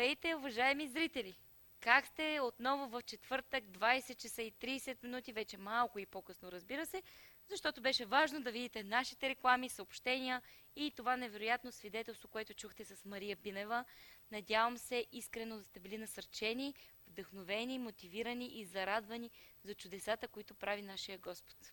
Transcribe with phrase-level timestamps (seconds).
[0.00, 1.34] Здравейте, уважаеми зрители!
[1.80, 2.40] Как сте?
[2.40, 7.02] Отново в четвъртък, 20 часа и 30 минути, вече малко и по-късно, разбира се,
[7.48, 10.42] защото беше важно да видите нашите реклами, съобщения
[10.76, 13.84] и това невероятно свидетелство, което чухте с Мария Бинева.
[14.30, 16.74] Надявам се искрено да сте били насърчени,
[17.06, 19.30] вдъхновени, мотивирани и зарадвани
[19.64, 21.72] за чудесата, които прави нашия Господ.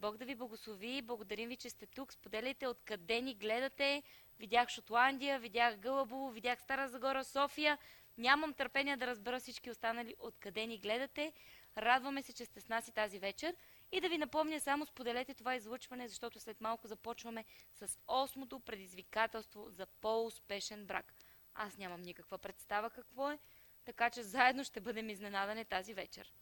[0.00, 2.12] Бог да ви благослови, благодарим ви, че сте тук.
[2.12, 4.02] Споделяйте откъде ни гледате.
[4.38, 7.78] Видях Шотландия, видях Гълъбово, видях Стара Загора, София.
[8.18, 11.32] Нямам търпение да разбера всички останали откъде ни гледате.
[11.76, 13.56] Радваме се, че сте с нас и тази вечер.
[13.92, 19.66] И да ви напомня, само споделете това излъчване, защото след малко започваме с осмото предизвикателство
[19.70, 21.14] за по-успешен брак.
[21.54, 23.38] Аз нямам никаква представа какво е,
[23.84, 26.32] така че заедно ще бъдем изненадани тази вечер.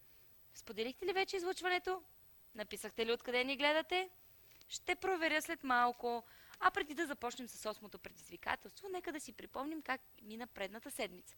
[0.54, 2.02] Споделихте ли вече излъчването?
[2.54, 4.10] Написахте ли откъде ни гледате?
[4.68, 6.24] Ще проверя след малко.
[6.60, 11.36] А преди да започнем с осмото предизвикателство, нека да си припомним как мина предната седмица.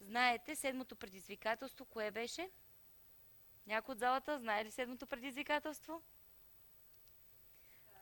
[0.00, 2.50] Знаете, седмото предизвикателство, кое беше?
[3.66, 6.02] Някой от залата знае ли седмото предизвикателство?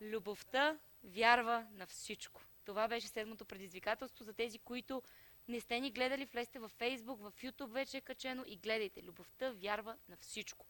[0.00, 2.42] Любовта вярва на всичко.
[2.64, 5.02] Това беше седмото предизвикателство за тези, които
[5.48, 9.02] не сте ни гледали, влезте във Фейсбук, в Ютуб вече е качено и гледайте.
[9.02, 10.66] Любовта вярва на всичко.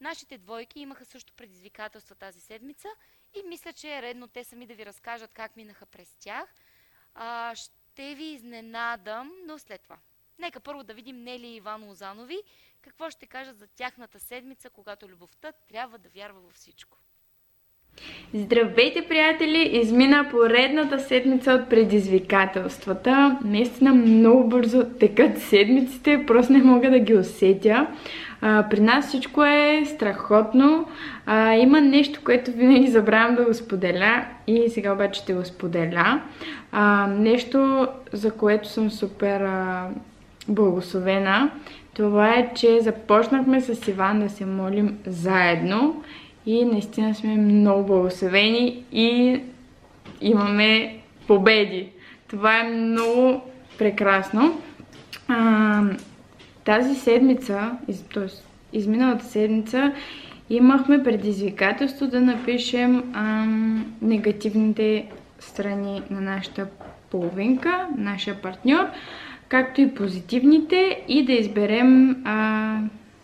[0.00, 2.88] Нашите двойки имаха също предизвикателства тази седмица
[3.34, 6.54] и мисля, че е редно те сами да ви разкажат как минаха през тях.
[7.14, 9.98] А, ще ви изненадам, но след това.
[10.38, 12.42] Нека първо да видим Нели и Иван Озанови
[12.82, 16.98] какво ще кажат за тяхната седмица, когато любовта трябва да вярва във всичко.
[18.34, 19.70] Здравейте, приятели!
[19.72, 23.38] Измина поредната седмица от предизвикателствата.
[23.44, 27.86] Наистина много бързо текат седмиците, просто не мога да ги усетя.
[28.40, 30.86] А, при нас всичко е страхотно.
[31.26, 36.20] А, има нещо, което винаги забравям да го споделя и сега обаче ще го споделя.
[36.72, 39.88] А, нещо, за което съм супер а,
[40.48, 41.50] благословена.
[41.94, 46.02] Това е, че започнахме с Иван да се молим заедно
[46.48, 49.40] и наистина сме много благословени и
[50.20, 51.88] имаме победи.
[52.28, 53.40] Това е много
[53.78, 54.60] прекрасно.
[55.28, 55.82] А,
[56.64, 57.70] тази седмица,
[58.14, 58.26] т.е.
[58.72, 59.92] изминалата седмица,
[60.50, 63.46] имахме предизвикателство да напишем а,
[64.02, 65.06] негативните
[65.38, 66.66] страни на нашата
[67.10, 68.86] половинка, нашия партньор,
[69.48, 72.24] както и позитивните и да изберем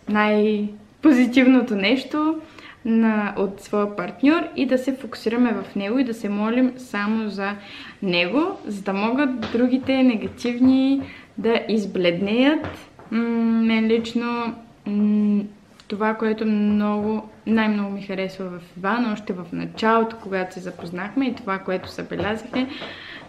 [0.09, 2.41] най-позитивното нещо
[2.85, 7.29] на, от своя партньор и да се фокусираме в него и да се молим само
[7.29, 7.51] за
[8.03, 11.01] него, за да могат другите негативни
[11.37, 12.67] да избледнеят
[13.11, 14.55] мен лично
[15.87, 21.35] това, което много, най-много ми харесва в Иван, още в началото, когато се запознахме и
[21.35, 22.67] това, което забелязах е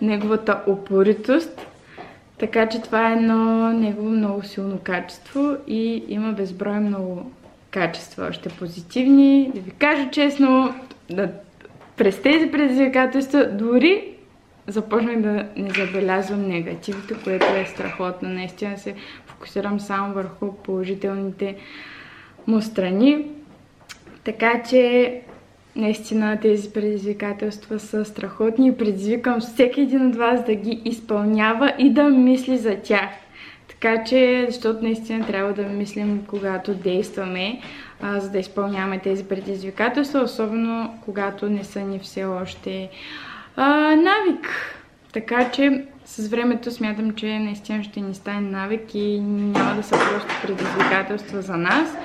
[0.02, 1.66] неговата упоритост.
[2.38, 7.30] Така че това е едно негово много силно качество и има безброй много
[7.76, 9.50] качества, още позитивни.
[9.54, 10.74] Да ви кажа честно,
[11.10, 11.32] да,
[11.96, 14.08] през тези предизвикателства дори
[14.66, 18.28] започнах да не забелязвам негативите, което е страхотно.
[18.28, 18.94] Наистина се
[19.26, 21.56] фокусирам само върху положителните
[22.46, 23.26] му страни.
[24.24, 25.12] Така че
[25.76, 31.90] наистина тези предизвикателства са страхотни и предизвикам всеки един от вас да ги изпълнява и
[31.90, 33.10] да мисли за тях.
[33.80, 37.60] Така че, защото наистина трябва да мислим, когато действаме,
[38.02, 42.90] а, за да изпълняваме тези предизвикателства, особено когато не са ни все още
[43.56, 44.48] а, навик.
[45.12, 49.90] Така че с времето смятам, че наистина ще ни стане навик и няма да са
[49.90, 51.96] просто предизвикателства за нас,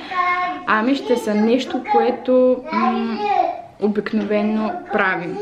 [0.67, 2.63] ами ще са нещо, което
[3.81, 5.37] обикновено правим.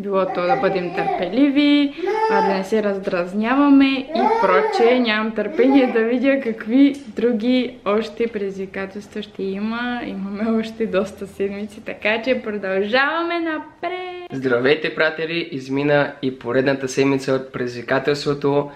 [0.00, 1.92] Било то да бъдем търпеливи,
[2.30, 5.00] а да не се раздразняваме и проче.
[5.00, 10.00] Нямам търпение да видя какви други още предизвикателства ще има.
[10.06, 14.26] Имаме още доста седмици, така че продължаваме напред!
[14.32, 15.48] Здравейте, приятели!
[15.52, 18.70] Измина и поредната седмица от предизвикателството.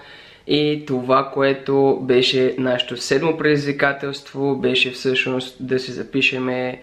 [0.47, 6.81] И това, което беше нашето седмо предизвикателство, беше всъщност да си запишеме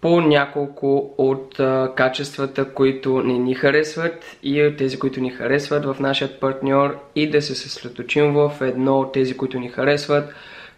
[0.00, 1.60] по няколко от
[1.96, 7.42] качествата, които не ни харесват и тези, които ни харесват в нашия партньор и да
[7.42, 10.34] се съсредоточим в едно от тези, които ни харесват,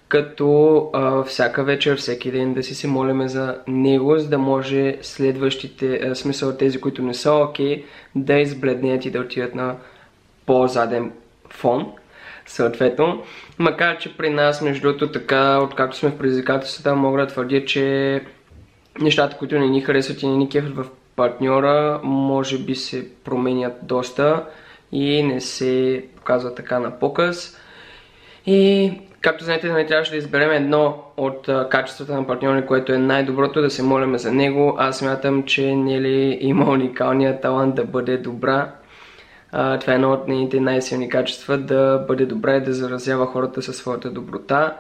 [0.08, 4.96] като а, всяка вечер, всеки ден да си се молиме за него, за да може
[5.02, 7.84] следващите, а, смисъл тези, които не са окей, okay,
[8.14, 9.76] да избледнеят и да отидат на
[10.46, 11.12] по-заден
[11.50, 11.93] фон
[12.46, 13.22] съответно.
[13.58, 18.20] Макар, че при нас, между другото, така, откакто сме в предизвикателствата, мога да твърдя, че
[19.01, 23.73] нещата, които не ни харесват и не ни кефят в партньора, може би се променят
[23.83, 24.45] доста
[24.93, 27.57] и не се показва така на показ.
[28.47, 33.61] И както знаете, нали, трябваше да изберем едно от качествата на партньора, което е най-доброто,
[33.61, 34.75] да се молиме за него.
[34.79, 38.73] Аз смятам, че Нели има уникалния талант да бъде добра.
[39.51, 43.77] Това е едно от нейните най-силни качества, да бъде добра и да заразява хората със
[43.77, 44.75] своята доброта.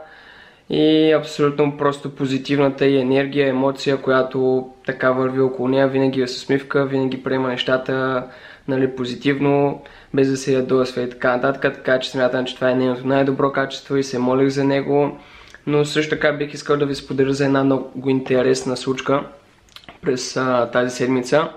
[0.70, 6.36] И абсолютно просто позитивната и енергия, емоция, която така върви около нея, винаги е с
[6.36, 8.26] усмивка, винаги приема нещата
[8.68, 9.82] нали, позитивно,
[10.14, 11.74] без да се ядосва и така нататък.
[11.74, 15.18] Така че смятам, че това е нейното най-добро качество и се молих за него.
[15.66, 19.24] Но също така бих искал да ви споделя за една много интересна случка
[20.02, 21.48] през а, тази седмица.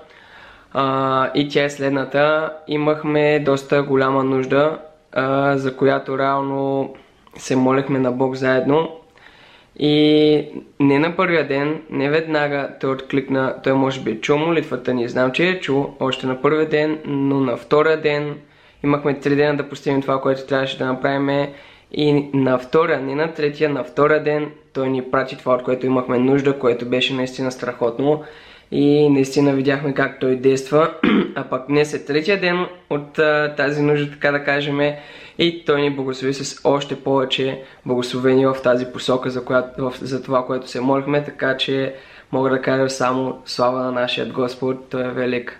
[0.74, 2.54] А, и тя е следната.
[2.68, 4.78] Имахме доста голяма нужда,
[5.12, 6.94] а, за която реално
[7.38, 9.03] се молехме на Бог заедно.
[9.80, 10.46] И
[10.80, 15.10] не на първия ден, не веднага той откликна, той може би е чул молитвата ни,
[15.10, 18.36] знам, че е чул още на първия ден, но на втория ден.
[18.84, 21.48] Имахме три дена да постигнем това, което трябваше да направим.
[21.92, 25.86] И на втория, не на третия, на втория ден той ни прати това, от което
[25.86, 28.24] имахме нужда, което беше наистина страхотно
[28.74, 30.94] и наистина видяхме как той действа.
[31.36, 33.14] А пък днес е третия ден от
[33.58, 34.80] тази нужда, така да кажем,
[35.38, 40.46] и той ни благослови с още повече благословения в тази посока, за, която, за това,
[40.46, 41.96] което се молихме, така че
[42.32, 45.60] мога да кажа само слава на нашия Господ, Той е велик.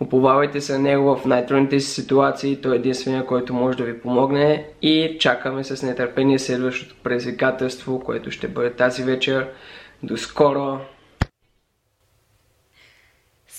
[0.00, 4.00] Уповавайте се на Него в най-трудните си ситуации, Той е единствения, който може да ви
[4.00, 9.48] помогне и чакаме с нетърпение следващото предизвикателство, което ще бъде тази вечер.
[10.02, 10.78] До скоро!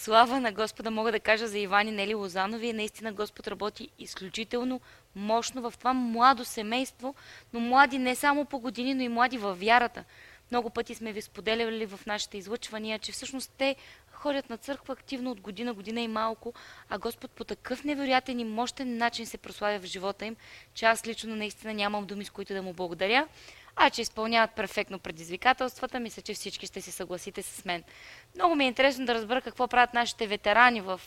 [0.03, 2.73] Слава на Господа мога да кажа за Иван и Нели Лозанови.
[2.73, 4.81] Наистина Господ работи изключително
[5.15, 7.15] мощно в това младо семейство,
[7.53, 10.03] но млади не само по години, но и млади във вярата.
[10.51, 13.75] Много пъти сме ви споделяли в нашите излъчвания, че всъщност те
[14.11, 16.53] ходят на църква активно от година, година и малко,
[16.89, 20.35] а Господ по такъв невероятен и мощен начин се прославя в живота им,
[20.73, 23.27] че аз лично наистина нямам думи, с които да му благодаря
[23.75, 27.83] а че изпълняват перфектно предизвикателствата, мисля, че всички ще се съгласите с мен.
[28.35, 31.01] Много ми е интересно да разбера какво правят нашите ветерани в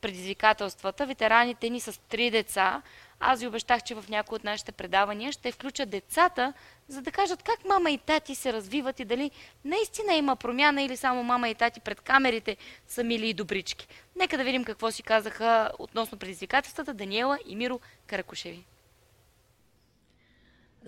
[0.00, 1.06] предизвикателствата.
[1.06, 2.82] Ветераните ни с три деца.
[3.20, 6.52] Аз ви обещах, че в някои от нашите предавания ще включа децата,
[6.88, 9.30] за да кажат как мама и тати се развиват и дали
[9.64, 12.56] наистина има промяна или само мама и тати пред камерите
[12.88, 13.88] са мили и добрички.
[14.16, 18.64] Нека да видим какво си казаха относно предизвикателствата Даниела и Миро Каракушеви.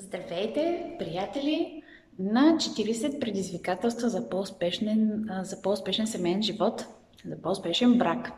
[0.02, 1.82] Здравейте, приятели!
[2.18, 6.86] На 40 предизвикателства за по-успешен, за по-успешен семейен живот,
[7.26, 8.32] за по-успешен брак.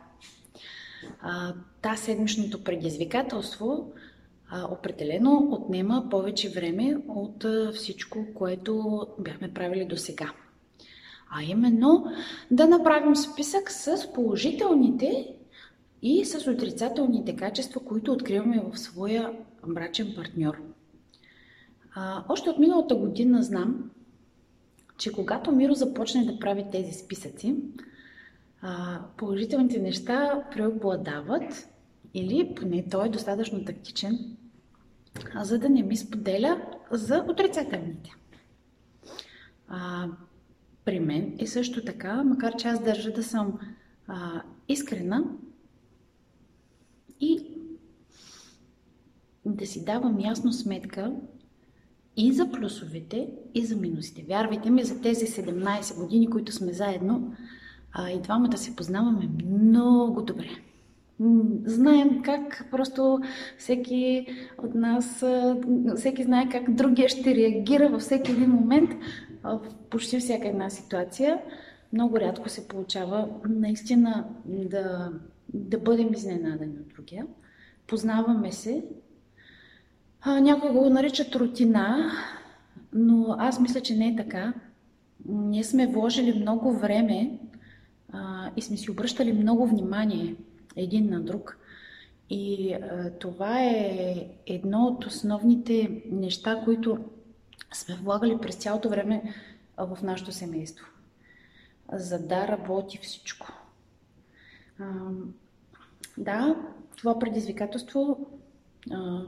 [1.83, 3.92] Та седмичното предизвикателство
[4.71, 10.33] определено отнема повече време от всичко, което бяхме правили до сега.
[11.31, 12.07] А именно
[12.50, 15.28] да направим списък с положителните
[16.02, 19.33] и с отрицателните качества, които откриваме в своя
[19.66, 20.62] брачен партньор–
[21.95, 23.91] а, още от миналата година знам,
[24.99, 27.57] че когато Миро започне да прави тези списъци,
[28.63, 31.69] а, положителните неща преобладават
[32.15, 34.37] или поне той е достатъчно тактичен,
[35.43, 38.11] за да не ми споделя за отрицателните.
[39.69, 40.09] А,
[40.85, 43.59] при мен е също така, макар че аз държа да съм
[44.07, 45.25] а, искрена
[47.21, 47.47] и
[49.47, 51.13] да си давам ясно сметка
[52.16, 54.25] и за плюсовете, и за минусите.
[54.28, 57.35] Вярвайте ми, за тези 17 години, които сме заедно,
[57.92, 60.49] а, и двамата се познаваме много добре.
[61.64, 63.21] Знаем как просто
[63.59, 64.26] всеки
[64.59, 65.25] от нас,
[65.97, 68.90] всеки знае как другия ще реагира във всеки един момент,
[69.45, 71.38] в почти всяка една ситуация.
[71.92, 75.12] Много рядко се получава наистина да,
[75.54, 77.26] да бъдем изненадани от другия.
[77.87, 78.85] Познаваме се
[80.23, 82.12] а, някои го наричат рутина,
[82.93, 84.55] но аз мисля, че не е така.
[85.29, 87.38] Ние сме вложили много време
[88.12, 90.35] а, и сме си обръщали много внимание
[90.76, 91.59] един на друг.
[92.31, 96.99] И а, това е едно от основните неща, които
[97.73, 99.35] сме влагали през цялото време
[99.79, 100.87] в нашето семейство.
[101.93, 103.47] За да работи всичко.
[104.79, 104.85] А,
[106.19, 106.57] да,
[106.97, 108.26] това предизвикателство
[108.91, 109.23] а,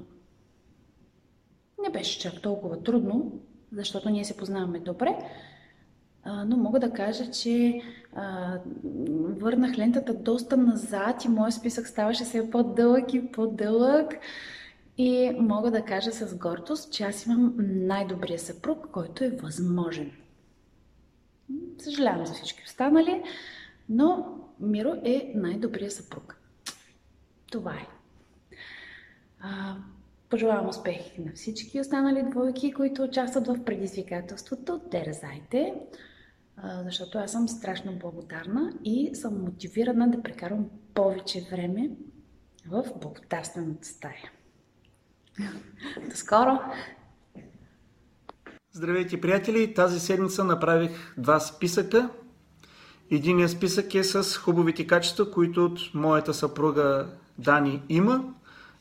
[1.84, 3.32] не беше чак толкова трудно,
[3.72, 5.18] защото ние се познаваме добре,
[6.26, 7.82] но мога да кажа, че
[8.14, 8.58] а,
[9.38, 14.14] върнах лентата доста назад и моят списък ставаше все по-дълъг и по-дълъг.
[14.98, 20.12] И мога да кажа с гордост, че аз имам най-добрия съпруг, който е възможен.
[21.78, 23.22] Съжалявам за всички останали,
[23.88, 26.36] но Миро е най-добрия съпруг.
[27.50, 27.86] Това е.
[29.40, 29.76] А,
[30.34, 34.80] Пожелавам успехи на всички останали двойки, които участват в предизвикателството.
[34.90, 35.74] Дерзайте,
[36.84, 41.90] защото аз съм страшно благодарна и съм мотивирана да прекарам повече време
[42.68, 44.30] в благодарствената стая.
[46.10, 46.58] До скоро!
[48.72, 49.74] Здравейте, приятели!
[49.74, 52.10] Тази седмица направих два списъка.
[53.10, 58.34] Единият списък е с хубавите качества, които от моята съпруга Дани има,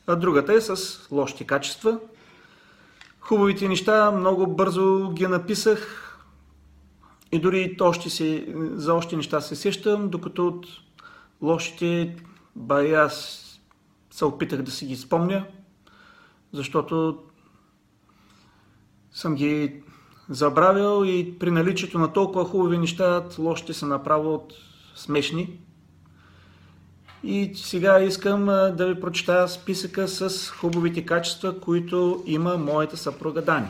[0.06, 1.98] а другата е с лошите качества.
[3.20, 6.00] Хубавите неща много бързо ги написах
[7.32, 10.66] и дори още се, за още неща се сещам, докато от
[11.42, 12.16] лошите
[12.56, 13.40] бай аз
[14.10, 15.46] се опитах да си ги спомня,
[16.52, 17.18] защото
[19.12, 19.82] съм ги
[20.28, 24.54] забравил и при наличието на толкова хубави неща, лошите са направо от
[24.94, 25.60] смешни.
[27.26, 33.68] И сега искам да ви прочета списъка с хубавите качества, които има моята съпруга Дани.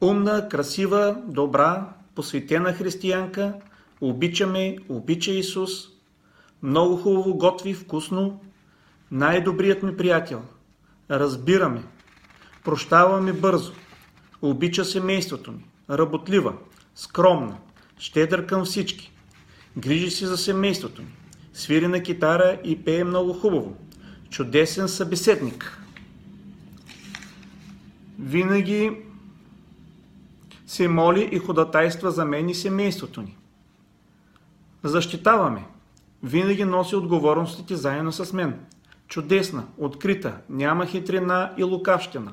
[0.00, 3.54] Умна, красива, добра, посветена християнка,
[4.00, 5.70] обичаме, обича Исус,
[6.62, 8.40] много хубаво готви, вкусно,
[9.10, 10.42] най-добрият ми приятел,
[11.10, 11.82] разбираме,
[12.64, 13.72] прощаваме бързо,
[14.42, 16.54] обича семейството ми, работлива,
[16.94, 17.56] скромна,
[17.98, 19.12] щедър към всички,
[19.76, 21.08] грижи се за семейството ми,
[21.52, 23.76] свири на китара и пее много хубаво,
[24.30, 25.78] чудесен събеседник.
[28.18, 28.96] Винаги
[30.66, 33.36] се моли и ходатайства за мен и семейството ни.
[34.82, 35.64] Защитаваме.
[36.22, 38.54] Винаги носи отговорностите заедно с мен.
[39.08, 42.32] Чудесна, открита, няма хитрина и лукавщина.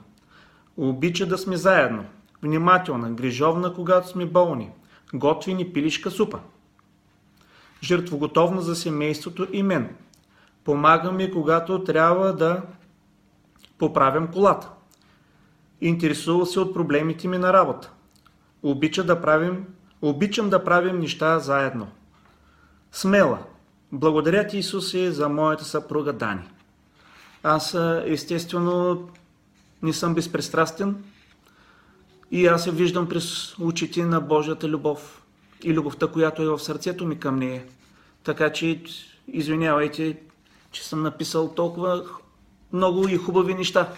[0.78, 2.06] Обича да сме заедно.
[2.42, 4.70] Внимателна, грижовна, когато сме болни.
[5.14, 6.40] Готви ни пилишка супа.
[7.84, 9.96] Жертвоготовна за семейството и мен.
[10.64, 12.62] Помага ми, когато трябва да
[13.78, 14.70] поправям колата.
[15.82, 17.92] Интересува се от проблемите ми на работа.
[18.64, 19.66] Обича да правим,
[20.02, 21.88] обичам да правим неща заедно.
[22.92, 23.40] Смела.
[23.92, 26.50] Благодаря ти, Исусе, за моята съпруга Дани.
[27.44, 29.08] Аз естествено
[29.82, 31.04] не съм безпристрастен
[32.32, 35.24] и аз се виждам през очите на Божията любов
[35.64, 37.64] и любовта, която е в сърцето ми към нея.
[38.24, 38.82] Така че
[39.28, 40.18] извинявайте,
[40.72, 42.04] че съм написал толкова
[42.74, 43.94] много и хубави неща.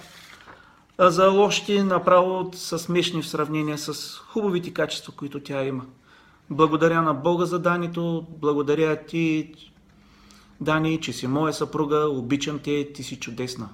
[0.98, 5.86] А за лошите направо са смешни в сравнение с хубавите качества, които тя има.
[6.50, 9.54] Благодаря на Бога за Данито, благодаря ти,
[10.62, 13.70] Дани, че си моя съпруга, обичам те, ти си чудесна.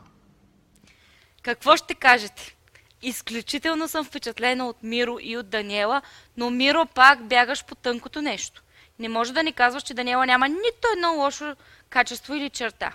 [1.41, 2.54] Какво ще кажете?
[3.01, 6.01] Изключително съм впечатлена от Миро и от Даниела,
[6.37, 8.63] но Миро пак бягаш по тънкото нещо.
[8.99, 11.55] Не може да ни казваш, че Даниела няма нито едно лошо
[11.89, 12.91] качество или черта.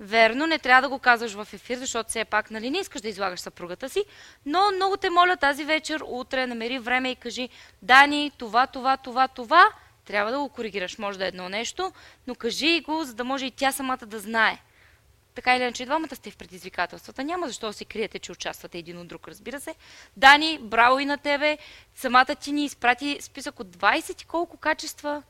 [0.00, 3.08] Верно, не трябва да го казваш в ефир, защото все пак нали, не искаш да
[3.08, 4.04] излагаш съпругата си,
[4.46, 7.48] но много те моля тази вечер, утре, намери време и кажи,
[7.82, 9.66] Дани, това, това, това, това,
[10.04, 10.98] трябва да го коригираш.
[10.98, 11.92] Може да е едно нещо,
[12.26, 14.58] но кажи го, за да може и тя самата да знае.
[15.36, 17.24] Така или иначе, двамата сте в предизвикателствата.
[17.24, 19.74] Няма защо да се криете, че участвате един от друг, разбира се.
[20.16, 21.58] Дани, браво и на тебе.
[21.94, 25.22] Самата ти ни изпрати списък от 20 и колко качества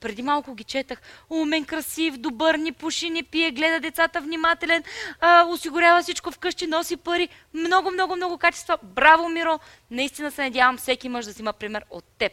[0.00, 1.00] преди малко ги четах.
[1.30, 4.82] Умен, красив, добър, ни пуши, не пие, гледа децата внимателен,
[5.20, 7.28] а, осигурява всичко вкъщи, носи пари.
[7.54, 8.78] Много, много, много качества.
[8.82, 9.58] Браво, Миро!
[9.90, 12.32] Наистина се надявам всеки мъж да взима пример от теб.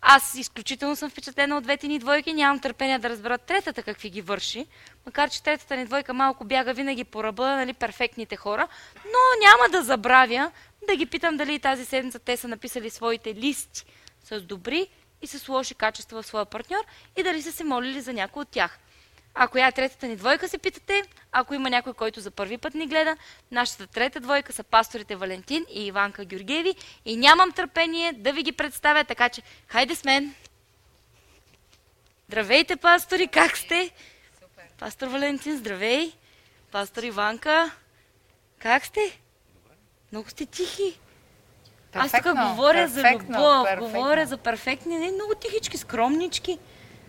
[0.00, 4.22] Аз изключително съм впечатлена от двете ни двойки, нямам търпение да разбера третата какви ги
[4.22, 4.66] върши,
[5.06, 8.68] макар че третата ни двойка малко бяга винаги по ръба, нали, перфектните хора,
[9.04, 10.50] но няма да забравя
[10.88, 13.84] да ги питам дали тази седмица те са написали своите листи
[14.24, 14.88] с добри
[15.22, 16.84] и с лоши качества в своя партньор
[17.16, 18.78] и дали са се молили за някой от тях.
[19.38, 21.02] А коя е третата ни двойка, се питате?
[21.32, 23.16] Ако има някой, който за първи път ни гледа,
[23.50, 26.74] нашата трета двойка са пасторите Валентин и Иванка Георгиеви
[27.04, 30.34] и нямам търпение да ви ги представя, така че хайде с мен!
[32.28, 33.90] Здравейте, пастори, как сте?
[34.34, 34.64] Супер.
[34.78, 36.12] Пастор Валентин, здравей!
[36.72, 37.70] Пастор Иванка,
[38.58, 39.20] как сте?
[39.54, 39.76] Добре.
[40.12, 40.98] Много сте тихи.
[41.94, 46.58] Аз тук говоря за любов, говоря за перфектни, не, много тихички, скромнички.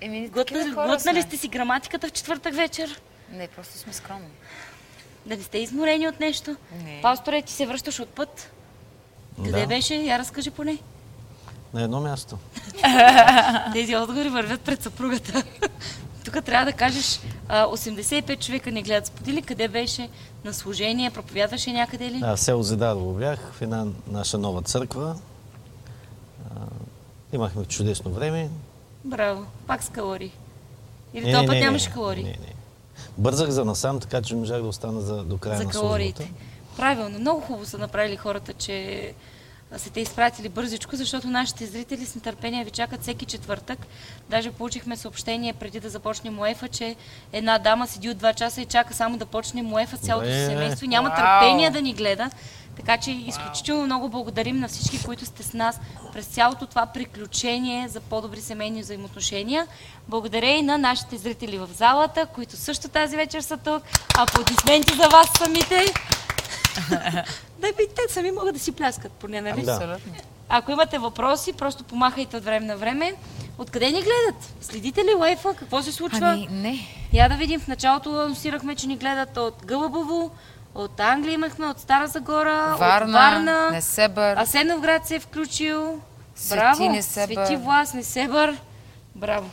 [0.01, 3.01] Еми, Глътна, глътнали сте си граматиката в четвъртък вечер?
[3.32, 4.27] Не, просто сме скромни.
[5.25, 6.56] Да не сте изморени от нещо?
[6.84, 7.00] Не.
[7.01, 8.51] Пасторе, ти се връщаш от път?
[9.46, 9.68] Къде Да.
[9.68, 9.96] беше?
[9.96, 10.77] Я разкажи поне.
[11.74, 12.38] На едно място.
[13.74, 15.44] Тези отговори вървят пред съпругата.
[16.25, 19.06] Тук трябва да кажеш, а, 85 човека не гледат.
[19.08, 20.10] Сподели къде беше
[20.46, 22.22] на служение, проповядваше някъде ли?
[22.24, 25.16] А, село Зидарово бях в една наша нова църква.
[27.34, 28.50] Имахме чудесно време.
[29.06, 29.46] Браво.
[29.68, 30.32] Пак с калории.
[31.13, 32.24] Или Не, този не, път не, нямаше не, калории?
[32.24, 32.54] Не, не.
[33.18, 36.24] бързах за насам, така че не можах да остана за, до края за на калориите.
[36.24, 36.44] службата.
[36.77, 39.13] Правилно, много хубаво са направили хората, че
[39.77, 43.80] са те изпратили бързичко, защото нашите зрители с нетърпение ви чакат всеки четвъртък.
[44.30, 46.96] Даже получихме съобщение преди да започнем УЕФА, че
[47.34, 50.46] една дама седи от 2 часа и чака само да почнем УЕФА с цялото си
[50.46, 52.30] семейство няма търпение да ни гледа.
[52.77, 55.79] Така че изключително много благодарим на всички, които сте с нас
[56.13, 59.67] през цялото това приключение за по-добри семейни взаимоотношения.
[60.07, 63.84] Благодаря и на нашите зрители в залата, които също тази вечер са тук.
[64.17, 65.86] Аплодисменти за вас самите.
[67.60, 69.63] Да, би, те сами могат да си пляскат, поне, нали?
[69.63, 69.98] Да.
[70.50, 73.13] Ако имате въпроси, просто помахайте от време на време.
[73.57, 74.53] Откъде ни гледат?
[74.62, 75.53] Следите ли лайфа?
[75.53, 76.27] Какво се случва?
[76.27, 76.79] Ами, не.
[77.13, 77.60] Я да видим.
[77.60, 80.31] В началото анонсирахме, че ни гледат от Гълъбово,
[80.77, 83.72] от Англия имахме, от Стара Загора, Варна, от Варна.
[83.72, 84.37] Несебър.
[84.37, 86.01] Асеновград се е включил.
[86.35, 86.90] Свети Браво!
[86.90, 87.46] Несебър.
[87.46, 88.57] Свети Влас, Несебър.
[89.16, 89.50] Браво!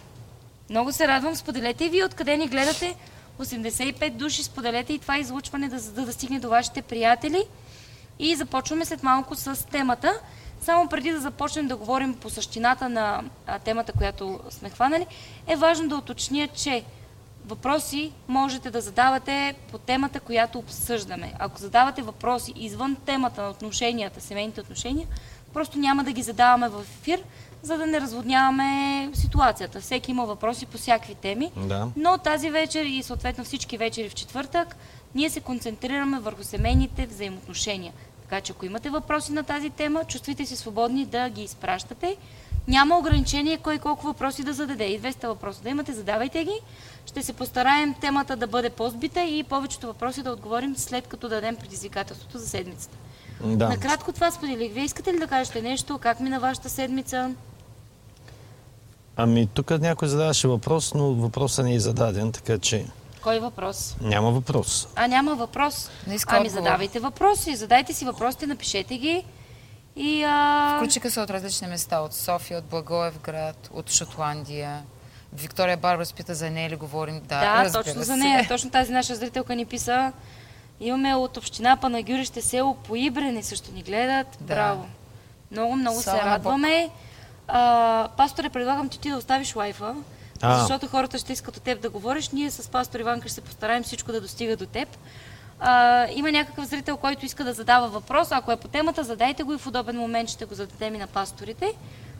[0.70, 1.36] Много се радвам.
[1.36, 2.96] Споделете и вие откъде ни гледате.
[3.40, 7.44] 85 души споделете и това излучване да, да, да стигне до вашите приятели.
[8.18, 10.20] И започваме след малко с темата.
[10.60, 13.22] Само преди да започнем да говорим по същината на
[13.64, 15.06] темата, която сме хванали,
[15.46, 16.84] е важно да уточня, че
[17.46, 21.32] въпроси можете да задавате по темата, която обсъждаме.
[21.38, 25.06] Ако задавате въпроси извън темата на отношенията, семейните отношения,
[25.54, 27.22] просто няма да ги задаваме в ефир,
[27.62, 29.80] за да не разводняваме ситуацията.
[29.80, 31.50] Всеки има въпроси по всякакви теми.
[31.56, 31.88] Да.
[31.96, 34.76] Но тази вечер и съответно всички вечери в четвъртък,
[35.14, 37.92] ние се концентрираме върху семейните взаимоотношения.
[38.22, 42.16] Така че ако имате въпроси на тази тема, чувствайте се свободни да ги изпращате.
[42.68, 44.84] Няма ограничение кой колко въпроси да зададе.
[44.84, 46.60] И 200 въпроса да имате, задавайте ги.
[47.06, 51.56] Ще се постараем темата да бъде по-збита и повечето въпроси да отговорим след като дадем
[51.56, 52.96] предизвикателството за седмицата.
[53.40, 53.68] Да.
[53.68, 54.72] Накратко това споделих.
[54.72, 55.98] Вие искате ли да кажете нещо?
[55.98, 57.34] Как мина вашата седмица?
[59.16, 62.86] Ами тук някой задаваше въпрос, но въпросът не е зададен, така че
[63.22, 63.96] Кой въпрос?
[64.00, 64.88] няма въпрос.
[64.96, 65.90] А няма въпрос.
[66.06, 66.64] Не иска ами отговор.
[66.64, 69.24] задавайте въпроси, задайте си въпросите, напишете ги.
[69.96, 70.76] И а...
[70.76, 72.00] Включиха се от различни места.
[72.00, 74.82] От София, от Благоевград, от Шотландия.
[75.34, 77.20] Виктория Барбара спита за нея ли говорим.
[77.20, 78.02] Да, Да, точно се.
[78.02, 78.48] за нея.
[78.48, 80.12] Точно тази наша зрителка ни писа.
[80.80, 84.26] Имаме от община Панагюрище село Поибрене също ни гледат.
[84.40, 84.54] Да.
[84.54, 84.86] Браво.
[85.50, 86.90] Много, много Слава се радваме.
[87.48, 89.94] А, пасторе, предлагам ти, ти да оставиш лайфа,
[90.42, 90.58] А.
[90.60, 92.28] защото хората ще искат от теб да говориш.
[92.30, 94.88] Ние с пастор Иванка ще се постараем всичко да достига до теб.
[95.60, 98.28] А, има някакъв зрител, който иска да задава въпрос.
[98.32, 101.06] Ако е по темата, задайте го и в удобен момент ще го зададем и на
[101.06, 101.72] пасторите.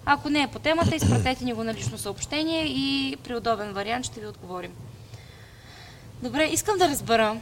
[0.06, 4.06] Ако не е по темата, изпратете ни го на лично съобщение и при удобен вариант
[4.06, 4.72] ще ви отговорим.
[6.22, 7.36] Добре, искам да разбера.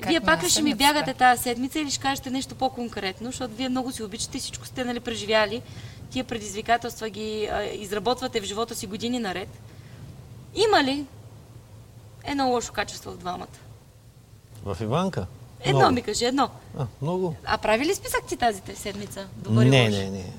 [0.00, 3.54] Как вие пак ли ще ми бягате тази седмица или ще кажете нещо по-конкретно, защото
[3.54, 5.62] вие много си обичате всичко сте нали, преживяли.
[6.10, 9.48] Тия предизвикателства ги а, изработвате в живота си години наред.
[10.54, 11.04] Има ли
[12.24, 13.46] едно лошо качество в двамата?
[14.64, 15.26] В Иванка?
[15.60, 15.94] Едно Много.
[15.94, 16.48] ми кажи, едно.
[16.78, 17.34] А, много.
[17.44, 19.26] А прави ли списък ти тази седмица?
[19.36, 19.94] Добър и Не, лош?
[19.94, 20.32] не, не.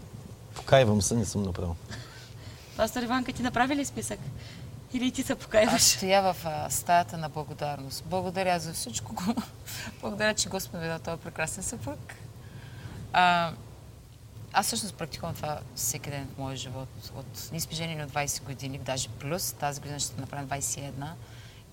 [0.59, 1.75] Покайвам се, не съм направил.
[2.77, 4.19] Пастор Иванка, ти направи ли списък?
[4.93, 5.81] Или ти се Аз покайваш?
[5.81, 8.03] стоя в а, стаята на благодарност.
[8.05, 9.15] Благодаря за всичко.
[10.01, 11.99] Благодаря, че Господ ми даде този прекрасен съпруг.
[13.13, 13.51] А,
[14.53, 16.89] аз всъщност практикувам това всеки ден в моя живот.
[17.15, 17.49] От...
[17.51, 19.53] Ние сме женени от 20 години, даже плюс.
[19.53, 20.91] Тази година ще направим 21.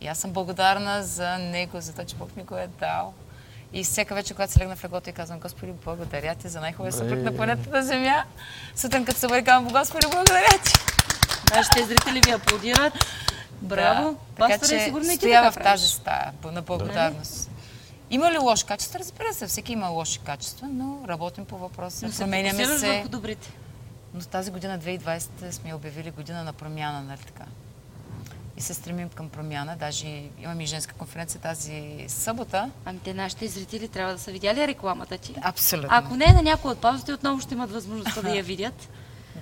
[0.01, 3.15] И аз съм благодарна за него, за това, че Бог ми го е дал.
[3.77, 6.93] И всяка вечер, когато се легна в леглото и казвам, Господи, благодаря ти за най-хубавия
[6.93, 8.25] съпруг на планетата Земя.
[8.77, 10.73] Сутрин, като се бъде, казвам, Господи, благодаря ти.
[11.55, 12.93] Нашите зрители ви аплодират.
[13.63, 14.11] Браво!
[14.11, 14.19] Да.
[14.37, 17.51] Така Пасторе, че сигурно и стоя в тази стая на благодарност.
[18.11, 18.99] Има ли лоши качества?
[18.99, 22.87] Разбира се, всеки има лоши качества, но работим по въпроса, Но се променяме се.
[22.93, 23.53] върху добрите.
[24.15, 27.45] Но тази година, 2020, сме обявили година на промяна, нали така?
[28.57, 29.77] И се стремим към промяна.
[29.77, 30.07] Даже
[30.39, 32.71] имаме и женска конференция тази събота.
[32.85, 35.35] Ами те нашите зрители трябва да са видяли рекламата ти.
[35.43, 35.89] Абсолютно.
[35.93, 38.89] Ако не е на някой от паузите, отново ще имат възможността да я видят.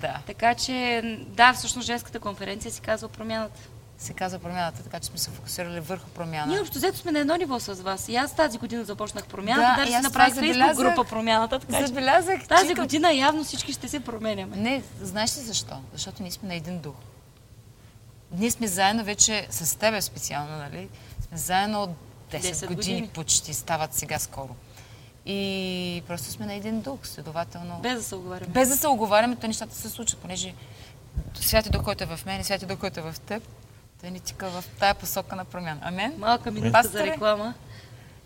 [0.01, 0.17] Да.
[0.27, 3.59] Така че, да, всъщност женската конференция си казва промяната.
[3.97, 6.47] Се казва промяната, така че сме се фокусирали върху промяна.
[6.47, 8.09] Ние общо взето сме на едно ниво с вас.
[8.09, 11.59] И аз тази година започнах промяната, Да, даже си направих фейсбук група промяната.
[11.59, 14.55] Така Забелязах, тази че- година явно всички ще се променяме.
[14.57, 15.75] Не, знаеш ли защо?
[15.93, 16.95] Защото ние сме на един дух.
[18.37, 20.89] Ние сме заедно вече с тебе специално, нали?
[21.27, 21.89] Сме заедно от
[22.31, 23.07] 10, 10 години, години.
[23.07, 24.55] почти, стават сега скоро.
[25.25, 27.79] И просто сме на един дух, следователно.
[27.81, 28.47] Без да се оговаряме.
[28.47, 30.53] Без да се оговаряме, то нещата се случват, понеже
[31.35, 33.43] святи дух, който е в мен и святи дух, който е в теб,
[34.01, 35.79] той ни тика в тая посока на промяна.
[35.83, 36.13] Амен?
[36.17, 37.11] Малка минутка за Пасторе?
[37.11, 37.53] реклама.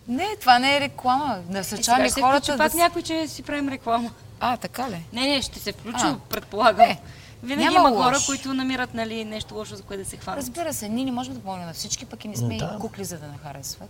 [0.08, 1.38] Не, това не е реклама.
[1.48, 2.64] Насърчаваме ще хората включи да...
[2.64, 4.10] пак някой, че си правим реклама.
[4.40, 5.04] А, така ли?
[5.12, 6.18] Не, не, ще се включи, А.
[6.30, 6.90] предполагам.
[6.90, 7.00] Е,
[7.42, 8.26] Винаги Няма има хора, лош.
[8.26, 10.40] които намират нали, нещо лошо, за което да се хванат.
[10.40, 12.72] Разбира се, ние не можем да помогнем на всички, пък и не сме Да.
[12.76, 13.88] и кукли, за да не харесват.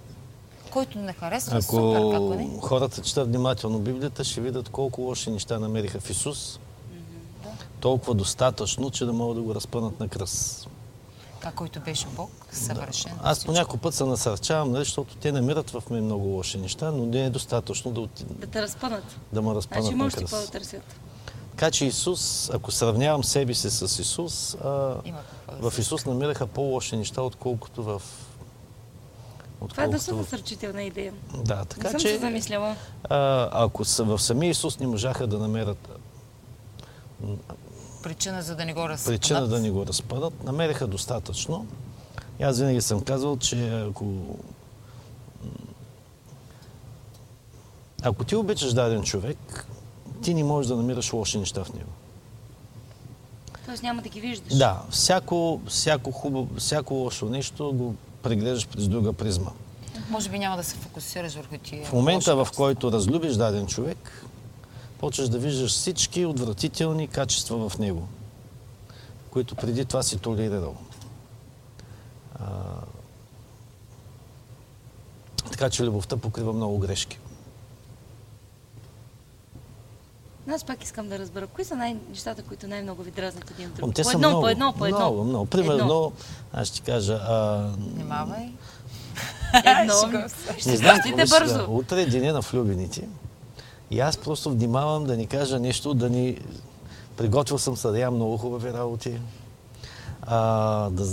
[0.70, 2.50] Който не харесва, супер, Ако како не?
[2.60, 6.58] хората четат внимателно Библията, ще видят колко лоши неща намериха в Исус.
[7.80, 10.68] Толкова достатъчно, че да могат да го разпънат на кръст.
[11.40, 13.12] Така, който беше Бог, съвършен.
[13.22, 13.52] Аз всичко.
[13.52, 17.06] по някой път се насърчавам, нали, защото те намират в мен много лоши неща, но
[17.06, 18.40] не е достатъчно да, отид...
[18.40, 19.16] Да те разпънат.
[19.32, 21.00] да ме разпънат Значи на може ти какво да търсят.
[21.61, 24.68] Така че Исус, ако сравнявам себе си с Исус, а,
[25.61, 28.03] в се Исус намираха по-лоши неща, отколкото в...
[29.68, 31.12] Това е доста отколкото насърчителна идея.
[31.44, 32.77] Да, Не така съм се че замисляла.
[33.05, 35.88] а, ако са в самия Исус не можаха да намерят
[38.03, 39.20] Причина, за да не го разпънат.
[39.20, 41.66] причина да ни го разпънат, намериха достатъчно.
[42.38, 44.37] И аз винаги съм казвал, че ако
[48.03, 49.66] ако ти обичаш даден човек,
[50.22, 51.90] ти не можеш да намираш лоши неща в него.
[53.66, 54.59] Тоест няма да ги виждаш.
[54.59, 59.50] Да, всяко, всяко, хубаво, всяко лошо нещо го преглеждаш през друга призма.
[60.11, 61.87] Може би няма да се фокусираш върху тия.
[61.87, 64.24] В момента, в който разлюбиш даден човек,
[64.98, 68.09] почваш да виждаш всички отвратителни качества в него,
[69.30, 70.74] които преди това си толерирал.
[72.40, 72.46] А,
[75.50, 77.18] така че любовта покрива много грешки.
[80.48, 83.85] Аз пак искам да разбера, кои са най- нещата, които най-много ви дразнат един друг?
[83.85, 84.98] Ом, те по едно, много, по едно, по едно.
[84.98, 85.46] Много, много.
[85.46, 86.12] Примерно, Едно.
[86.53, 88.53] аз ще ти кажа, а, Внимавай.
[89.81, 89.94] Едно.
[90.59, 91.59] Ще Не знам ще бързо.
[91.59, 91.64] да.
[91.68, 93.09] Утре е деня на влюбените.
[93.90, 96.38] И аз просто внимавам да ни кажа нещо, да ни...
[97.16, 99.20] Приготвил съм ям много хубави работи.
[100.22, 101.05] А, да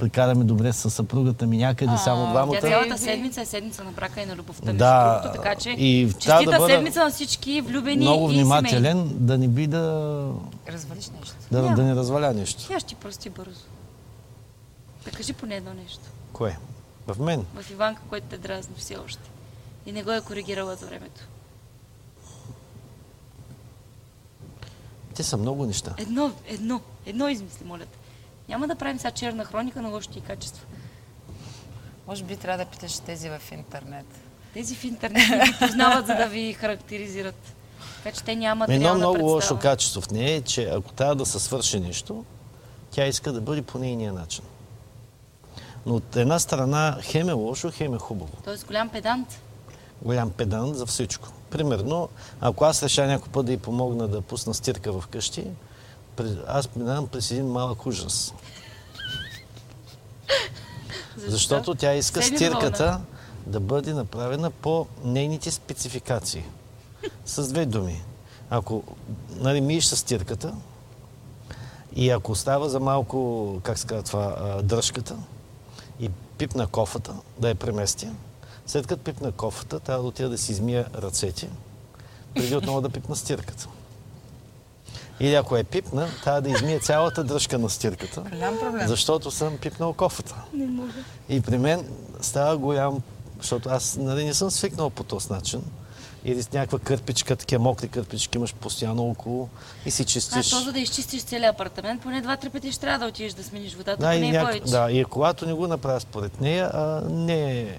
[0.00, 2.60] прекараме добре с съпругата ми някъде, само Тя двамата.
[2.60, 4.66] цялата седмица е седмица на брака и на любовта.
[4.66, 8.34] между Да, другото, така че и честита да бъда седмица на всички влюбени Много и
[8.34, 10.32] внимателен, да не би да,
[10.68, 11.34] Развалиш нещо.
[11.50, 11.76] да, Няма.
[11.76, 12.68] да не разваля нещо.
[12.68, 13.60] Тя ще ти прости бързо.
[15.04, 16.02] Да кажи поне едно нещо.
[16.32, 16.58] Кое?
[17.06, 17.44] В мен?
[17.54, 19.30] В Иванка, който те дразни все още.
[19.86, 21.20] И не го е коригирала за времето.
[25.14, 25.94] Те са много неща.
[25.98, 27.98] Едно, едно, едно измисли, моля те.
[28.50, 30.66] Няма да правим сега черна хроника на лошите и качества.
[32.06, 34.06] Може би трябва да питаш тези в интернет.
[34.54, 37.54] Тези в интернет не ги познават, за да ви характеризират.
[38.04, 39.32] Така че те нямат Едно много представа.
[39.32, 42.24] лошо качество в нея е, че ако трябва да се свърши нещо,
[42.90, 44.44] тя иска да бъде по нейния начин.
[45.86, 48.32] Но от една страна хем е лошо, хем е хубаво.
[48.44, 49.40] Тоест голям педант.
[50.02, 51.28] Голям педант за всичко.
[51.50, 52.08] Примерно,
[52.40, 55.44] ако аз реша някой път да й помогна да пусна стирка в къщи,
[56.46, 58.34] аз минавам през един малък ужас.
[61.16, 61.30] Защо?
[61.30, 63.00] Защото тя иска стирката
[63.46, 66.44] да бъде направена по нейните спецификации.
[67.24, 68.02] С две думи.
[68.50, 68.82] Ако
[69.30, 70.54] нали, миеш с стирката
[71.96, 75.16] и ако става за малко, как се казва това, дръжката
[76.00, 78.08] и пипна кофата, да я премести,
[78.66, 81.48] след като пипна кофата, трябва да отида да си измия ръцете,
[82.34, 83.68] преди отново да пипна стирката.
[85.20, 88.88] Или ако е пипна, трябва да измия цялата дръжка на стирката, Голям проблем.
[88.88, 90.34] защото съм пипнал кофата.
[90.54, 90.92] Не мога.
[91.28, 91.84] И при мен
[92.20, 93.02] става голям,
[93.40, 95.62] защото аз нали, не съм свикнал по този начин.
[96.24, 99.48] Или с някаква кърпичка, такива мокри кърпички имаш постоянно около
[99.86, 100.50] и си А чистиш.
[100.50, 103.74] то, за да изчистиш целият апартамент, поне два-три пъти ще трябва да отидеш да смениш
[103.74, 104.46] водата, да, и, поне няк...
[104.46, 104.70] повече.
[104.70, 107.78] да, и когато не го направя според нея, а, не е...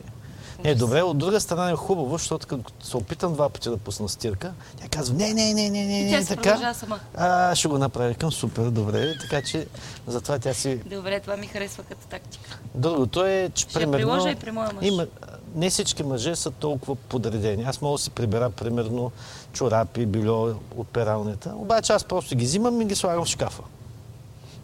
[0.63, 1.01] Не е добре.
[1.01, 4.87] От друга страна е хубаво, защото като се опитам два пъти да пусна стирка, тя
[4.87, 6.73] казва, не, не, не, не, не, не, тя така.
[6.73, 6.99] сама.
[7.15, 9.13] А, ще го направя към супер, добре.
[9.21, 9.67] Така че
[10.07, 12.59] затова тя си Добре, това ми харесва като тактика.
[12.75, 13.97] Другото е, че Ще примерно...
[13.97, 14.85] приложа и при моя мъж.
[14.85, 15.07] Има,
[15.55, 17.63] не всички мъже са толкова подредени.
[17.63, 19.11] Аз мога да си прибера, примерно,
[19.53, 21.53] чорапи, бельо от пералнята.
[21.55, 23.63] Обаче аз просто ги взимам и ги слагам в шкафа.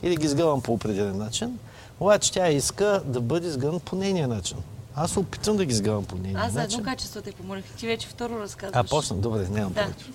[0.03, 1.59] Или ги сгъвам по определен начин.
[1.99, 4.57] Обаче тя иска да бъде сгъван по нейния начин.
[4.99, 7.63] Аз се опитвам да ги сгъвам по нейния Аз за едно качество те помолих.
[7.65, 8.75] Ти вече второ разказваш.
[8.75, 9.15] А, почна.
[9.15, 9.81] Добре, нямам Да.
[9.81, 10.05] повече.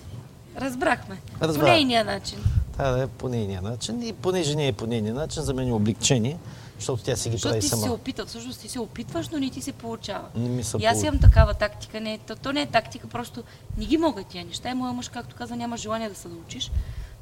[0.57, 1.17] Разбрахме.
[1.41, 1.65] Разбрах.
[1.65, 2.39] По нейния начин.
[2.77, 4.01] Да е по нейния начин.
[4.03, 6.37] И понеже не е по нейния начин, за мен е облегчение,
[6.79, 7.93] защото тя си ги прави ти си се сама.
[7.93, 8.25] опитал.
[8.25, 10.27] Всъщност ти се опитваш, но не ти се получава.
[10.35, 12.01] Не ми се И аз имам такава тактика.
[12.01, 13.43] Не, то, то не е тактика, просто
[13.77, 14.69] не ги мога тия неща.
[14.69, 16.71] И моя мъж, както каза, няма желание да се научиш.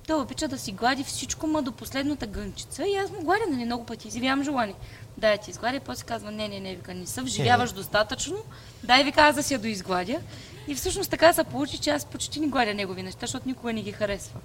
[0.08, 2.84] Той обича да си глади всичко, ма до последната гънчица.
[2.88, 4.08] И аз му гладя, нали, много пъти.
[4.08, 4.76] Изявявам желание.
[5.22, 8.38] Да, я ти изгладя, и после казва, не, не, не, вика, не се вживяваш достатъчно.
[8.84, 10.20] Дай, вика, аз да си я доизгладя.
[10.68, 13.82] И всъщност така се получи, че аз почти не гладя негови неща, защото никога не
[13.82, 14.40] ги харесва.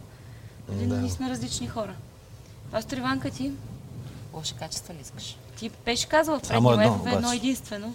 [0.68, 0.96] Нали, Да.
[0.96, 1.94] Ние сме различни хора.
[2.70, 3.52] Пастор Иванка, ти,
[4.34, 5.36] Лоши качества ли искаш?
[5.58, 7.94] ти беше казал в Само предния едно, лайфове едно единствено.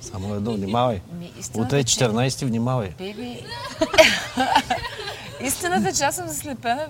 [0.00, 1.00] Само едно, внимавай.
[1.18, 2.90] Ми, Утре е е, че- 14, внимавай.
[2.98, 3.44] Беби.
[5.40, 6.88] Истината е, че аз съм заслепена.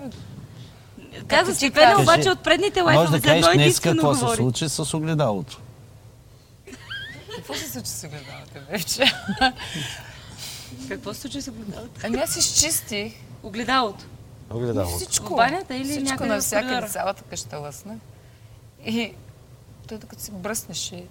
[1.27, 2.03] Каза ти Степена, кажеш.
[2.03, 4.93] обаче от предните Може лайфове да за едно кажеш днес единствено какво се случи с
[4.97, 5.61] огледалото.
[7.35, 9.13] Какво се случи с огледалата вече?
[10.89, 12.01] Какво се случи с огледалото?
[12.03, 14.05] Ами аз изчистих Огледалото.
[14.49, 14.95] Огледалото.
[14.97, 15.35] всичко.
[15.35, 16.89] Банята или всичко някъде в навсякъде, коридора?
[16.89, 17.95] цялата къща лъсна.
[18.85, 19.13] И
[19.87, 21.03] той докато се бръснеше,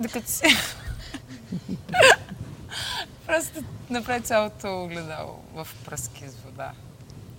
[0.00, 0.46] докато се...
[3.26, 6.72] Просто направи цялото огледало в пръски с вода.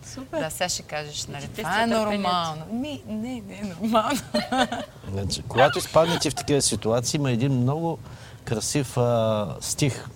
[0.06, 0.40] Супер.
[0.40, 2.66] Да, сега ще кажеш, нали, това е нормално.
[2.72, 4.20] Ми, не, не е нормално.
[5.12, 8.00] Значи, когато изпаднете в такива ситуации, има един много
[8.46, 10.08] красив а, стих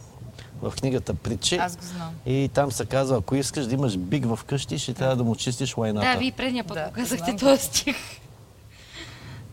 [0.61, 1.55] в книгата Притчи.
[1.55, 2.15] Аз го знам.
[2.25, 5.35] И там се казва, ако искаш да имаш биг в къщи, ще трябва да му
[5.35, 6.11] чистиш лайната.
[6.11, 7.37] Да, вие предния път Да, го казахте знам.
[7.37, 7.97] този стих.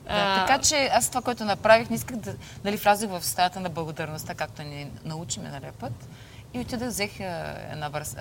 [0.09, 3.71] Да, така че аз това, което направих, не исках да нали, влязох в стаята на
[3.71, 6.09] благодарността, както ни научи миналия път.
[6.55, 8.17] И отидах, взех а, една върс...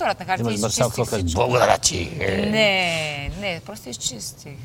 [0.00, 1.06] а, туалетна хартия и Имаш кажеш?
[1.06, 1.38] всичко.
[1.40, 2.10] Благодаря ти!
[2.50, 4.58] Не, не, просто изчистих.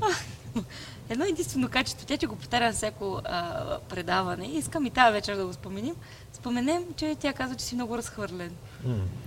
[1.08, 4.46] Едно единствено качество, тя че го повтаря на всяко а, предаване.
[4.46, 5.94] Искам и тази вечер да го споменим.
[6.32, 8.50] Споменем, че тя казва, че си много разхвърлен.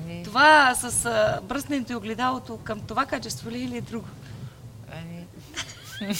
[0.08, 4.08] Не, Това с а, бръсненето и огледалото към това качество ли или е друго?
[4.92, 5.26] ами,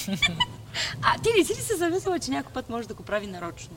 [1.02, 3.76] А ти не си ли се замислила, че някой път може да го прави нарочно?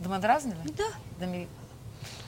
[0.00, 0.72] да ме дразни ли?
[0.72, 0.84] Да.
[1.18, 1.46] Да ми,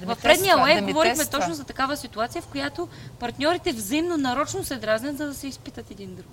[0.02, 1.38] В предния да ми говорихме тества.
[1.38, 5.90] точно за такава ситуация, в която партньорите взаимно нарочно се дразнят, за да се изпитат
[5.90, 6.30] един друг.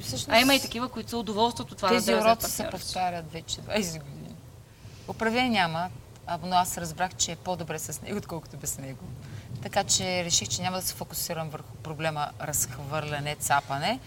[0.00, 3.60] Всъщност, А има и такива, които са удоволството това Тези да уроци се повтарят вече
[3.60, 4.34] 20 години.
[5.08, 5.90] Управление няма,
[6.42, 9.04] но аз разбрах, че е по-добре с него, отколкото без него.
[9.62, 14.00] Така че реших, че няма да се фокусирам върху проблема разхвърляне, цапане.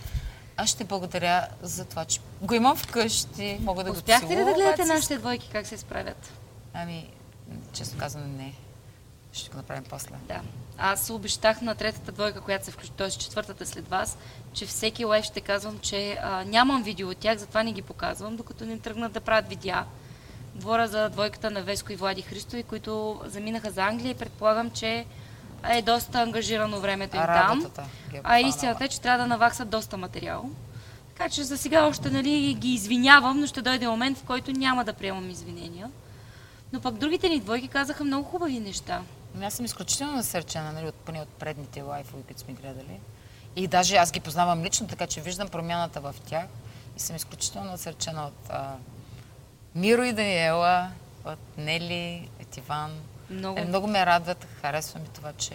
[0.58, 4.54] Аз ще благодаря за това, че го имам вкъщи, мога да Успяхте го ли да
[4.54, 6.32] гледате нашите двойки как се справят?
[6.74, 7.10] Ами,
[7.74, 8.54] честно казвам, не.
[9.34, 10.16] Ще го направим после.
[10.28, 10.42] Да.
[10.78, 13.10] Аз обещах на третата двойка, която се включи, т.е.
[13.10, 14.18] четвъртата след вас,
[14.54, 18.36] че всеки лайф ще казвам, че а, нямам видео от тях, затова не ги показвам,
[18.36, 19.86] докато не тръгнат да правят видеа.
[20.56, 25.06] Говоря за двойката на Веско и Влади Христови, които заминаха за Англия и предполагам, че
[25.70, 27.72] е доста ангажирано времето им А там.
[28.14, 30.50] е А истината е, че трябва да наваксат доста материал.
[31.08, 34.84] Така че за сега още нали, ги извинявам, но ще дойде момент, в който няма
[34.84, 35.90] да приемам извинения.
[36.76, 39.02] Но пък другите ни двойки казаха много хубави неща.
[39.36, 43.00] Ами Аз съм изключително насърчена, нали, от, поне от предните лайфове, които сме гледали.
[43.56, 46.46] И даже аз ги познавам лично, така че виждам промяната в тях.
[46.98, 48.76] И съм изключително насърчена от а,
[49.76, 50.92] Миро и Даниела,
[51.26, 52.92] от Нели, от Иван.
[53.30, 53.60] Много.
[53.60, 55.54] Е, много ме радват, харесва ми това, че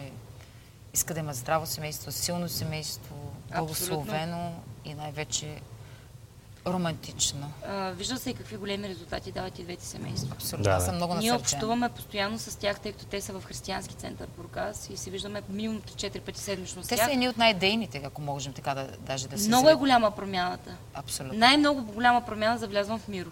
[0.94, 3.14] иска да има здраво семейство, силно семейство,
[3.56, 4.52] благословено
[4.84, 5.60] и най-вече
[6.66, 7.52] романтично.
[7.66, 10.28] А, вижда се и какви големи резултати дават и двете семейства.
[10.32, 10.64] Абсолютно.
[10.64, 10.80] Да, да.
[10.80, 14.90] съм много Ние общуваме постоянно с тях, тъй като те са в християнски център Бургас
[14.90, 17.06] и се виждаме минимум 4 пъти седмично с Те тях.
[17.06, 20.76] са едни от най-дейните, ако можем така да, даже да се Много е голяма промяната.
[20.94, 21.38] Абсолютно.
[21.38, 23.30] Най-много голяма промяна завлязвам в Миро.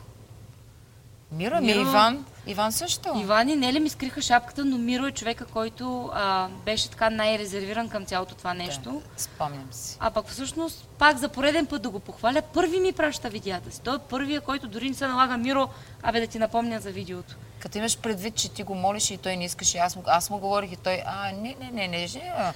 [1.32, 2.24] Мира ми, Миро- Иван.
[2.46, 3.12] Иван също.
[3.16, 7.88] Иван и Нели ми скриха шапката, но Миро е човека, който а, беше така най-резервиран
[7.88, 8.90] към цялото това нещо.
[8.92, 9.96] Да, спомням си.
[10.00, 13.80] А пък всъщност, пак за пореден път да го похваля, първи ми праща видеята си.
[13.80, 15.68] Той е първия, който дори не се налага Миро,
[16.02, 17.34] абе да ти напомня за видеото.
[17.60, 20.38] Като имаш предвид, че ти го молиш и той не искаше, аз му, аз му
[20.38, 22.32] говорих и той, а, не, не, не, не, не.
[22.36, 22.52] а».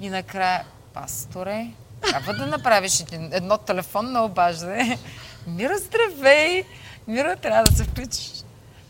[0.00, 1.66] И накрая, пасторе,
[2.02, 4.98] трябва да направиш едно телефонно обаждане.
[5.46, 6.64] Мира, здравей!
[7.08, 8.32] Мира, трябва да се включиш.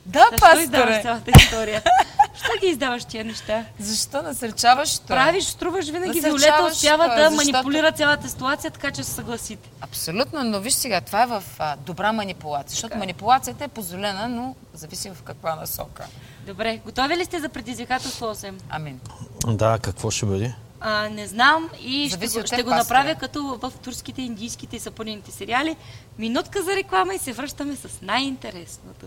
[0.07, 1.03] Да, Защо издаваш пасторе!
[1.03, 1.83] цялата история?
[2.37, 3.65] Защо ги издаваш тия неща?
[3.79, 5.07] Защо насърчаваш това?
[5.09, 6.21] Правиш, струваш винаги.
[6.21, 9.71] Виолета успява да защото- манипулира цялата ситуация, така че се съгласите.
[9.81, 12.99] Абсолютно, но виж сега, това е в а, добра манипулация, защото Така е.
[12.99, 16.07] манипулацията е позволена, но зависи в каква насока.
[16.47, 18.55] Добре, готови ли сте за предизвикателство 8?
[18.71, 19.01] Амин.
[19.47, 20.55] Да, какво ще бъде?
[20.81, 25.31] А, не знам и ще, го- ще го направя като в турските, индийските и сапунените
[25.31, 25.77] сериали.
[26.19, 29.07] Минутка за реклама и се връщаме с най-интересното.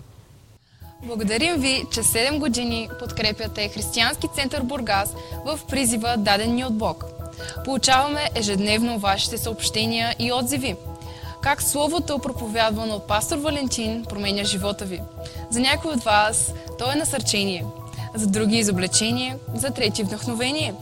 [1.04, 5.14] Благодарим ви, че 7 години подкрепяте Християнски център Бургас
[5.46, 7.06] в призива даден ни от Бог.
[7.66, 10.76] Получаваме ежедневно вашите съобщения и отзиви.
[11.42, 15.02] Как Словото, проповядвано от пастор Валентин, променя живота ви.
[15.50, 17.66] За някои от вас то е насърчение,
[18.16, 20.74] за други изобличение, за трети вдъхновение.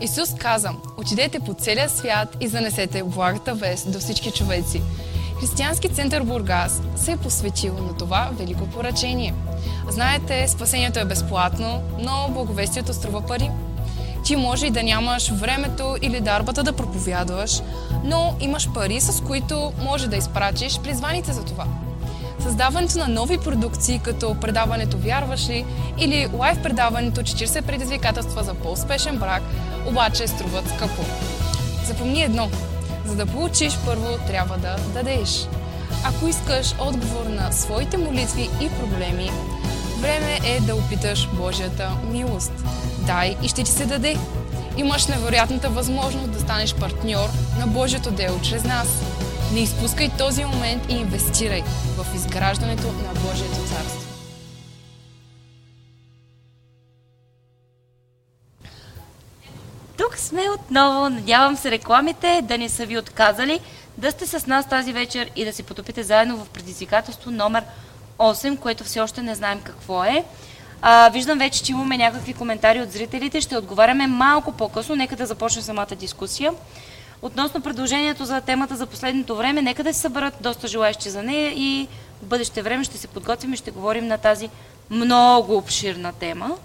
[0.00, 4.82] Исус каза, отидете по целия свят и занесете благата вест до всички човеци.
[5.40, 9.34] Християнски център Бургас се е посветил на това велико поръчение.
[9.88, 13.50] Знаете, спасението е безплатно, но благовестието струва пари.
[14.24, 17.60] Ти може и да нямаш времето или дарбата да проповядваш,
[18.04, 21.66] но имаш пари, с които може да изпратиш призваните за това.
[22.44, 25.64] Създаването на нови продукции, като предаването Вярваш ли
[25.98, 29.42] или лайв предаването 40 предизвикателства за по-успешен брак,
[29.86, 31.02] обаче струват скъпо.
[31.86, 32.50] Запомни едно.
[33.06, 35.48] За да получиш, първо трябва да дадеш.
[36.04, 39.30] Ако искаш отговор на своите молитви и проблеми,
[40.00, 42.52] време е да опиташ Божията милост.
[43.06, 44.16] Дай и ще ти се даде.
[44.76, 47.28] Имаш невероятната възможност да станеш партньор
[47.58, 48.88] на Божието дело чрез нас.
[49.54, 51.62] Не изпускай този момент и инвестирай
[51.96, 54.00] в изграждането на Божието царство.
[59.98, 61.08] Тук сме отново.
[61.08, 63.60] Надявам се рекламите да не са ви отказали,
[63.98, 67.64] да сте с нас тази вечер и да се потопите заедно в предизвикателство номер
[68.18, 70.24] 8, което все още не знаем какво е.
[70.82, 73.40] А, виждам вече, че имаме някакви коментари от зрителите.
[73.40, 74.96] Ще отговаряме малко по-късно.
[74.96, 76.52] Нека да започне самата дискусия.
[77.24, 81.52] Относно предложението за темата за последното време, нека да се съберат доста желаящи за нея
[81.56, 81.88] и
[82.22, 84.48] в бъдеще време ще се подготвим и ще говорим на тази
[84.90, 86.56] много обширна тема.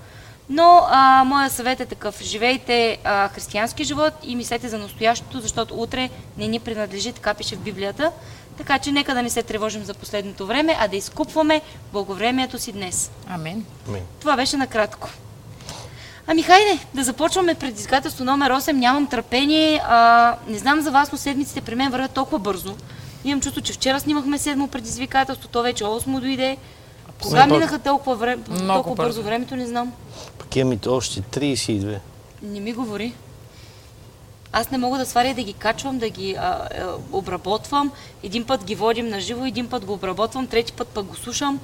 [0.50, 2.22] Но а, моя съвет е такъв.
[2.24, 7.56] Живейте а, християнски живот и мислете за настоящето, защото утре не ни принадлежи, така пише
[7.56, 8.12] в Библията.
[8.58, 12.72] Така че нека да не се тревожим за последното време, а да изкупваме благовремието си
[12.72, 13.12] днес.
[13.28, 13.66] Амен.
[13.88, 14.04] Амин.
[14.20, 15.10] Това беше накратко.
[16.32, 18.72] Ами хайде, да започваме предизвикателство номер 8.
[18.72, 19.82] Нямам търпение.
[19.84, 22.76] А, не знам за вас, но седмиците при мен вървят толкова бързо.
[23.26, 26.58] Имам чувство, че вчера снимахме седмо предизвикателство, то вече 8 дойде.
[27.22, 29.24] Кога Все пак- минаха толкова, време, Много толкова бързо бързо.
[29.24, 29.94] времето, не знам.
[30.40, 32.00] Пък имаме още 32.
[32.42, 33.14] Не ми говори.
[34.52, 36.68] Аз не мога да сваря и да ги качвам, да ги а, а,
[37.12, 37.92] обработвам.
[38.24, 41.60] Един път ги водим на живо, един път го обработвам, трети път пък го слушам.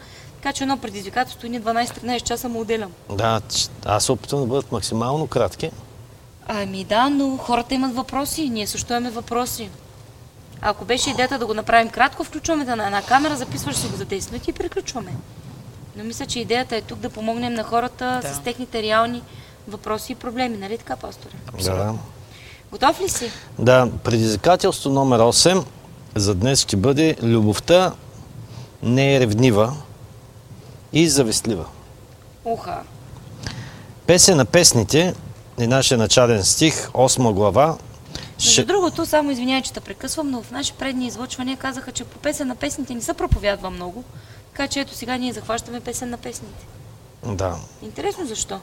[0.46, 2.92] Така че едно предизвикателство и ни 12-13 часа му отделям.
[3.12, 3.42] Да,
[3.86, 5.72] аз се опитвам да бъдат максимално кратки.
[6.48, 9.70] Ами да, но хората имат въпроси, ние също имаме въпроси.
[10.62, 13.98] Ако беше идеята да го направим кратко, включваме да на една камера, записваш си го
[13.98, 15.12] за 10 минути и приключваме.
[15.96, 18.34] Но мисля, че идеята е тук да помогнем на хората Да.
[18.34, 19.22] с техните реални
[19.68, 21.34] въпроси и проблеми, нали така, пасторе?
[21.64, 21.94] Да.
[22.72, 23.32] Готов ли си?
[23.60, 25.66] Да, предизвикателство номер 8
[26.16, 27.94] за днес ще бъде любовта
[28.84, 29.74] не е ревнива
[30.96, 31.66] и завистлива.
[32.46, 32.82] Уха.
[34.08, 35.14] Песен на песните
[35.60, 37.78] е нашия начален стих, 8 глава.
[38.36, 38.64] Между Ще...
[38.64, 42.48] другото, само извинявай, че те прекъсвам, но в наши предни излъчвания казаха, че по песен
[42.48, 44.04] на песните не се проповядва много.
[44.52, 46.66] Така че ето сега ние захващаме песен на песните.
[47.26, 47.56] Да.
[47.82, 48.60] Интересно защо?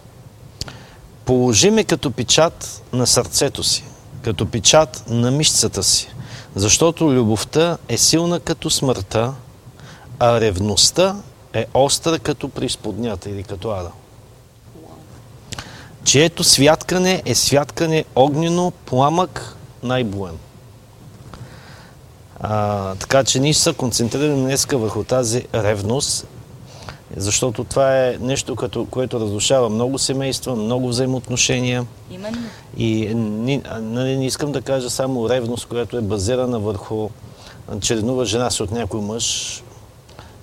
[1.25, 3.85] Положи ме като печат на сърцето си,
[4.23, 6.09] като печат на мишцата си,
[6.55, 9.35] защото любовта е силна като смъртта,
[10.19, 11.17] а ревността
[11.55, 13.91] е остра като преизподнята или като ада.
[16.05, 20.39] Чието святкане е святкане огнено, пламък, най-буен.
[22.41, 26.27] А, така че ние се концентрираме днеска върху тази ревност,
[27.17, 31.87] защото това е нещо, като, което разрушава много семейства, много взаимоотношения.
[32.11, 32.39] Именно.
[32.77, 37.09] И ни, а, нали, не искам да кажа само ревност, която е базирана върху,
[37.69, 39.63] а, че ревнуваш жена си от някой мъж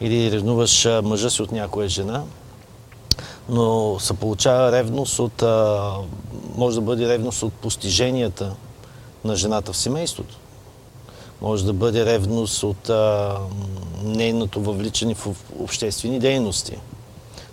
[0.02, 2.24] или ревнуваш мъжа си от някоя жена,
[3.50, 5.94] но се получава ревност от, а,
[6.56, 8.56] може да бъде ревност от постиженията
[9.24, 10.38] на жената в семейството.
[11.42, 13.38] Може да бъде ревност от а,
[14.04, 15.28] нейното въвличане в
[15.60, 16.78] обществени дейности.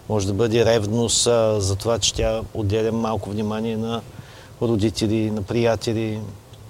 [0.08, 4.02] Може да бъде ревност а, за това, че тя отделя малко внимание на
[4.62, 6.20] родители, на приятели,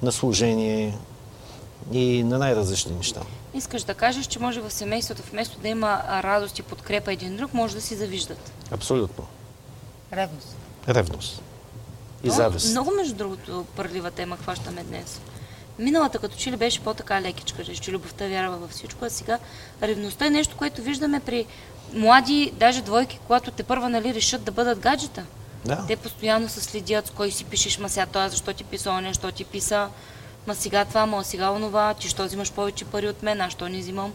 [0.02, 0.98] на служение
[1.92, 3.20] и на най-различни неща.
[3.56, 7.54] Искаш да кажеш, че може в семейството, вместо да има радост и подкрепа един друг,
[7.54, 8.52] може да си завиждат.
[8.70, 9.26] Абсолютно.
[10.12, 10.56] Ревност.
[10.88, 11.42] Ревност.
[12.24, 12.70] И О, завист.
[12.70, 15.20] Много, между другото, пърлива тема хващаме днес.
[15.78, 19.38] Миналата като че ли беше по-така лекичка, че любовта вярва във всичко, а сега
[19.82, 21.46] ревността е нещо, което виждаме при
[21.94, 25.24] млади, даже двойки, когато те първа нали, решат да бъдат гаджета.
[25.64, 25.84] Да.
[25.88, 29.08] Те постоянно се следят с кой си пишеш, ма сега това, защо ти писа, оня,
[29.08, 29.88] защо ти писа,
[30.46, 33.68] ма сега това, ма сега онова, ти що взимаш повече пари от мен, а що
[33.68, 34.12] не взимам.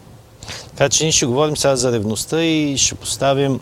[0.76, 3.60] Така че ние ще говорим сега за ревността и ще поставим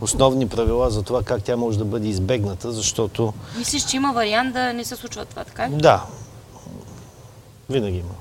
[0.00, 4.52] основни правила за това как тя може да бъде избегната, защото Мислиш, че има вариант
[4.52, 6.04] да не се случва това, така да,
[7.70, 8.14] винаги има.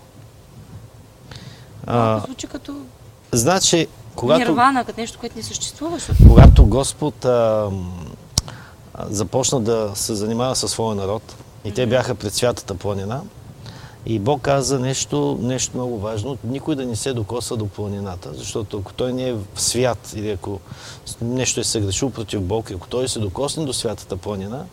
[1.88, 2.76] А, звучи като
[3.32, 5.98] значи, когато, нирвана, като нещо, което не съществува.
[5.98, 6.28] Защото...
[6.28, 7.70] когато Господ а,
[8.94, 11.36] а, започна да се занимава със своя народ
[11.66, 13.22] и те бяха пред святата планина,
[14.06, 16.38] и Бог каза нещо, нещо много важно.
[16.44, 20.32] Никой да не се докосва до планината, защото ако той не е в свят или
[20.32, 20.60] ако
[21.22, 24.66] нещо е съгрешил против Бог, и ако той се докосне до святата планина,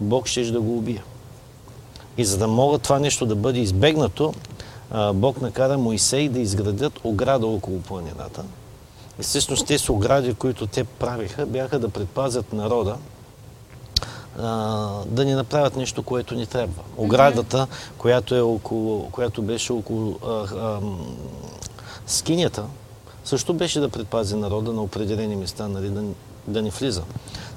[0.00, 1.02] Бог ще да го убие.
[2.18, 4.34] И за да мога това нещо да бъде избегнато,
[5.14, 8.44] Бог накара Моисей да изградят ограда около планината.
[9.20, 12.96] И всъщност тези огради, които те правиха, бяха да предпазят народа
[15.06, 16.82] да ни направят нещо, което ни трябва.
[16.96, 17.66] Оградата,
[17.98, 20.18] която, е около, която беше около
[22.06, 22.64] скинята,
[23.24, 26.02] също беше да предпази народа на определени места, нали, да,
[26.46, 27.02] да не влиза.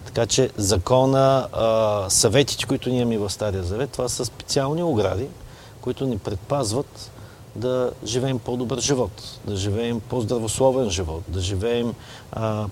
[0.05, 5.27] Така че закона, а, съветите, които ние имаме в Стария Завет, това са специални огради,
[5.81, 7.11] които ни предпазват
[7.55, 11.93] да живеем по-добър живот, да живеем по-здравословен живот, да живеем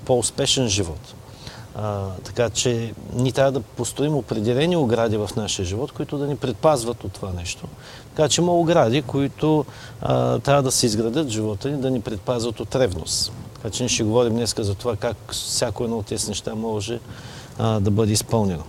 [0.06, 1.14] по-успешен живот.
[1.80, 6.36] А, така че ние трябва да построим определени огради в нашия живот, които да ни
[6.36, 7.68] предпазват от това нещо.
[8.16, 9.66] Така че има огради, които
[10.02, 13.32] а, трябва да се изградят в живота ни, да ни предпазват от ревност.
[13.56, 17.00] Така че ние ще говорим днес за това как всяко едно от тези неща може
[17.58, 18.64] а, да бъде изпълнено.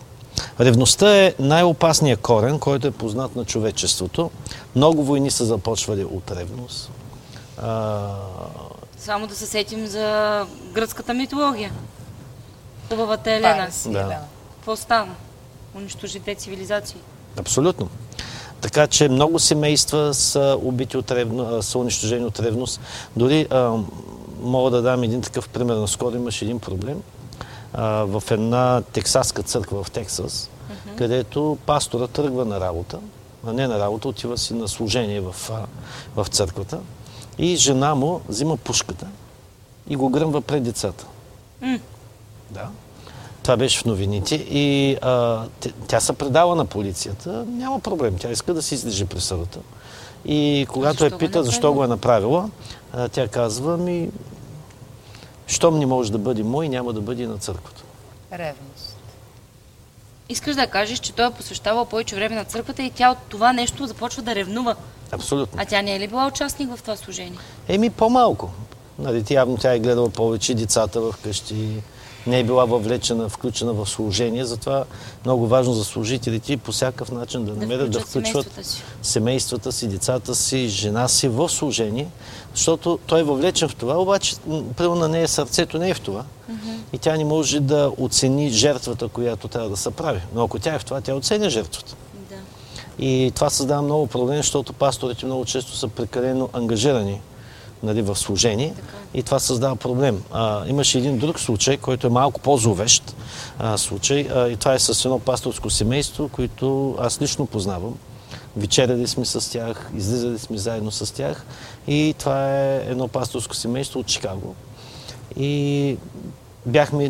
[0.61, 4.31] Ревността е най-опасният корен, който е познат на човечеството.
[4.77, 6.91] Много войни са започвали от ревност.
[7.63, 8.09] А,
[8.99, 11.73] Само да се сетим за гръцката митология.
[12.89, 13.57] Хубавата Елена.
[13.57, 14.01] Парис Да.
[14.01, 14.19] Елена.
[14.55, 15.15] Какво стана?
[15.77, 16.97] Унищожи те цивилизации.
[17.39, 17.89] Абсолютно.
[18.61, 22.81] Така че много семейства са убити от ревно, са унищожени от ревност.
[23.17, 23.73] Дори а,
[24.43, 25.77] мога да дам един такъв пример.
[25.77, 27.03] Наскоро имаше един проблем
[27.73, 30.51] а, в една тексаска църква в Тексас,
[30.97, 32.99] където пастора тръгва на работа,
[33.47, 35.67] а не на работа, отива си на служение в, а,
[36.23, 36.81] в църквата
[37.39, 39.07] и жена му взима пушката
[39.89, 41.07] и го гръмва пред децата.
[42.51, 42.69] Да.
[43.43, 45.45] Това беше в новините и а,
[45.89, 47.45] тя се предава на полицията.
[47.49, 48.17] Няма проблем.
[48.19, 49.59] Тя иска да си излежи присъдата.
[50.25, 52.51] И когато защо е го пита защо го е направила,
[52.93, 54.11] а, тя казва ми,
[55.47, 57.83] щом не може да бъде мой, няма да бъде и на църквата.
[58.33, 58.97] Ревност.
[60.29, 63.53] Искаш да кажеш, че той е посвещавал повече време на църквата и тя от това
[63.53, 64.77] нещо започва да ревнува.
[65.13, 65.61] Абсолютно.
[65.63, 67.39] А тя не е ли била участник в това служение?
[67.69, 68.51] Еми, по-малко.
[68.99, 71.83] Нали, явно тя е гледала повече децата в къщи,
[72.27, 74.45] не е била въвлечена, включена в служение.
[74.45, 74.85] Затова
[75.25, 78.83] много важно за служителите по всякакъв начин да намерят да включват семействата си.
[79.03, 82.09] семействата си, децата си, жена си в служение,
[82.55, 84.37] защото той е въвлечен в това, обаче
[84.79, 86.25] на нея сърцето не е в това.
[86.93, 90.21] И тя не може да оцени жертвата, която трябва да се прави.
[90.35, 91.95] Но ако тя е в това, тя оценя жертвата.
[92.31, 92.37] Да.
[93.05, 97.21] И това създава много проблем, защото пасторите много често са прекалено ангажирани
[97.83, 98.75] нали, в служение
[99.15, 100.23] и това създава проблем.
[100.33, 103.17] А, имаше един друг случай, който е малко по-зловещ
[103.77, 107.95] случай а, и това е с едно пасторско семейство, които аз лично познавам.
[108.57, 111.47] Вечеряли сме с тях, излизали сме заедно с тях
[111.89, 114.55] и това е едно пасторско семейство от Чикаго.
[115.37, 115.97] И
[116.67, 117.09] бяхме,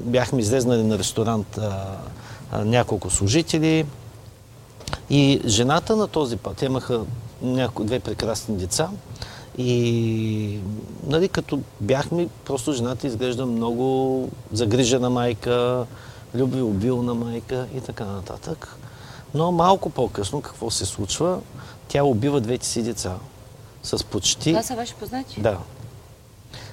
[0.00, 1.96] бяхме излезнали на ресторант а,
[2.52, 3.86] а, няколко служители,
[5.10, 7.00] и жената на този път, имаха
[7.42, 8.88] няко, две прекрасни деца.
[9.62, 10.58] И
[11.06, 15.86] нали, като бяхме, просто жената изглежда много загрижена майка,
[16.34, 18.76] любвеобилна майка и така нататък.
[19.34, 21.40] Но малко по-късно какво се случва?
[21.88, 23.16] Тя убива двете си деца
[23.82, 24.50] с почти...
[24.50, 25.40] Това са ваши познати?
[25.40, 25.58] Да.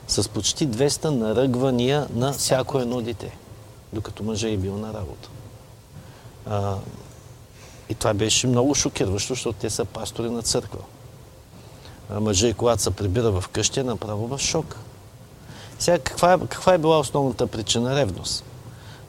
[0.08, 3.38] С почти 200 наръгвания на всяко едно дете,
[3.94, 5.30] докато мъжа е бил на работа.
[6.46, 6.76] А,
[7.90, 10.80] и това беше много шокиращо, защото те са пастори на църква.
[12.10, 14.76] А мъжа, когато се прибира в къщи, е направо в шок.
[15.80, 17.96] Сега, каква е, каква е била основната причина?
[17.96, 18.44] Ревност.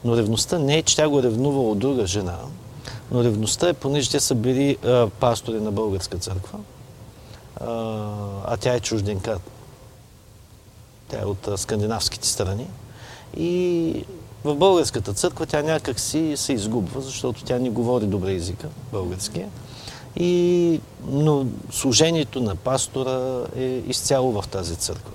[0.03, 2.37] Но ревността не е, че тя го ревнува от друга жена,
[3.11, 6.59] но ревността е, понеже те са били а, пастори на българска църква,
[7.61, 7.65] а,
[8.45, 9.39] а тя е чужденка.
[11.07, 12.67] Тя е от а, скандинавските страни.
[13.37, 14.05] И
[14.43, 19.49] в българската църква тя някак си се изгубва, защото тя не говори добре езика, българския.
[20.15, 25.11] И, но служението на пастора е изцяло в тази църква.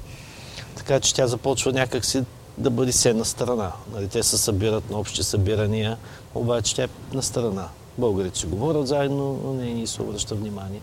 [0.76, 2.24] Така че тя започва някак си
[2.58, 3.72] да бъде се на страна.
[3.94, 5.96] Нали, те се събират на общи събирания,
[6.34, 7.68] обаче тя е на страна.
[7.98, 10.80] Българите си говорят заедно, но не ни се обръща внимание.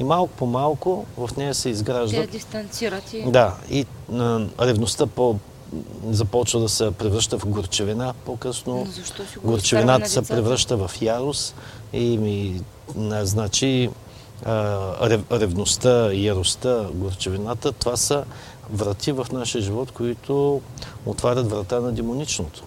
[0.00, 3.30] И малко по малко в нея се Те я изграждат дистанцират и...
[3.30, 5.38] да, и а, ревността по
[6.10, 8.74] започва да се превръща в горчевина по-късно.
[8.74, 11.54] Но защо Горчевината на се превръща в ярост
[11.92, 12.60] и ми,
[13.22, 13.90] значи
[14.44, 18.24] а, рев, ревността, яростта, горчевината, това са
[18.72, 20.60] врати в нашия живот, които
[21.06, 22.64] отварят врата на демоничното.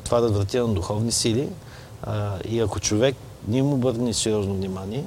[0.00, 1.48] Отварят врати на духовни сили.
[2.48, 3.16] И ако човек
[3.48, 5.04] не му обърне сериозно внимание,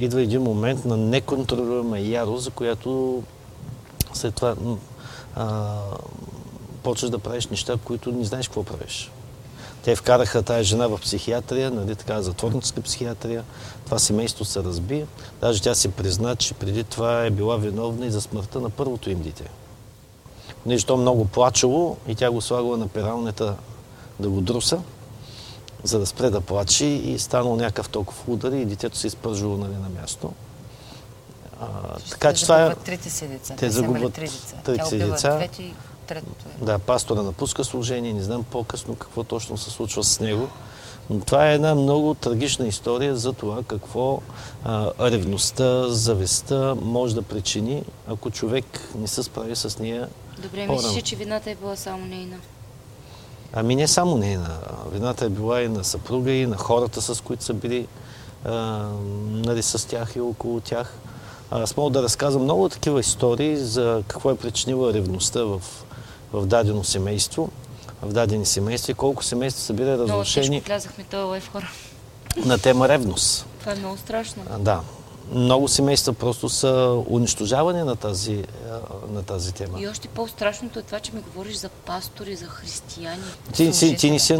[0.00, 3.22] идва един момент на неконтролируема ярост, за която
[4.14, 4.54] след това
[5.34, 5.78] а,
[6.82, 9.10] почваш да правиш неща, които не знаеш какво правиш.
[9.86, 13.44] Те вкараха тази жена в психиатрия, нали, така, затворническа психиатрия.
[13.84, 15.06] Това семейство се разби.
[15.40, 19.10] Даже тя си призна, че преди това е била виновна и за смъртта на първото
[19.10, 19.50] им дете.
[20.62, 23.54] Понеже то много плачело и тя го слагала на пералнята
[24.20, 24.80] да го друса.
[25.84, 29.74] за да спре да плаче и станал някакъв толкова удар и детето се изпържило нали,
[29.74, 30.32] на място.
[31.60, 31.66] А,
[32.10, 32.64] така че това е...
[32.64, 33.54] загубват трите си деца.
[33.56, 34.56] Те са имали загубват три деца.
[34.64, 35.48] трите Тя си деца.
[36.06, 36.64] Третото е.
[36.64, 40.48] Да, пастора напуска служение, не знам по-късно какво точно се случва с него.
[41.10, 44.20] Но това е една много трагична история за това какво
[44.64, 48.64] а, ревността, завистта може да причини, ако човек
[48.98, 50.08] не се справи с нея.
[50.42, 52.36] Добре, мислиш, че вината е била само нейна.
[53.52, 54.58] Ами не само нейна.
[54.92, 57.86] Вината е била и на съпруга, и на хората, с които са били
[58.44, 58.52] а,
[59.28, 60.98] нали, с тях и около тях.
[61.50, 65.62] Аз мога да разказвам много такива истории за какво е причинила ревността в,
[66.32, 67.50] в дадено семейство,
[68.02, 71.70] в дадени семейства и колко семейства са били Много разрушени тежко влязахме този лайф хора.
[72.36, 73.46] на тема ревност.
[73.60, 74.42] Това е много страшно.
[74.58, 74.80] Да.
[75.32, 78.44] Много семейства просто са унищожавани на тази,
[79.10, 79.80] на тази тема.
[79.80, 83.22] И още по-страшното е това, че ми говориш за пастори, за християни.
[83.54, 84.36] Ти, си, ти не си,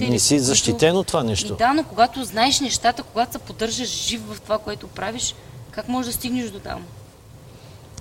[0.00, 1.54] не си защитен от това И нещо.
[1.54, 5.34] да, но когато знаеш нещата, когато се поддържаш жив в това, което правиш,
[5.70, 6.84] как можеш да стигнеш до там?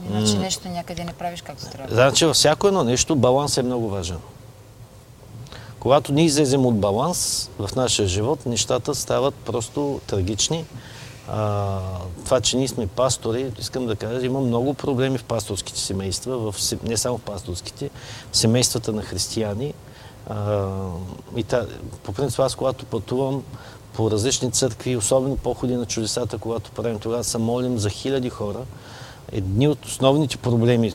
[0.06, 1.96] Иначе нещо някъде не правиш както трябва.
[1.96, 4.18] Значи във всяко едно нещо баланс е много важен.
[5.80, 10.66] Когато ние излезем от баланс в нашия живот, нещата стават просто трагични.
[11.32, 11.80] А,
[12.26, 16.56] това, че ние сме пастори, искам да кажа, има много проблеми в пасторските семейства, в,
[16.84, 17.90] не само в пасторските,
[18.32, 19.74] в семействата на християни.
[20.30, 20.68] А,
[21.36, 21.66] и та,
[22.04, 23.44] по принцип, аз когато пътувам
[23.94, 28.60] по различни църкви, особено походи на чудесата, когато правим това, се молим за хиляди хора.
[29.32, 30.94] Едни от основните проблеми,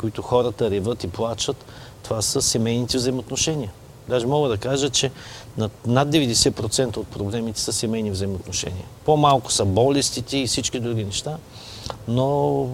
[0.00, 1.64] които хората реват и плачат,
[2.02, 3.72] това са семейните взаимоотношения.
[4.08, 5.10] Даже мога да кажа, че
[5.58, 8.84] над, над 90% от проблемите са семейни взаимоотношения.
[9.04, 11.36] По-малко са болестите и всички други неща,
[12.08, 12.66] но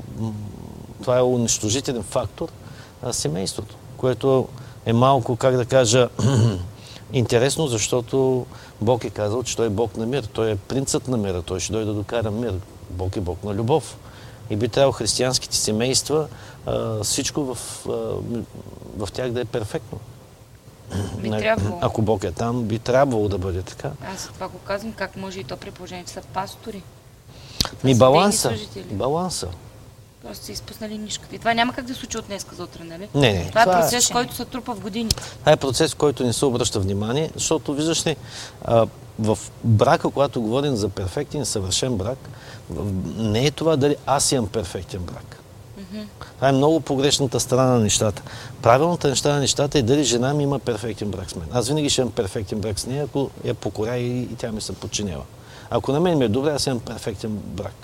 [1.00, 2.48] това е унищожителен фактор
[3.02, 4.48] а, семейството, което
[4.86, 6.08] е малко, как да кажа,
[7.12, 8.46] интересно, защото
[8.80, 10.24] Бог е казал, че Той е Бог на мир.
[10.24, 11.42] Той е принцът на мира.
[11.42, 12.54] Той ще дойде да докара мир.
[12.90, 13.96] Бог е Бог на любов.
[14.50, 16.28] И би трябвало християнските семейства,
[16.66, 17.90] а, всичко в, а,
[18.96, 19.98] в тях да е перфектно.
[21.18, 21.78] Би трябвало.
[21.80, 23.90] Ако Бог е там, би трябвало да бъде така.
[24.14, 26.82] Аз за това го казвам, как може и то при положение, че са пастори.
[27.84, 28.52] Ми са баланса.
[28.90, 29.48] Баланса.
[30.22, 31.34] Просто са изпуснали нишката.
[31.34, 33.08] И това няма как да се случи от днес за утре, нали?
[33.14, 33.48] Не, не.
[33.48, 35.10] Това е това е- процес, който се трупа в години.
[35.40, 38.16] Това е процес, който не се обръща внимание, защото виждаш ли,
[39.18, 42.18] в брака, когато говорим за перфектен съвършен брак,
[43.16, 45.36] не е това дали аз имам перфектен брак.
[46.36, 48.22] Това е много погрешната страна на нещата.
[48.62, 51.48] Правилната неща на нещата е дали жена ми има перфектен брак с мен.
[51.52, 54.60] Аз винаги ще имам перфектен брак с нея, ако я покоря и, и тя ми
[54.60, 55.22] се подчинява.
[55.70, 57.74] Ако на мен ми е добре, аз имам перфектен брак.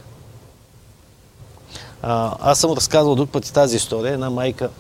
[2.03, 4.13] А, аз съм разказвал друг път тази история.
[4.13, 4.71] Една майка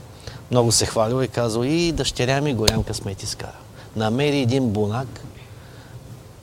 [0.50, 3.56] много се хвалила и казала, и дъщеря ми голям късмет изкара.
[3.96, 5.20] Намери един бунак,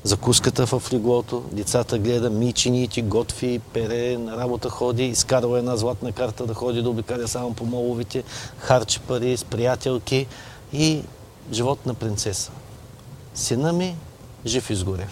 [0.04, 6.46] закуската в леглото, децата гледа, мичините, готви, пере, на работа ходи, изкарва една златна карта
[6.46, 8.24] да ходи да обикаля само по моловите,
[8.58, 10.28] харчи пари с приятелки
[10.74, 11.02] и
[11.52, 12.52] живот на принцеса.
[13.34, 13.96] Сина ми
[14.46, 15.08] жив изгоря.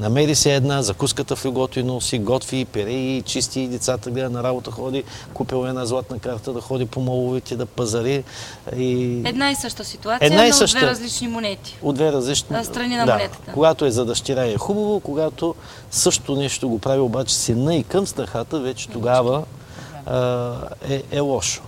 [0.00, 4.30] Намери се една, закуската в леглото и носи, готви, пере и чисти и децата гледа
[4.30, 8.24] на работа ходи, купила една златна карта да ходи по моловите, да пазари
[8.76, 10.78] и Една и съща ситуация, Една и но от съща.
[10.78, 11.78] две различни монети.
[11.82, 12.64] от две различни...
[12.64, 13.52] Страни на да, монетата.
[13.52, 15.54] Когато е за дъщеря е хубаво, когато
[15.90, 19.44] също нещо го прави обаче сина и към снахата, вече тогава
[20.06, 20.52] а,
[20.88, 21.62] е, е лошо.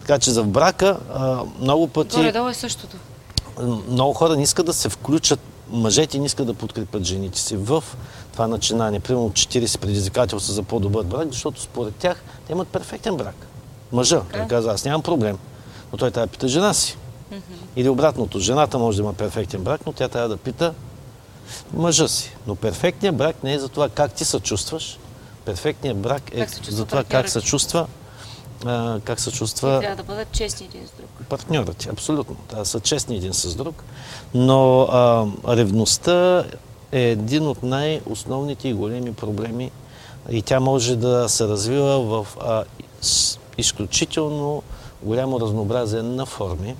[0.00, 2.96] Така че за брака а, много пъти Горе-долу е същото.
[3.88, 5.40] много хора не искат да се включат,
[5.70, 7.84] мъжете не искат да подкрепят жените си в
[8.32, 9.00] това начинание.
[9.00, 13.46] Примерно 40 предизвикателства за по-добър брак, защото според тях те имат перфектен брак.
[13.92, 15.38] Мъжа, той каза, аз нямам проблем,
[15.92, 16.96] но той трябва да пита жена си.
[17.76, 20.74] Или обратното, жената може да има перфектен брак, но тя трябва да пита
[21.74, 22.36] мъжа си.
[22.46, 24.98] Но перфектният брак не е за това как ти се чувстваш.
[25.44, 27.86] Перфектният брак е за това как се чувства,
[28.66, 31.10] а, как се чувства Трябва да бъдат честни един с друг.
[31.28, 32.36] партньорът абсолютно.
[32.54, 33.84] Да са честни един с друг.
[34.34, 36.44] Но а, ревността
[36.92, 39.70] е един от най-основните и големи проблеми
[40.30, 42.64] и тя може да се развива в а,
[43.58, 44.62] изключително
[45.02, 46.76] голямо разнообразие на форми.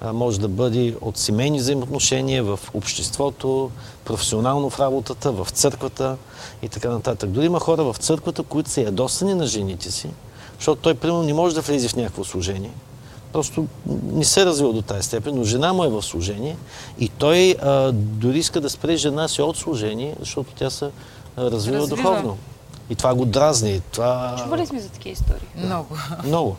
[0.00, 3.70] А, може да бъде от семейни взаимоотношения в обществото,
[4.04, 6.16] професионално в работата, в църквата
[6.62, 7.30] и така нататък.
[7.30, 10.08] Дори има хора в църквата, които са ядосани на жените си,
[10.60, 12.70] защото той, примерно, не може да влезе в някакво служение.
[13.32, 13.66] Просто
[14.02, 16.56] не се е развил до тази степен, но жена му е в служение
[16.98, 20.90] и той а, дори иска да спре жена си от служение, защото тя се
[21.38, 21.96] развива, Развива.
[21.96, 22.38] духовно.
[22.90, 23.80] И това го дразни.
[23.92, 24.36] Това...
[24.42, 25.48] Чували сме за такива истории.
[25.56, 25.96] Много.
[26.24, 26.56] Много.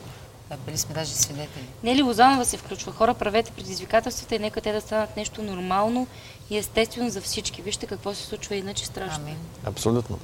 [0.50, 1.66] Да, били сме даже свидетели.
[1.84, 2.92] Нели Лозанова се включва.
[2.92, 6.08] Хора, правете предизвикателствата и нека те да станат нещо нормално
[6.50, 7.62] и естествено за всички.
[7.62, 9.24] Вижте какво се случва, иначе страшно.
[9.24, 9.38] Амин.
[9.66, 10.20] Абсолютно.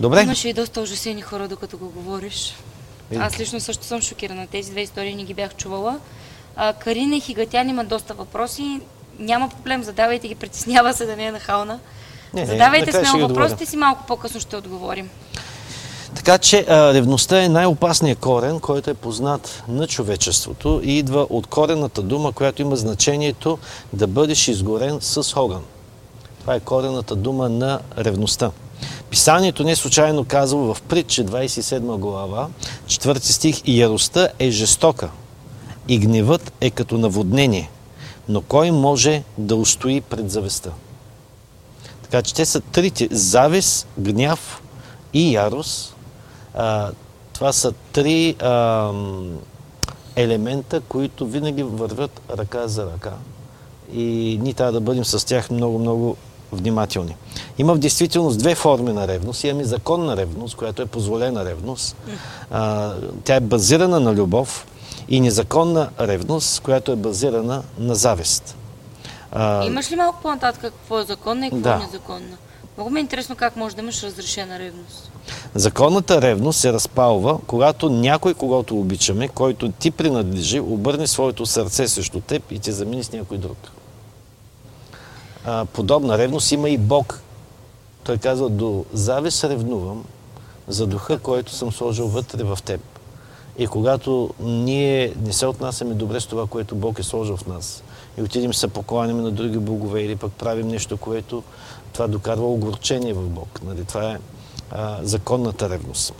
[0.00, 0.22] Добре.
[0.22, 2.54] Имаше и доста ужасени хора, докато го говориш.
[3.18, 4.46] Аз лично също съм шокирана.
[4.46, 5.98] Тези две истории не ги бях чувала.
[6.56, 8.80] А, Карина Хигатян има доста въпроси.
[9.18, 10.34] Няма проблем, задавайте ги.
[10.34, 11.78] Притеснява се да не е нахална.
[12.34, 15.10] Не, не, Задавайте смело въпросите си, малко по-късно ще отговорим.
[16.14, 21.46] Така че а, ревността е най-опасният корен, който е познат на човечеството и идва от
[21.46, 23.58] корената дума, която има значението
[23.92, 25.62] да бъдеш изгорен с огън.
[26.40, 28.50] Това е корената дума на ревността.
[29.10, 32.48] Писанието не случайно казва в притче 27 глава,
[32.86, 35.10] 4 стих, и яростта е жестока
[35.88, 37.70] и гневът е като наводнение,
[38.28, 40.70] но кой може да устои пред завестта?
[42.02, 43.08] Така че те са трите.
[43.10, 44.62] Завист, гняв
[45.12, 45.96] и ярост.
[46.54, 46.90] А,
[47.32, 49.38] това са три ам,
[50.16, 53.12] елемента, които винаги вървят ръка за ръка.
[53.92, 56.16] И ние трябва да бъдем с тях много-много
[56.52, 57.16] внимателни.
[57.58, 59.44] Има в действителност две форми на ревност.
[59.44, 61.96] Имаме законна ревност, която е позволена ревност.
[62.50, 62.92] А,
[63.24, 64.66] тя е базирана на любов
[65.08, 68.56] и незаконна ревност, която е базирана на завист.
[69.32, 71.74] А, Имаш ли малко по-нататък какво е законно и какво Да.
[71.74, 72.36] е незаконно?
[72.76, 75.10] Много ми е интересно как може да имаш разрешена ревност.
[75.54, 82.20] Законната ревност се разпалва, когато някой, когато обичаме, който ти принадлежи, обърне своето сърце срещу
[82.20, 83.56] теб и те замени с някой друг.
[85.44, 87.20] А, подобна ревност има и Бог.
[88.04, 90.04] Той казва, до завист ревнувам
[90.68, 92.80] за духа, който съм сложил вътре в теб.
[93.58, 97.82] И когато ние не се отнасяме добре с това, което Бог е сложил в нас,
[98.18, 101.42] и отидем се покланяме на други богове или пък правим нещо, което
[101.92, 103.60] това докарва огорчение в Бог.
[103.64, 103.84] Нали?
[103.84, 104.18] Това е
[104.70, 106.14] а, законната ревност.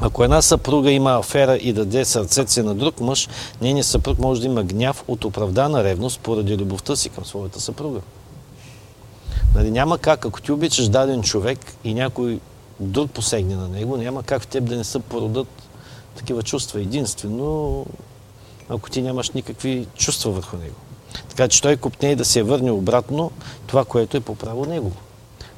[0.00, 3.28] Ако една съпруга има афера и даде сърцето си на друг мъж,
[3.60, 8.00] нейният съпруг може да има гняв от оправдана ревност поради любовта си към своята съпруга.
[9.54, 12.40] Нали, няма как, ако ти обичаш даден човек и някой
[12.80, 15.48] друг посегне на него, няма как в теб да не се породат
[16.16, 16.80] такива чувства.
[16.80, 17.86] Единствено,
[18.68, 20.76] ако ти нямаш никакви чувства върху него.
[21.28, 23.30] Така че той купне да се върне обратно
[23.66, 24.92] това, което е по право него.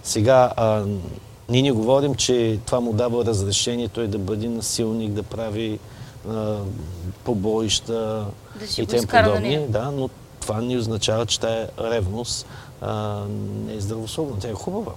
[0.03, 0.84] Сега, а,
[1.49, 5.78] ние не говорим, че това му дава разрешение той да бъде насилник, да прави
[6.28, 6.59] а,
[7.24, 8.26] побоища
[8.59, 9.66] Да и тем подобни.
[9.68, 10.09] Да, но
[10.41, 12.47] това не означава, че тая ревност
[12.81, 13.24] а,
[13.66, 14.37] не е здравословна.
[14.41, 14.93] Тя е хубава.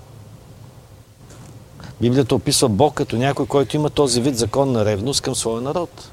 [2.01, 6.09] Библията описва Бог като някой, който има този вид законна ревност към своя народ.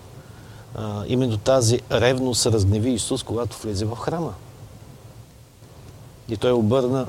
[0.74, 4.34] А, именно тази ревност се разгневи Исус, когато влезе в храма.
[6.28, 7.06] И той обърна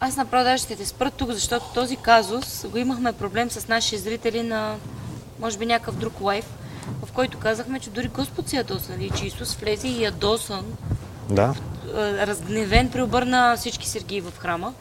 [0.00, 3.98] Аз направо даже ще те спра тук, защото този казус го имахме проблем с наши
[3.98, 4.76] зрители на,
[5.40, 6.46] може би, някакъв друг лайф,
[7.04, 10.64] в който казахме, че дори Господ се ядоса, нали, че Исус влезе и ядосан,
[11.30, 11.54] Да.
[11.96, 14.72] А, разгневен, преобърна всички сергии в храма.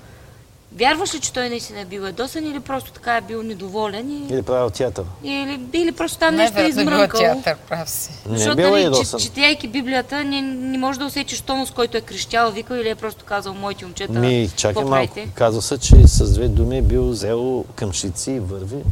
[0.76, 4.34] Вярваш ли, че той наистина е бил ядосан или просто така е бил недоволен и...
[4.34, 5.06] Или правил театър.
[5.24, 7.20] Или, или просто там нещо е е било измрънкал?
[7.20, 8.12] театър, прав си.
[8.26, 9.20] Не е Защото, била нали, ядосан.
[9.20, 12.96] че, четяйки Библията, не, не може да усетиш тонус, който е крещял, викал или е
[12.96, 14.20] просто казал моите момчета.
[14.20, 15.20] Ми, чакай малко.
[15.34, 18.84] Казва се, че с две думи е бил взел къмшици и върви.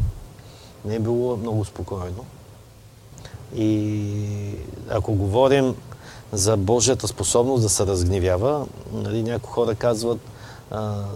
[0.86, 2.26] Не е било много спокойно.
[3.56, 4.02] И
[4.90, 5.76] ако говорим
[6.36, 10.20] за Божията способност да се разгневява, нали, някои хора казват,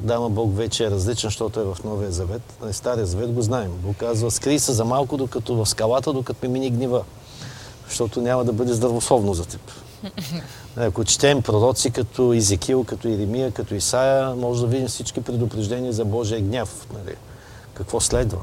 [0.01, 2.41] да, ама Бог вече е различен, защото е в Новия Завет.
[2.61, 3.71] Нали, Стария Завет го знаем.
[3.83, 7.03] Бог казва, скрий се за малко, докато в скалата, докато ми мини гнева.
[7.87, 9.61] Защото няма да бъде здравословно за теб.
[10.77, 16.05] Ако четем пророци като Изекил, като Иеремия, като Исаия, може да видим всички предупреждения за
[16.05, 16.87] Божия гняв.
[16.93, 17.15] Нали?
[17.73, 18.39] Какво следва?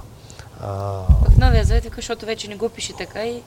[0.60, 0.68] А,
[1.30, 3.42] В Новия Завет вика, защото вече не го пише така и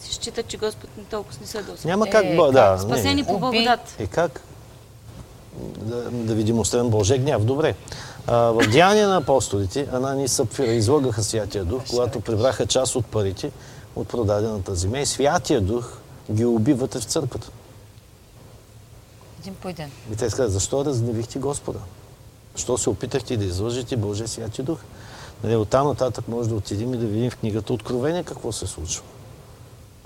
[0.00, 1.88] се счита, че Господ не толкова не се ядоса.
[1.88, 2.36] няма Е, как...
[2.36, 3.26] Бо, да, Спасени не.
[3.26, 3.96] по благодат.
[3.98, 4.40] Е как?
[5.60, 7.44] Да, да ви демонстрирам Божия гняв.
[7.44, 7.74] Добре.
[8.26, 13.06] А, в Деяния на апостолите Анани и Сапфира излагаха Святия Дух, когато прибраха част от
[13.06, 13.50] парите
[13.96, 15.98] от продадената земя и Святия Дух
[16.30, 17.50] ги уби вътре в църквата.
[19.40, 19.90] Един по един.
[20.12, 21.78] И те казват, защо разгневихте Господа?
[22.54, 24.78] Защо се опитахте да излъжете Божия Святи Дух?
[25.44, 29.02] Нали, оттам нататък може да отидем и да видим в книгата Откровение какво се случва.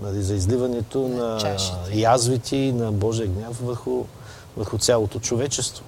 [0.03, 2.01] Нали, за изливането на чашите.
[2.01, 4.05] язвите и на Божия гняв върху,
[4.57, 5.85] върху цялото човечество.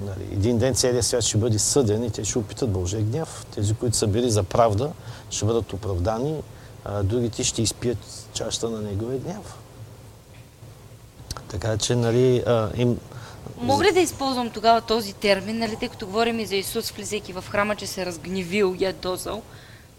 [0.00, 3.46] Нали, един ден целият свят ще бъде съден и те ще опитат Божия гняв.
[3.54, 4.90] Тези, които са били за правда,
[5.30, 6.42] ще бъдат оправдани,
[6.84, 7.98] а другите ще изпият
[8.32, 9.58] чашата на неговия гняв.
[11.48, 12.98] Така че, нали, а, им,
[13.60, 17.32] Мога ли да използвам тогава този термин, нали, тъй като говорим и за Исус, влизайки
[17.32, 19.42] в храма, че се е разгневил, ядосал?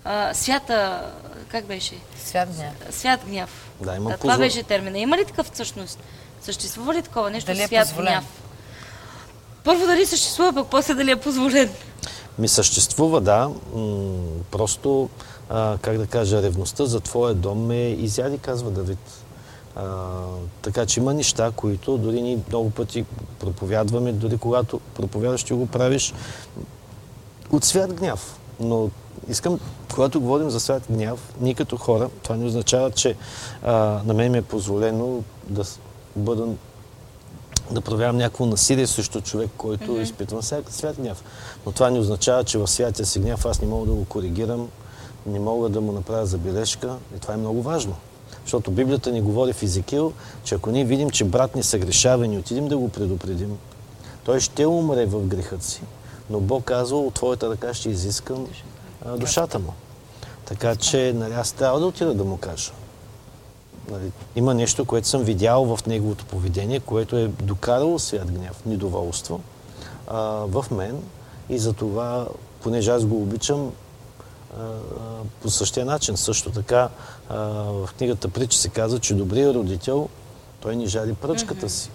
[0.07, 1.03] а, свята,
[1.47, 1.95] как беше?
[2.27, 2.73] Свят гняв.
[2.91, 3.49] Свят гняв.
[3.81, 4.97] Да, има А, това позвол- беше термина.
[4.99, 5.99] Има ли такъв всъщност?
[6.41, 7.47] Съществува ли такова нещо?
[7.47, 8.05] Дали е свят позволен?
[8.05, 8.25] гняв.
[9.63, 11.69] Първо дали съществува, пък после дали е позволен.
[12.39, 13.49] Ми съществува, да.
[13.73, 14.13] М,
[14.51, 15.09] просто,
[15.49, 18.99] а, как да кажа, ревността за твоя дом ме изяди, казва Давид.
[19.75, 19.85] А,
[20.61, 23.05] така че има неща, които дори ние много пъти
[23.39, 26.13] проповядваме, дори когато проповядаш, ти го правиш
[27.51, 28.36] от свят гняв.
[28.59, 28.89] Но
[29.29, 29.59] искам,
[29.93, 33.15] когато говорим за свят гняв, ние като хора, това не означава, че
[33.63, 35.63] а, на мен ми е позволено да
[36.15, 36.47] бъда
[37.71, 40.01] да проявявам някакво насилие срещу човек, който mm-hmm.
[40.01, 41.23] изпитвам свят гняв.
[41.65, 44.69] Но това не означава, че в святия си гняв аз не мога да го коригирам,
[45.25, 46.95] не мога да му направя забележка.
[47.15, 47.95] И това е много важно.
[48.43, 52.27] Защото Библията ни говори в Езекил, че ако ние видим, че брат ни съгрешава и
[52.27, 53.57] ни отидем да го предупредим,
[54.23, 55.81] той ще умре в грехът си.
[56.29, 58.47] Но Бог казва, от твоята ръка ще изискам
[59.05, 59.73] а, душата му.
[60.45, 62.71] Така че нали, аз трябва да отида да му кажа.
[63.91, 69.41] Нали, има нещо, което съм видял в неговото поведение, което е докарало свят гняв, недоволство
[70.07, 71.01] а, в мен
[71.49, 72.27] и за това,
[72.61, 73.71] понеже аз го обичам
[75.41, 76.17] по същия начин.
[76.17, 76.89] Също така
[77.29, 80.09] в книгата Притча се казва, че добрият родител,
[80.59, 81.89] той ни жали пръчката си.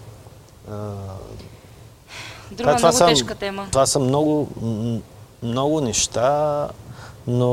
[2.57, 3.66] Друга това много са- тежка тема.
[3.70, 4.48] това са много,
[5.42, 6.68] много неща,
[7.26, 7.48] но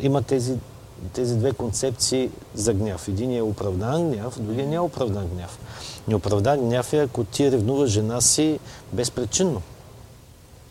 [0.00, 0.54] има тези,
[1.12, 3.08] тези две концепции за гняв.
[3.08, 5.58] Един е оправдан гняв, другия не е оправдан гняв.
[6.08, 8.58] Неоправдан гняв е ако ти ревнуваш жена си
[8.92, 9.62] безпричинно.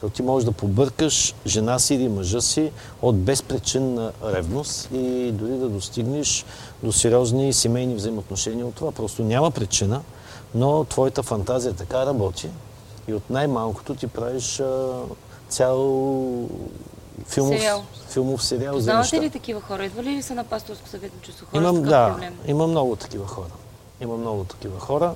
[0.01, 5.51] То ти можеш да побъркаш жена си или мъжа си от безпричинна ревност и дори
[5.51, 6.45] да достигнеш
[6.83, 8.91] до сериозни семейни взаимоотношения от това.
[8.91, 10.01] Просто няма причина,
[10.55, 12.49] но твоята фантазия така работи
[13.07, 15.01] и от най-малкото ти правиш а,
[15.49, 15.77] цял
[17.25, 17.83] филмов Сериал.
[18.09, 19.25] филмов сериал за Познавате неща.
[19.25, 19.85] ли такива хора?
[19.85, 22.37] Идва ли са на пасторско съветно чувство хора Имам, да, проблем?
[22.47, 23.49] има много такива хора.
[24.01, 25.15] Има много такива хора.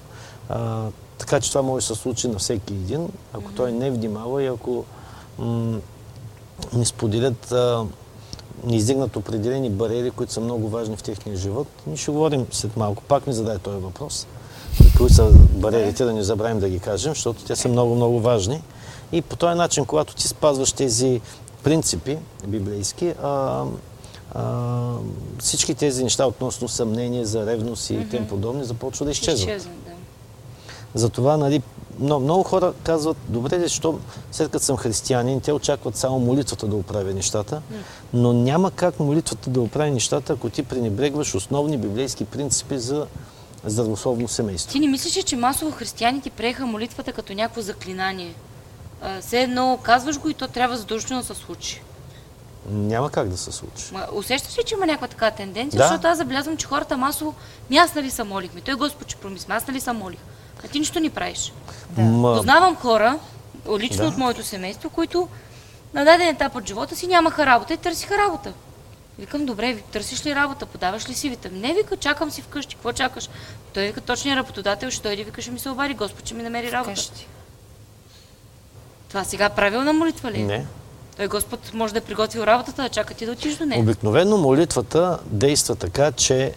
[0.49, 0.85] А,
[1.17, 4.47] така че това може да се случи на всеки един, ако той не внимава и
[4.47, 4.85] ако
[5.39, 5.79] м-
[6.73, 7.85] не споделят, а,
[8.63, 11.67] не издигнат определени бариери, които са много важни в техния живот.
[11.87, 13.03] Ние ще говорим след малко.
[13.03, 14.27] Пак ми задай този въпрос.
[14.97, 18.61] Кои са бариерите, да не забравим да ги кажем, защото те са много, много важни.
[19.11, 21.21] И по този начин, когато ти спазваш тези
[21.63, 22.17] принципи
[22.47, 23.63] библейски, а,
[24.35, 24.93] а,
[25.39, 29.49] всички тези неща относно съмнение за ревност и тем подобни започват да изчезват.
[29.49, 29.91] Изчезват, да.
[30.95, 31.61] Затова, нали,
[31.99, 33.99] много, много хора казват, добре, защо
[34.31, 37.61] след като съм християнин, те очакват само молитвата да оправя нещата,
[38.13, 43.07] но няма как молитвата да оправи нещата, ако ти пренебрегваш основни библейски принципи за
[43.65, 44.71] здравословно семейство.
[44.71, 48.33] Ти не мислиш, ли, че масово християните приеха молитвата като някакво заклинание?
[49.21, 51.81] Все едно казваш го и то трябва задължително да се случи.
[52.69, 53.83] Няма как да се случи.
[53.93, 55.77] Ма, усещаш ли, че има някаква така тенденция?
[55.77, 55.83] Да.
[55.87, 57.33] Защото аз забелязвам, че хората масово,
[57.69, 60.19] ми аз нали са молихме, той Господ ще промисме, аз нали са молих.
[60.65, 61.53] А ти нищо не правиш.
[61.97, 63.19] Ма, Познавам хора,
[63.79, 64.07] лично Да.
[64.09, 65.27] от моето семейство, които
[65.93, 68.53] на даден етап от живота си нямаха работа и търсиха работа.
[69.19, 71.49] Викам, добре, ви- търсиш ли работа, подаваш ли си вита?
[71.51, 73.29] Не, вика, чакам си вкъщи, какво чакаш?
[73.73, 76.71] Той вика, точният работодател ще дойде, вика, ще ми се обади, Господ ще ми намери
[76.71, 76.91] работа.
[76.91, 77.27] Вкъщи.
[79.09, 80.41] Това сега правилна молитва ли?
[80.41, 80.43] е?
[80.43, 80.65] не.
[81.17, 83.81] Той Господ може да е приготвил работата, да чака ти да отидеш до нея.
[83.81, 86.53] Обикновено молитвата действа така, че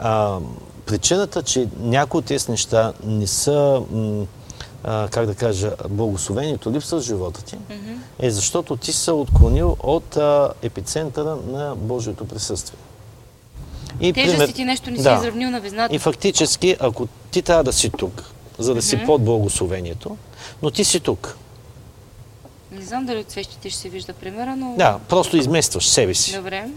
[0.00, 0.38] а,
[0.86, 4.26] причината, че някои от тези неща не са, м,
[4.86, 7.56] а, как да кажа, благословението липсва в живота ти,
[8.18, 12.78] е защото ти се отклонил от а, епицентъра на Божието присъствие.
[14.00, 15.14] И Тежести ти нещо не си Да.
[15.14, 15.94] изравнил на везната.
[15.94, 18.22] И фактически, ако ти трябва да си тук,
[18.58, 20.16] за да си под благословението,
[20.62, 21.36] но ти си тук.
[22.72, 24.74] Не знам дали от свещите ще се вижда примера, но...
[24.78, 26.36] Да, просто изместваш себе си.
[26.36, 26.68] Добре.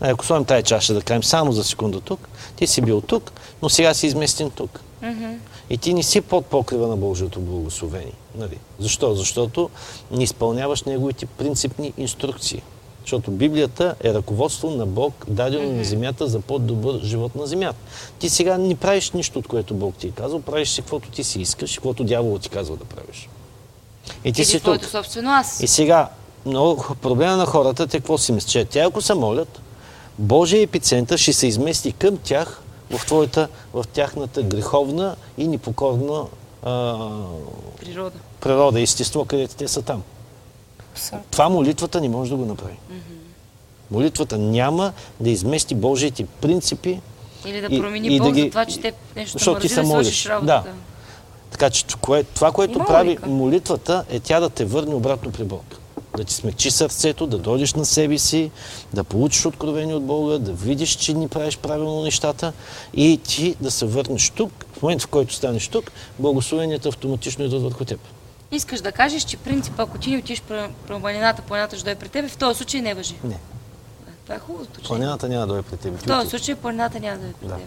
[0.00, 3.32] Ако сложим тази чаша, да кажем само за секунда тук, ти си бил тук,
[3.62, 4.80] но сега си изместен тук.
[5.02, 5.34] Мгм.
[5.74, 8.12] И ти не си под покрива на Божието благословение.
[8.38, 8.58] Нали?
[8.78, 9.14] Защо?
[9.14, 9.70] Защото
[10.10, 12.62] не изпълняваш неговите принципни инструкции.
[13.00, 17.78] Защото Библията е ръководство на Бог, дадено на земята за по-добър живот на земята.
[18.18, 21.24] Ти сега не правиш нищо, от което Бог ти е казал, правиш си каквото ти
[21.24, 23.28] си искаш, и каквото дяволът ти казва да правиш.
[24.24, 24.84] И ти Или си тук.
[24.84, 25.60] собствено аз.
[25.60, 26.08] И сега,
[26.46, 28.50] много проблема на хората, те какво си мислят?
[28.50, 29.60] Че те ако се молят,
[30.18, 36.24] Божия епицентър ще се измести към тях в, твоята, в тяхната греховна и непокорна
[36.62, 36.96] а,
[37.80, 38.18] Природа.
[38.40, 40.02] природа, естество, където те са там.
[40.92, 41.26] Абсолютно.
[41.30, 42.76] Това молитвата не може да го направи.
[43.90, 47.00] Молитвата няма да измести Божиите принципи,
[47.46, 49.68] Или да И- промени и да Бог ги- за това, че те нещо защото ти
[49.68, 50.26] да се молиш.
[50.26, 50.72] работата.
[51.50, 51.84] Така че
[52.34, 53.28] това, което Има прави логика.
[53.28, 55.64] молитвата, е тя да те върне обратно при Бог.
[56.16, 58.50] Да ти смекчи сърцето, да дойдеш на себе си,
[58.92, 62.52] да получиш откровение от Бога, да видиш, че ни правиш правилно нещата
[62.94, 64.52] и ти да се върнеш тук.
[64.72, 68.00] В момента, в който станеш тук, благословенията автоматично идват върху теб.
[68.52, 70.42] Искаш да кажеш, че принцип, ако ти не отиш
[71.00, 73.14] планината, планината ще дойде при тебе, в този случай не въжи.
[73.24, 73.38] Не.
[74.22, 74.66] Това е хубаво.
[74.86, 75.98] Планината няма да дойде при теб.
[76.00, 77.54] В този случай планината няма да дойде при Да.
[77.54, 77.64] тебе.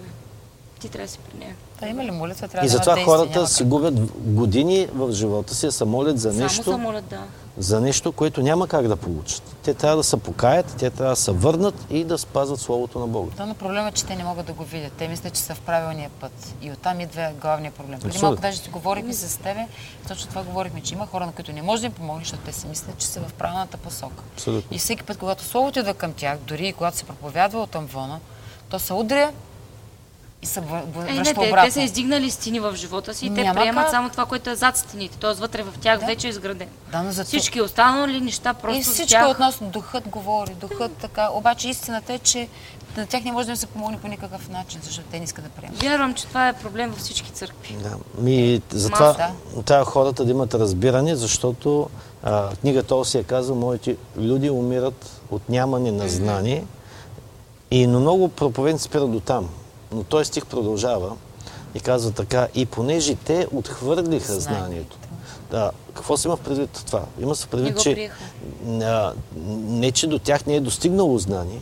[0.80, 1.56] Ти трябва да си при нея.
[1.80, 5.12] Да, има ли молитва, трябва И да затова действие, хората няма си губят години в
[5.12, 7.24] живота си, да се молят за Само нещо, са молят, да.
[7.58, 9.44] за нещо, което няма как да получат.
[9.64, 13.08] Те трябва да се покаят, те трябва да се върнат и да спазват Словото на
[13.08, 13.32] Бога.
[13.38, 14.94] Да, но проблемът е, че те не могат да го видят.
[14.94, 16.56] Те мислят, че са в правилния път.
[16.62, 18.00] И оттам идва главния проблем.
[18.00, 19.68] Преди малко даже си говорихме с тебе,
[20.08, 22.54] точно това говорихме, че има хора, на които не може да им помогнеш, защото те
[22.54, 24.24] си мислят, че са в правилната посока.
[24.34, 24.76] Абсолютно.
[24.76, 28.20] И всеки път, когато Словото идва към тях, дори и когато се проповядва от амвона,
[28.70, 29.32] то се удря
[30.48, 33.44] се вър- Е, не, връща те, те са издигнали стени в живота си и те
[33.44, 33.92] Няма приемат как.
[33.92, 35.18] само това, което е зад стените.
[35.18, 35.34] Т.е.
[35.34, 36.06] вътре в тях Да.
[36.06, 36.72] вече е изградено.
[36.92, 39.30] Да, но за Всички останали неща просто и всичко тях...
[39.30, 41.30] относно духът говори, духът така.
[41.30, 42.48] Обаче истината е, че
[42.98, 45.44] на тях не може да им се помогне по никакъв начин, защото те не искат
[45.44, 45.82] да приемат.
[45.82, 47.74] Вярвам, че това е проблем във всички църкви.
[47.74, 48.22] Да.
[48.22, 49.32] Ми, затова
[49.66, 51.90] трябва хората да имат разбиране, защото
[52.24, 56.64] а, книгата Осия казва, моите люди умират от нямане на знание.
[57.72, 59.50] И но много проповедници спират до там.
[59.92, 61.16] Но той стих продължава
[61.76, 64.42] и казва така, и понеже те отхвърлиха Знанието.
[64.60, 64.98] знанието.
[65.52, 67.06] Да, какво се има в предвид това?
[67.20, 68.10] Има се Не предвид, го че
[68.66, 69.14] а,
[69.58, 71.62] не, че до тях не е достигнало знание,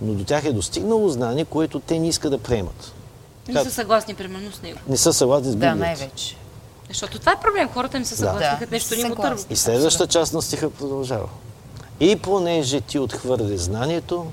[0.00, 2.92] но до тях е достигнало знание, което те не искат да приемат.
[3.48, 3.64] Не Как?
[3.64, 4.78] са съгласни, примерно, с него.
[4.88, 5.76] Не са съгласни с Да, Библията.
[5.76, 6.36] най-вече.
[6.88, 7.68] Защото това е проблем.
[7.68, 8.56] Хората не са съгласни, Да.
[8.58, 9.36] като нещо ни му Съгласни.
[9.36, 9.44] търва.
[9.50, 11.28] И следващата част на стиха продължава.
[12.00, 14.26] И понеже ти отхвърли знанието,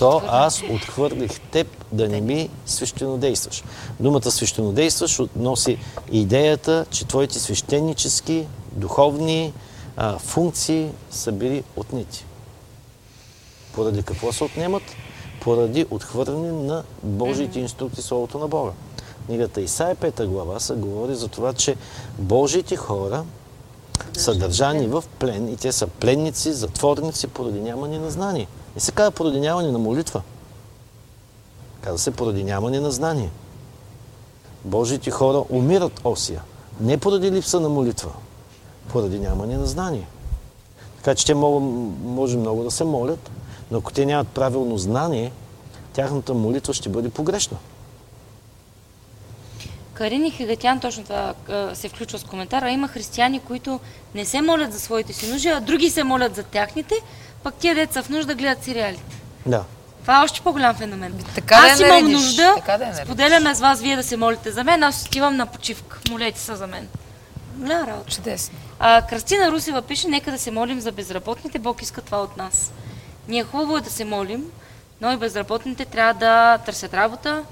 [0.00, 3.64] И аз отхвърлих теб да не ми свещенодействаш.
[4.00, 5.78] Думата свещенодействаш относи
[6.12, 9.52] идеята, че твоите свещенически, духовни
[9.96, 12.24] а, функции са били отнети.
[13.74, 14.82] Поради какво се отнемат?
[15.40, 18.72] Поради отхвърляне на Божиите инструкции, Словото на Бога.
[19.26, 21.76] Книгата Исаия 5 глава се говори за това, че
[22.18, 23.24] Божиите хора
[24.16, 28.46] са държани в плен и те са пленници, затворници поради нямане на знание.
[28.78, 30.22] Не се казва поради нямане на молитва.
[31.80, 33.30] Казва се поради нямане на знание.
[34.64, 36.42] Божиите хора умират осия.
[36.80, 38.10] Не поради липса на молитва,
[38.88, 40.06] поради нямане на знание.
[40.96, 41.62] Така че те могат,
[42.04, 43.30] може много да се молят,
[43.70, 45.32] но ако те нямат правилно знание,
[45.92, 47.56] тяхната молитва ще бъде погрешна.
[49.94, 51.34] Карин и Хегатян точно това
[51.74, 52.70] се включва с коментара.
[52.70, 53.80] Има християни, които
[54.14, 56.94] не се молят за своите си нужди, а други се молят за тяхните,
[57.42, 59.22] пък тия деца в нужда гледат сериалите.
[59.46, 59.64] Да.
[60.02, 61.24] Това е още по-голям феномен.
[61.34, 64.02] Така да аз я имам наредиш, нужда, така да я споделяме с вас вие да
[64.02, 65.98] се молите за мен, аз отивам на почивка.
[66.10, 66.88] Молете се за мен.
[67.54, 68.10] Голяма работа.
[68.10, 68.58] Чудесно.
[68.78, 72.72] А, Кръстина Русева пише, нека да се молим за безработните, Бог иска това от нас.
[73.28, 74.44] Ние хубаво е да се молим,
[75.00, 77.42] но и безработните трябва да търсят работа.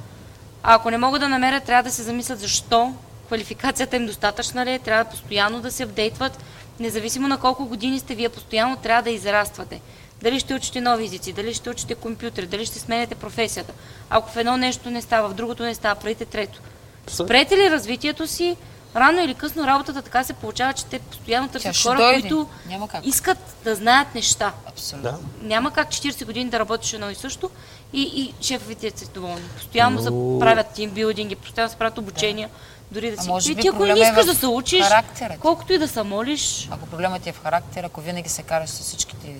[0.63, 2.93] А ако не могат да намерят, трябва да се замислят защо.
[3.27, 6.39] Квалификацията им достатъчна ли е, трябва постоянно да се апдейтват.
[6.81, 9.81] Независимо на колко години сте, вие постоянно трябва да израствате.
[10.23, 13.73] Дали ще учите нови езици, дали ще учите компютър, дали ще сменяте професията.
[14.11, 16.61] Ако в едно нещо не става, в другото не става, правите трето.
[17.07, 18.57] Спрете ли развитието си,
[18.97, 22.21] рано или късно работата така се получава, че те постоянно търсят хора, дойде.
[22.21, 23.07] които Няма как.
[23.07, 24.53] искат да знаят неща.
[24.67, 25.11] Абсолютно.
[25.11, 25.19] Да.
[25.43, 27.51] Няма как 40 години да работиш едно и също
[27.93, 29.43] и, и шефовете са доволни.
[29.57, 32.49] Постоянно Но- правят тимбилдинги, постоянно се правят обучения,
[32.93, 33.29] дори да си...
[33.29, 35.39] може И би ти ако не е искаш в да се учиш, характера ти.
[35.39, 38.71] колкото и да се молиш, Ако проблемът ти е в характер, ако винаги се караш
[38.71, 39.35] с всичките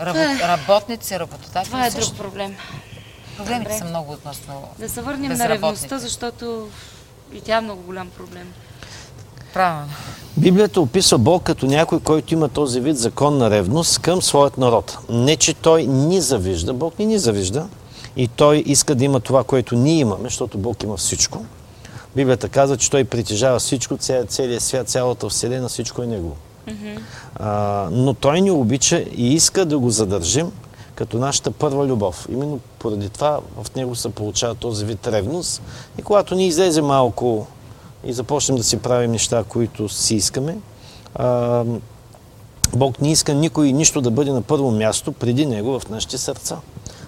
[0.00, 0.40] работ...
[0.42, 2.14] работници, работодатели, това е също.
[2.14, 2.56] друг проблем.
[3.36, 3.78] Проблемите Добре.
[3.78, 6.68] са много относно Да се върнем на ревността, защото
[7.32, 8.52] и тя е много голям проблем.
[9.54, 9.92] Правилно.
[10.36, 14.98] Библията описва Бог като някой, който има този вид законна ревност към своят народ.
[15.08, 17.68] Не, че той ни завижда, Бог не ни завижда
[18.16, 21.44] и той иска да има това, което ние имаме, защото Бог има всичко.
[22.16, 26.36] Библията казва, че той притежава всичко, ця- целият свят, цялата вселена, всичко е негово.
[27.36, 30.52] А, но той ни обича и иска да го задържим
[30.94, 32.26] като нашата първа любов.
[32.30, 35.62] Именно поради това в него се получава този вид ревност.
[35.98, 37.46] И когато ни излезе малко
[38.04, 40.56] и започнем да си правим неща, които си искаме,
[41.14, 41.64] а,
[42.76, 46.18] Бог не иска никой и нищо да бъде на първо място преди него в нашите
[46.18, 46.56] сърца.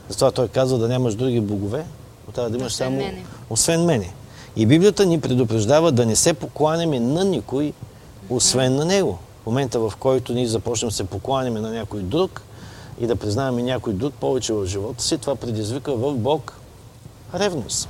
[0.08, 1.84] Затова той казва да нямаш други богове,
[2.26, 3.24] но трябва да имаш Освен само мене.
[3.50, 4.12] освен мене.
[4.60, 7.72] И Библията ни предупреждава да не се покланяме на никой,
[8.30, 9.18] освен на него.
[9.42, 12.42] В момента, в който ние започнем да се покланяме на някой друг
[13.00, 16.52] и да признаваме някой друг повече в живота си, това предизвика в Бог
[17.34, 17.88] ревност.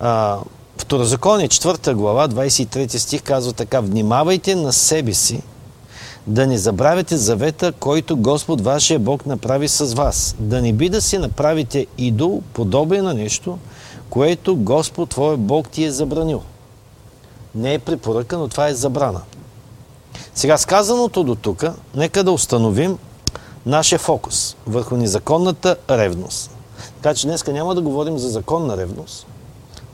[0.00, 0.38] А,
[0.78, 5.42] Второзаконие, 4 глава, 23 стих казва така, внимавайте на себе си,
[6.26, 10.36] да не забравяте завета, който Господ вашия Бог направи с вас.
[10.38, 13.58] Да не би да си направите идол, подобен на нещо,
[14.10, 16.42] което Господ твой Бог ти е забранил.
[17.54, 19.20] Не е препоръка, но това е забрана.
[20.34, 22.98] Сега сказаното до тук, нека да установим
[23.66, 26.50] нашия фокус върху незаконната ревност.
[27.02, 29.26] Така че днеска няма да говорим за законна ревност,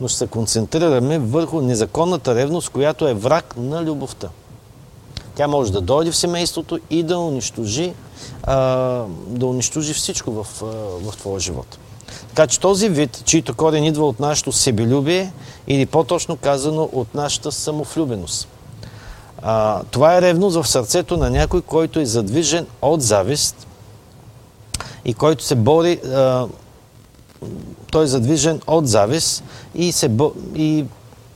[0.01, 4.29] но ще се концентрираме върху незаконната ревност, която е враг на любовта.
[5.35, 7.93] Тя може да дойде в семейството и да унищожи,
[8.43, 8.57] а,
[9.27, 10.47] да унищожи всичко в,
[11.03, 11.79] в твоя живот.
[12.29, 15.33] Така че този вид, чийто корен идва от нашето себелюбие
[15.69, 18.49] или по-точно казано от нашата самовлюбеност.
[19.43, 23.67] А, това е ревност в сърцето на някой, който е задвижен от завист
[25.05, 26.47] и който се бори, а,
[27.91, 29.45] той е задвижен от завист
[29.75, 30.11] и, се,
[30.55, 30.85] и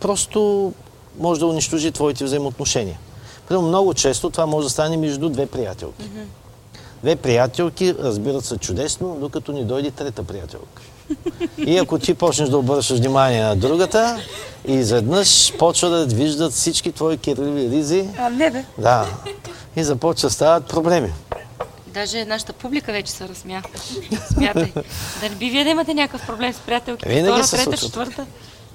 [0.00, 0.72] просто
[1.18, 2.98] може да унищожи твоите взаимоотношения.
[3.50, 6.04] Много често това може да стане между две приятелки.
[7.02, 10.82] Две приятелки разбират се чудесно, докато ни дойде трета приятелка.
[11.58, 14.20] И ако ти почнеш да обръщаш внимание на другата,
[14.68, 18.08] и изведнъж почва да виждат всички твои кирливи ризи.
[18.18, 18.64] А, не бе.
[18.78, 19.06] Да.
[19.76, 21.12] И започва да стават проблеми.
[21.86, 23.62] Даже нашата публика вече се разсмя.
[24.32, 24.72] Смятай.
[25.20, 27.08] Да не би вие да имате някакъв проблем с приятелки?
[27.08, 28.26] Винаги Втора, трета, четвърта?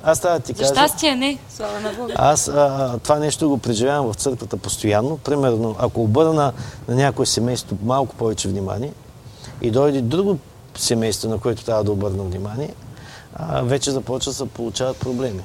[0.03, 0.73] Аз трябва да ти За кажа...
[0.73, 2.13] щастие не, слава на Бога.
[2.17, 5.17] Аз а, това нещо го преживявам в църквата постоянно.
[5.17, 6.53] Примерно, ако обърна
[6.87, 8.93] на някое семейство малко повече внимание
[9.61, 10.37] и дойде друго
[10.77, 12.73] семейство, на което трябва да обърна внимание,
[13.35, 15.41] а, вече започва да се получават проблеми.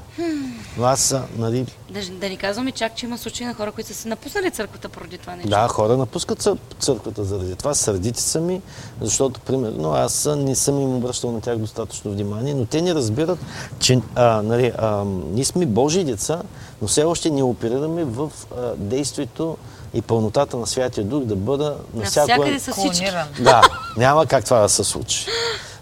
[0.76, 3.94] Но аз, нали, Да, да ни казваме чак, че има случаи на хора, които са
[3.94, 5.50] се напуснали църквата поради това нещо.
[5.50, 7.74] да, хора напускат цър- църквата заради това.
[7.74, 8.60] Сърдити са ми,
[9.00, 12.94] защото, примерно, аз а, не съм им обръщал на тях достатъчно внимание, но те не
[12.94, 13.38] разбират,
[13.78, 16.42] че а, нали, а, ние сме Божии деца,
[16.82, 19.56] но все още не оперираме в а, действието
[19.94, 22.58] и пълнотата на Святия Дух да бъда на Навсякъде.
[22.74, 23.28] Клониран.
[23.40, 23.62] Да,
[23.96, 25.26] няма как това да се случи.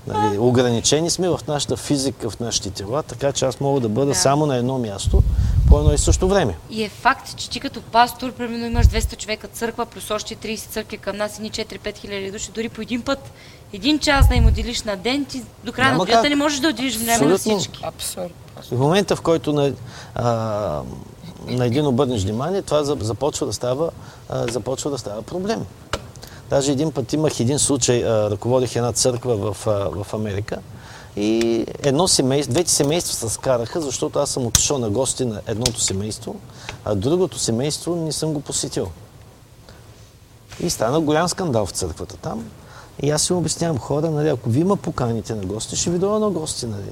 [0.07, 4.07] Нали, ограничени сме в нашата физика, в нашите тела, така че аз мога да бъда
[4.07, 4.15] Да.
[4.15, 5.23] само на едно място
[5.69, 6.57] по едно и също време.
[6.71, 10.59] И е факт, че ти като пастор, примерно имаш 200 човека църква, плюс още 30
[10.61, 13.19] църкви към нас, ни 4-5 хиляди души, дори по един път,
[13.73, 16.31] един час да им отделиш на ден, ти до края на Няма годината как.
[16.31, 17.81] не можеш да отделиш време на всички.
[17.83, 18.33] Абсурд.
[18.73, 19.73] В момента, в който на,
[20.15, 20.25] а,
[21.47, 23.91] на един обърнеш внимание, това за- започва да става,
[24.29, 25.65] а, започва да става проблем.
[26.51, 29.71] Даже един път имах един случай, а, ръководих една църква в, а,
[30.05, 30.59] в Америка
[31.19, 35.81] и едно семейство, двете семейства се скараха, защото аз съм отишъл на гости на едното
[35.81, 36.37] семейство,
[36.85, 38.89] а другото семейство не съм го посетил.
[40.61, 42.51] И стана голям скандал в църквата там.
[43.03, 46.19] И аз си обяснявам хора, нали, ако ви ма поканите на гости, ще ви дойда
[46.19, 46.67] на гости.
[46.67, 46.91] Нали.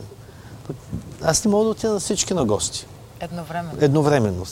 [1.22, 2.86] Аз не мога да отида на всички на гости.
[3.20, 3.78] Едновременно.
[3.80, 4.46] Едновременно.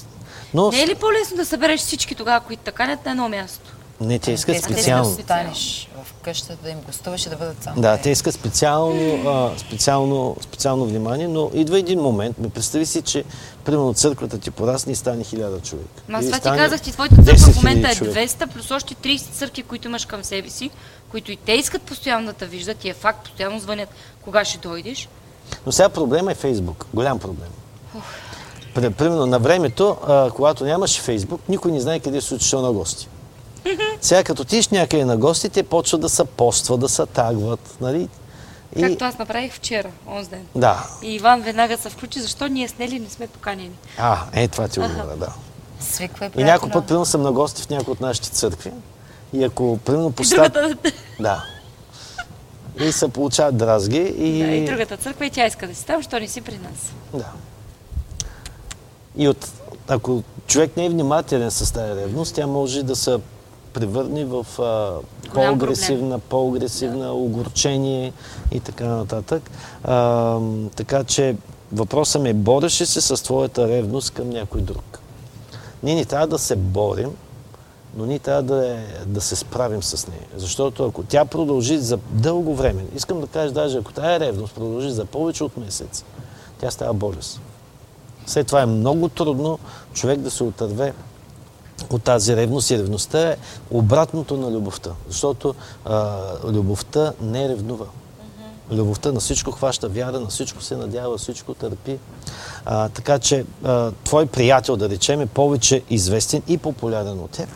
[0.55, 3.77] Но Не е ли по-лесно да събереш всички тогава, които те канят на едно място?
[4.01, 5.05] Не, те искат Те специално.
[5.05, 7.81] да останеш в къщата, да им гостуваш и да бъдат само.
[7.83, 8.03] Да, те.
[8.03, 13.25] те искат специално, а, специално, специално внимание, но идва един момент, ме представи си, че
[13.65, 15.87] примерно църквата ти порасне и стане хиляда човек.
[16.09, 18.21] Ма това ти казах, ти твоята 10 църква в момента е хиляди човека.
[18.21, 20.71] 200, плюс още 30 църкви, които имаш към себе си,
[21.11, 23.89] които и те искат постоянно да те виждат и е факт, постоянно звънят
[24.23, 25.09] кога ще дойдеш.
[25.67, 26.87] Но сега проблема е Фейсбук.
[26.95, 27.49] Голям проблем.
[28.75, 32.73] При- Примерно на времето, а, когато нямаше Фейсбук, никой не знае къде се отишъл на
[32.73, 33.09] гости.
[34.01, 37.77] Сега като тиш някъде на гости, те почват да се постват, да се тагват.
[37.81, 38.09] Нали?
[38.77, 40.47] И, Както аз направих вчера, онзи ден.
[40.55, 40.87] Да.
[41.03, 43.77] И Иван веднага се включи, защо ние с Нели не сме поканени.
[43.99, 45.33] А, е, това ти отговоря, да.
[45.81, 48.71] Свиква и И някой път, примерно, съм на гости в някои от нашите църкви.
[49.33, 50.53] И ако, примерно, поставят...
[50.53, 51.45] другата, Да.
[52.81, 54.43] И се получават дразги и...
[54.43, 56.93] да, и другата църква и тя иска да си там, що не си при нас.
[57.12, 57.33] Да.
[59.17, 59.49] И от,
[59.89, 63.19] ако човек не е внимателен с тази ревност, тя може да се
[63.75, 64.47] превърне в
[65.35, 68.12] по-агресивна, по-агресивна, огорчение
[68.53, 69.51] и така нататък.
[69.85, 70.39] А,
[70.77, 71.37] така че
[71.72, 75.01] въпросът ми е, бориш ли се с твоята ревност към някой друг?
[75.83, 77.11] Ние не трябва да се борим,
[77.97, 80.27] но ние трябва да, е, да се справим с нея.
[80.37, 84.91] Защото ако тя продължи за дълго време, искам да кажа даже ако тая ревност продължи
[84.91, 86.05] за повече от месец,
[86.61, 87.41] тя става болест.
[88.27, 89.59] След това е много трудно
[89.93, 90.95] човек да се отърве
[91.91, 93.37] от тази ревност и ревността е
[93.70, 94.91] обратното на любовта.
[95.09, 95.55] Защото
[95.85, 97.87] а, любовта не ревнува.
[98.72, 101.99] Любовта на всичко хваща вяра, на всичко се надява, всичко търпи.
[102.64, 107.49] А, така че а, твой приятел, да речем, е повече известен и популярен от теб.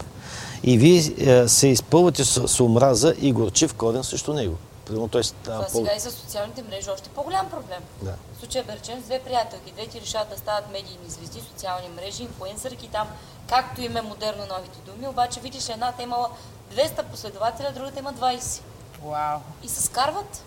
[0.63, 4.57] И вие е, се изпълвате с, с омраза и горчив корен срещу него.
[4.89, 5.71] Примерно става Това по...
[5.79, 7.83] сега и с социалните мрежи още по-голям проблем.
[8.03, 8.15] Да.
[8.35, 12.89] В случая речем с две приятелки, двете решават да стават медийни звезди, социални мрежи, инфуенсърки
[12.89, 13.09] там,
[13.49, 16.31] както им е модерно новите думи, обаче видиш едната имала
[16.75, 18.61] 200 последователя, другата има 20.
[19.03, 19.39] Вау.
[19.63, 20.45] И се скарват.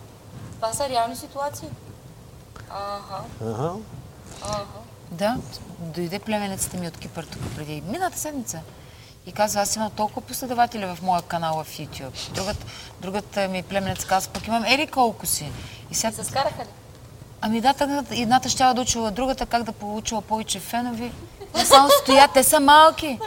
[0.55, 1.67] Това са реални ситуации.
[2.69, 3.73] Ага, Ага.
[4.41, 4.65] ага.
[5.11, 5.37] Да,
[5.79, 8.61] дойде племенецата ми от Кипър тук преди миналата седмица.
[9.25, 12.31] И казва, аз имам толкова последователи в моя канал в YouTube.
[12.31, 12.65] Другата,
[13.01, 15.51] другата ми племенец казва, пък имам ери колко си.
[15.91, 16.67] И сега, Се скараха ли?
[17.41, 17.73] ами да,
[18.11, 21.11] едната ще да учила другата, как да получила повече фенови.
[21.53, 23.19] Те само стоят, те са малки.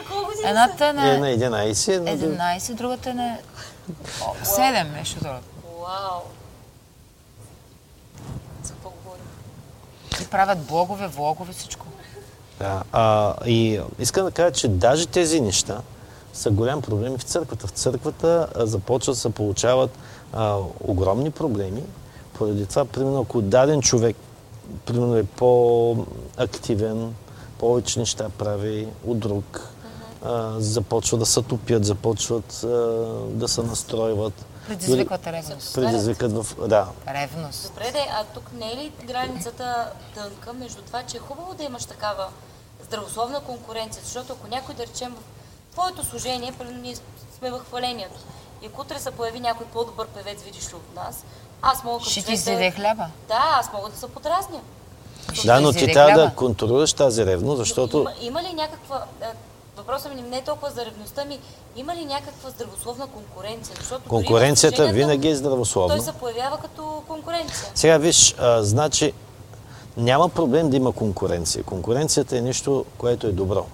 [0.45, 3.38] Едната е Е на на 11, една друга- 11, другата е на
[4.42, 5.38] 7, нещо друго.
[5.80, 6.20] Вау.
[10.22, 11.86] И правят блогове, влогове, всичко.
[12.59, 15.80] Да, а, и искам да кажа, че даже тези неща
[16.32, 17.66] са голям проблем в църквата.
[17.66, 19.90] В църквата започват да се получават
[20.32, 21.82] а, огромни проблеми,
[22.38, 24.16] поради това, примерно, ако даден човек
[24.86, 27.14] примерно, е по-активен,
[27.59, 29.68] повече неща прави от друг,
[30.24, 32.68] а, започва да се топят, започват а,
[33.30, 34.46] да се настройват.
[34.67, 35.75] Предизвикват ревност.
[35.75, 36.69] Предизвикат в...
[36.69, 37.69] Да, Ревност.
[37.69, 41.62] Добре, де, а тук не е ли границата тънка между това, че е хубаво да
[41.62, 42.27] имаш такава
[42.87, 44.03] здравословна конкуренция?
[44.05, 46.53] Защото ако някой, да речем, в твоето служение,
[46.83, 46.97] ние
[47.39, 48.21] сме в хвалението,
[48.62, 51.25] и ако утре се появи някой по-добър певец, видиш ли от нас,
[51.62, 53.07] аз мога Ще ти изяде хляба.
[53.29, 54.61] Да, аз мога да се подразня.
[55.45, 57.99] да но ти трябва да контролираш тази ревност, защото...
[57.99, 59.05] Има, има ли някаква...
[59.89, 61.39] а, Въпросът ми не е толкова за ревността ми,
[61.76, 63.76] има ли някаква здравословна конкуренция?
[63.80, 65.97] Защото Конкуренцията винаги е здравословна.
[65.97, 67.68] Той се появява като конкуренция.
[67.74, 69.12] Сега виж, а, значи
[69.97, 71.64] няма проблем да има конкуренция.
[71.64, 73.66] Конкуренцията е нещо, което е добро.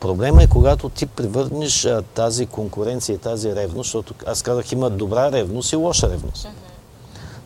[0.00, 4.90] Проблема е, когато ти превърнеш а, тази конкуренция и тази ревност, защото аз казах, има
[4.90, 6.48] добра ревност и лоша ревност.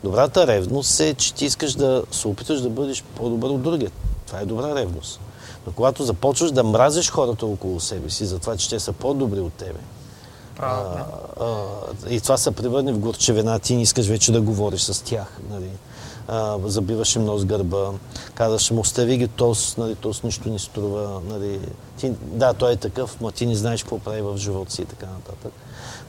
[0.04, 3.90] Добрата ревност е, че ти искаш да се опиташ да бъдеш по-добър от другия.
[4.26, 5.20] Това е добра ревност.
[5.68, 9.40] Но когато започваш да мразиш хората около себе си, за това, че те са по-добри
[9.40, 9.80] от тебе,
[10.58, 11.04] а,
[11.40, 11.64] а,
[12.10, 15.38] и това се превърне в горчевина, ти не искаш вече да говориш с тях.
[15.50, 15.70] Нали.
[16.28, 17.90] А, забиваш им нос гърба,
[18.34, 21.20] казваш му, остави ги тос, нали, тос нищо не струва.
[21.28, 21.60] Нали.
[21.96, 24.84] Ти, да, той е такъв, но ти не знаеш какво прави в живота си и
[24.84, 25.52] така нататък.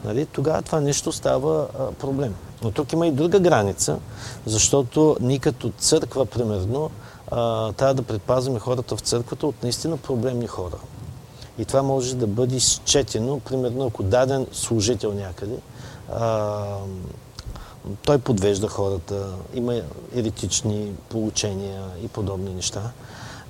[0.06, 2.36] Нали, тогава това нещо става а, проблем.
[2.64, 3.98] Но тук има и друга граница,
[4.46, 6.92] защото ние като църква, примерно,
[7.78, 10.78] трябва да предпазваме хората в църквата от наистина проблемни хора.
[11.58, 15.58] И това може да бъде изчетено, примерно, ако даден служител някъде,
[16.14, 16.66] а,
[18.06, 19.82] той подвежда хората, има
[20.16, 22.92] еретични получения и подобни неща.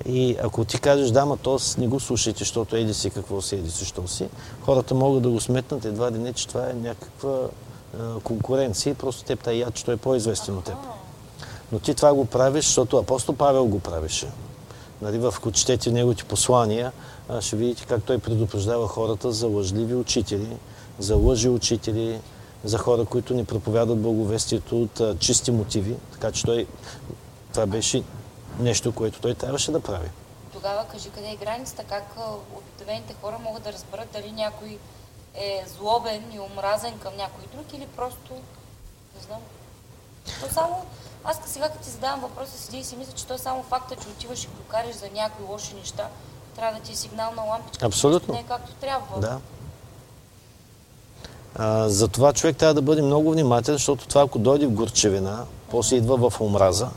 [0.06, 3.54] И ако ти кажеш, да, ма то не го слушайте, защото еди си какво си,
[3.54, 4.28] еди си, що си,
[4.62, 7.38] хората могат да го сметнат едва ли не, че това е някаква
[8.24, 10.76] конкуренция и просто теб тая яд, че той е по-известен от теб.
[11.72, 14.28] Но ти това го правиш, защото апостол Павел го правеше.
[15.02, 16.92] Нали, в четете неговите послания,
[17.40, 20.56] ще видите как той предупреждава хората за лъжливи учители,
[20.98, 22.20] за лъжи учители,
[22.64, 25.96] за хора, които не проповядат благовестието от а, чисти мотиви.
[26.12, 26.66] Така че той,
[27.52, 28.02] това беше
[28.58, 30.08] нещо, което той трябваше да прави.
[30.52, 32.16] Тогава кажи къде е границата, как
[32.56, 34.78] обикновените хора могат да разберат дали някой
[35.34, 38.34] е злобен и омразен към някой друг или просто,
[39.14, 39.40] не знам.
[40.24, 40.84] То само,
[41.24, 43.96] аз сега като ти задавам въпроса, седи и си мисля, че то е само факта,
[43.96, 46.08] че отиваш и го караш за някои лоши неща,
[46.56, 47.78] трябва да ти е сигнална лампичка.
[47.78, 48.34] че Абсолютно.
[48.34, 49.20] Не е както трябва.
[49.20, 49.38] Да.
[51.54, 55.96] А, затова човек трябва да бъде много внимателен, защото това, ако дойде в горчевина, после
[55.96, 56.88] идва в омраза.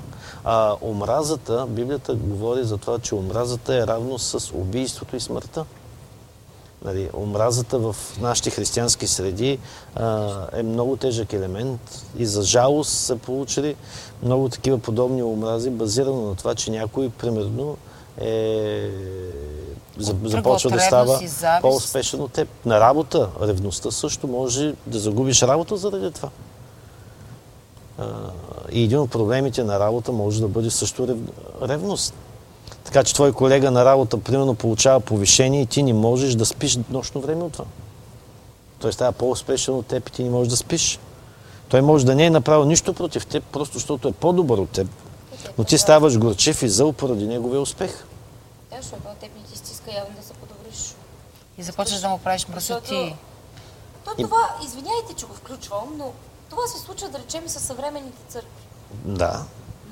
[0.44, 5.66] А омразата, Библията говори за това, че омразата е равно с убийството и смъртта.
[6.86, 9.60] Нали, омразата в нашите християнски среди
[9.96, 13.76] а, е много тежък елемент и за жалост са получили
[14.24, 17.78] много такива подобни омрази, базирано на това, че някой, примерно,
[18.22, 18.90] е
[20.00, 21.20] започва да става
[21.62, 22.50] по-успешен от теб.
[22.66, 26.30] На работа, ревността също може да загубиш работа заради това.
[27.98, 28.06] А,
[28.72, 31.18] И един от проблемите на работа може да бъде също рев...
[31.62, 32.14] ревност.
[32.84, 36.80] Така че твой колега на работа, примерно, получава повишение и ти не можеш да спиш
[36.90, 37.66] нощно време от това.
[38.80, 41.00] Той става по-успешен от теб и ти не можеш да спиш.
[41.70, 44.88] Той може да не е направил нищо против теб, просто защото е по-добър от теб.
[45.58, 48.06] Но ти ставаш горчив и зъл поради неговия успех.
[48.72, 50.96] Да, защото теб не ти стиска явно да се подобриш.
[51.58, 53.16] И започваш да му правиш мръсоти.
[54.06, 56.12] То това, извиняйте, че го включвам, но
[56.50, 58.64] това се случва, да речем, и със съвременните църкви.
[59.06, 59.44] Да.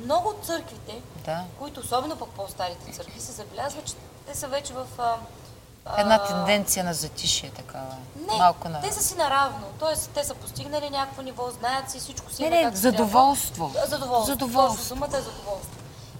[0.03, 1.43] Много от църквите, Да.
[1.59, 3.93] които особено пък по-старите църкви, се забелязва, че
[4.27, 5.15] те са вече в а,
[5.97, 7.95] Една А, тенденция на затишие такава.
[8.27, 8.81] Не, Малко на...
[8.81, 9.67] те са си наравно.
[9.79, 12.41] Тоест, те са постигнали някакво ниво, знаят си всичко си.
[12.41, 13.71] Не, има не, както задоволство.
[13.73, 13.87] трябва.
[13.89, 14.25] Задоволство.
[14.25, 14.95] Задоволство.
[14.95, 15.77] Думата е задоволство.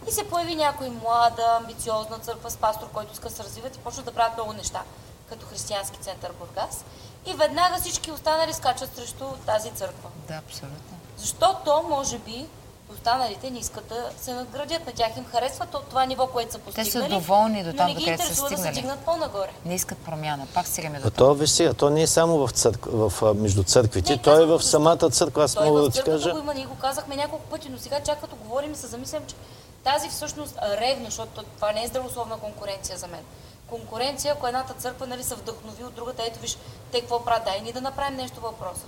[0.08, 3.80] И се появи някой млада, амбициозна църква с пастор, който иска да се развиват и
[3.80, 4.82] почват да правят много неща,
[5.30, 6.86] като християнски център Бургас.
[7.26, 10.10] И веднага всички останали скачат срещу тази църква.
[10.28, 10.98] Да, абсолютно.
[11.18, 12.48] Защото, може би,
[12.92, 14.86] останалите не искат да се надградят.
[14.86, 16.92] На тях им харесва то- това ниво, което са Те постигнали.
[16.92, 18.76] са доволни до там, не ги докъдето са интересува да се стигнали.
[18.76, 19.50] дигнат по-нагоре.
[19.66, 20.48] Не искат промяна.
[20.54, 21.18] Пак стигаме до А това.
[21.20, 22.86] то, виж сега, то не е само в, църк...
[22.86, 25.44] в а, между църквите, Не, то е в самата църква.
[25.44, 26.32] Аз Той мога да ти кажа.
[26.32, 29.36] го има, ние го казахме няколко пъти, но сега чак като говорим се замислям, че
[29.84, 33.22] тази всъщност а, ревно, защото това не е здравословна конкуренция за мен.
[33.68, 36.58] Конкуренция, ако едната църква нали, се вдъхнови от другата, ето виж,
[36.92, 38.82] те какво правят, дай ни да направим нещо въпроса.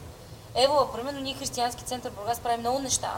[0.56, 3.14] Ево, примерно ние християнски център Бургас правим много неща.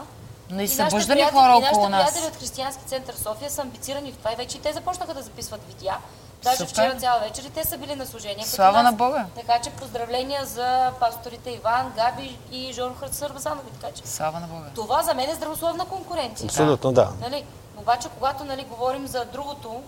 [0.50, 2.02] Но и нашите събужда ли приятели- хора и нашите около нас?
[2.04, 5.22] приятели от християнски център София са амбицирани в това и вече и те започнаха да
[5.22, 5.96] записват видеа.
[6.42, 6.70] Даже Супер.
[6.70, 8.44] вчера цяла вечер и те са били на служение.
[8.44, 8.84] Слава нас.
[8.84, 9.26] на Бога.
[9.34, 13.68] Така че поздравления за пасторите Иван, Габи и Жоро Сърбазанови.
[13.70, 14.66] Така че Слава на Бога.
[14.74, 16.46] това за мен е здравословна конкуренция.
[16.46, 17.08] Абсолютно, да.
[17.20, 17.44] Нали?
[17.76, 19.82] Обаче, когато нали, говорим за другото,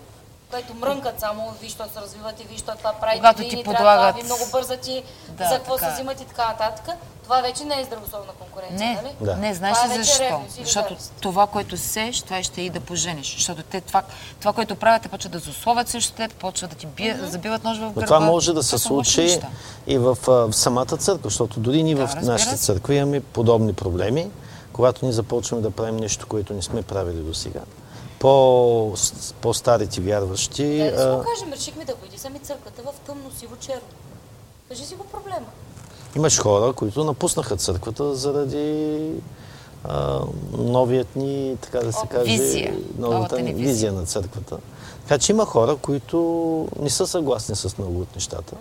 [0.51, 3.63] което мрънкат само, виж, що се развиват и виж, що това прави, Когато ти ни
[3.63, 3.77] подлагат-
[4.09, 5.91] това, ви много бързати, Да, за какво се е.
[5.91, 6.95] взимат и така нататък.
[7.23, 9.15] Това вече не е здравословна конкуренция, Не, нали?
[9.21, 9.35] Да.
[9.35, 10.23] не, знаеш Това ли е защо?
[10.23, 11.13] ревност Защото завист.
[11.21, 13.33] това, което сееш, това ще и да пожениш.
[13.33, 14.03] Защото те това,
[14.39, 17.63] това което правят, те почват да злословят срещу теб, почват да ти бият, да забиват
[17.63, 18.05] нож в Но гърба.
[18.05, 19.39] това може да се случи
[19.87, 24.29] и в, в самата църква, защото дори ние Да, в нашата църква имаме подобни проблеми,
[24.73, 27.59] когато ние започваме да правим нещо, което не сме правили до сега.
[28.19, 28.93] По,
[29.41, 30.77] по-старите вярващи.
[30.77, 33.81] Да, да си го кажем, решихме да го сами църквата в тъмно, сиво, черно.
[34.69, 35.45] Кажи си го проблема.
[36.15, 39.11] Имаш хора, които напуснаха църквата заради
[39.83, 40.19] а,
[40.57, 42.77] новият ни, така да се О, каже, визия.
[42.97, 43.67] новата ни визия.
[43.67, 43.93] визия.
[43.93, 44.57] на църквата.
[45.01, 46.17] Така че има хора, които
[46.79, 48.55] не са съгласни с много от нещата.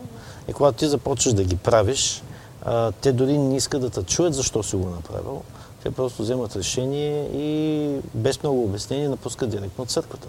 [0.49, 2.23] И когато ти започваш да ги правиш,
[2.63, 5.43] а, те дори не искат да те чуят защо си го направил.
[5.83, 10.29] Те просто вземат решение и без много обяснение напускат директно от църквата.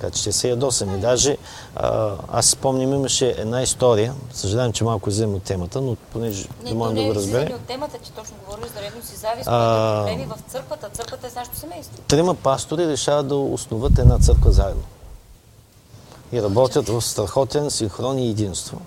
[0.00, 1.00] Така че те се ядосани.
[1.00, 1.36] Даже
[1.76, 6.70] а, аз спомням, имаше една история, съжалявам, че малко взема от темата, но понеже Не,
[6.70, 7.42] то можем не да е го разберем.
[7.42, 10.88] излизане от темата, че точно говориш за ревност и завист, А, е проблеми в църквата.
[10.88, 11.96] Църквата е с нашето семейство.
[12.08, 14.82] Трима пастори решават да основат една църква заедно.
[16.32, 18.80] И работят в страхотен синхрон и единство.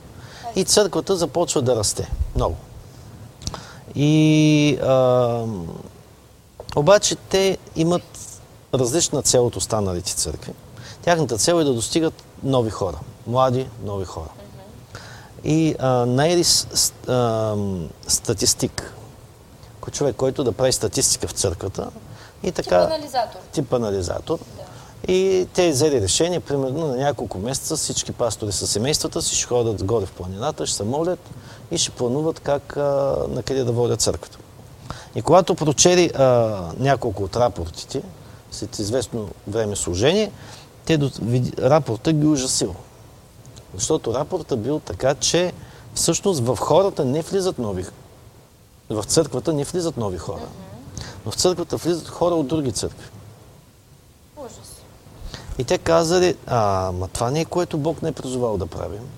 [0.56, 2.12] И църквата започва да расте.
[2.36, 2.56] Много.
[3.96, 5.46] И а,
[6.76, 8.04] обаче те имат
[8.74, 10.54] различна цел от останалите църкви.
[11.02, 12.14] Тяхната цел е да достигат
[12.44, 13.00] нови хора.
[13.28, 14.30] Млади, нови хора.
[15.44, 16.44] И а, най
[18.08, 18.94] статистик,
[19.92, 21.90] човек, който да прави статистика в църквата.
[22.44, 23.40] И така, Тип анализатор.
[23.52, 24.40] тип анализатор.
[25.08, 29.84] И те взели решение, примерно на няколко месеца всички пастори със семействата си ще ходят
[29.84, 31.20] горе в планината, ще се молят
[31.72, 32.82] и ще плануват как, а,
[33.30, 34.38] на къде да водят църквата.
[35.16, 36.24] И когато прочели а,
[36.80, 38.02] няколко от рапортите,
[38.52, 40.32] след известно време служение,
[40.86, 42.76] те до, види, рапорта ги ужасил.
[43.74, 45.54] Защото рапорта бил така, че
[45.94, 47.86] всъщност в хората не влизат нови
[48.90, 50.48] в църквата не влизат нови хора.
[51.26, 53.08] Но в църквата влизат хора от други църкви.
[54.38, 54.82] Ужас.
[55.58, 59.10] И те казали, а, ма това не е което Бог не е призовал да правим.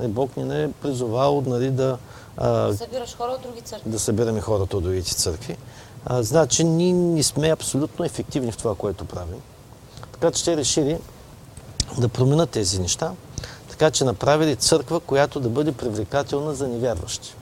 [0.00, 1.98] Бог ни не е призовал нали, да,
[2.36, 3.90] а, Събираш хора от други църкви.
[3.90, 5.56] да събираме хората от другите църкви.
[6.06, 9.40] А, значи ние не сме абсолютно ефективни в това, което правим.
[10.12, 10.98] Така че те решили
[11.98, 13.12] да променят тези неща,
[13.70, 17.34] така че направили църква, която да бъде привлекателна за невярващи.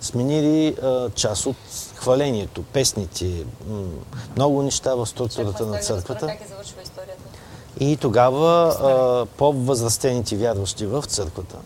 [0.00, 1.56] Сменили а, част от
[1.94, 3.44] хвалението, песните,
[4.36, 6.26] много неща в структурата на църквата.
[6.26, 6.76] Как е завършва?
[7.80, 11.56] И тогава а, по-възрастените вярващи в църквата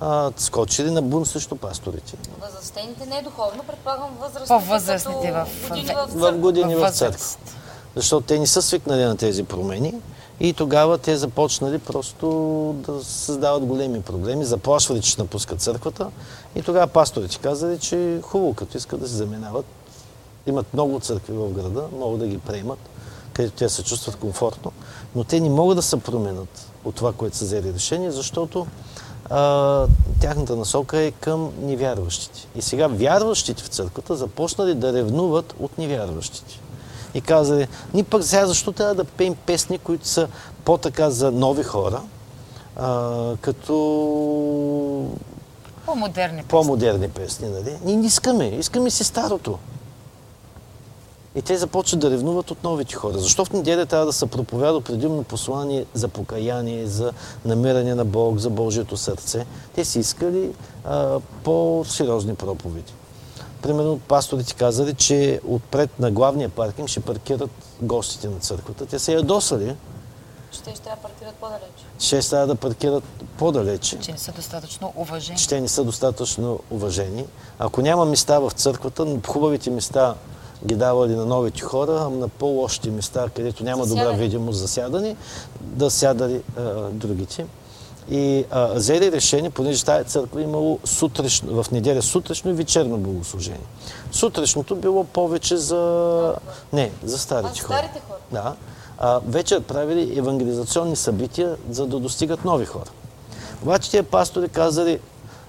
[0.00, 2.16] а, скочили на бунт срещу пасторите.
[2.40, 4.48] Възрастените не е духовно, предполагам възрастните.
[4.48, 6.96] По-възрастните в- години в, В години в възраст.
[6.96, 7.26] църква.
[7.96, 9.94] Защото те не са свикнали на тези промени
[10.40, 12.26] и тогава те започнали просто
[12.78, 16.10] да създават големи проблеми, заплашвали, че ще напускат църквата
[16.54, 19.64] и тогава пасторите казали, че е хубаво, като искат да се заминават.
[20.46, 22.78] Имат много църкви в града, могат да ги приемат,
[23.36, 24.72] където те се чувстват комфортно,
[25.14, 28.66] но те не могат да се променят от това, което са взели решение, защото
[29.30, 29.86] а,
[30.20, 32.46] тяхната насока е към невярващите.
[32.54, 36.60] И сега вярващите в църквата започнали да ревнуват от невярващите.
[37.14, 40.28] И казали, ни пък сега защо трябва да пеем песни, които са
[40.64, 42.00] по-така за нови хора,
[42.76, 43.72] а, като
[45.86, 46.42] По-модерни.
[46.42, 47.76] по-модерни песни, нали?
[47.84, 49.58] Ние не искаме, искаме си старото.
[51.36, 53.18] И те започват да ревнуват от новите хора.
[53.18, 57.12] Защо в неделя трябва да се проповяда предимно послание за покаяние, за
[57.44, 59.46] намиране на Бог, за Божието сърце?
[59.74, 60.50] Те си искали
[60.84, 62.92] а, по-сериозни проповеди.
[63.62, 67.50] Примерно пасторите казали, че отпред на главния паркинг ще паркират
[67.82, 68.86] гостите на църквата.
[68.86, 69.76] Те се ядосали,
[70.52, 71.70] ще трябва да паркират по-далеч.
[71.98, 73.04] ще трябва да паркират
[73.38, 73.98] по-далече.
[73.98, 75.38] Че не са достатъчно уважени.
[75.38, 77.26] че те не са достатъчно уважени.
[77.58, 80.14] Ако няма места в църквата, но хубавите места
[80.66, 84.22] ги давали на новите хора, а на по-лошите места, където няма добра Засядали.
[84.22, 85.16] видимост за сядане,
[85.60, 87.46] да сядали а, другите.
[88.10, 93.66] И а, взели решение, понеже тази църква имало сутрешно, в неделя сутрешно и вечерно богослужение.
[94.12, 96.34] Сутрешното било повече за...
[96.72, 97.78] Не, за старите хора.
[97.78, 98.18] старите хора?
[98.32, 98.54] Да.
[98.98, 102.90] А, вечер правили евангелизационни събития, за да достигат нови хора.
[103.62, 104.98] Обаче тия пастори казали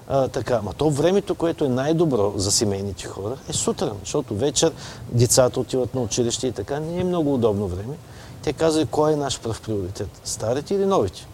[0.08, 4.72] а, така, ма то времето, което е най-добро за семейните хора, е сутрин, защото вечер
[5.08, 7.94] децата отиват на училище и така, не е много удобно време.
[8.42, 10.08] Те казали, кой е наш пръв приоритет?
[10.24, 11.26] Старите или новите?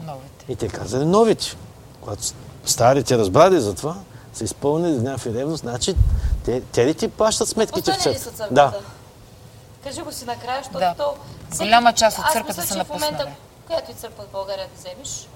[0.00, 0.44] Новите.
[0.48, 1.56] И те казали новите.
[2.00, 2.22] Когато
[2.64, 3.96] старите разбрали за това,
[4.34, 5.94] са изпълнили с някакви ревност, значи
[6.44, 8.54] те, те ли ти плащат сметките в Остане ли са църквата?
[8.54, 8.72] Да.
[9.84, 10.94] Кажи го си накрая, защото Да.
[10.98, 11.14] то...
[11.58, 13.36] Голяма част от Аз църквата мисля, са че в момента, напуснали.
[13.66, 15.28] която и църква в България да вземеш,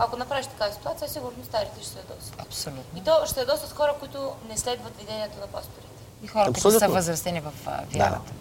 [0.00, 2.34] ако направиш такава ситуация, сигурно старите ще се ядосат.
[2.38, 2.82] И Абсолютно.
[3.04, 4.18] то ще ядосат хора, които
[4.48, 5.86] не следват видението на пасторите.
[6.22, 7.98] И хора, които са възрастени в а, Да.
[7.98, 8.32] вярата.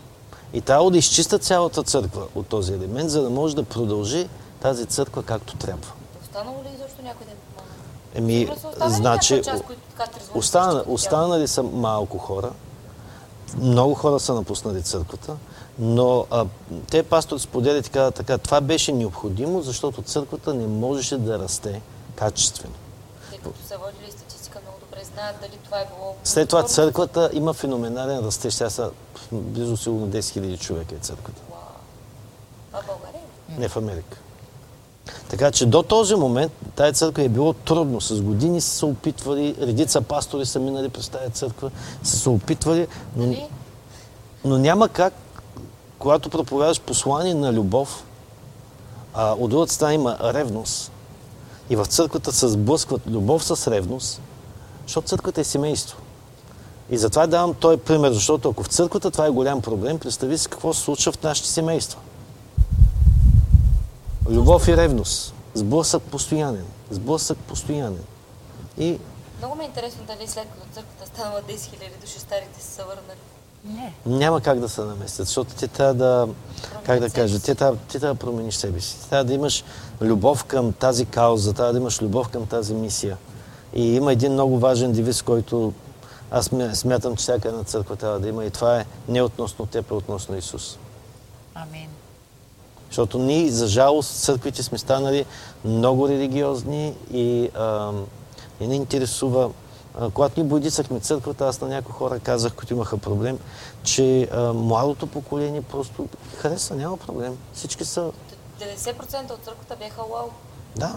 [0.54, 4.30] И трябва да изчистят цялата църква от този елемент, за да може да продължи
[4.62, 5.92] тази църква както трябва.
[6.24, 7.74] Останало ли изобщо някой помогне?
[8.16, 10.92] Еми, останали значи, част, които така трезвонят остана, всичко тя.
[10.94, 12.52] останали са малко хора.
[13.58, 15.36] Много хора са напуснали църквата,
[15.80, 16.46] но а,
[16.90, 21.82] те пастори споделят казват така, това беше необходимо, защото църквата не можеше да расте
[22.16, 22.74] качествено.
[23.32, 26.16] Те като са водили статистика, много добре знаят дали това е било...
[26.24, 28.54] След това църквата има феноменален растеж.
[28.54, 28.92] Сега са
[29.32, 31.42] близо сигурно 10 000 човека е църквата.
[31.50, 31.60] Вау.
[32.74, 33.22] А България
[33.58, 34.18] не в Америка.
[35.30, 38.02] Така че до този момент тази църква е било трудно.
[38.02, 41.72] С години са се опитвали, редица пастори са минали през тази църква,
[42.04, 43.48] са се опитвали, но, Нали?
[44.46, 45.14] но няма как,
[46.00, 48.04] когато проповядаш послание на любов,
[49.14, 50.92] а от другата страна има ревност.
[51.70, 54.22] И в църквата се сблъскват любов с ревност,
[54.86, 55.98] защото църквата е семейство.
[56.90, 60.50] И затова давам този пример, защото ако в църквата това е голям проблем, представи си
[60.50, 62.00] какво се случва в нашите семейства.
[64.30, 65.34] Любов и ревност.
[65.54, 66.66] Сблъсък постоянен.
[66.90, 68.04] Сблъсък постоянен.
[68.78, 69.00] И
[69.38, 72.84] Много ми е интересно дали след като църквата станала 10 000 души, старите са се
[72.84, 73.39] върнали.
[73.66, 73.94] Не.
[74.06, 76.28] няма как да се наместят, защото ти трябва да,
[76.86, 79.00] как да кажа, ти трябва, ти трябва да промениш себе си.
[79.02, 79.64] Ти трябва да имаш
[80.02, 83.18] любов към тази кауза, трябва да имаш любов към тази мисия.
[83.74, 85.74] И има един много важен девиз, който
[86.32, 89.66] аз смя- смятам, че всяка една църква трябва да има и това е не относно
[89.66, 90.78] теб, а относно Исус.
[91.56, 91.90] Амин.
[92.88, 95.26] Защото ние, за жалост, църквите сме станали
[95.66, 97.92] много религиозни и а,
[98.62, 99.50] не ни интересува.
[100.14, 103.40] Когато ние бойдисахме църквата, аз на някои хора казах, които имаха проблем,
[103.84, 106.08] че а, младото поколение просто
[106.38, 107.38] хареса, няма проблем.
[107.54, 108.12] Всички са...
[108.60, 110.28] 90% от църквата бяха лао.
[110.76, 110.96] Да.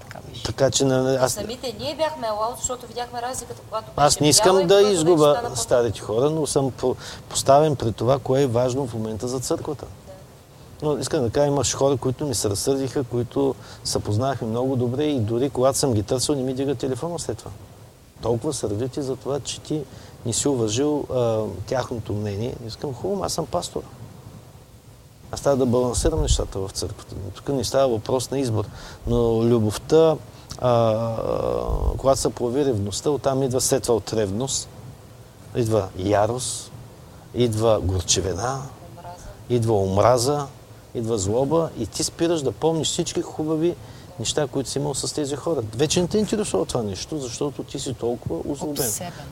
[0.00, 0.42] Така беше.
[0.42, 1.32] Така че на, Аз...
[1.32, 6.00] Самите ние бяхме лао, защото видяхме разликата, когато аз не искам бяла да изгуба старите
[6.00, 6.96] хора, но съм по-
[7.28, 9.86] поставен пред това, кое е важно в момента за църквата.
[10.82, 13.54] Но искам да кажа, имаш хора, които ми се разсърдиха, които
[13.84, 17.38] се познавахме много добре и дори когато съм ги търсил, не ми дига телефона след
[17.38, 17.50] това.
[18.22, 19.82] Толкова сърдити за това, че ти
[20.26, 22.54] не си уважил а, тяхното мнение.
[22.66, 23.82] Искам, хубаво, аз съм пастор.
[25.32, 27.14] Аз трябва да балансирам нещата в църквата.
[27.34, 28.64] Тук не става въпрос на избор.
[29.06, 30.16] Но любовта,
[30.58, 31.16] а, а,
[31.96, 34.68] когато се прояви ревността, оттам идва след това от ревност,
[35.56, 36.70] идва ярост,
[37.34, 38.62] идва горчевина,
[39.50, 40.46] идва омраза,
[40.94, 43.74] идва злоба и ти спираш да помниш всички хубави
[44.18, 45.62] неща, които си имал с тези хора.
[45.76, 48.90] Вече не те интересува това нещо, защото ти си толкова озлобен.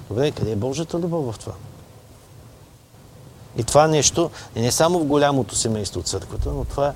[0.08, 1.52] Добре, къде е Божията любов в това?
[3.56, 6.92] И това нещо е не само в голямото семейство от църквата, но това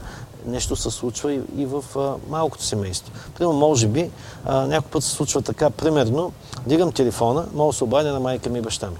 [0.47, 3.13] нещо се случва и, и в а, малкото семейство.
[3.35, 4.11] Примерно, може би,
[4.45, 6.33] а, някой път се случва така, примерно,
[6.67, 8.97] дигам телефона, мога да се обадя на майка ми и баща ми.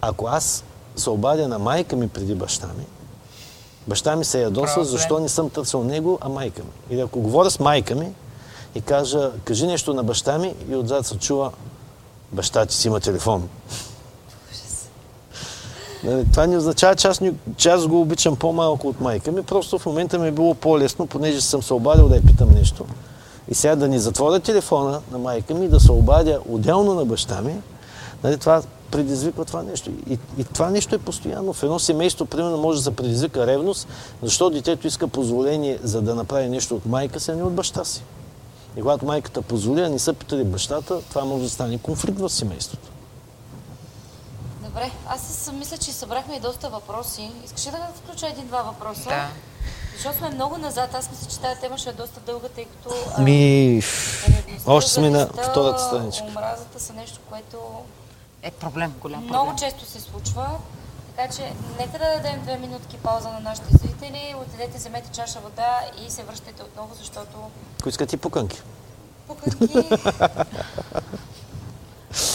[0.00, 0.64] Ако аз
[0.96, 2.84] се обадя на майка ми преди баща ми,
[3.88, 6.70] баща ми се ядоса, защо не съм търсил него, а майка ми.
[6.90, 8.12] Или ако говоря с майка ми
[8.74, 11.50] и кажа, кажи нещо на баща ми и отзад се чува,
[12.32, 13.48] баща ти си има телефон.
[16.04, 17.20] Нали, Това не означава, че аз,
[17.56, 19.42] че аз го обичам по-малко от майка ми.
[19.42, 22.84] Просто в момента ми е било по-лесно, понеже съм се обадил да я питам нещо.
[23.48, 27.42] И сега да ни затворя телефона на майка ми, да се обадя отделно на баща
[27.42, 27.54] ми,
[28.24, 28.62] Нали, това
[28.92, 29.90] предизвиква това нещо.
[30.10, 31.52] И, и това нещо е постоянно.
[31.52, 33.88] В едно семейство, примерно, може да се предизвика ревност,
[34.22, 37.84] защото детето иска позволение за да направи нещо от майка си, а не от баща
[37.84, 38.02] си.
[38.76, 42.28] И когато майката позволи, а не са питали бащата, това може да стане конфликт в
[42.28, 42.88] семейството.
[44.64, 47.30] Добре, аз мисля, че събрахме и доста въпроси.
[47.44, 49.08] Искаш ли да включа един-два въпроса?
[49.08, 49.28] Да.
[49.94, 50.94] Защото сме много назад.
[50.94, 53.22] Аз мисля, че тази тема ще е доста дълга, тъй като...
[53.22, 53.82] Ми,
[54.66, 56.24] още сме на втората страничка.
[56.28, 57.56] Омразата са нещо, което
[58.42, 59.40] Е проблем, голям проблем.
[59.42, 60.46] много често се случва.
[61.16, 64.34] Така че, нека да дадем две минутки пауза на нашите зрители.
[64.38, 67.50] Отидете, вземете чаша вода и се връщайте отново, защото
[67.80, 68.62] Ако искате и пуканки.
[69.26, 69.74] пуканки...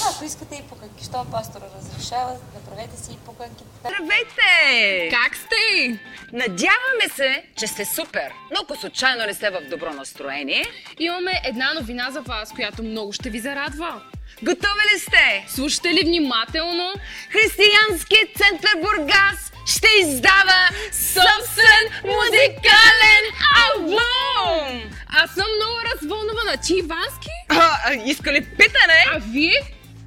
[0.06, 3.64] А, ако искате и пуканки, щом пастора разрешава, направете си и пуканки.
[3.80, 5.10] Здравейте!
[5.12, 6.00] Как сте?
[6.34, 10.66] Надяваме се, че сте супер, но ако случайно не сте в добро настроение,
[11.00, 14.02] Имаме една новина за вас, която много ще ви зарадва.
[14.43, 15.45] Готови ли сте?
[15.47, 16.93] Слушайте ли внимателно?
[17.30, 20.61] Християнският център Бургас ще издава
[20.91, 23.23] собствен музикален
[23.65, 24.81] албум!
[25.07, 26.57] Аз съм много развълнувана.
[26.57, 27.30] Ти Ивански?
[27.49, 29.05] А, а, иска ли питане?
[29.14, 29.61] А вие?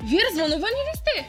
[0.04, 1.28] Вие развълнувани ли сте?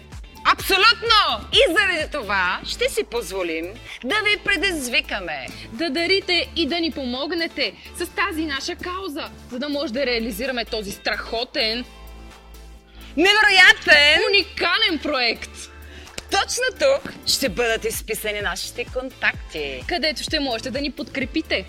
[0.54, 1.50] Абсолютно!
[1.54, 3.74] И заради това ще си позволим
[4.04, 5.48] да ви предизвикаме.
[5.72, 10.66] Да дарите и да ни помогнете с тази наша кауза, за да може да реализираме
[10.66, 11.86] този страхотен,
[13.18, 14.20] Невероятен!
[14.30, 15.52] уникален проект,
[16.32, 19.84] Точно тук ще бъдат изписани нашите контакти.
[19.88, 21.66] където ще можете да ни подкрепите.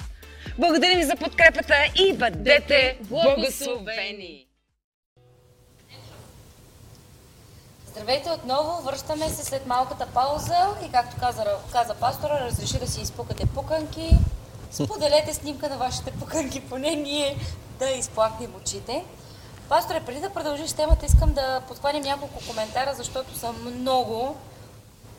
[0.58, 4.46] Благодарим ви за подкрепата и бъдете благословени!
[7.86, 13.00] Здравейте отново, връщаме се след малката пауза и както каза, каза пастора, разреши да си
[13.00, 14.10] изпукате пуканки.
[14.70, 17.36] Споделете снимка на вашите пуканки, поне ние
[17.78, 19.04] да изплакнем очите.
[19.72, 24.36] Пасторе, преди да продължиш темата, искам да подхванем няколко коментара, защото са много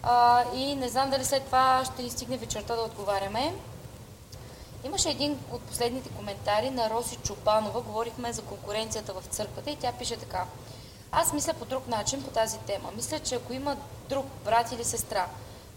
[0.03, 3.53] а, и не знам дали след това ще ни стигне вечерта да отговаряме.
[4.83, 7.81] Имаше един от последните коментари на Роси Чубанова.
[7.81, 10.45] Говорихме за конкуренцията в църквата и тя пише така.
[11.11, 12.89] Аз мисля по друг начин по тази тема.
[12.95, 13.77] Мисля, че ако има
[14.09, 15.25] друг брат или сестра,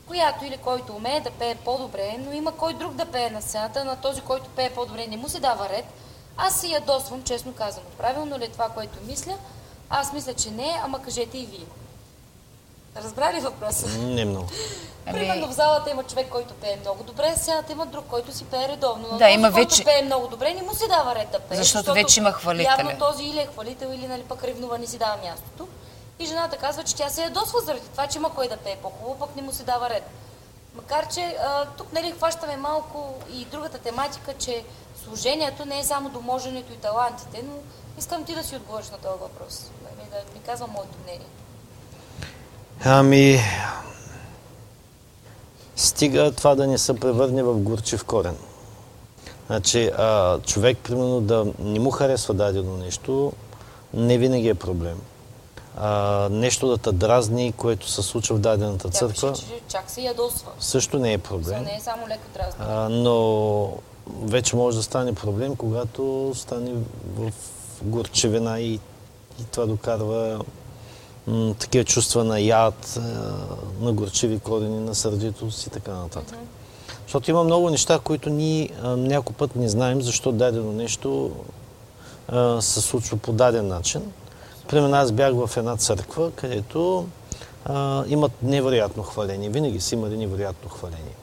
[0.07, 3.85] която или който умее да пее по-добре, но има кой друг да пее на сцената,
[3.85, 5.85] на този, който пее по-добре, не му се дава ред,
[6.36, 7.86] аз се ядосвам, честно казано.
[7.98, 9.32] Правилно ли е това, което мисля?
[9.90, 11.66] Аз мисля, че не, ама кажете и вие.
[12.96, 13.88] Разбрали въпроса?
[13.88, 14.48] Не много.
[15.04, 18.44] Примерно в залата има човек, който пее много добре, в сцената има друг, който си
[18.44, 19.08] пее редовно.
[19.12, 21.38] Но Да, този, има който вече- пее много добре, не му се дава ред да
[21.38, 21.58] пее.
[21.58, 22.74] Защото вече има хвалители.
[22.78, 25.68] Явно този или е хвалител, или нали, пък ревнува, не си дава мястото.
[26.18, 29.18] И жената казва, че тя се ядосва заради това, че има кой да пее по-хубаво,
[29.18, 30.10] пък не му се дава ред.
[30.74, 34.64] Макар, че а, тук нали, хващаме малко и другата тематика, че
[35.07, 37.53] служението не е само до моженето и талантите, но
[37.99, 39.70] искам ти да си отговориш на този въпрос.
[39.85, 41.27] Нали, да ми казвам моето мнение.
[42.85, 43.41] Ами,
[45.77, 48.37] стига това да не се превърне в горчив корен.
[49.47, 53.33] Значи, а, човек, примерно, да не му харесва дадено нещо,
[53.95, 55.01] не винаги е проблем.
[55.77, 59.91] А, нещо да те дразни, което се случва в дадената Тя църква, пише, че чак
[59.91, 60.51] се ядосва.
[60.61, 61.62] също не е проблем.
[61.65, 62.65] не е само леко дразни.
[62.69, 63.73] А, но
[64.23, 66.73] вече може да стане проблем, когато стане
[67.16, 67.33] в
[67.83, 68.74] горчевина и,
[69.41, 70.41] и това докарва
[71.27, 73.01] м, такива чувства на яд, а,
[73.81, 76.39] на горчиви корени, на сърдитост и така нататък.
[77.03, 81.31] Защото има много неща, които ние някой път не знаем защо дадено нещо
[82.28, 84.03] а, се случва по даден начин.
[84.69, 87.07] Примерно аз бях в една църква, където
[87.65, 89.51] а, имат невероятно хваление.
[89.51, 91.15] Винаги са имали невероятно хваление.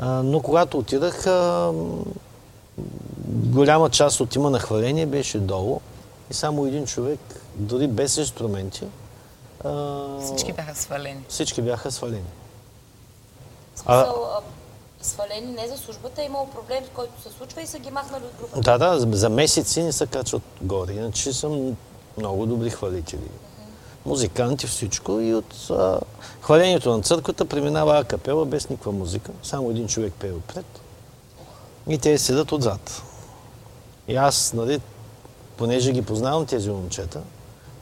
[0.00, 1.26] Но когато отидах,
[3.26, 5.80] голяма част от има на хваление беше долу
[6.30, 7.20] и само един човек,
[7.54, 8.84] дори без инструменти,
[9.64, 11.20] а, Всички бяха свалени.
[11.28, 12.22] всички бяха свалени.
[13.76, 13.92] Смисъл,
[14.28, 14.40] а,
[15.02, 18.22] свалени не за службата, е имало проблем, с който се случва и са ги махнали
[18.24, 18.60] от групата.
[18.60, 20.92] Да, да, за- за месеци не се качват горе.
[20.92, 21.76] Иначе съм
[22.18, 23.28] много добри хвалители.
[24.06, 25.20] Музиканти, всичко.
[25.20, 26.00] И от а,
[26.40, 29.30] хвалението на църквата преминава а капела без никаква музика.
[29.42, 30.80] Само един човек пее отпред.
[31.88, 33.02] И те седат отзад.
[34.08, 34.80] И аз, нали,
[35.56, 37.20] понеже ги познавам тези момчета,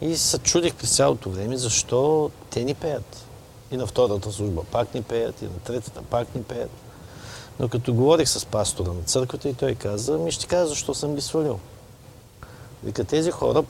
[0.01, 3.26] и се чудих през цялото време, защо те ни пеят.
[3.70, 6.70] И на втората служба пак ни пеят, и на третата пак ни пеят.
[7.60, 11.14] Но като говорих с пастора на църквата и той каза, ми ще кажа защо съм
[11.14, 11.59] ги свалил.
[12.84, 13.64] Вика, тези хора,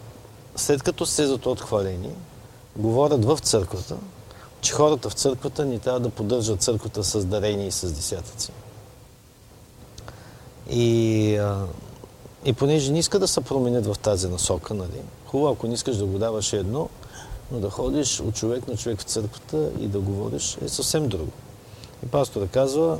[0.56, 2.10] след като слезат от хвалени,
[2.76, 3.97] говорят в църквата,
[4.60, 8.52] че хората в църквата ни трябва да поддържат църквата с дарения и с десятъци.
[10.70, 11.66] И, а,
[12.44, 15.97] и понеже не иска да се променят в тази насока, нали, хубаво, ако не искаш
[15.97, 16.88] да го даваш едно,
[17.52, 21.32] Но да ходиш от човек на човек в църквата и да говориш е съвсем друго.
[22.05, 22.98] И пастора казва,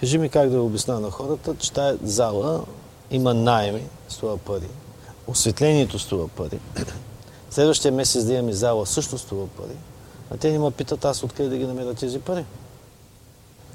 [0.00, 2.64] кажи ми как да обясна на хората, че тая зала
[3.10, 4.68] има найеми, струва пари.
[5.26, 6.58] Осветлението струва пари.
[7.50, 9.76] Следващия месец да имаме зала също струва пари.
[10.30, 12.44] А те ни ме питат аз откъде да ги намеря тези пари.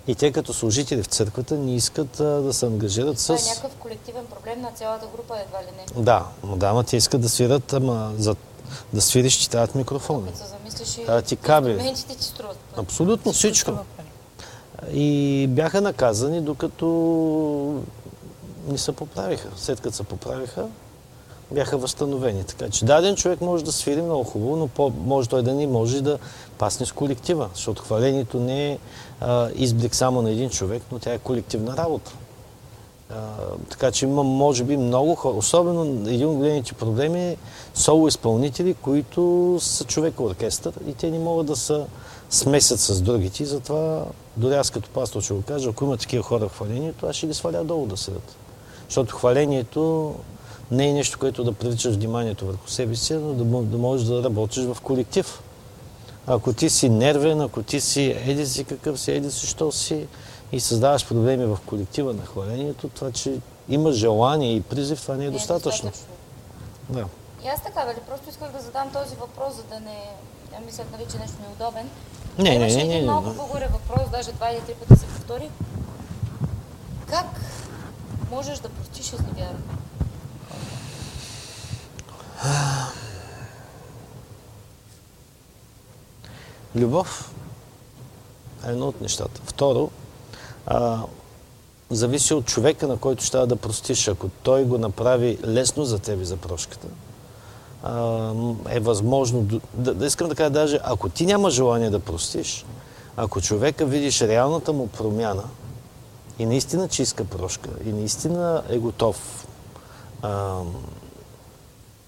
[0.07, 3.25] И те като служители в църквата не искат а, да се ангажират с...
[3.25, 6.03] Това е някакъв колективен проблем на цялата група, едва ли не.
[6.03, 8.35] Да, но да, ама те искат да свират, ама за
[8.93, 10.25] да свириш, ти трябват микрофони.
[10.25, 11.73] Като се замислиш и ти кабели.
[11.73, 12.57] инструментите ти струват.
[12.77, 13.71] Абсолютно всичко.
[14.93, 16.85] И бяха наказани, докато
[18.67, 19.49] не се поправиха.
[19.55, 20.67] След като се поправиха,
[21.51, 22.43] бяха възстановени.
[22.43, 25.67] Така че даден човек може да свири много хубаво, но по- може той да не
[25.67, 26.17] може да
[26.57, 28.77] пасне с колектива, защото хвалението не е
[29.21, 32.11] а, изблик само на един човек, но тя е колективна работа.
[33.09, 33.15] А,
[33.69, 35.37] така че има, може би, много хора.
[35.37, 37.37] Особено един от големите проблеми е
[37.73, 41.85] соло изпълнители, които са човек оркестър и те не могат да се
[42.29, 43.43] смесят с другите.
[43.43, 44.05] И затова,
[44.37, 47.27] дори аз като пастор ще го кажа, ако има такива хора в хвалението, аз ще
[47.27, 48.35] ги сваля долу да седят.
[48.87, 50.13] Защото хвалението
[50.71, 54.23] не е нещо, което да привличаш вниманието върху себе си, но да, да можеш да
[54.23, 55.41] работиш в колектив.
[56.27, 60.07] Ако ти си нервен, ако ти си еди си какъв си, еди си, що си
[60.51, 63.39] и създаваш проблеми в колектива на хвалението, това, че
[63.69, 65.91] имаш желание и призив, това не е достатъчно.
[66.89, 67.05] Да.
[67.45, 69.97] И аз така, нали, просто исках да задам този въпрос, за да не
[70.53, 71.89] я мислят, нали, че нещо неудобен.
[72.37, 73.37] Не, не, не, един не, много не.
[73.37, 75.49] по-горе въпрос, даже два или три пъти се повтори.
[77.09, 77.25] Как
[78.31, 79.57] можеш да простиш изневяра?
[86.75, 87.33] Любов
[88.67, 89.41] е едно от нещата.
[89.45, 89.89] Второ,
[90.67, 90.99] а,
[91.89, 94.07] зависи от човека, на който ще да простиш.
[94.07, 96.87] Ако той го направи лесно за тебе, за прошката,
[97.83, 98.31] а,
[98.69, 99.47] е възможно...
[99.73, 102.65] Да, да искам да кажа даже, ако ти няма желание да простиш,
[103.17, 105.43] ако човека видиш реалната му промяна
[106.39, 109.47] и наистина, че иска прошка, и наистина е готов,
[110.21, 110.59] а,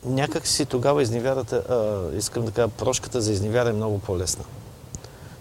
[0.07, 4.43] някак си тогава изневярата, а, искам да кажа, прошката за изневяра е много по-лесна.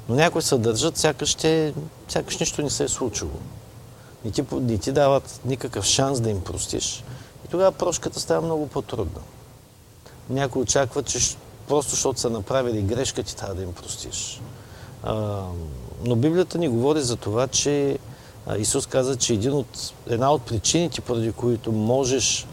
[0.08, 1.74] Но някои се държат, сякаш, те,
[2.08, 3.30] сякаш нищо не се е случило.
[4.24, 7.04] Не ти, не ти дават никакъв шанс да им простиш.
[7.44, 9.20] И тогава прошката става много по-трудна.
[10.30, 11.36] Някои очакват, че
[11.68, 14.40] просто защото са направили грешка, ти трябва да им простиш.
[15.02, 15.42] А,
[16.04, 17.98] но Библията ни говори за това, че
[18.58, 22.46] Исус каза, че един от, една от причините, поради които можеш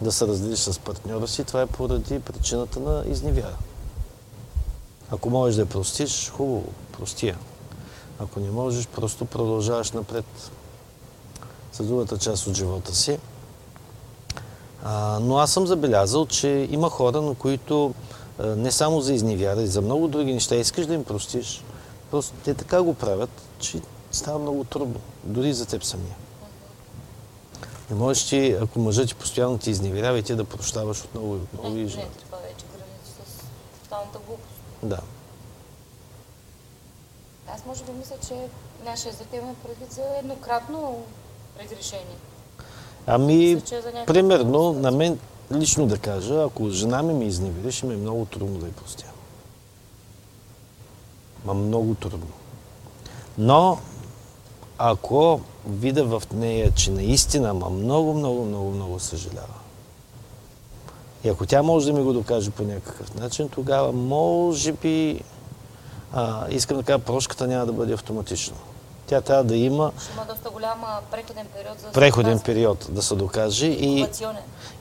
[0.00, 3.56] да се разделиш с партньора си, това е поради причината на изневяра.
[5.10, 7.38] Ако можеш да я простиш, хубаво, прости я.
[8.18, 10.24] Ако не можеш, просто продължаваш напред
[11.72, 13.18] с другата част от живота си.
[14.82, 17.94] А, но аз съм забелязал, че има хора, на които
[18.38, 21.64] а, не само за изневяра, и за много други неща искаш да им простиш.
[22.10, 23.80] Просто те така го правят, че
[24.10, 25.00] става много трудно.
[25.24, 26.16] Дори за теб самия.
[27.90, 31.38] Не можеш ти, ако мъжът ти постоянно ти изневерява и ти да прощаваш отново и
[31.38, 32.24] отново и Не, жената.
[32.24, 34.54] това вече граничи с тоталната глупост.
[34.82, 34.98] Да.
[37.54, 38.34] Аз може би мисля, че
[38.84, 41.04] нашия зрител има предвид за еднократно
[41.64, 42.16] разрешение.
[43.06, 45.18] Ами, Мисля, е примерно, на мен
[45.52, 48.72] лично да кажа, ако жена ми ме изневери, ще ми е много трудно да я
[48.72, 49.04] простя.
[51.44, 52.32] Ма много трудно.
[53.38, 53.78] Но,
[54.78, 59.58] ако видя в нея, че наистина ма много, много, много, много съжалява,
[61.24, 65.20] и ако тя може да ми го докаже по някакъв начин, тогава може би,
[66.12, 68.56] а, искам да кажа, прошката няма да бъде автоматично.
[69.06, 73.14] Тя трябва да има Ще има доста голям преходен период за преходен период да се
[73.14, 74.06] докаже и,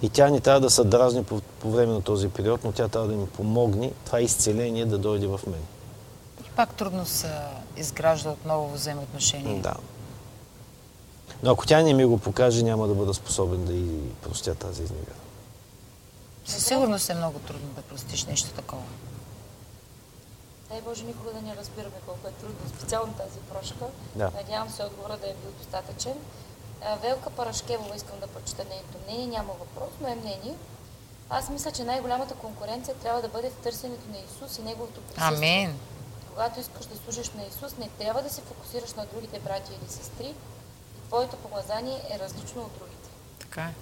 [0.02, 2.88] и тя не трябва да се дразни по, по време на този период, но тя
[2.88, 5.62] трябва да ми помогне това изцеление да дойде в мен.
[6.58, 7.32] Пак трудно се
[7.78, 9.62] изгражда отново взаимоотношение.
[9.62, 9.76] Да.
[11.44, 14.84] Но ако тя не ми го покаже, няма да бъда способен да и простя тази
[14.84, 15.16] изневяра.
[16.46, 18.84] Със сигурност е много трудно да простиш нещо такова.
[20.70, 23.86] Дай Боже никога да не разбираме колко е трудно, специално тази прошка.
[24.16, 24.32] Да.
[24.36, 26.14] Надявам се отговора да е бил достатъчен.
[27.02, 29.28] Велка Парашкевова искам да прочета нейното мнение.
[29.28, 30.56] Няма въпрос, но е мнение.
[31.30, 35.38] Аз мисля, че най-голямата конкуренция трябва да бъде в търсенето на Исус и Неговото присъствие.
[35.38, 35.80] Амин.
[36.38, 39.92] Когато искаш да служиш на Исус, не трябва да се фокусираш на другите брати или
[39.92, 40.26] сестри.
[40.98, 43.10] И твоето помазание е различно от другите.
[43.40, 43.74] Така е.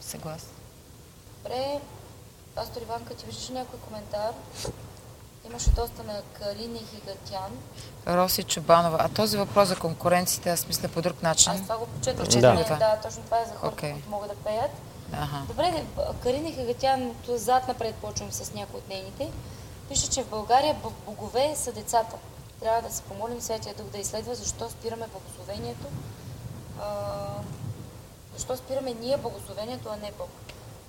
[0.00, 0.48] Съгласна.
[1.36, 1.80] Добре,
[2.54, 4.32] пастор Иванка, ти виждаш някой коментар?
[5.46, 7.58] Имаше доста на Карина и Хигатян.
[8.06, 8.98] Роси Чубанова.
[9.00, 11.52] А този въпрос за конкуренцията, аз мисля по друг начин.
[11.52, 11.86] Аз това го.
[11.86, 12.54] Прочете Да.
[12.54, 13.92] Не, да, точно това е за хората, Окей.
[13.92, 14.70] които могат да пеят.
[15.12, 15.42] Ага.
[15.48, 15.84] Добре,
[16.22, 19.30] Карина Хагатян, то зад напред почвам с някои от нейните.
[19.88, 20.76] Пише, че в България
[21.06, 22.16] богове са децата.
[22.60, 25.86] Трябва да се помолим Святия Дух да изследва защо спираме благословението.
[26.80, 27.06] А,
[28.36, 30.28] защо спираме ние благословението, а не Бог.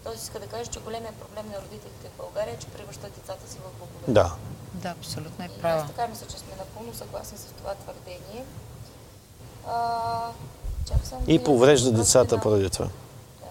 [0.03, 3.51] Тоест иска да каже, че големия проблем на родителите в България е, че превръщат децата
[3.51, 4.13] си в богове.
[4.13, 4.35] Да.
[4.73, 5.81] Да, абсолютно е права.
[5.81, 8.45] аз така мисля, че сме напълно съгласни с това твърдение.
[9.67, 10.31] А,
[10.89, 12.85] да И поврежда децата поради това.
[12.85, 13.45] Да.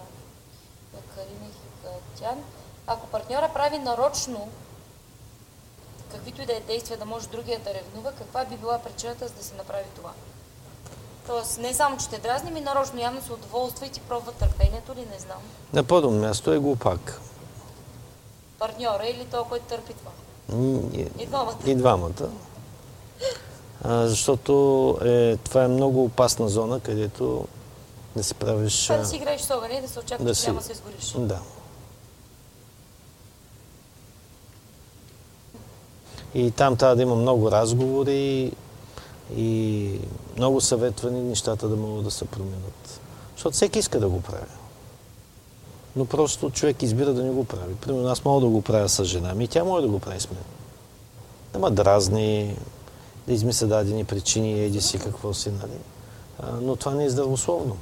[0.93, 2.43] На Карина Хикатян.
[2.87, 4.49] Ако партньора прави нарочно
[6.13, 9.33] каквито и да е действия да може другия да ревнува, каква би била причината за
[9.33, 10.11] да се направи това?
[11.27, 14.95] Тоест, не само, че те дразни, ми нарочно явно се удоволства и ти пробва търпението
[14.95, 15.37] ли, не знам.
[15.73, 17.21] На първо място е глупак.
[18.59, 20.11] Партньора или той, който търпи това.
[20.93, 21.55] И, И двамата.
[21.65, 22.29] и двамата.
[23.83, 24.53] А, защото
[25.01, 27.47] е, това е много опасна зона, където
[28.15, 28.83] да си правиш...
[28.83, 30.59] Това а, да си играеш с огъня и да се очаква, да че си- няма
[30.59, 31.13] да се изгориш.
[31.17, 31.39] Да.
[36.35, 38.51] И там трябва да има много разговори
[39.37, 39.99] и
[40.37, 43.01] много съветвани нещата да могат да се променят.
[43.35, 44.51] Защото всеки иска да го прави.
[45.95, 47.75] Но просто човек избира да не го прави.
[47.75, 50.19] Примерно аз мога да го правя с жена ми и тя може да го прави
[50.19, 50.43] с мен.
[51.53, 52.57] Нема дразни,
[53.27, 55.77] да измисля дадени причини, еди си какво си, нали?
[56.61, 57.77] Но това не е здравословно.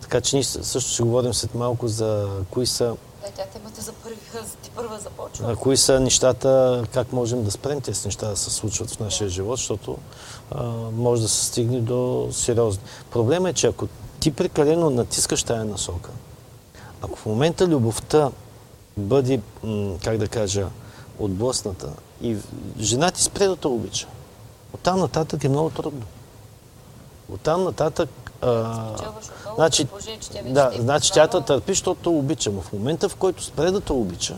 [0.00, 3.92] Така че ние също ще говорим след малко за кои са, Да, тя темата за
[3.92, 4.18] първи,
[4.62, 5.52] ти първа започва.
[5.52, 9.28] а, кои са нещата, как можем да спрем тези неща да се случват в нашия
[9.28, 9.98] живот, защото
[10.50, 12.82] а, може да се стигне до сериозно.
[13.10, 13.88] Проблема е, че ако
[14.20, 16.10] ти прекалено натискаш тая насока,
[17.02, 18.30] ако в момента любовта
[18.96, 19.40] бъде,
[20.04, 20.66] как да кажа,
[21.18, 21.92] отблъсната
[22.22, 22.36] и
[22.78, 24.06] жена ти спре да те обича,
[24.74, 26.02] оттам нататък е много трудно.
[27.32, 28.10] Оттам нататък...
[28.42, 28.94] А,
[29.54, 29.86] значи,
[30.44, 32.50] да, е значи тя те търпи, защото обича.
[32.50, 34.36] В момента, в който спре да те обича,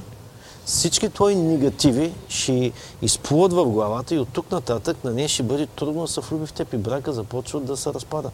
[0.65, 2.73] всички твои негативи ще
[3.03, 6.47] изплуват в главата и от тук нататък на нея ще бъде трудно да се влюби
[6.47, 8.31] в теб и брака започва да се разпада.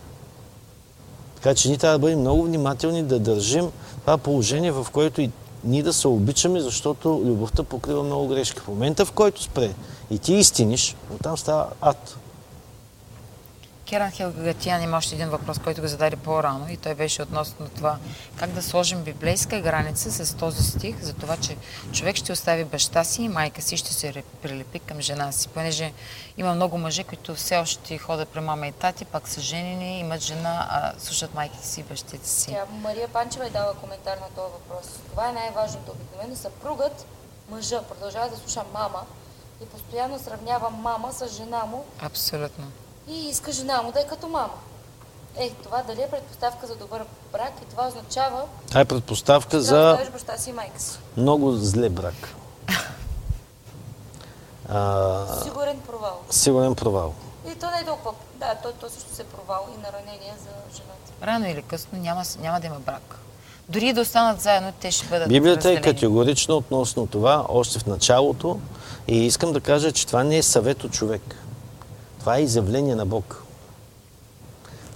[1.35, 5.31] Така че ние трябва да бъдем много внимателни да държим това положение, в което и
[5.65, 8.61] ние да се обичаме, защото любовта покрива много грешки.
[8.61, 9.71] В момента, в който спре
[10.11, 12.17] и ти истиниш, оттам става ад.
[13.87, 17.99] Керан Хелгатиян има още един въпрос, който го зададе по-рано и той беше относно това
[18.37, 21.57] как да сложим библейска граница с този стих за това, че
[21.93, 25.49] човек ще остави баща си и майка си ще се прилепи към жена си.
[25.49, 25.93] Понеже
[26.37, 30.21] има много мъже, които все още ходят при мама и тати, пак са женени, имат
[30.21, 32.47] жена, а слушат майките си и бащите си.
[32.47, 34.87] Тя Мария Панчева е дала коментар на този въпрос.
[35.11, 35.93] Това е най-важното.
[35.93, 37.07] Обикновено съпругът,
[37.51, 39.03] мъжа, продължава да слуша мама
[39.63, 42.65] и постоянно сравнява мама с жена му Абсолютно.
[43.09, 44.55] И иска жена му да е като мама.
[45.37, 47.03] Е, това дали е предпоставка за добър
[47.33, 50.99] брак и това означава, Това е предпоставка да за оставиш баща си и майка си.
[51.17, 52.35] много зле брак.
[54.69, 56.21] А, Сигурен провал.
[56.31, 57.15] сигурен провал.
[57.47, 58.13] И то не е толкова.
[58.35, 61.13] Да, то, то също се е провал и на ранение за жената.
[61.23, 63.19] Рано или късно няма, няма да има брак.
[63.69, 65.95] Дори и да останат заедно, те ще бъдат Библията е разделени.
[65.95, 68.61] категорична относно това, още в началото.
[69.09, 71.23] И искам да кажа, че това не е съвет от човек.
[72.23, 73.43] Това е изявление на Бог.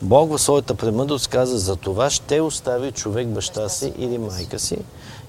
[0.02, 4.78] Бог в своята премъдрост каза, за това ще остави човек баща си или майка си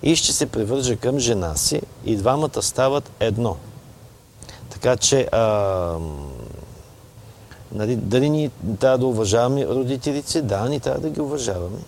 [0.03, 3.55] и ще се привърже към жена си и двамата стават едно.
[4.69, 5.97] Така че, а,
[7.71, 10.41] нали, дали ние трябва да уважаваме родителите си?
[10.41, 11.79] Да, ние трябва да ги уважаваме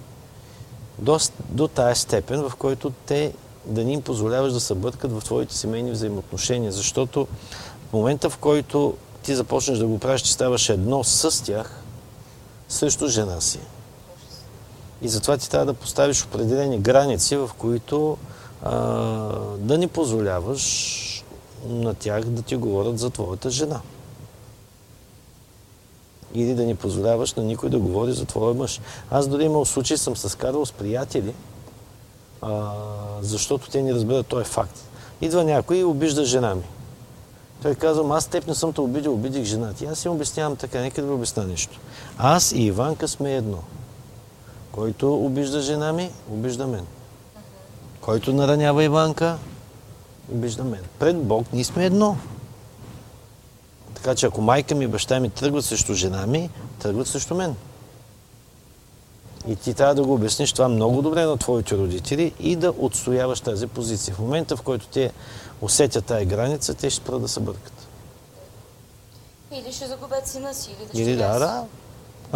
[0.99, 1.19] до,
[1.49, 3.33] до тая степен, в който те
[3.65, 6.71] да ни им позволяваш да се бъркат в твоите семейни взаимоотношения.
[6.71, 7.27] Защото
[7.89, 11.83] в момента, в който ти започнеш да го правиш, ти ставаш едно с тях,
[12.69, 13.59] срещу жена си.
[15.01, 18.17] И затова ти трябва да поставиш определени граници, в които
[18.63, 18.71] а,
[19.57, 21.25] да не позволяваш
[21.67, 23.81] на тях да ти говорят за твоята жена.
[26.33, 28.81] Или да не позволяваш на никой да говори за твоя мъж.
[29.11, 31.33] Аз дори имал случай, съм се скарал с приятели,
[32.41, 32.71] а,
[33.21, 34.75] защото те не разбират този факт.
[35.21, 36.63] Идва някой и обижда жена ми.
[37.61, 39.85] Той казва, аз теб не съм те обидил, обидих жена ти.
[39.85, 41.79] Аз им обяснявам така, нека да ви обясня нещо.
[42.17, 43.59] Аз и Иванка сме едно.
[44.71, 46.85] Който обижда жена ми, обижда мен.
[48.01, 49.37] Който наранява Иванка,
[50.31, 50.81] обижда мен.
[50.99, 52.17] Пред Бог ние сме едно.
[53.93, 56.49] Така че ако майка ми и баща ми тръгват срещу жена ми,
[56.79, 57.55] тръгват срещу мен.
[59.47, 63.41] И ти трябва да го обясниш това много добре на твоите родители и да отстояваш
[63.41, 64.15] тази позиция.
[64.15, 65.11] В момента, в който те
[65.61, 67.87] усетят тази граница, те ще спрат да се бъркат.
[69.51, 71.45] Или ще загубят сина си, или да Или ще да, да.
[71.45, 71.67] Ако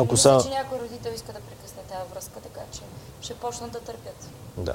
[0.02, 0.50] Ако мисля, са...
[0.50, 2.80] че някой родител иска да прекъсне тази връзка, така че
[3.22, 4.30] ще почнат да търпят.
[4.58, 4.74] Да.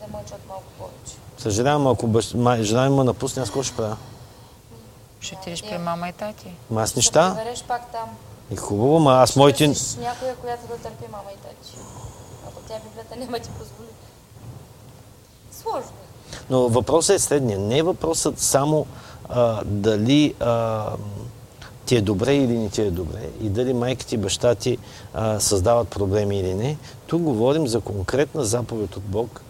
[0.00, 1.14] те мълчат малко повече.
[1.38, 2.34] Съжалявам, ако бащ...
[2.34, 3.96] май, жена ми ме напусне, аз какво ще правя?
[5.20, 6.54] Ще отидеш при мама и тати.
[6.70, 7.34] Ма аз Ще неща.
[7.36, 8.08] прибереш пак там.
[8.50, 9.66] И хубаво, ма аз моите...
[9.66, 11.76] Търсиш някоя, която да търпи мама и тати.
[12.48, 13.88] Ако тя Библията няма ти позволи.
[15.52, 16.07] Сложно е.
[16.50, 17.58] Но въпросът е следния.
[17.58, 18.86] Не е въпросът само
[19.28, 20.86] а, дали а,
[21.86, 24.78] ти е добре или не ти е добре и дали майка ти баща ти
[25.14, 26.76] а, създават проблеми или не.
[27.06, 29.40] Тук говорим за конкретна заповед от Бог,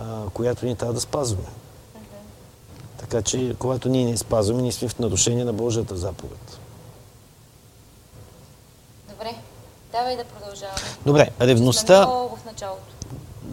[0.00, 1.48] а, която ние трябва да спазваме.
[2.98, 6.58] Така че, когато ние не спазваме, ние сме в нарушение на Божията заповед.
[9.08, 9.34] Добре,
[9.92, 10.78] давай да продължаваме.
[11.06, 12.04] Добре, ревността...
[12.04, 12.82] Сме много в началото.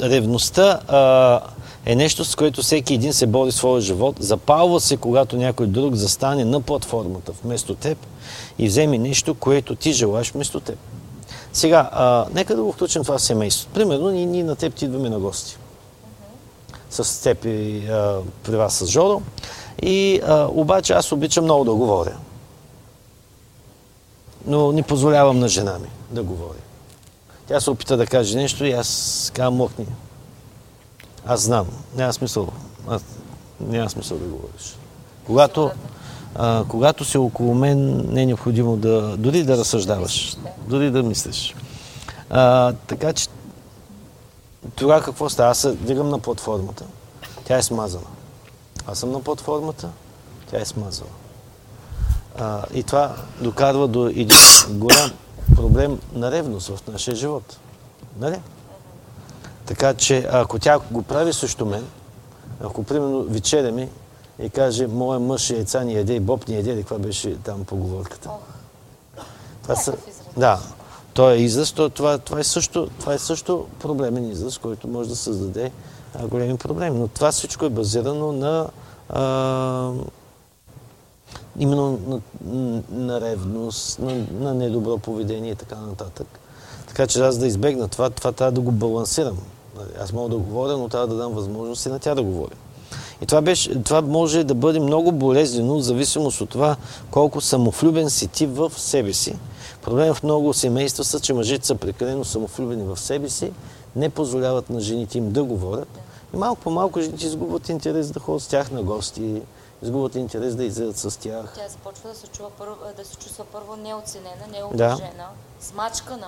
[0.02, 1.42] ревността а,
[1.86, 4.16] е нещо, с което всеки един се бори своя живот.
[4.20, 7.98] Запалва се, когато някой друг застане на платформата вместо теб
[8.60, 10.78] и вземе нещо, което ти желаеш вместо теб.
[11.54, 13.70] Сега, а, нека да го включим това семейство.
[13.74, 15.58] Примерно, ние, ние на теб ти идваме на гости.
[16.90, 19.22] С теб и а, при вас с Жоро.
[19.82, 22.18] И а, обаче аз обичам много да говоря.
[24.48, 26.60] Но не позволявам на жена ми да говори.
[27.48, 29.86] Тя се опита да каже нещо и аз казвам мокни.
[31.26, 31.68] Аз знам.
[31.96, 32.48] Няма смисъл.
[32.88, 33.02] Аз,
[33.60, 34.78] няма смисъл да говориш.
[35.26, 35.72] Когато,
[36.36, 40.38] а, когато си около мен, не е необходимо да, дори да разсъждаваш,
[40.68, 41.56] дори да мислиш.
[42.30, 43.28] А, така че,
[44.76, 45.52] тогава какво става?
[45.52, 46.86] Аз се дигам на платформата.
[47.46, 48.08] Тя е смазана.
[48.88, 49.90] Аз съм на платформата,
[50.52, 51.10] тя е смазала.
[52.38, 54.38] А, и това докарва до един
[54.70, 55.12] голям
[55.56, 57.58] проблем на ревност в нашия живот.
[58.20, 58.40] Нали?
[59.66, 61.86] Така че, ако тя го прави срещу мен,
[62.62, 63.90] ако примерно вечеряме
[64.40, 67.66] и каже, моя мъж яйца ни яде и боб ни яде, или каква беше там
[67.66, 68.30] поговорката.
[69.64, 69.94] Това са,
[70.38, 70.60] да,
[71.14, 75.10] то е израз, то, това, това, е също, това е също проблемен израз, който може
[75.10, 75.72] да създаде
[76.14, 77.00] а, големи проблеми.
[77.00, 78.68] Но това всичко е базирано на
[79.10, 79.92] а,
[81.60, 86.28] именно на, на ревност, на, на недобро поведение и така нататък.
[86.88, 89.38] Така че аз да избегна това, това трябва да го балансирам.
[89.78, 92.56] Нали, Аз мога да говоря, но трябва да дам възможност и на тя да говори.
[93.22, 96.76] И това, беше, това може да бъде много болезнено, в зависимост от това
[97.12, 99.36] колко самовлюбен си ти в себе си.
[99.82, 103.52] Проблем в много семейства са, че мъжете са прекалено самовлюбени в себе си,
[103.96, 105.88] не позволяват на жените им да говорят.
[106.34, 109.42] И малко по малко жените изгубват интерес да ходят с тях на гости,
[109.84, 111.54] изгубват интерес да излизат с тях.
[111.56, 112.50] Тя започва да се, чува
[112.98, 114.58] да се чувства първо неоценена, Да.
[114.58, 115.28] неуважена,
[115.60, 116.28] смачкана.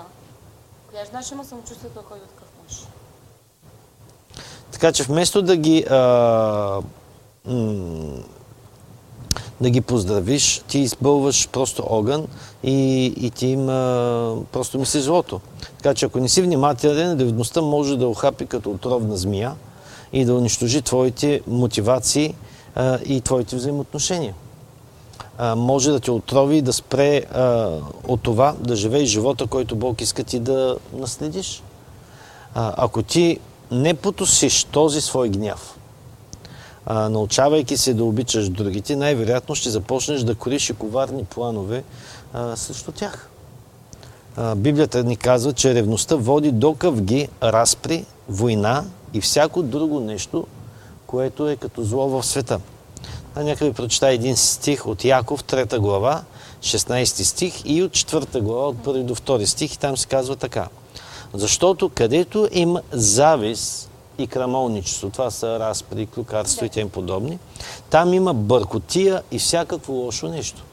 [0.90, 2.37] Коя ще има самочувствието, ако е от?
[4.72, 6.82] Така че вместо да ги, а,
[7.46, 8.18] м-
[9.62, 12.28] да ги поздравиш, ти изпълваш просто огън
[12.64, 15.42] и, и ти им а, просто мисли злото.
[15.78, 19.54] Така че ако не си внимателен, ревността може да охапи като отровна змия
[20.14, 22.36] и да унищожи твоите мотивации
[22.76, 24.34] а, и твоите взаимоотношения.
[25.38, 27.70] А, може да те отрови и да спре а,
[28.08, 31.64] от това да живееш живота, който Бог иска ти да наследиш.
[32.56, 33.40] А, ако ти
[33.72, 35.78] не потусиш този свой гняв,
[36.86, 41.84] а, научавайки се да обичаш другите, най-вероятно ще започнеш да кориш и коварни планове
[42.34, 43.30] а, срещу тях.
[44.38, 48.84] А, Библията ни казва, че ревността води до къвги, разпри, война
[49.14, 50.48] и всяко друго нещо,
[51.08, 52.60] което е като зло в света.
[53.36, 56.24] А ви прочита един стих от Яков, 3 глава,
[56.62, 60.36] 16 стих и от 4 глава, от 1 до 2 стих и там се казва
[60.36, 60.68] така.
[61.38, 67.40] Защото където има завист и крамолничество, това са разпри, клюкарство и тем подобни,
[67.90, 70.64] там има бъркотия и всякакво лошо нещо.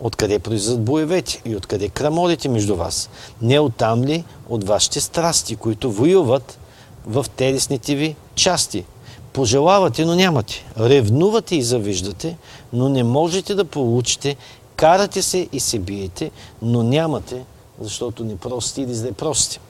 [0.00, 3.10] Откъде произлизат боевете и откъде крамолите между вас?
[3.42, 6.58] Не оттам ли от вашите страсти, които воюват
[7.06, 8.84] в телесните ви части?
[9.32, 10.66] Пожелавате, но нямате.
[10.78, 12.36] Ревнувате и завиждате,
[12.72, 14.36] но не можете да получите.
[14.76, 16.30] Карате се и се биете,
[16.62, 17.44] но нямате,
[17.80, 19.60] защото не простите или зле простите.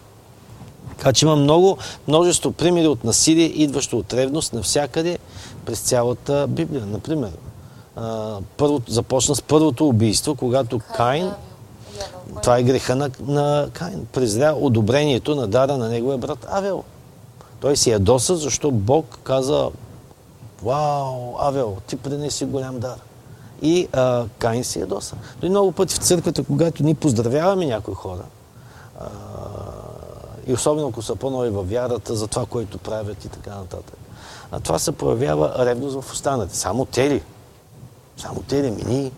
[0.88, 1.78] Така че има много,
[2.08, 5.18] множество примери от насилие, идващо от ревност навсякъде
[5.64, 6.86] през цялата Библия.
[6.86, 7.30] Например,
[8.56, 11.30] първо, започна с първото убийство, когато Каин,
[12.42, 16.84] това е греха на, на Каин, презря одобрението на дара на неговия брат Авел.
[17.60, 19.70] Той си ядоса, защо Бог каза,
[20.62, 22.96] вау, Авел, ти принеси голям дар.
[23.62, 25.16] И а, Каин си ядоса.
[25.40, 28.22] Дори много пъти в църквата, когато ние поздравяваме някои хора,
[29.00, 29.06] а,
[30.46, 33.96] и особено ако са по-нови във вярата за това, което правят и така нататък.
[34.52, 36.56] А това се проявява ревност в останалите.
[36.56, 37.22] Само те ли?
[38.16, 39.12] Само те ли мини?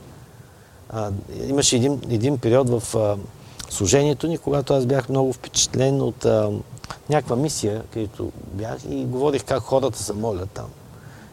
[0.90, 1.10] А,
[1.48, 3.16] имаше един, един период в а,
[3.70, 6.50] служението ни, когато аз бях много впечатлен от а,
[7.10, 10.66] някаква мисия, където бях и говорих как хората се молят там.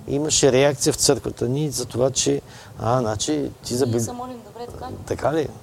[0.10, 2.42] Имаше реакция в църквата ни за това, че
[2.80, 4.96] а, значи ти за Ние се молим добре, така ли?
[5.06, 5.48] Така ли?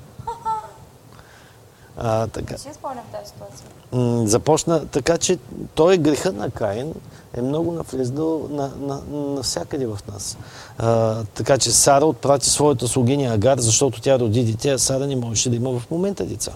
[1.99, 2.53] А, така.
[2.53, 4.29] Не си спомням тази ситуация.
[4.29, 5.39] Започна, така че
[5.75, 6.95] той грехът на Каин
[7.35, 10.37] е много навлезнал на, на, навсякъде в нас.
[10.79, 15.17] А, така че Сара отпрати своята слугиня Агар, защото тя роди дете, а Сара не
[15.17, 16.53] можеше да има в момента деца.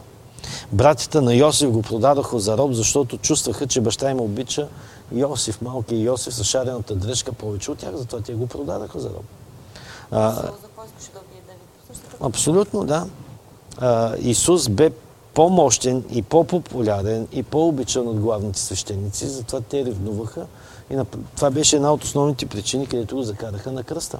[0.72, 4.68] Братята на Йосиф го продадоха за роб, защото чувстваха, че баща им обича
[5.12, 9.24] Йосиф, малкия Йосиф, с шарената дръжка повече от тях, затова те го продадаха за роб.
[10.10, 10.50] А,
[12.20, 13.06] Абсолютно, да.
[13.78, 14.90] А, Исус бе
[15.34, 20.46] по-мощен и по-популярен и по-обичан от главните свещеници, затова те ревнуваха.
[20.90, 21.04] И на...
[21.36, 24.18] това беше една от основните причини, където го закараха на кръста.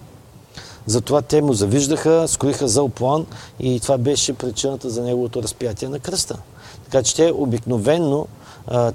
[0.86, 3.26] Затова те му завиждаха, скроиха зъл план
[3.60, 6.38] и това беше причината за неговото разпятие на кръста.
[6.84, 8.26] Така че те обикновенно,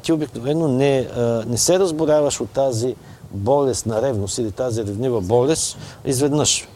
[0.01, 1.09] ти обикновенно не,
[1.47, 2.95] не се разборяваш от тази
[3.31, 6.67] болест на ревност или тази ревнива болест изведнъж.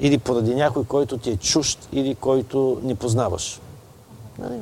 [0.00, 3.60] Или поради някой, който ти е чужд или който не познаваш.
[4.38, 4.58] Нали?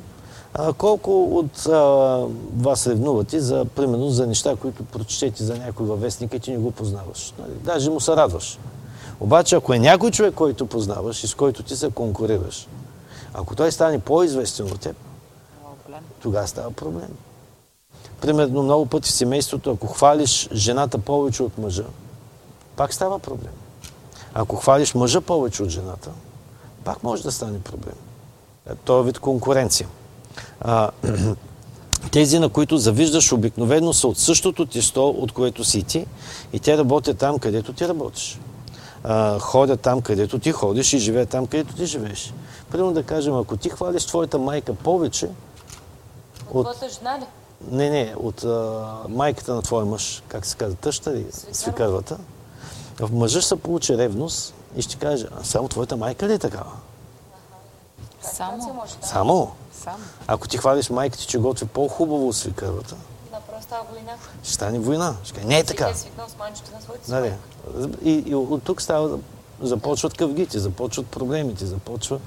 [0.54, 1.80] А, колко от а,
[2.56, 6.58] вас ревнувате, за, примерно, за неща, които прочетете за някой във вестника и ти не
[6.58, 7.34] го познаваш.
[7.38, 7.52] Нали?
[7.64, 8.58] Даже му се радваш.
[9.20, 12.68] Обаче, ако е някой човек, който познаваш и с който ти се конкурираш,
[13.34, 14.96] ако той стане по-известен от теб,
[16.22, 17.16] тогава става проблем.
[18.24, 21.84] Примерно, много пъти в семейството, ако хвалиш жената повече от мъжа,
[22.76, 23.52] пак става проблем.
[24.34, 26.10] Ако хвалиш мъжа повече от жената,
[26.84, 27.94] пак може да стане проблем.
[28.84, 29.88] Това е вид конкуренция.
[30.60, 30.90] А,
[32.12, 36.06] тези, на които завиждаш, обикновено са от същото тесто, от което си ти,
[36.52, 38.38] и те работят там, където ти работиш.
[39.02, 42.34] А, ходят там, където ти ходиш и живеят там, където ти живееш.
[42.70, 45.28] Примерно да кажем, ако ти хвалиш твоята майка повече,
[46.50, 47.24] От твоята жена ли?
[47.70, 51.26] Не, не, от а, майката на твоя мъж, как се казва, тъща ли?
[51.52, 52.18] Свикървата.
[53.00, 56.38] В мъжа ще се получи ревност и ще каже, а само твоята майка ли е
[56.38, 56.72] такава?
[58.22, 58.86] Само.
[59.00, 59.06] Да.
[59.06, 59.52] Само.
[59.82, 59.98] Само.
[60.26, 62.96] Ако ти хвалиш майка ти, че готви по-хубаво от свикървата,
[63.64, 64.12] става война.
[64.42, 65.14] ще стане война.
[65.24, 65.88] Ще каже, не е така.
[65.88, 67.32] Е свикнал с манчето на своите Нали?
[68.02, 69.18] И, и от тук става,
[69.60, 72.20] започват къвгите, започват проблемите, започва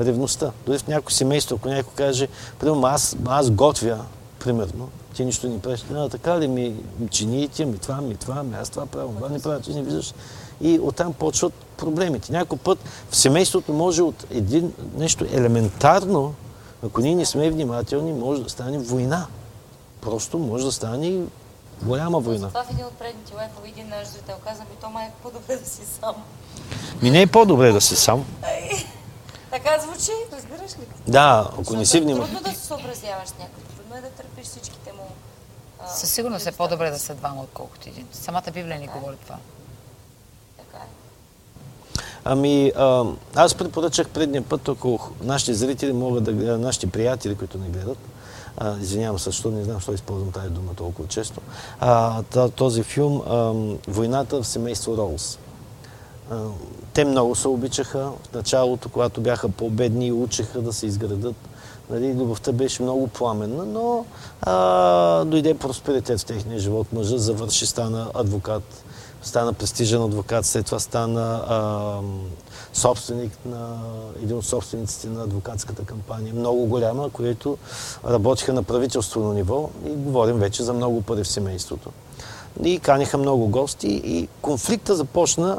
[0.00, 0.52] ревността.
[0.66, 2.28] Дори в някои семейство, ако някой каже,
[2.60, 4.04] примерно аз, аз готвя,
[4.40, 5.84] примерно, ти нищо не правиш.
[5.94, 6.74] А, така ли ми
[7.10, 10.14] чините, ми това, ми това, ми аз това правя, това не правя, ти не виждаш.
[10.60, 12.32] И оттам почват проблемите.
[12.32, 12.78] Някой път
[13.10, 16.34] в семейството може от един нещо елементарно,
[16.84, 19.26] ако ние не сме внимателни, може да стане война.
[20.00, 21.20] Просто може да стане
[21.82, 22.48] голяма война.
[22.48, 25.56] Това в един от предните лайфове един наш зрител каза ми, то май е по-добре
[25.56, 26.14] да си сам.
[27.02, 28.24] Ми не е по-добре да си сам.
[29.50, 30.86] Така звучи, разбираш ли?
[31.08, 32.34] Да, ако не Защото си е внимателен.
[32.34, 33.62] Трудно да се съобразяваш някой.
[33.88, 35.06] Трудно е да търпиш всичките му.
[35.80, 38.06] а, Със сигурност е по-добре да са двама, отколкото един.
[38.12, 39.36] Самата Библия ни говори това.
[40.58, 40.88] Така е.
[42.24, 43.04] Ами, а,
[43.34, 47.98] аз препоръчах предния път, ако нашите зрители могат да гледат, нашите приятели, които не гледат,
[48.56, 51.40] а, извинявам се, защото не знам, защо използвам тази дума толкова често,
[51.80, 53.52] а, този филм а,
[53.88, 55.38] Войната в семейство Роуз.
[56.30, 56.44] А,
[56.92, 61.36] те много се обичаха в началото, когато бяха по-бедни и учеха да се изградат.
[61.90, 64.04] Нали, любовта беше много пламенна, но
[64.42, 66.86] а, дойде просперитет в техния живот.
[66.92, 68.84] Мъжът завърши, стана адвокат,
[69.22, 72.00] стана престижен адвокат, след това стана а,
[72.72, 73.78] собственик на
[74.22, 77.58] един от собствениците на адвокатската кампания, много голяма, която
[78.08, 81.90] работиха на правителствено ниво и говорим вече за много пари в семейството.
[82.64, 85.58] И каниха много гости и конфликта започна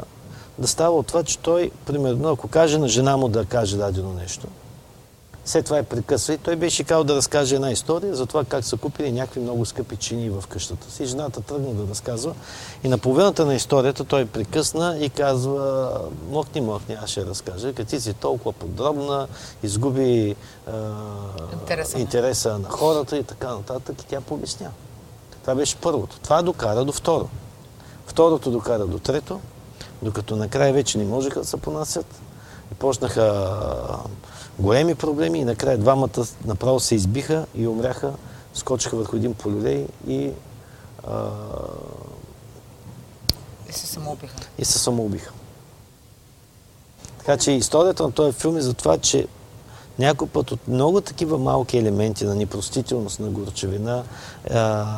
[0.58, 4.12] да става от това, че той, примерно, ако каже на жена му да каже дадено
[4.12, 4.46] нещо,
[5.44, 8.64] след това е прекъсва и той беше казал да разкаже една история за това как
[8.64, 11.06] са купили някакви много скъпи чини в къщата си.
[11.06, 12.34] Жената тръгна да разказва
[12.84, 15.90] и на половината на историята той прекъсна и казва
[16.30, 17.72] мохни, мохни, аз ще разкажа.
[17.72, 19.28] Като ти си толкова подробна,
[19.62, 20.36] изгуби
[20.66, 20.72] а,
[21.52, 21.98] Интереса.
[21.98, 24.70] интереса на хората и така нататък и тя пообясня.
[25.42, 26.18] Това беше първото.
[26.18, 27.28] Това докара до второ.
[28.06, 29.40] Второто докара до трето,
[30.02, 32.06] докато накрая вече не можеха да се понасят.
[32.72, 33.96] И почнаха а,
[34.60, 38.12] големи проблеми и накрая двамата направо се избиха и умряха,
[38.54, 40.30] скочиха върху един полюлей и,
[41.08, 41.28] а,
[43.68, 44.34] И се самоубиха.
[44.58, 45.32] и се самоубиха.
[47.18, 49.26] Така че историята на този филм е за това, че
[49.98, 54.04] някой път от много такива малки елементи на непростителност, на горчевина,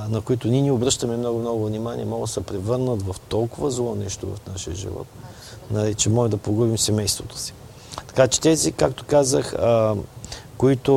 [0.08, 4.26] на които ние не обръщаме много-много внимание, могат да се превърнат в толкова зло нещо
[4.26, 5.06] в нашия живот,
[5.70, 7.54] нали, че може да погубим семейството си.
[7.96, 9.54] Така че тези, както казах,
[10.56, 10.92] които,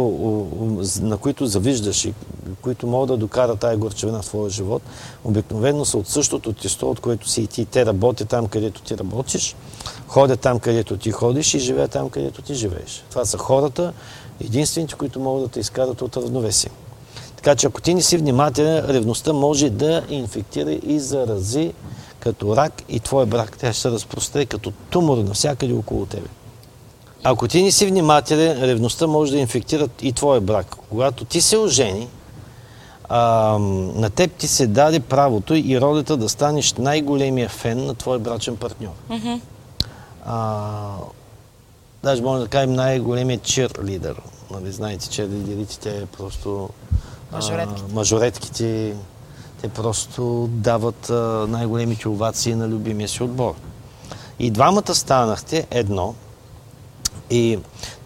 [1.02, 2.14] на които завиждаш и
[2.62, 4.82] които могат да докарат тая горчевина в твоя живот,
[5.24, 7.66] обикновено са от същото тесто, от което си и ти.
[7.66, 9.56] Те работят там, където ти работиш,
[10.08, 13.04] ходят там, където ти ходиш и живеят там, където ти живееш.
[13.10, 13.94] Това са хората,
[14.42, 16.72] единствените, които могат да те изкарат от равновесие.
[17.36, 21.74] Така че ако ти не си внимателен, ревността може да инфектира и зарази
[22.20, 23.58] като рак и твой брак.
[23.58, 26.28] Тя ще се разпростре като тумор навсякъде около тебе.
[27.28, 30.76] Ако ти не си внимателен, ревността може да инфектира и твоя брак.
[30.90, 32.08] Когато ти се ожени,
[33.10, 33.20] а,
[33.96, 38.58] на теб ти се даде правото и ролята да станеш най-големия фен на твой брачен
[38.58, 38.92] партньор.
[40.26, 40.92] А,
[42.04, 44.22] даже може да кажем най-големият чирлидер.
[44.52, 46.70] Нали, знаете, чирлидерите, те просто...
[47.32, 47.94] а, Мажоретките.
[47.94, 48.96] мажоретките,
[49.62, 53.54] те просто дават а, най-големите овации на любимия си отбор.
[54.40, 56.16] И двамата станахте едно
[57.30, 57.60] и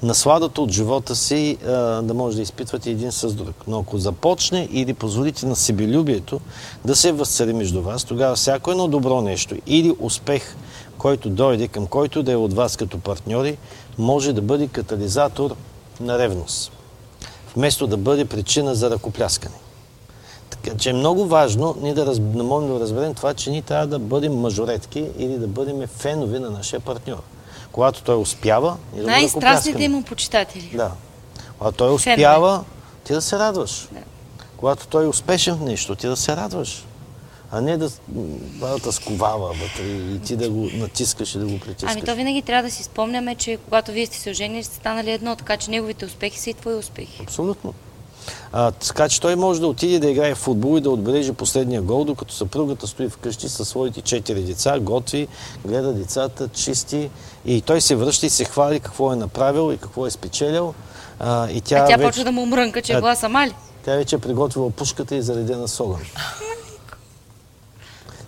[0.03, 1.69] насладата от живота си а,
[2.01, 3.55] да може да изпитвате един с друг.
[3.67, 6.39] Но ако започне или позволите на себелюбието
[6.85, 10.55] да се възцари между вас, тогава всяко едно добро нещо или успех,
[10.97, 13.57] който дойде към който да е от вас като партньори,
[13.97, 15.55] може да бъде катализатор
[15.99, 16.71] на ревност,
[17.55, 19.55] вместо да бъде причина за ръкопляскане.
[20.49, 23.61] Така че е много важно ние да, раз, да можем да разберем това, че ние
[23.61, 27.21] трябва да бъдем мажоретки или да бъдем фенове на нашия партньор.
[27.71, 30.71] Когато той успява, да Най-страстните му почитатели.
[30.73, 30.91] Да.
[31.57, 32.63] Когато той успява,
[33.03, 33.87] ти да се радваш.
[34.57, 36.85] Когато той е успешен в нещо, ти да се радваш.
[37.51, 37.89] А не да,
[38.83, 41.91] да сковава вътре и ти да го натискаш и да го притискаш.
[41.91, 45.11] Ами то винаги трябва да си спомняме, че когато вие сте се оженили, сте станали
[45.11, 47.23] едно, така че неговите успехи са и твои успехи.
[47.23, 47.73] Абсолютно.
[48.53, 51.81] А, така че той може да отиде да играе в футбол и да отбележи последния
[51.81, 55.27] гол, докато съпругата стои вкъщи със своите четири деца, готви,
[55.65, 57.09] гледа децата, чисти
[57.45, 60.73] и той се връща и се хвали какво е направил и какво е спечелил.
[61.19, 63.55] А, и тя, а тя вече, почва да му мрънка, че е била сама ли?
[63.85, 65.99] тя вече е приготвила пушката и заредена с огън.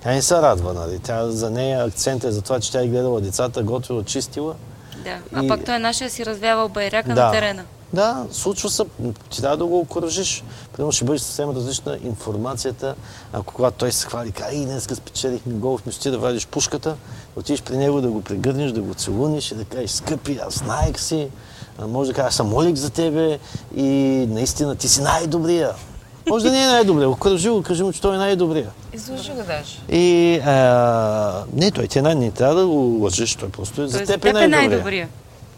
[0.03, 0.99] Тя не се радва, нали?
[0.99, 4.55] Тя, за нея акцент е за това, че тя е гледала децата, готвила, чистила.
[5.03, 5.17] Да.
[5.33, 7.63] А И- пак той нашия си развявал байрака на терена.
[7.93, 8.83] Да, случва се.
[9.29, 10.43] Ти трябва да го окоръжиш.
[10.73, 12.95] Примерно ще бъде съвсем различна информацията,
[13.33, 16.95] ако когато той се хвали, кай, днес спечелихме гол, вместо ти да вадиш пушката,
[17.35, 20.99] отидеш при него да го прегърнеш, да го целуниш и да кажеш, скъпи, аз знаех
[20.99, 21.27] си,
[21.87, 23.39] може да кажа, аз съм молик за тебе
[23.75, 23.89] и
[24.29, 25.71] наистина ти си най-добрия.
[26.29, 28.69] Може да не е най-добрия, окоръжи го, кажи му, че той е най-добрия.
[28.93, 29.97] Изложи го даже.
[29.99, 33.97] И а, не, той ти не, не трябва да го лъжеш, той просто е за
[33.97, 34.69] Той теб е най-добрия.
[34.69, 35.09] най-добрия.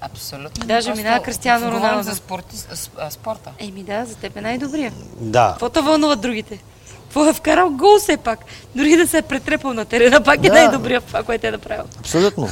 [0.06, 0.66] Абсолютно.
[0.66, 2.04] Даже минава Кристиано Роналдо.
[2.04, 2.56] за спорти,
[2.98, 3.52] а, спорта.
[3.60, 4.94] Еми да, за теб е най-добрия.
[5.20, 5.50] Да.
[5.50, 6.60] Какво те вълнуват другите?
[7.04, 8.40] Какво е вкарал гол все пак?
[8.76, 10.54] Дори да се е претрепал на терена, пак е Да.
[10.54, 11.84] най-добрия в това, което е направил.
[12.00, 12.50] Абсолютно.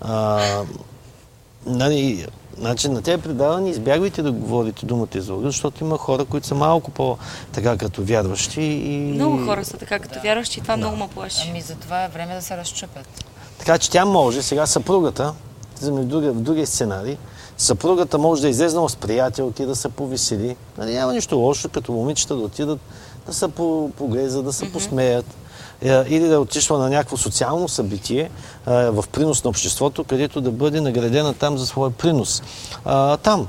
[0.00, 0.40] А,
[1.66, 2.26] нали,
[2.58, 6.90] значи на тези предавания избягвайте да говорите думата излъга, защото има хора, които са малко
[6.90, 8.96] по-така като вярващи и...
[8.98, 11.46] Много хора са така, като вярващи и това много ме плаши.
[11.50, 13.24] Ами за това е време да се разчупят.
[13.58, 15.34] Така че тя може, сега съпругата,
[15.82, 17.16] в другия, в другия сценарий,
[17.58, 20.56] съпругата може да е излезнала с приятелки, да се повесели.
[20.78, 22.78] Нали, няма нищо лошо, като момичета да отидат
[23.26, 25.26] да се по- поглезат, да се посмеят.
[25.82, 28.30] Е, Или да отишла на някакво социално събитие
[28.66, 32.42] е, в принос на обществото, където да бъде наградена там за своя принос.
[32.84, 33.48] А, там.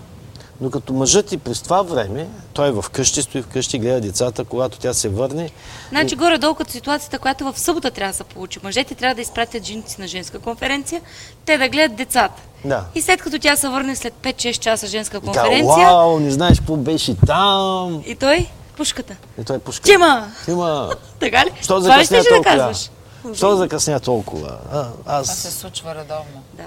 [0.62, 4.46] Докато мъжът и през това време, той е в къщи, стои в къщи, гледа децата,
[4.46, 5.50] когато тя се върне.
[5.90, 8.60] Значи горе-долу като ситуацията, която в събота трябва да се получи.
[8.64, 11.02] Мъжете трябва да изпратят жените си на женска конференция,
[11.46, 12.42] те да гледат децата.
[12.66, 12.86] Да.
[12.96, 16.76] И след като тя се върне след 5-6 часа женска конференция, вау, не знаеш какво
[16.76, 18.04] беше там.
[18.06, 19.16] и той пушката.
[19.42, 19.84] И той пушка.
[19.84, 20.28] Тима!
[20.46, 20.90] Тима!
[21.20, 21.52] Така ли?
[21.62, 22.90] Що Това ли щеше да казваш?
[23.34, 24.58] Що закъсня толкова?
[24.72, 25.54] А, Това се аз...
[25.54, 26.44] случва редовно.
[26.54, 26.64] Да.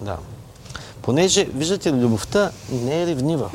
[0.00, 0.16] Да.
[1.06, 3.50] Понеже, виждате, любовта не е ревнива.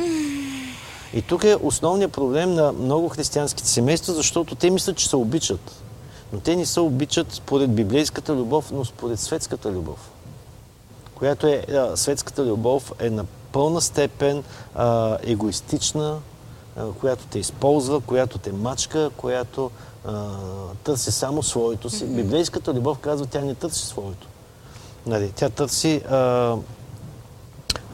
[1.13, 5.83] И тук е основният проблем на много християнските семейства, защото те мислят, че се обичат.
[6.33, 10.11] Но те не се обичат според библейската любов, но според светската любов.
[11.15, 14.43] Която е, а, светската любов е на пълна степен
[14.75, 16.17] а, егоистична,
[16.77, 19.71] а, която те използва, която те мачка, която
[20.83, 22.05] търси само своето си.
[22.05, 24.27] Библейската любов казва, тя не търси своето.
[25.05, 26.01] Нали, тя търси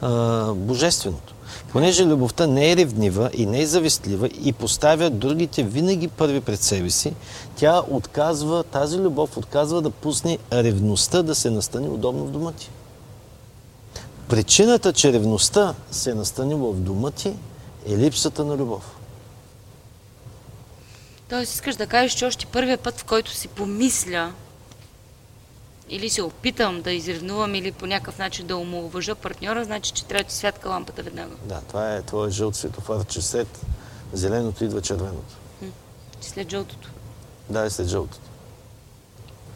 [0.01, 1.33] а, божественото.
[1.71, 6.61] Понеже любовта не е ревнива и не е завистлива и поставя другите винаги първи пред
[6.61, 7.13] себе си,
[7.55, 12.69] тя отказва, тази любов отказва да пусне ревността да се настани удобно в дома ти.
[14.29, 17.33] Причината, че ревността се е настанила в дома ти,
[17.89, 18.97] е липсата на любов.
[21.29, 24.31] Тоест искаш да кажеш, че още първият път, в който си помисля
[25.89, 30.23] или се опитам да изревнувам или по някакъв начин да омалуважа партньора, значи, че трябва
[30.23, 31.35] да святка лампата веднага.
[31.43, 33.61] Да, това е твой жълт светофар, че след
[34.13, 35.35] зеленото идва червеното.
[36.21, 36.89] Че след жълтото.
[37.49, 38.21] Да, и след жълтото.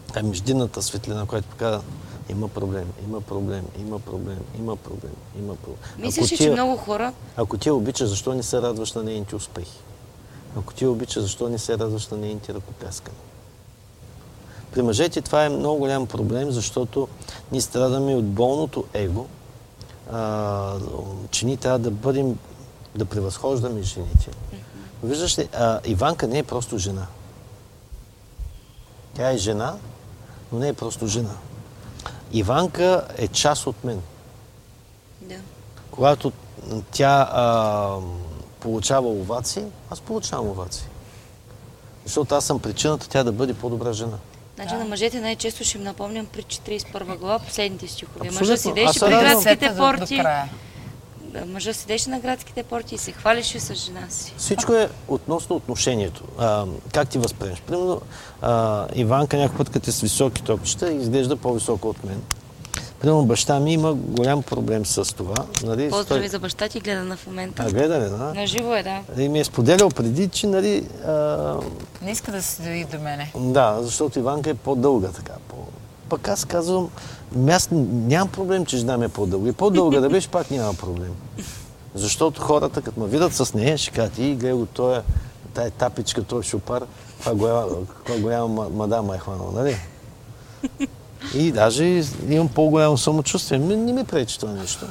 [0.07, 1.83] Това е междинната светлина, която показва
[2.29, 5.77] има проблем, има проблем, има проблем, има проблем, има проблем.
[5.97, 9.35] Мислиш ти- че много хора Ако ти я обичаш, защо не се радваш на нейните
[9.35, 9.77] успехи?
[10.57, 13.19] Ако ти я обичаш, защо не се радваш на нейните ръкопляскания?
[14.73, 17.07] При мъжете това е много голям проблем, защото
[17.51, 19.27] ние страдаме от болното его,
[20.11, 20.75] а,
[21.31, 22.37] че ние трябва да бъдем,
[22.95, 24.29] да превъзхождаме жените.
[25.03, 27.07] Виждаш ли, а, Иванка не е просто жена.
[29.13, 29.75] Тя е жена,
[30.51, 31.35] но не е просто жена.
[32.31, 34.01] Иванка е част от мен.
[35.21, 35.35] Да.
[35.91, 36.31] Когато
[36.91, 37.97] тя а,
[38.59, 40.87] получава овации, аз получавам овации.
[42.05, 44.17] Защото аз съм причината тя да бъде по-добра жена.
[44.61, 48.27] Значи на мъжете най-често ще им напомням при 41 глава последните стихове.
[48.27, 48.53] Абсолютно.
[48.53, 50.21] Аз седеше се при градските порти.
[51.23, 54.33] Да, Мъжа седеше на градските порти и се хвалеше с жена си.
[54.37, 56.23] Всичко е относно отношението.
[56.37, 57.61] А, как ти възприемаш?
[57.61, 58.01] Примерно,
[58.41, 62.21] а, Иванка някой път, като е с високи топчета, изглежда по-високо от мен.
[63.01, 65.35] Примерно, баща ми има голям проблем с това.
[65.63, 65.89] Нали?
[65.89, 67.63] Поздрави Той- за баща ти, гледа на в момента.
[67.63, 68.33] А, гледа ли, да?
[68.35, 69.23] На живо е, да.
[69.23, 71.11] И ми е споделял преди, че, нали, а,
[72.01, 73.31] Не иска да се дои до мене.
[73.35, 75.33] Да, защото Иванка е по-дълга така.
[75.47, 75.55] По...
[76.09, 76.89] Пък аз казвам,
[77.35, 79.49] «Ами аз нямам проблем, че жена ми е по-дълга.
[79.49, 81.15] И по-дълга да беше, пак няма проблем.
[81.95, 85.01] Защото хората, като ме видят с нея, ще кажат, и гледай го, той е,
[85.53, 86.83] тая тапичка, той шопар,
[87.19, 87.35] това
[88.19, 89.77] голяма, мадама е хванал, нали?
[91.35, 93.59] И даже имам по-голямо самочувствие.
[93.59, 94.85] Не ми пречи това нещо.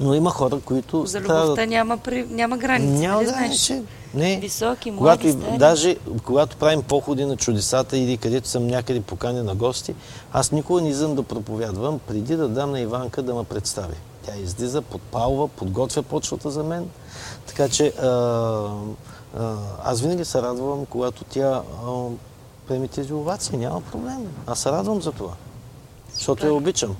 [0.00, 2.26] Но има хора, които За трябва любовта няма, при...
[2.30, 3.00] няма граници.
[3.00, 3.72] няма нали да знаеш?
[4.14, 4.36] Не.
[4.36, 5.58] Високи, млади, когато, стари.
[5.58, 9.94] даже когато правим походи на чудесата или където съм някъде поканен на гости,
[10.32, 13.94] аз никога не излизам да проповядвам, преди да дам на Иванка да ме представи.
[14.26, 16.88] Тя излиза, подпалва, подготвя почвата за мен.
[17.46, 18.08] Така че а,
[19.38, 19.54] а,
[19.84, 21.90] аз винаги се радвам, когато тя а,
[22.68, 23.58] приеме тези овации.
[23.58, 24.26] Няма проблем.
[24.46, 25.32] Аз се радвам за това.
[26.14, 26.96] Защото я обичам.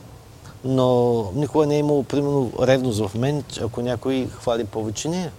[0.65, 5.33] Но никога не е имало, примерно, ревност в мен, ако някой хвали повече нея.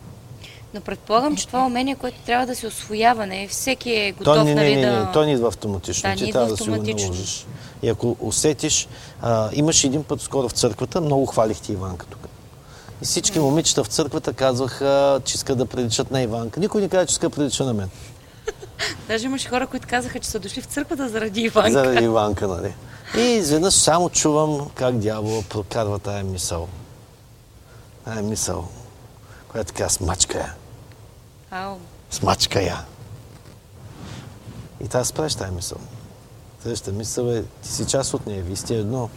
[0.74, 3.28] Но предполагам, че това умение, което трябва да се освоява.
[3.28, 5.06] Не всеки е готов, Той не, нали, не, не, да...
[5.06, 6.10] не, той не идва автоматично.
[6.10, 7.46] Да, Ти трябва да си го наложиш.
[7.84, 8.88] И ако усетиш,
[9.22, 12.28] а, имаше един път скоро в църквата, много хвалихте Иванка тук.
[13.02, 16.60] И всички момичета в църквата казваха, че искат да приличат на Иванка.
[16.60, 17.90] Никой не каза, че иска да прилича на мен.
[19.08, 21.72] Даже имаше хора, които казаха, че са дошли в църквата заради Иванка.
[21.72, 22.74] Заради Иванка, нали?
[23.18, 26.68] И изведнъж само чувам как дявола прокарва тая мисъл.
[28.06, 28.68] Тая мисъл,
[29.52, 30.54] която така смачка я.
[31.52, 31.76] Ау.
[32.12, 32.86] Смачка я.
[34.84, 35.78] И тази спреш тази мисъл.
[36.62, 39.10] Следващата мисъл е, ти си част от нея, вие сте едно.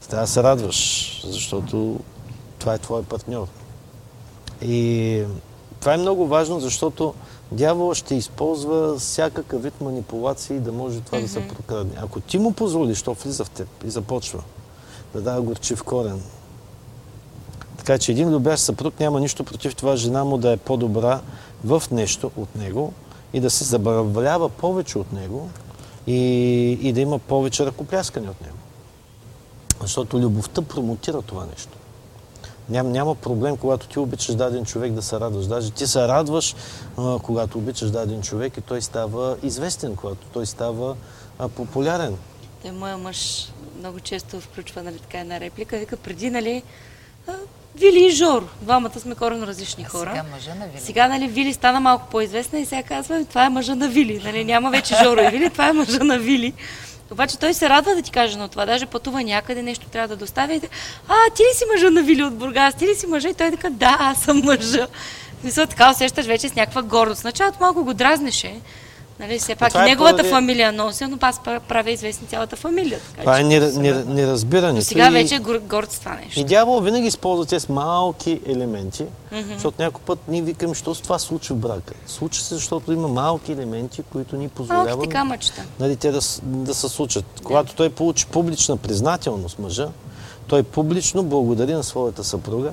[0.00, 2.00] Ти трябва да се радваш, защото
[2.58, 3.46] това е твой партньор.
[4.62, 5.24] И
[5.80, 7.14] това е много важно, защото
[7.54, 11.92] дявол ще използва всякакъв вид манипулации да може това да се прокрадне.
[11.96, 14.42] Ако ти му позволиш, то влиза в теб и започва
[15.14, 16.22] да дава горчив корен.
[17.78, 21.20] Така че един любящ съпруг няма нищо против това жена му да е по-добра
[21.64, 22.92] в нещо от него
[23.32, 25.48] и да се забавлява повече от него
[26.06, 26.18] и,
[26.82, 28.56] и да има повече ръкопляскане от него.
[29.80, 31.78] Защото любовта промотира това нещо.
[32.68, 35.46] Ням, няма проблем, когато ти обичаш даден човек да се радваш.
[35.46, 36.54] Даже ти се радваш,
[36.98, 40.96] а, когато обичаш даден човек и той става известен, когато той става
[41.38, 42.16] а, популярен.
[42.62, 45.78] Той моя мъж много често включва нали, така една реплика.
[45.78, 46.62] Вика, преди, нали,
[47.28, 47.32] а,
[47.76, 48.48] Вили и Жоро.
[48.62, 50.10] Двамата сме коренно различни хора.
[50.10, 50.80] Сега мъжа на Вили.
[50.80, 54.20] Сега, нали, Вили стана малко по-известна и сега казва, това е мъжа на Вили.
[54.24, 56.52] Нали, няма вече Жоро и Вили, това е мъжа на Вили.
[57.10, 58.66] Обаче той се радва да ти каже на това.
[58.66, 60.54] Даже пътува някъде, нещо трябва да доставя.
[60.54, 60.68] И те,
[61.08, 62.74] а, ти ли си мъжа на Вили от Бургас?
[62.74, 63.28] Ти ли си мъжа?
[63.28, 64.86] И той така, да, аз съм мъжа.
[65.44, 67.24] Мисля, така усещаш вече с някаква гордост.
[67.24, 68.54] Началото малко го дразнеше.
[69.20, 72.26] Нали, все пак и това е неговата поради- фамилия нося, но аз пра- правя известни
[72.26, 72.98] цялата фамилия.
[73.00, 74.72] Така, Това е че- нер- неразбиране.
[74.72, 76.40] Но сега И- вече е гор- горд с това нещо.
[76.40, 79.04] И дявол винаги използва тези малки елементи,
[79.52, 81.94] защото някой път ние викаме, що с това случва в брака.
[82.06, 85.14] Случва се, защото има малки елементи, които ни позволяват
[85.80, 87.24] нали, те да, да се случат.
[87.44, 89.88] Когато той получи публична признателност мъжа,
[90.46, 92.72] той публично благодари на своята съпруга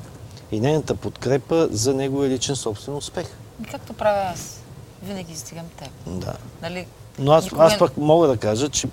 [0.51, 3.25] и нейната подкрепа за неговия личен собствен успех.
[3.61, 4.60] И Както правя аз.
[5.03, 5.89] Винаги стигам теб.
[6.05, 6.33] Да.
[6.61, 6.87] Нали?
[7.19, 8.87] Но аз, Никога аз пък мога да кажа, че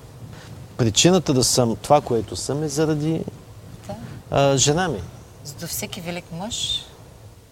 [0.76, 3.24] причината да съм това, което съм, е заради
[3.86, 3.94] Да.
[4.30, 5.00] а, жена ми.
[5.44, 6.84] За до всеки велик мъж.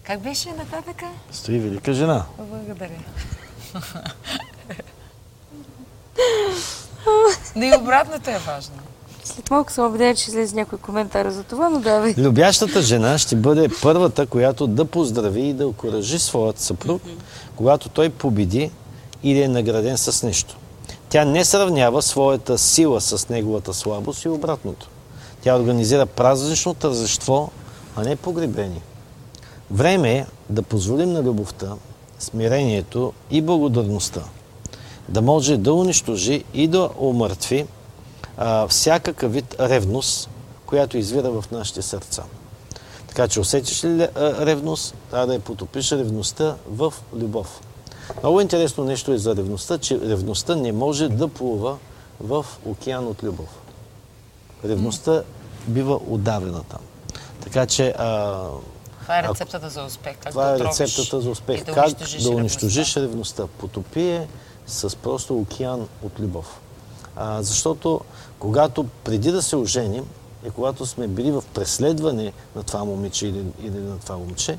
[0.03, 1.05] Как беше нататъка?
[1.31, 2.25] Стои велика жена.
[2.37, 2.99] Благодаря.
[7.55, 8.75] Не и обратното е важно.
[9.27, 12.13] След малко съм убедена, че излезе някой коментар за това, но давай.
[12.17, 17.01] Любящата жена ще бъде първата, която да поздрави и да окоръжи своят съпруг,
[17.55, 18.71] когато той победи
[19.23, 20.57] или е награден с нещо.
[21.09, 24.89] Тя не сравнява своята сила с неговата слабост и обратното.
[25.41, 27.51] Тя организира празнично тържество,
[27.95, 28.81] а не погребение.
[29.71, 31.73] Време е да позволим на любовта,
[32.19, 34.21] смирението и благодарността
[35.09, 37.65] да може да унищожи и да омъртви
[38.37, 40.29] а, всякакъв вид ревност,
[40.65, 42.23] която извира в нашите сърца.
[43.07, 47.61] Така че усетиш ли ревност, трябва да я потопиш ревността в любов.
[48.23, 51.77] Много интересно нещо е за ревността, че ревността не може да плува
[52.19, 53.49] в океан от любов.
[54.65, 55.23] Ревността
[55.67, 56.79] бива удавена там.
[57.43, 58.43] Така че а,
[59.01, 60.17] Това е рецептата за успех.
[60.23, 61.63] Как това да е рецептата за успех.
[61.63, 62.35] да как да ревността.
[62.35, 63.47] унищожиш ревността.
[63.47, 64.27] Потопи е
[64.67, 66.59] с просто океан от любов.
[67.15, 68.01] А, защото
[68.39, 70.05] когато преди да се оженим
[70.47, 74.57] и когато сме били в преследване на това момиче или, или на това момче,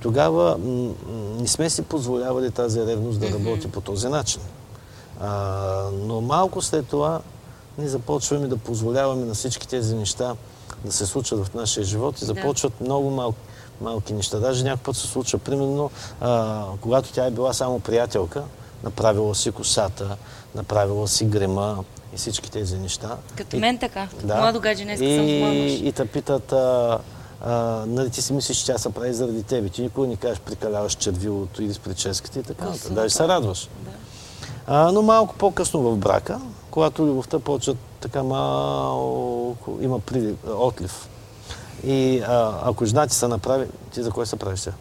[0.00, 0.92] тогава м-
[1.40, 4.40] не сме си позволявали тази ревност да работи по този начин.
[5.20, 7.20] А, но малко след това
[7.78, 10.34] ние започваме да позволяваме на всички тези неща
[10.84, 13.38] да се случват в нашия живот и започват много малки,
[13.80, 14.38] малки неща.
[14.38, 15.90] Даже някой път се случва, примерно,
[16.20, 18.42] а, когато тя е била само приятелка,
[18.84, 20.16] направила си косата,
[20.54, 23.16] направила си грема и всички тези неща.
[23.36, 24.08] Като И- мен така.
[24.24, 26.98] Младо гадже, днес съм и, и те питат, а,
[27.40, 27.52] а,
[27.86, 29.68] нали ти си мислиш, че тя се прави заради тебе.
[29.68, 32.64] Ти никога не кажеш прекаляваш червилото или с прическата и така.
[32.64, 32.92] нататък.
[32.92, 33.68] Даже се радваш.
[34.66, 36.40] А, но малко по-късно в брака,
[36.70, 41.08] когато любовта почва така малко, има прилив, отлив.
[41.84, 44.76] И а, ако жена ти се направи, ти за кой се правиш сега?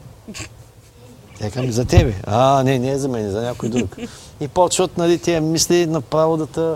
[1.39, 2.13] Тя казва, за тебе.
[2.23, 3.95] А, не, не е за мен, за някой друг.
[4.39, 6.73] И почват, нали, тия мисли направо да, те,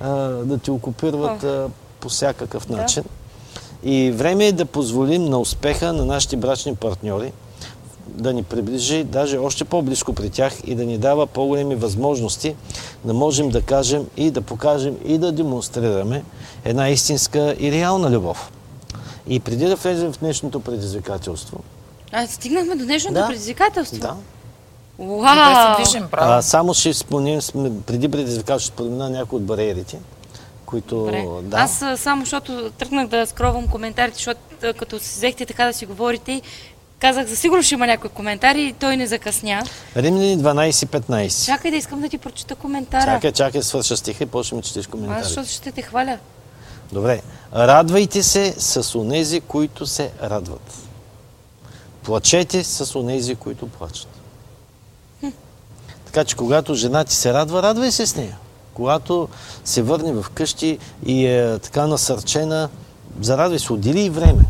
[0.00, 1.68] а, да ти окупират а,
[2.00, 3.04] по всякакъв начин.
[3.82, 7.32] И време е да позволим на успеха на нашите брачни партньори
[8.08, 12.54] да ни приближи даже още по-близко при тях и да ни дава по-големи възможности
[13.04, 16.24] да можем да кажем и да покажем и да демонстрираме
[16.64, 18.50] една истинска и реална любов.
[19.28, 21.60] И преди да влезем в днешното предизвикателство,
[22.12, 23.26] А, стигнахме до днешното Да.
[23.26, 23.98] предизвикателство.
[24.00, 24.14] да,
[24.98, 25.76] Вау!
[25.76, 26.32] се движим право.
[26.32, 27.40] а, само ще спомним,
[27.86, 29.98] преди предизвикателството ще спомена някои от бариерите,
[30.66, 30.96] които...
[30.96, 31.26] Добре.
[31.42, 34.40] Да, Аз само, защото тръгнах да скровам коментарите, защото
[34.78, 36.42] като си взехте така да си говорите,
[36.98, 39.62] казах, за сигурно ще има някой коментар и той не закъсня.
[39.96, 41.46] Римляни 12-15.
[41.46, 43.04] Чакай да искам да ти прочита коментара.
[43.04, 45.24] Чакай, чакай, свърша стиха и почваме четеш Аз коментари.
[45.24, 46.18] защото ще те хваля.
[46.92, 47.22] Добре.
[47.54, 50.74] Радвайте се с онези, които се радват.
[52.02, 54.17] Плачете с онези, които плачат.
[56.08, 58.38] Така че, когато жена ти се радва, радвай се с нея.
[58.74, 59.28] Когато
[59.64, 62.68] се върне в къщи и е така насърчена,
[63.20, 64.44] зарадвай се, отдели и време.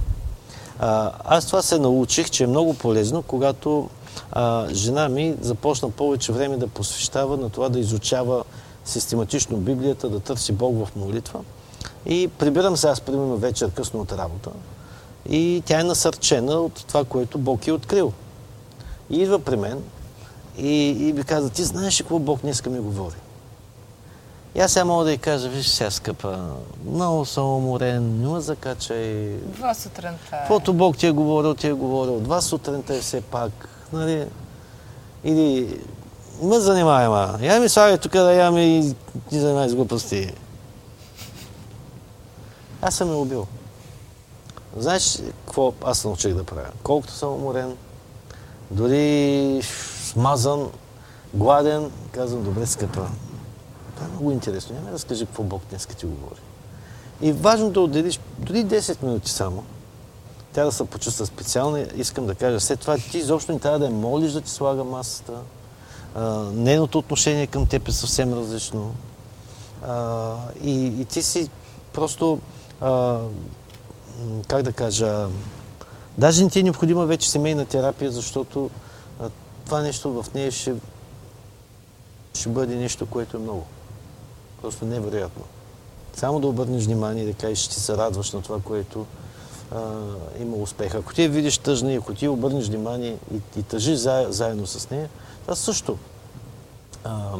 [0.78, 3.88] А, аз това се научих, че е много полезно, когато
[4.32, 8.44] а, жена ми започна повече време да посвещава на това да изучава
[8.84, 11.40] систематично Библията, да търси Бог в молитва.
[12.06, 14.50] И прибирам се аз, примерно, вечер късно от работа.
[15.28, 18.12] И тя е насърчена от това, което Бог е открил.
[19.10, 19.82] И идва при мен
[20.58, 23.14] и, и ми каза, ти знаеш ли какво Бог днеска ми говори?
[24.54, 26.38] И аз сега мога да й кажа, виж сега, скъпа,
[26.86, 29.28] много съм уморен, не ме закачай.
[29.36, 30.18] Два сутринта.
[30.32, 30.38] е.
[30.38, 32.20] Каквото Бог ти е говорил, ти е говорил.
[32.20, 33.68] Два сутринта е все пак.
[33.92, 34.26] Нали?
[35.24, 35.80] Или
[36.42, 37.38] ме занимай, ма.
[37.40, 38.94] Я ми слагай тук да яме и
[39.30, 40.32] ти занимай с глупости.
[42.82, 43.46] Аз съм я убил.
[44.76, 46.68] Знаеш какво аз научих да правя?
[46.82, 47.76] Колкото съм уморен,
[48.70, 49.60] дори
[50.08, 50.68] смазан,
[51.34, 53.06] гладен, казвам, добре, скъпа.
[53.94, 54.74] Това е много интересно.
[54.74, 56.40] Няма да разкажи какво Бог днес ти говори.
[57.20, 59.64] И важно да отделиш дори 10 минути само.
[60.52, 61.86] Тя да се почувства специална.
[61.96, 64.84] Искам да кажа, след това ти изобщо не трябва да я молиш да ти слага
[64.84, 65.32] масата.
[66.14, 66.22] А,
[66.52, 68.94] нейното отношение към теб е съвсем различно.
[69.86, 71.50] А, и, и ти си
[71.92, 72.38] просто,
[72.80, 73.18] а,
[74.48, 75.26] как да кажа,
[76.18, 78.70] даже не ти е необходима вече семейна терапия, защото
[79.68, 80.74] това нещо в нея ще,
[82.34, 83.66] ще бъде нещо, което е много.
[84.62, 85.44] Просто невероятно.
[86.16, 89.06] Само да обърнеш внимание и да кажеш, че ти се радваш на това, което
[89.74, 89.92] а,
[90.40, 90.94] има успех.
[90.94, 94.66] Ако ти я видиш тъжна и ако ти обърнеш внимание и, и тъжиш за, заедно
[94.66, 95.08] с нея,
[95.42, 95.98] това също.
[97.04, 97.32] А,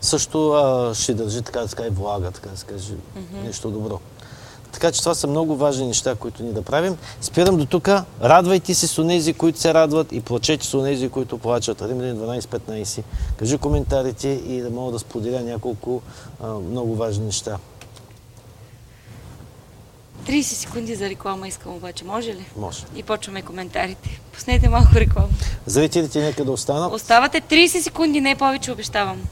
[0.00, 2.94] също а, ще държи така да се каже влага, така да се каже
[3.44, 4.00] нещо добро.
[4.72, 6.96] Така че това са много важни неща, които ни да правим.
[7.20, 7.88] Спирам до тук.
[8.22, 11.82] Радвайте се с онези, които се радват и плачете с онези, които плачат.
[11.82, 13.02] Римляни 12-15.
[13.36, 16.02] Кажи коментарите и да мога да споделя няколко
[16.42, 17.58] а, много важни неща.
[20.26, 22.44] 30 секунди за реклама искам обаче, може ли?
[22.56, 22.84] Може.
[22.96, 24.20] И почваме коментарите.
[24.32, 25.28] Пуснете малко реклама.
[25.66, 26.92] Зрителите нека да останат.
[26.92, 29.22] Оставате 30 секунди, не повече обещавам.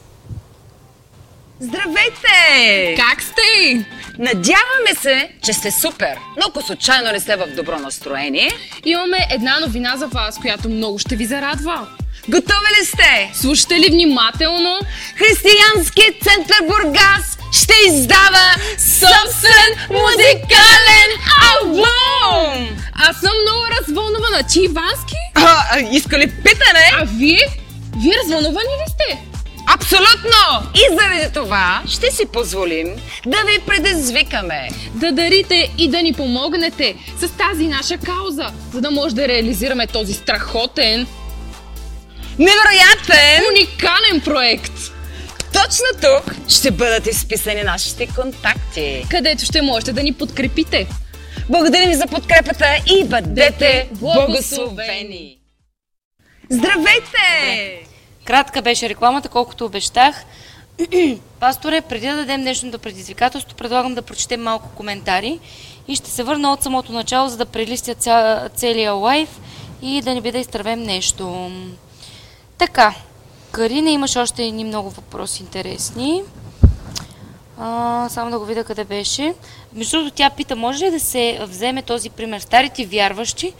[1.59, 2.95] Здравейте!
[2.97, 3.85] Как сте?
[4.19, 6.17] Надяваме се, че сте супер.
[6.37, 8.51] Но ако случайно не сте в добро настроение,
[8.85, 11.87] Имаме една новина за вас, която много ще ви зарадва.
[12.29, 13.31] готови ли сте?
[13.33, 14.79] Слушате ли внимателно?
[15.15, 18.45] Християнският център Бургас ще издава
[18.77, 21.09] собствен музикален
[21.53, 22.77] албум!
[22.95, 24.43] Аз съм много развълнувана.
[24.43, 25.15] Ти Ивански?
[25.35, 26.91] А, а, иска ли питане?
[27.01, 27.47] А вие?
[28.03, 29.19] Вие развълнувани ли сте?
[29.73, 30.71] Абсолютно!
[30.75, 34.69] И заради това ще си позволим да ви предизвикаме.
[34.93, 39.87] Да дарите и да ни помогнете с тази наша кауза, за да може да реализираме
[39.87, 41.07] този страхотен,
[42.39, 43.43] Невероятен!
[43.51, 44.73] уникален проект,
[45.53, 49.05] Точно тук ще бъдат изписани нашите контакти.
[49.09, 50.87] където ще можете да ни подкрепите.
[51.49, 55.37] Благодарим ви за подкрепата и бъдете благословени!
[56.49, 57.88] Здравейте!
[58.29, 60.25] Кратка беше рекламата, колкото обещах.
[61.39, 65.39] Пасторе, преди да дадем днешното предизвикателство, предлагам да прочетем малко коментари
[65.87, 68.49] и ще се върна от самото начало, за да прелистя ця...
[68.55, 69.39] целия лайф
[69.81, 71.51] и да не би да изтървем нещо.
[72.57, 72.95] Така,
[73.51, 76.23] Карина имаше още едни много въпроси интересни.
[77.59, 79.33] А, само да го видя къде беше.
[79.73, 82.39] Между другото, тя пита, може ли да се вземе този пример?
[82.39, 83.53] Старите вярващи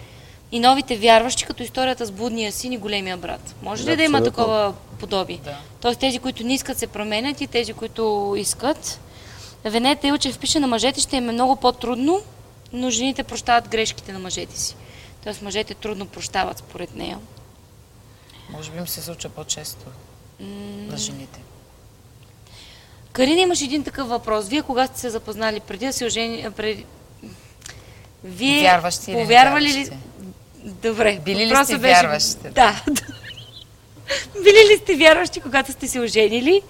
[0.51, 3.55] и новите вярващи, като историята с блудния син и големия брат.
[3.61, 4.43] Може ли да, има Абсолютно.
[4.43, 5.39] такова подобие?
[5.43, 5.57] Да.
[5.81, 8.99] Тоест тези, които не искат, се променят и тези, които искат.
[9.65, 12.21] Венета Илчев пише на мъжете, ще им е много по-трудно,
[12.73, 14.75] но жените прощават грешките на мъжете си.
[15.23, 17.19] Тоест мъжете трудно прощават според нея.
[18.49, 19.85] Може би им се случва по-често
[20.39, 21.39] на жените.
[23.11, 24.47] Карина, имаш един такъв въпрос.
[24.47, 26.47] Вие кога сте се запознали преди да се ожени...
[26.57, 26.77] Пред...
[28.23, 29.91] Вие повярвали ли...
[30.69, 31.19] Добре.
[31.25, 32.49] Били ли сте беше- вярващите?
[32.49, 32.83] Да.
[34.43, 36.61] Били ли сте вярващи, когато сте се оженили?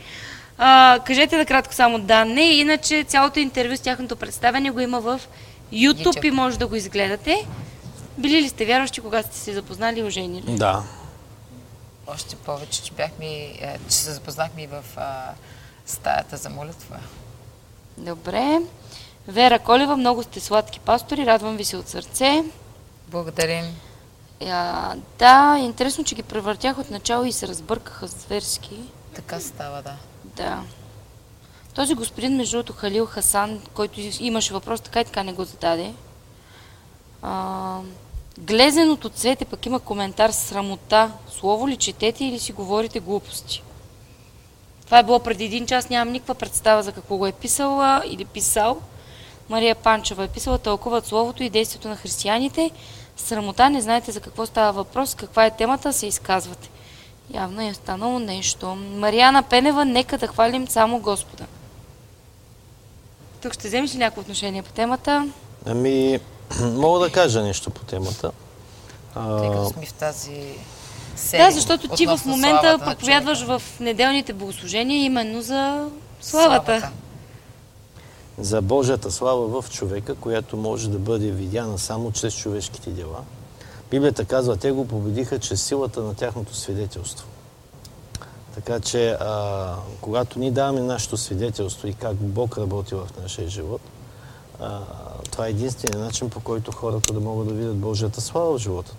[0.58, 5.22] А, кажете накратко само да, не, иначе цялото интервю с тяхното представяне го има в
[5.74, 6.26] YouTube, YouTube.
[6.28, 7.46] и може да го изгледате.
[8.18, 10.52] Били ли сте вярващи, когато сте се запознали и оженили?
[10.52, 10.84] Да.
[12.08, 15.24] Още повече, че, бяхме, е, че се запознахме и в а,
[15.86, 16.98] стаята за молитва.
[17.98, 18.60] Добре.
[19.28, 22.44] Вера Колева, много сте сладки пастори, радвам ви се от сърце.
[23.08, 23.66] Благодарим.
[24.48, 28.80] А, да, интересно, че ги превъртях от начало и се разбъркаха зверски.
[29.16, 29.96] Така става, да.
[30.24, 30.64] Да.
[31.76, 35.94] Този господин, между другото, Халил Хасан, който имаше въпрос, така и така не го зададе.
[37.22, 37.80] А,
[38.38, 41.12] глезеното цвете пък има коментар срамота.
[41.32, 43.64] Слово ли четете или си говорите глупости?
[44.86, 48.26] Това е било преди един час, нямам никаква представа за какво го е писала или
[48.26, 48.78] писал.
[49.50, 52.72] Мария Панчева е писала, тълкуват словото и действието на християните.
[53.20, 56.70] Срамота, не знаете за какво става въпрос, каква е темата, се изказвате.
[57.34, 58.76] Явно е станало нещо.
[58.76, 61.46] Мариана Пенева, нека да хвалим само Господа.
[63.42, 65.30] Тук ще вземеш ли някакво отношение по темата?
[65.66, 66.20] Ами,
[66.62, 68.32] мога да кажа нещо по темата.
[69.14, 70.42] Тъй като сме в тази
[71.16, 71.46] серия.
[71.46, 75.88] Да, защото ти в момента славата проповядваш в неделните богослужения именно за
[76.22, 76.90] славата.
[78.40, 83.24] За Божията слава в човека, която може да бъде видяна само чрез човешките дела.
[83.92, 87.28] Библията казва, те го победиха чрез силата на тяхното свидетелство.
[88.56, 93.82] Така че, а, когато ние даваме нашето свидетелство и как Бог работи в нашия живот,
[94.60, 94.80] а,
[95.32, 98.94] това е единственият начин, по който хората да могат да видят Божията слава в живота.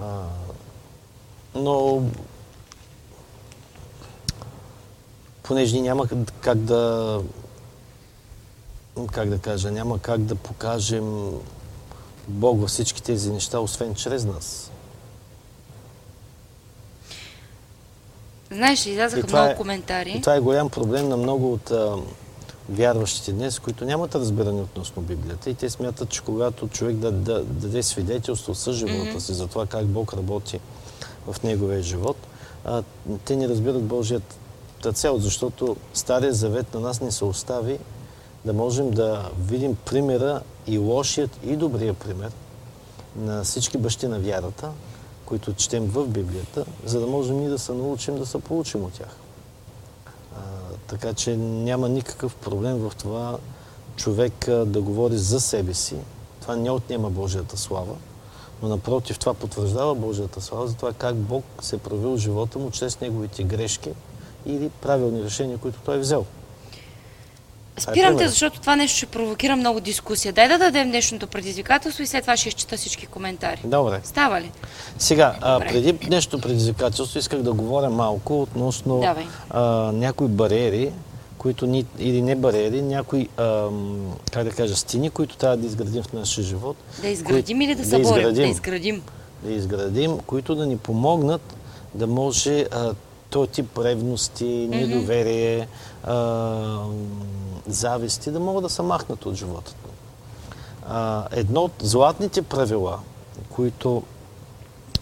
[0.00, 0.22] А,
[1.54, 2.02] но
[5.42, 6.08] понеже няма
[6.40, 7.20] как да
[9.12, 11.30] как да кажа, няма как да покажем
[12.28, 14.70] Бог във всички тези неща, освен чрез нас.
[18.50, 20.10] Знаеш излязаха много е- коментари.
[20.10, 21.96] И това е голям проблем на много от а,
[22.68, 27.44] вярващите днес, които нямат разбиране относно Библията и те смятат, че когато човек да, да,
[27.44, 30.60] даде свидетелство със живота си за това как Бог работи
[31.26, 32.16] в неговия живот,
[32.64, 32.82] а,
[33.24, 37.78] те не разбират Божията цел, защото Стария завет на нас не се остави
[38.44, 42.30] да можем да видим примера и лошият и добрия пример
[43.16, 44.70] на всички бащи на вярата,
[45.24, 48.92] които четем в Библията, за да можем ние да се научим да се получим от
[48.92, 49.16] тях.
[50.36, 50.40] А,
[50.86, 53.38] така че няма никакъв проблем в това
[53.96, 55.96] човек да говори за себе си,
[56.40, 57.94] това не отнема Божията слава,
[58.62, 62.70] но напротив, това потвърждава Божията слава за това как Бог се е правил живота му
[62.70, 63.90] чрез неговите грешки
[64.46, 66.24] или правилни решения, които той е взел.
[67.78, 70.32] Спирам те, защото това нещо ще провокира много дискусия.
[70.32, 73.60] Дай да дадем днешното предизвикателство и след това ще изчита всички коментари.
[73.64, 74.00] Добре.
[74.04, 74.50] Става ли?
[74.98, 79.04] Сега, а, преди днешното предизвикателство исках да говоря малко относно
[79.50, 79.60] а,
[79.92, 80.92] някои бариери,
[81.38, 86.02] които ни, или не бариери, някои, ам, как да кажа, стени, които трябва да изградим
[86.02, 86.76] в нашия живот.
[87.00, 88.16] Да изградим кои- или да съборим?
[88.18, 88.34] изградим.
[88.34, 89.02] Да изградим.
[89.42, 91.56] Да изградим, които да ни помогнат
[91.94, 92.92] да може а,
[93.30, 95.68] този тип ревности, недоверие,
[96.04, 96.14] а,
[97.66, 99.74] зависти да могат да се махнат от живота.
[100.88, 102.98] А, едно от златните правила,
[103.50, 104.02] които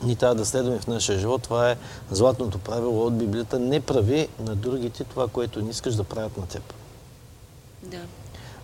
[0.02, 1.76] ни трябва да следваме в нашия живот, това е
[2.10, 3.58] златното правило от Библията.
[3.58, 6.62] Не прави на другите това, което не искаш да правят на теб.
[7.82, 8.00] Да.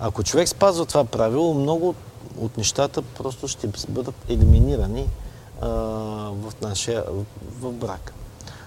[0.00, 1.94] Ако човек спазва това правило, много
[2.38, 5.08] от нещата просто ще бъдат елиминирани
[5.60, 5.68] а,
[6.30, 7.24] в нашия в,
[7.60, 8.12] в брак.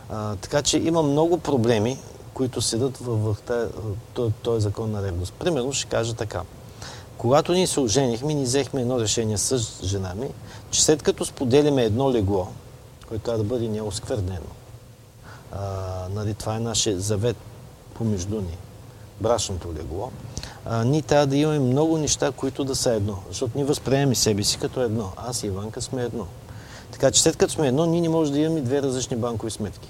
[0.10, 1.98] А, така че има много проблеми,
[2.40, 3.70] които седат в, тая-
[4.14, 5.34] този, този закон на ревност.
[5.34, 6.42] Примерно ще кажа така.
[7.18, 10.30] Когато ние се оженихме, ние взехме едно решение с жена ми,
[10.72, 12.48] че след като споделяме едно легло,
[13.08, 14.52] което трябва да бъде неосквернено,
[15.52, 15.62] а,
[16.14, 17.38] нали, това е нашия завет
[17.94, 18.58] помежду ни,
[19.22, 20.12] брачното легло,
[20.66, 23.18] а, ние трябва да имаме много неща, които да са едно.
[23.28, 25.12] Защото ние възприемаме себе си като едно.
[25.18, 26.26] Аз и Иванка сме едно.
[26.92, 29.90] Така че след като сме едно, ние не можем да имаме две различни банкови сметки.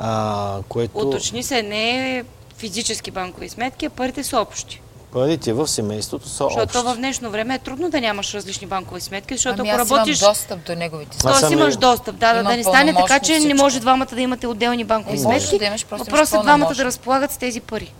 [0.00, 0.98] А, което...
[0.98, 2.24] Уточни се, не е
[2.56, 4.82] физически банкови сметки, а парите са общи.
[5.12, 6.60] Парите в семейството са общи.
[6.60, 9.90] Защото в днешно време е трудно да нямаш различни банкови сметки, защото Ами ако аз
[9.90, 10.20] работиш...
[10.20, 13.32] имам достъп до неговите Аз Тоест имаш достъп, да, да, да не стане така, че
[13.32, 13.56] не всичко.
[13.56, 15.58] може двамата да имате отделни банкови Е, сметки.
[15.58, 17.92] да имаш, просто Въпросът е двамата да разполагат с тези пари.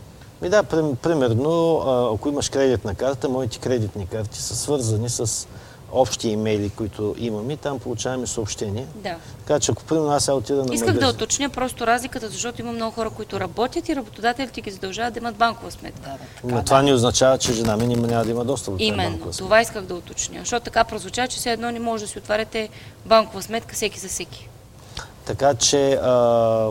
[0.43, 1.77] Ми да, прим- примерно,
[2.15, 5.49] ако имаш кредитна карта, моите кредитни карти са свързани с
[5.93, 7.57] общи имейли, които имаме.
[7.57, 8.87] Там получаваме съобщения.
[8.95, 9.17] Да.
[9.39, 12.61] Така че ако примерно аз сега отида на Исках да магазин, уточня просто разликата, защото
[12.61, 16.01] има много хора, които работят и работодателите ги задължават да имат банкова сметка.
[16.01, 16.83] Да, да, но така, това да.
[16.83, 19.11] не означава, че жена ми няма, да има достъп до Именно.
[19.11, 19.45] банкова сметка.
[19.45, 20.39] Това исках да уточня.
[20.39, 22.69] Защото така прозвуча, че все едно не може да си отваряте
[23.07, 24.49] банкова сметка всеки за всеки.
[25.25, 26.71] Така че а,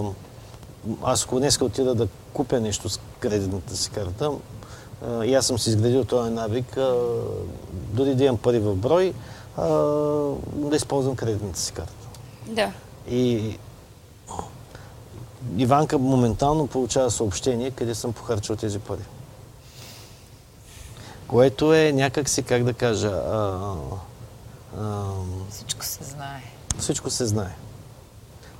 [1.03, 4.31] аз ако днес отида да купя нещо с кредитната си карта,
[5.05, 6.95] а, и аз съм си изградил този навик, а,
[7.71, 9.13] дори да имам пари в брой,
[9.57, 9.67] а,
[10.55, 11.93] да използвам кредитната си карта.
[12.47, 12.71] Да.
[13.09, 13.57] И
[15.57, 19.03] Иванка моментално получава съобщение къде съм похарчил тези пари.
[21.27, 23.73] Което е някак си, как да кажа, а,
[24.79, 25.03] а,
[25.51, 26.43] Всичко се знае.
[26.79, 27.55] всичко се знае.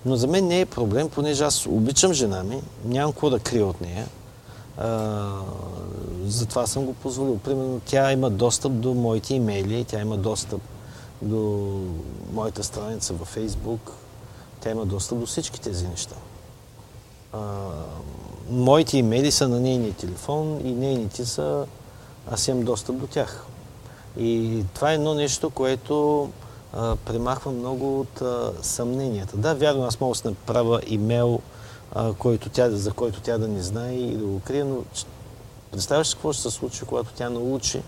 [0.05, 3.65] Но за мен не е проблем, понеже аз обичам жена ми, нямам какво да крия
[3.65, 4.07] от нея.
[6.26, 7.38] Затова съм го позволил.
[7.38, 10.62] Примерно тя има достъп до моите имейли, тя има достъп
[11.22, 11.72] до
[12.34, 13.94] моята страница във Фейсбук,
[14.62, 16.16] тя има достъп до всички тези неща.
[17.34, 17.40] А,
[18.49, 21.66] моите имейли са на нейния телефон и нейните са...
[22.32, 23.45] Аз имам достъп до тях.
[24.20, 26.30] И това е едно нещо, което
[26.74, 29.38] а, премахва много от а, съмненията.
[29.38, 31.40] Да, вярно, аз мога да направя имейл,
[31.95, 34.84] а, който тя, за който тя да не знае и да го крие, но
[35.72, 37.81] представяш какво ще се случи, когато тя научи,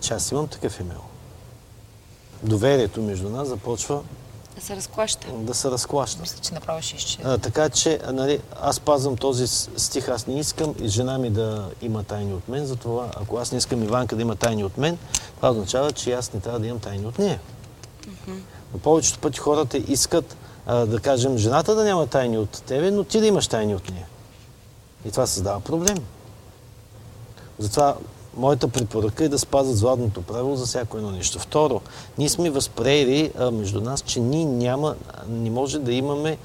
[0.00, 1.00] че аз имам такъв имейл.
[2.42, 4.02] Доверието между нас започва
[4.56, 5.26] Да се разклаща.
[5.32, 6.20] да се разклаща.
[6.20, 7.38] Мисля, че направо ще изчезне.
[7.38, 9.46] Така че, нали, аз пазвам този
[9.76, 13.52] стих, аз не искам и жена ми да има тайни от мен, затова ако аз
[13.52, 14.98] не искам Иванка да има тайни от мен,
[15.36, 17.40] това означава, че аз не трябва да имам тайни от нея.
[18.72, 20.36] Но повечето пъти хората искат,
[20.66, 23.90] а, да кажем, жената да няма тайни от тебе, но ти да имаш тайни от
[23.90, 24.06] нея.
[25.04, 25.98] И това създава проблем.
[27.58, 27.96] Затова
[28.36, 31.38] моята препоръка е да спазват златното правило за всяко едно нещо.
[31.38, 31.80] Второ,
[32.18, 34.94] ние сме възприели между нас, че ние няма,
[35.28, 36.38] не може да имаме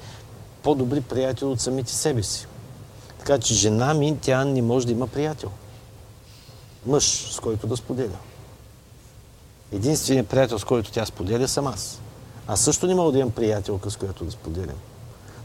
[0.62, 2.46] по-добри приятели от самите себе си.
[3.18, 5.50] Така че жена ми, тя не може да има приятел.
[6.86, 8.18] Мъж, с който да споделя.
[9.72, 12.00] Единственият приятел, с който тя споделя, съм аз.
[12.50, 14.76] Аз също не мога да имам приятелка, с която да споделям.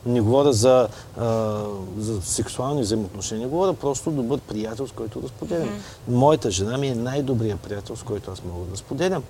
[0.05, 0.87] Не говоря за,
[1.17, 1.63] а,
[1.97, 5.69] за сексуални взаимоотношения, говоря просто добър приятел, с който да споделям.
[6.07, 9.23] Моята жена ми е най-добрият приятел, с който аз мога да споделям.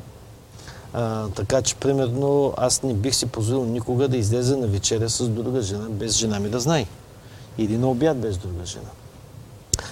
[0.93, 5.29] А, така че, примерно, аз не бих си позволил никога да излезе на вечеря с
[5.29, 6.85] друга жена, без жена ми да знае.
[7.57, 8.89] Или на обяд без друга жена.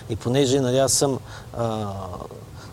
[0.09, 1.19] И понеже нали, аз съм
[1.57, 1.93] а,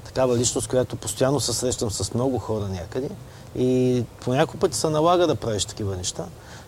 [0.05, 3.11] такава личност, която постоянно се срещам с много хора някъде
[3.56, 6.24] и по пъти се налага да правиш такива неща,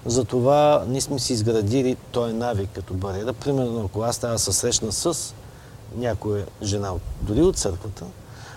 [0.06, 3.32] Затова ние сме си изградили този навик като бариера.
[3.32, 5.34] Примерно, ако аз трябва да се срещна с
[5.96, 8.04] някоя жена, дори от църквата,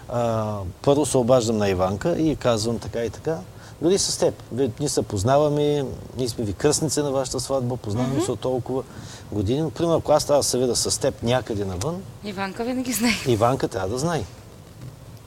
[0.10, 3.38] а, първо се обаждам на Иванка и казвам така и така.
[3.82, 4.44] Дори с теб.
[4.80, 5.86] Ние се познаваме,
[6.18, 8.84] ние сме ви кръстници на вашата сватба, познаваме се от толкова
[9.32, 9.62] години.
[9.62, 13.14] Но, примерно, ако аз трябва да се видя с теб някъде навън, Иванка винаги знае.
[13.28, 14.24] Иванка трябва да знае.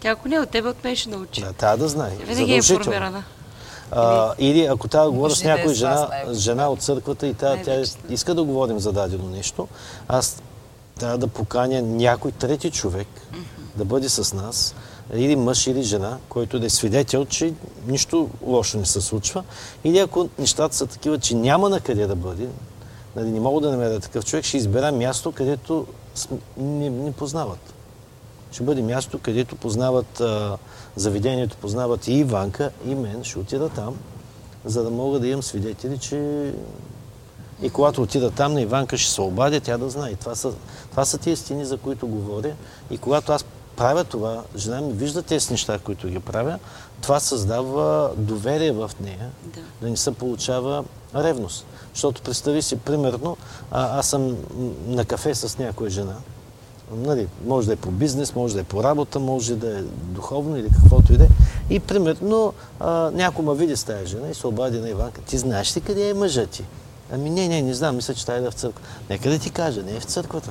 [0.00, 1.40] Тя ако не е от тебе, от мен ще научи.
[1.40, 2.10] Да, трябва да знае.
[2.10, 3.24] Винаги е информирана.
[3.90, 7.82] А, или ако трябва да говоря с някоя жена, жена от църквата и тя, тя
[8.08, 9.68] иска да говорим за дадено нещо,
[10.08, 10.42] аз
[10.98, 13.08] трябва да поканя някой трети човек
[13.76, 14.74] да бъде с нас,
[15.14, 17.52] или мъж, или жена, който да е свидетел, че
[17.86, 19.44] нищо лошо не се случва.
[19.84, 22.48] Или ако нещата са такива, че няма на къде да бъде,
[23.16, 25.86] нали, не мога да намеря такъв човек, ще избера място, където
[26.56, 27.74] не, не познават.
[28.52, 30.56] Ще бъде място, където познават а,
[30.96, 33.24] заведението, познават и Иванка, и мен.
[33.24, 33.96] Ще отида там,
[34.64, 36.52] за да мога да имам свидетели, че
[37.62, 40.14] и когато отида там, на Иванка ще се обадя, тя да знае.
[40.14, 40.52] Това са,
[40.90, 42.52] това са тези стени, за които говоря.
[42.90, 43.44] И когато аз
[43.76, 46.58] правя това, жена ми вижда тези неща, които ги правя,
[47.02, 49.60] това създава доверие в нея, Да.
[49.82, 50.84] да не се получава
[51.14, 51.66] ревност.
[51.94, 53.36] Защото представи си, примерно,
[53.70, 54.36] а, аз съм
[54.86, 56.16] на кафе с някоя жена,
[56.97, 60.56] нали, може да е по бизнес, може да е по работа, може да е духовно
[60.56, 61.28] или каквото и да е.
[61.70, 65.20] И примерно а, някой ме види с тази жена и се обади на Иванка.
[65.20, 66.65] Ти знаеш ли къде е мъжът ти?
[67.12, 68.85] Ами не, не, не знам, мисля, че тая е в църква.
[69.10, 70.51] Нека да ти кажа, не е в църквата.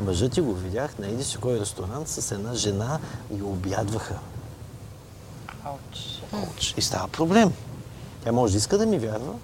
[0.00, 2.98] Мъжът ти го видях на еди си кой ресторант с една жена
[3.38, 4.18] и обядваха.
[5.64, 6.22] Ауч.
[6.32, 6.74] Ауч.
[6.76, 7.52] И става проблем.
[8.24, 9.34] Тя може да иска да ми вярва,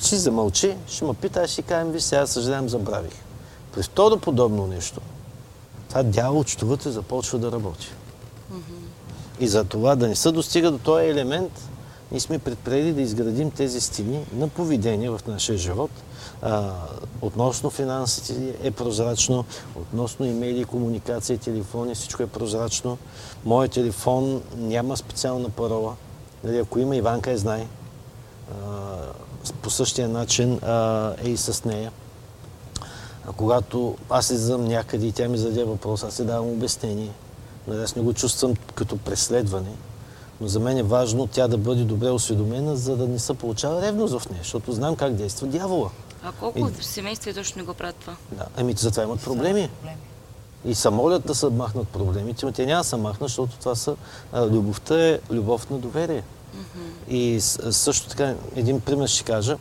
[0.00, 3.12] ще замълчи, ще ме пита, аз ще кажем, ви сега съжалявам, забравих.
[3.74, 5.00] При второ подобно нещо,
[5.92, 7.92] това дяло от чтовете започва да работи.
[9.40, 11.68] И за това да не се достига до този елемент,
[12.10, 15.90] ние сме предприели да изградим тези стени на поведение в нашия живот.
[16.42, 16.72] А,
[17.20, 19.44] относно финансите е прозрачно,
[19.76, 22.98] относно имейли, комуникация, телефони, всичко е прозрачно.
[23.44, 25.94] Моят телефон няма специална парола.
[26.44, 27.66] Нали, ако има, Иванка я знае.
[28.50, 28.56] А,
[29.62, 31.92] по същия начин а, е и с нея.
[33.24, 37.10] А когато аз излизам някъде и тя ми зададе въпрос, аз си давам обяснение.
[37.68, 39.70] Нали, аз не го чувствам като преследване,
[40.40, 43.82] но за мен е важно тя да бъде добре осведомена, за да не се получава
[43.82, 45.90] ревност в нея, защото знам как действа дявола.
[46.24, 48.16] А колко семейства точно не го правят това?
[48.32, 48.46] Да.
[48.56, 49.68] Ами затова имат проблеми.
[49.70, 49.96] Проблеми.
[50.64, 53.74] И се молят да се махнат проблемите, но те няма да се махнат, защото това
[53.74, 53.96] са...
[54.32, 56.22] А, любовта е любов на доверие.
[57.08, 59.56] И с- също така, един пример ще кажа.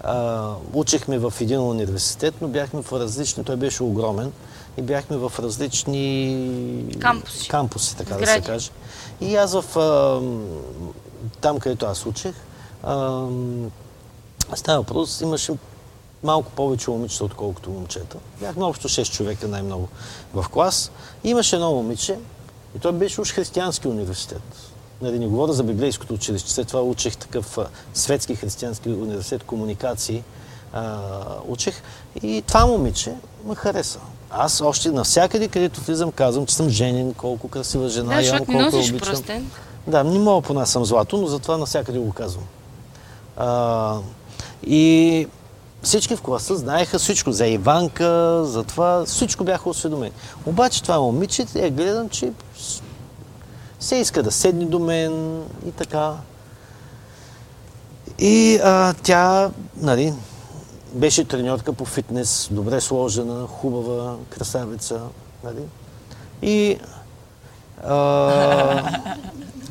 [0.00, 3.44] А, учихме в един университет, но бяхме в различни...
[3.44, 4.32] Той беше огромен.
[4.76, 6.96] И бяхме в различни...
[6.98, 7.48] Кампуси.
[7.48, 8.44] Кампуси, така да Сгради.
[8.44, 8.70] се каже.
[9.20, 9.78] И аз в...
[9.78, 10.20] А,
[11.40, 12.34] там, където аз учих,
[12.82, 13.26] а,
[14.54, 15.52] става въпрос, имаше
[16.22, 18.16] малко повече момичета, отколкото момчета.
[18.40, 19.88] Бяхме общо 6 човека най-много
[20.34, 20.90] в клас.
[21.24, 22.18] И имаше едно момиче,
[22.76, 24.67] и той беше уж християнски университет.
[25.02, 26.50] Нали, не говоря за библейското училище.
[26.50, 27.58] След това учих такъв
[27.94, 30.22] светски християнски университет, комуникации
[30.72, 31.00] а,
[31.48, 31.82] учих.
[32.22, 33.14] И това момиче
[33.44, 33.98] ме хареса.
[34.30, 38.52] Аз още навсякъде, където влизам, казвам, че съм женен, колко красива жена, Да, имам, колко
[38.52, 39.08] носиш обичам.
[39.08, 39.50] пръстен.
[39.86, 42.44] Да, не мога понасям злато, но затова навсякъде го казвам.
[43.36, 43.98] А,
[44.66, 45.26] и
[45.82, 50.12] всички в класа знаеха всичко за Иванка, за това, всичко бяха осведомени.
[50.46, 52.32] Обаче това момиче, я гледам, че
[53.80, 56.14] се иска да седне до мен и така.
[58.18, 60.14] И а, тя, нали,
[60.92, 65.00] беше треньорка по фитнес, добре сложена, хубава, красавица,
[65.44, 65.62] нали.
[66.42, 66.78] И
[67.84, 69.00] а,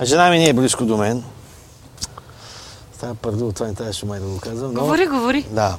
[0.04, 1.24] жена ми не е близко до мен.
[2.94, 4.74] Става първо, това не трябваше май да го казвам.
[4.74, 4.82] Но...
[4.82, 5.46] Говори, говори.
[5.52, 5.78] Да.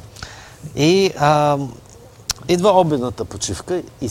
[0.76, 1.58] И а,
[2.48, 4.10] идва обедната почивка и,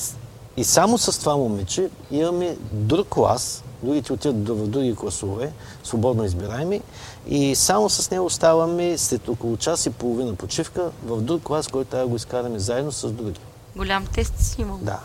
[0.58, 5.52] и само с това момиче имаме друг клас, другите отиват в други класове,
[5.84, 6.82] свободно избираеми,
[7.28, 11.90] и само с нея оставаме след около час и половина почивка в друг клас, който
[11.90, 13.40] трябва да го изкараме заедно с други.
[13.76, 14.80] Голям тест си имал.
[14.82, 15.00] Да.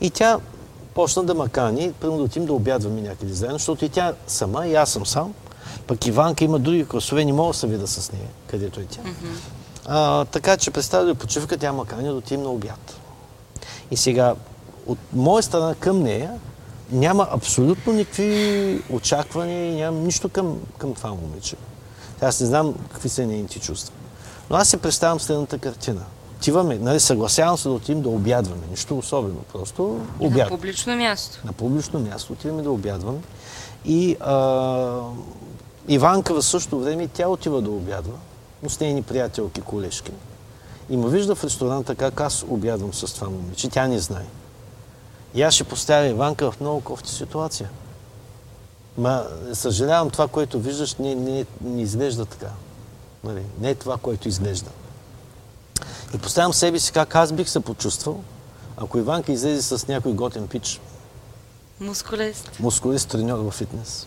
[0.00, 0.38] И тя
[0.94, 4.66] почна да ма кани, примерно да отидем да обядваме някъде заедно, защото и тя сама,
[4.66, 5.34] и аз съм сам.
[5.86, 9.00] Пък Иванка има други класове, не мога да се видя с нея, където е тя.
[9.86, 13.00] А, така че представя да почивка, тя ма кани да отидем на обяд.
[13.90, 14.34] И сега,
[14.86, 16.30] от моя страна към нея,
[16.94, 21.56] няма абсолютно никакви очаквания и нямам нищо към, към това момиче.
[22.20, 23.94] Аз не знам какви са нейните чувства.
[24.50, 26.00] Но аз си представям следната картина.
[26.36, 28.62] Отиваме, нали, съгласявам се да отидем да обядваме.
[28.70, 29.82] Нищо особено, просто
[30.20, 30.48] На обяд.
[30.48, 31.40] публично място.
[31.44, 33.18] На публично място отиваме да обядваме.
[33.84, 35.00] И а,
[35.88, 38.14] Иванка в същото време тя отива да обядва.
[38.62, 40.12] но с нейни приятелки, колежки.
[40.90, 43.68] И ме вижда в ресторанта как аз обядвам с това момиче.
[43.68, 44.24] Тя не знае.
[45.34, 47.70] И аз ще поставя Иванка в много кофти ситуация.
[48.98, 52.50] Ма, съжалявам, това, което виждаш, не, не, не изглежда така.
[53.24, 53.42] Нали?
[53.60, 54.70] Не е това, което изглежда.
[56.14, 58.20] И поставям себе си как аз бих се почувствал,
[58.76, 60.80] ако Иванка излезе с някой готен пич,
[61.80, 62.50] Мускулест.
[62.60, 64.06] мускулист треньор в фитнес,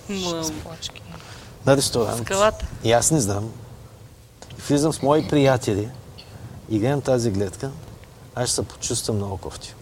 [0.63, 1.01] Плочки.
[1.65, 2.21] на ресторант.
[2.25, 2.67] Скалата.
[2.83, 3.51] И аз не знам.
[4.67, 5.89] Влизам с мои приятели
[6.69, 7.71] и гледам тази гледка,
[8.35, 9.73] аз ще се почувствам много кофти.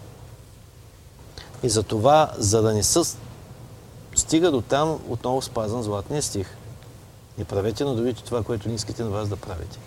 [1.64, 3.00] И за това, за да не се
[4.16, 6.48] стига до там, отново спазвам златния стих.
[7.38, 9.80] Не правете на другите това, което не искате на вас да правите.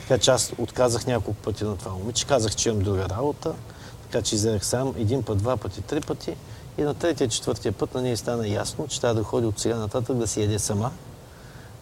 [0.00, 2.26] Така че аз отказах няколко пъти на това момиче.
[2.26, 3.54] Казах, че имам друга работа.
[4.02, 6.36] Така че излезах сам един път, два пъти, три пъти.
[6.78, 9.76] И на третия, четвъртия път на нея стана ясно, че трябва да ходи от сега
[9.76, 10.90] нататък да си яде сама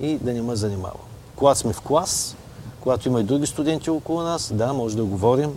[0.00, 1.00] и да не ме занимава.
[1.36, 2.36] Когато сме в клас,
[2.80, 5.56] когато има и други студенти около нас, да, може да говорим,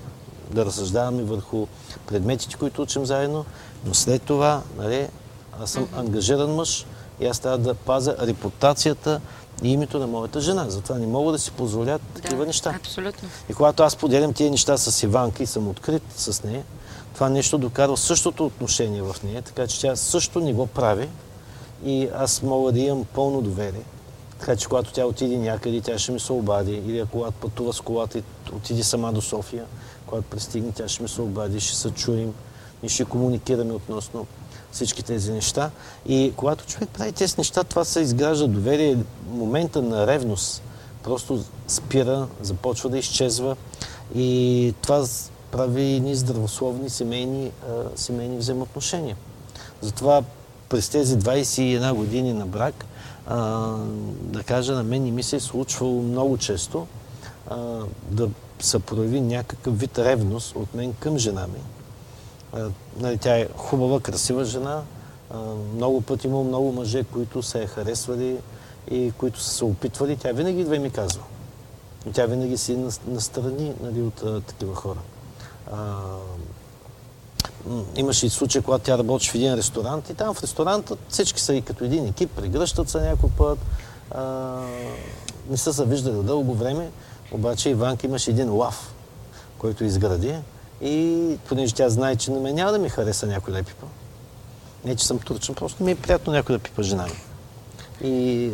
[0.51, 1.67] да разсъждаваме върху
[2.07, 3.45] предметите, които учим заедно,
[3.85, 5.07] но след това, нали,
[5.61, 6.85] аз съм ангажиран мъж
[7.19, 9.21] и аз трябва да пазя репутацията
[9.63, 10.69] и името на моята жена.
[10.69, 12.73] Затова не мога да си позволя такива неща.
[12.75, 13.29] Абсолютно.
[13.49, 16.63] И когато аз поделям тези неща с Иванка и съм открит с нея,
[17.13, 21.09] това нещо докарва същото отношение в нея, така че тя също не го прави
[21.85, 23.83] и аз мога да имам пълно доверие.
[24.39, 26.71] Така че когато тя отиде някъде, тя ще ми се обади.
[26.71, 28.23] Или когато пътува с колата и
[28.53, 29.65] отиде сама до София,
[30.07, 32.33] когато пристигне, тя ще ми се обади, ще се чуем
[32.83, 34.27] и ще комуникираме относно
[34.71, 35.71] всички тези неща.
[36.05, 38.97] И когато човек прави тези неща, това се изгражда доверие.
[39.29, 40.61] Момента на ревност
[41.03, 43.55] просто спира, започва да изчезва.
[44.15, 45.05] И това
[45.51, 47.51] прави ни здравословни семейни,
[47.95, 49.17] семейни взаимоотношения.
[49.81, 50.23] Затова
[50.69, 52.85] през тези 21 години на брак,
[54.21, 56.87] да кажа, на мен не ми се е случвало много често
[58.11, 61.59] да се прояви някакъв вид ревност от мен към жена ми.
[62.99, 64.81] Нали, тя е хубава, красива жена.
[65.75, 68.37] Много пъти има много мъже, които се е харесвали
[68.91, 70.17] и които са се опитвали.
[70.17, 71.23] Тя винаги идва и ми казва.
[72.09, 74.99] И тя винаги си на- настрани нали, от такива хора.
[77.95, 81.53] Имаше и случай, когато тя работеше в един ресторант и там в ресторанта всички са
[81.53, 83.59] и като един екип, прегръщат се някой път.
[84.11, 84.61] А,
[85.49, 86.91] не са се виждали дълго време,
[87.31, 88.93] обаче Иванка имаше един лав,
[89.57, 90.35] който изгради
[90.81, 93.85] и понеже тя знае, че на мен няма да ми хареса някой да пипа.
[94.85, 97.21] Не, че съм турчен, просто ми е приятно някой да пипа жена ми.
[98.09, 98.51] И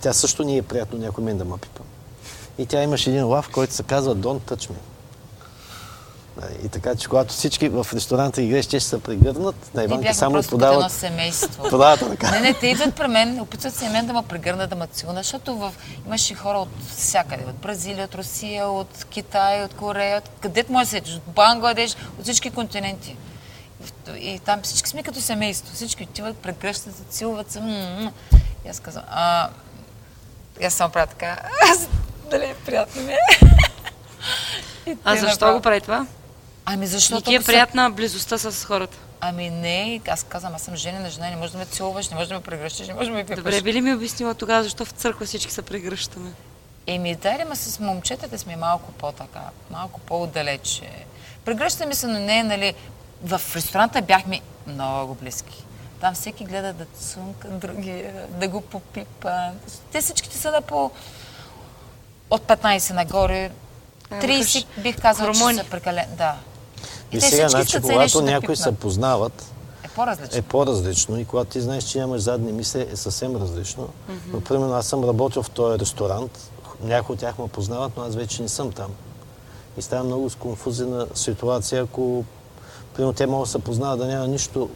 [0.00, 1.82] тя също не е приятно някой мен да ме пипа.
[2.58, 4.91] И тя имаше един лав, който се казва Don't Touch Me.
[6.64, 10.34] И така, че когато всички в ресторанта играеш, те ще се прегърнат, на Иванка само
[10.34, 11.68] като едно подават, семейство.
[11.70, 12.30] подават ръка.
[12.30, 14.86] Не, не, те идват при мен, опитват се и мен да ме прегърнат, да ме
[14.86, 15.74] целунат, защото в...
[16.06, 20.84] имаше хора от всякъде, от Бразилия, от Русия, от Китай, от Корея, от където може
[20.84, 23.16] да седиш, от Бангладеш, от всички континенти.
[24.16, 27.60] И, там всички сме като семейство, всички отиват, прегръщат се, целуват се.
[28.66, 29.48] И аз казвам, а...
[30.60, 31.38] И аз само правя така,
[31.72, 31.88] аз,
[32.30, 33.18] дали, приятно ми е.
[35.04, 36.06] А защо направо- го прави това?
[36.64, 37.22] Ами Не защото...
[37.22, 38.98] ти е се- приятна близостта с хората.
[39.20, 42.28] Ами не, аз казвам, аз съм женена жена, не можеш да ме целуваш, не можеш
[42.28, 43.36] да ме прегръщаш, не можеш да ме пипаш.
[43.36, 46.32] Добре, би ли ми обяснила тогава, защо в църква всички се прегръщаме?
[46.86, 50.90] Еми, дай ма с момчетата сме малко по-така, малко по-отдалече.
[51.44, 52.74] Прегръщаме се, но не, нали,
[53.22, 55.64] в ресторанта бяхме много близки.
[56.00, 59.50] Там всеки гледа да цунка другия, да го попипа.
[59.92, 60.90] Те всичките са на по
[62.30, 63.50] от 15 нагоре.
[64.10, 66.16] А, 30 викаш, бих казала, че са прекалени.
[66.16, 66.36] Да.
[67.12, 69.44] И те сега, значи, когато да някои се познават,
[69.84, 70.38] Е по-различно.
[70.38, 73.88] е по-различно и когато ти знаеш, че нямаш задни мисли, е съвсем различно.
[74.32, 76.50] Но, примерно, аз съм работил в този ресторант,
[76.82, 78.90] някои от тях ме познават, но аз вече не съм там.
[79.78, 82.24] И става много сконфузена ситуация, ако,
[82.94, 84.68] примерно, те могат да се познават да няма нищо,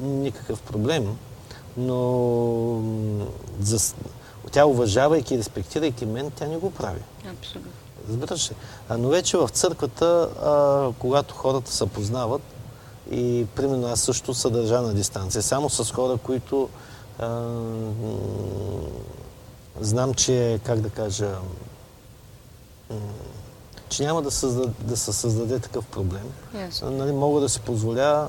[0.00, 1.16] никакъв проблем,
[1.76, 2.82] но
[3.60, 3.94] за,
[4.52, 7.00] тя уважавайки и респектирайки мен, тя не го прави.
[7.38, 7.70] Абсолютно.
[8.08, 8.54] Разбираш ли?
[8.98, 12.42] Но вече в църквата, а, когато хората се познават,
[13.10, 16.68] и примерно аз също се държа на дистанция, само с хора, които
[17.18, 17.46] а,
[19.80, 21.34] знам, че, как да кажа,
[23.88, 26.32] че няма да, създаде, да се създаде такъв проблем.
[26.60, 26.90] Ясно.
[26.90, 28.28] Нали, мога да си позволя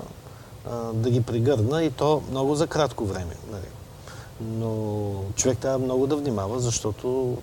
[0.69, 3.35] а, да ги прегърна и то много за кратко време.
[3.51, 3.67] Нали.
[4.41, 7.38] Но човек трябва много да внимава, защото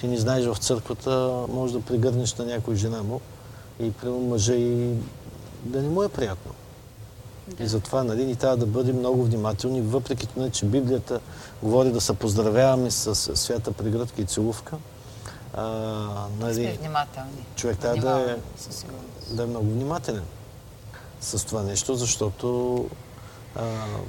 [0.00, 3.20] ти не знаеш в църквата, може да прегърнеш на някой жена му
[3.80, 4.94] и примерно мъжа и
[5.64, 6.52] да не му е приятно.
[7.60, 11.20] И затова нали, ни трябва да бъдем много внимателни, въпреки това, че Библията
[11.62, 14.76] говори да се поздравяваме с свята прегръдка и целувка.
[15.54, 17.44] а, Сме нали, внимателни.
[17.56, 18.36] човек трябва да е,
[19.34, 20.24] да е много внимателен
[21.20, 22.86] с това нещо, защото
[23.56, 23.62] а,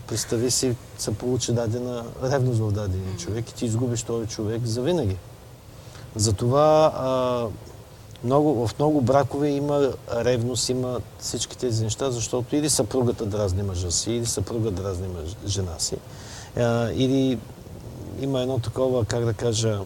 [0.08, 4.82] представи си, се получи дадена ревност в дадения човек и ти изгубиш този човек за
[4.82, 5.18] винаги.
[6.16, 7.50] Затова
[8.24, 13.92] много, в много бракове има ревност, има всички тези неща, защото или съпругата дразни мъжа
[13.92, 15.96] си, или съпруга дразни мъж, жена си,
[16.58, 17.40] а, или
[18.22, 19.80] има едно такова, как да кажа,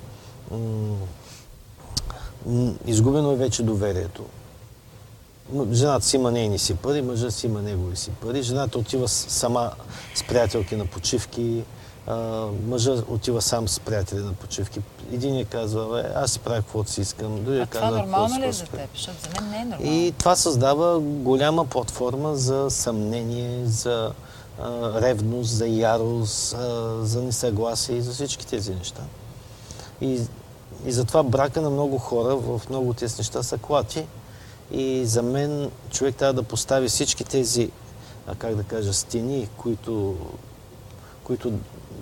[2.85, 4.23] изгубено е вече доверието.
[5.71, 8.41] Жената си има нейни си пари, мъжът си има негови си пари.
[8.41, 9.71] Жената отива сама
[10.15, 11.63] с приятелки на почивки,
[12.07, 14.81] а, мъжът отива сам с приятели на почивки.
[15.11, 17.43] Един казва, бе, аз си правя каквото си искам.
[17.43, 18.89] Другия А това казва, нормално «Какво ли е за искам?» теб?
[18.95, 19.85] Защото за мен не е нормално.
[19.85, 24.11] И това създава голяма платформа за съмнение, за
[24.61, 29.01] а, ревност, за ярост, а, за несъгласие и за всички тези неща.
[30.01, 30.21] И,
[30.85, 34.05] и затова брака на много хора в много от тези неща са клати.
[34.71, 37.71] И за мен човек трябва да постави всички тези,
[38.27, 40.15] а, как да кажа, стени, които,
[41.23, 41.51] които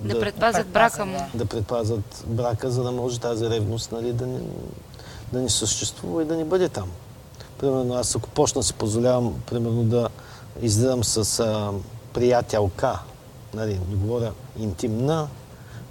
[0.04, 1.18] Да предпазят брака му.
[1.34, 4.40] да предпазват брака, за да може тази ревност нали, да, не,
[5.34, 6.92] да не съществува и да не бъде там.
[7.58, 10.10] Примерно аз ако почна да си позволявам, примерно да
[10.62, 11.72] излизам с а,
[12.14, 13.00] приятелка,
[13.54, 15.28] нали, не говоря интимна,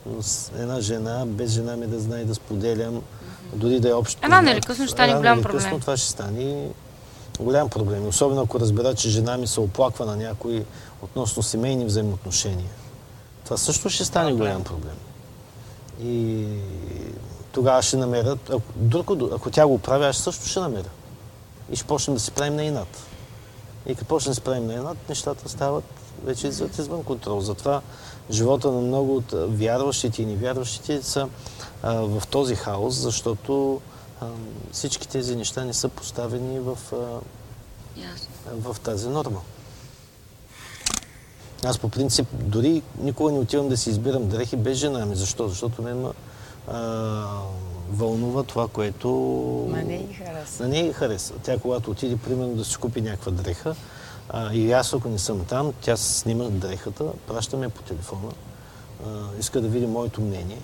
[0.07, 3.03] но с една жена, без жена ми да знае да споделям,
[3.55, 4.23] дори да е общо.
[4.29, 5.81] Рано или късно ще стане голям или късно проблем.
[5.81, 6.69] това ще стане
[7.41, 8.07] голям проблем.
[8.07, 10.65] Особено ако разбера, че жена ми се оплаква на някой
[11.03, 12.71] относно семейни взаимоотношения.
[13.53, 14.97] Това също ще стане голям проблем.
[16.03, 16.47] И
[17.53, 20.89] тогава ще намерят, ако, друго, ако тя го прави, аз също ще намеря.
[21.73, 22.99] И ще почнем да си правим на инат.
[23.87, 25.85] И като почнем да си правим на инат, нещата стават
[26.25, 27.41] вече излизат извън контрол.
[27.41, 27.81] Затова
[28.31, 31.29] живота на много от вярващите и невярващите са
[31.83, 33.81] а, в този хаос, защото
[34.21, 34.27] а,
[34.73, 37.21] всички тези неща не са поставени в, а,
[38.51, 39.41] в тази норма.
[41.65, 45.17] Аз по принцип дори никога не отивам да си избирам дрехи без жена ми.
[45.17, 45.49] Защо?
[45.49, 46.13] Защото ме ма,
[46.69, 46.81] а,
[47.91, 49.09] вълнува това, което
[49.71, 50.65] Ма не ги харесва.
[50.65, 51.35] на нея ги хареса.
[51.43, 53.75] Тя когато отиде, примерно, да си купи някаква дреха,
[54.29, 58.33] а, и аз ако не съм там, тя снима дрехата, праща ме по телефона,
[59.07, 59.09] а,
[59.41, 60.59] иска да види моето мнение.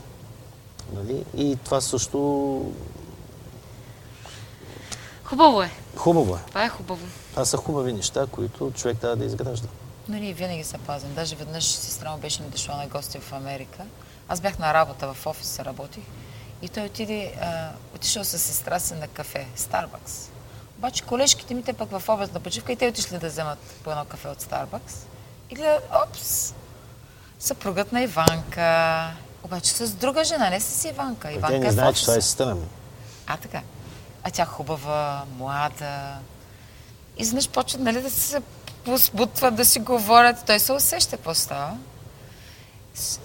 [0.94, 1.24] Нали?
[1.36, 2.72] И това също
[5.24, 5.70] Хубаво е.
[5.96, 6.38] хубаво е.
[6.48, 7.06] Това е хубаво.
[7.30, 9.68] Това са хубави неща, които човек трябва да изгражда.
[10.08, 11.14] Но ние винаги се пазим.
[11.14, 13.82] Даже веднъж сестра му беше ни дошла на гости в Америка.
[14.28, 16.04] Аз бях на работа в офиса, работих.
[16.62, 20.30] И той отиде, а, отишъл с сестра си на кафе, Старбакс.
[20.78, 24.04] Обаче колежките ми те пък в обедна почивка и те отишли да вземат по едно
[24.04, 24.94] кафе от Старбакс.
[25.50, 26.54] И гледат, опс,
[27.38, 29.10] съпругът на Иванка.
[29.42, 31.32] Обаче с друга жена, не с Иванка.
[31.32, 32.66] Иванка Те е не в знаят, че това е сестра ми.
[33.26, 33.62] А, така.
[34.22, 36.18] А тя хубава, млада.
[37.18, 38.42] И изведнъж почват нали, да се
[38.88, 40.36] позбутват, да си говорят.
[40.46, 41.76] Той се усеща какво става.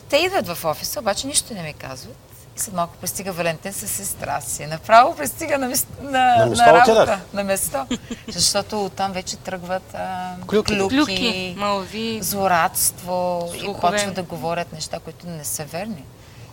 [0.09, 2.17] Те идват в офиса, обаче нищо не ми казват.
[2.58, 4.66] И след малко пристига Валентин с сестра си.
[4.66, 5.67] Направо пристига на,
[6.01, 6.92] на, На место на работа.
[6.92, 7.19] отидах.
[7.33, 7.85] На место.
[8.27, 10.74] Защото оттам вече тръгват а, Клюки.
[10.74, 12.19] клюки, Клюки, малви.
[12.22, 13.92] злорадство и Слухове.
[13.92, 16.03] почват да говорят неща, които не са верни.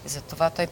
[0.06, 0.68] И затова той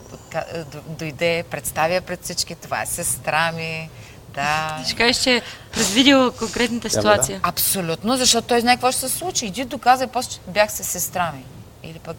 [0.88, 3.90] дойде, представя пред всички, това е сестра ми,
[4.38, 4.84] да.
[4.84, 5.42] Ще кажеш, че
[5.72, 7.40] предвидил конкретната ситуация.
[7.42, 9.46] Абсолютно, защото той знае какво ще се случи.
[9.46, 11.44] Иди доказай, после че бях с сестра ми.
[11.82, 12.16] Или пък...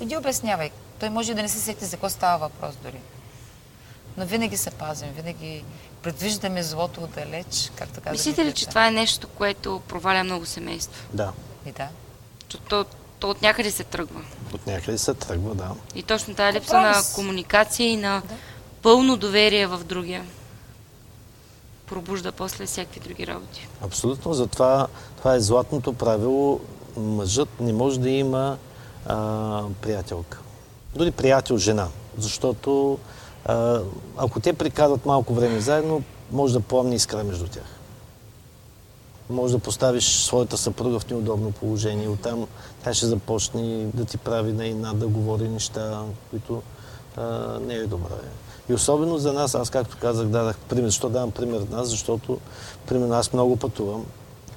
[0.00, 0.70] Иди обяснявай.
[1.00, 2.98] Той може и да не се сети за какво става въпрос дори.
[4.16, 5.64] Но винаги се пазим, винаги
[6.02, 8.12] предвиждаме злото отдалеч, както каза.
[8.12, 11.02] Мислите ли, че това е нещо, което проваля много семейства?
[11.12, 11.32] Да.
[11.66, 11.88] И да.
[12.48, 12.84] То, то,
[13.18, 14.20] то от някъде се тръгва.
[14.54, 15.70] От някъде се тръгва, да.
[15.94, 18.34] И точно тази липса на комуникация и на Да.
[18.82, 20.24] пълно доверие в другия
[21.86, 23.68] пробужда после всякакви други работи.
[23.80, 24.34] Абсолютно.
[24.34, 24.86] Затова
[25.18, 26.60] това е златното правило.
[26.96, 28.56] Мъжът не може да има
[29.06, 30.38] а, приятелка.
[30.96, 31.88] Дори приятел жена.
[32.18, 32.98] Защото
[33.44, 33.80] а,
[34.16, 36.02] ако те прикарват малко време заедно,
[36.32, 37.78] може да пламне искра между тях.
[39.30, 42.08] Може да поставиш своята съпруга в неудобно положение.
[42.08, 42.46] Оттам
[42.84, 46.62] тя ще започне да ти прави на да говори неща, които
[47.16, 48.14] а, не е добре.
[48.72, 50.88] И особено за нас, аз както казах, дадах пример.
[50.88, 51.88] Защо давам пример от нас?
[51.88, 52.38] Защото,
[52.86, 54.04] примерно, аз много пътувам.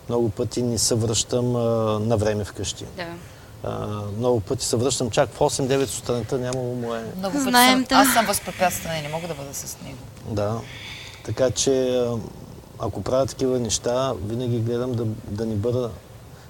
[0.09, 1.59] Много пъти не се връщам а,
[1.99, 2.85] на време вкъщи.
[2.97, 3.03] Да.
[3.63, 3.87] А,
[4.17, 7.03] много пъти се връщам чак в 8-9 сутринта, нямало мое...
[7.17, 7.95] Много пъти Знаем съм, те.
[7.95, 9.97] аз съм възпрепятствана и не мога да бъда с него.
[10.29, 10.59] Да.
[11.25, 12.03] Така че,
[12.79, 15.89] ако правя такива неща, винаги гледам да, да не бъда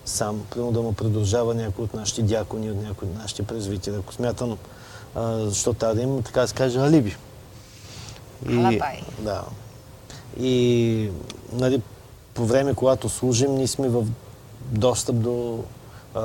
[0.06, 0.42] сам.
[0.50, 3.96] Примерно да ме придружава някой от нашите дякони, от някой от нашите презвитери.
[3.96, 4.58] Ако смятам,
[5.16, 7.16] а, защо трябва да имам, така да се каже, алиби.
[8.50, 8.82] И,
[9.20, 9.44] да.
[10.40, 11.10] И
[11.54, 11.82] нали,
[12.34, 14.06] по време, когато служим, ние сме в
[14.62, 15.64] достъп до,
[16.14, 16.22] а,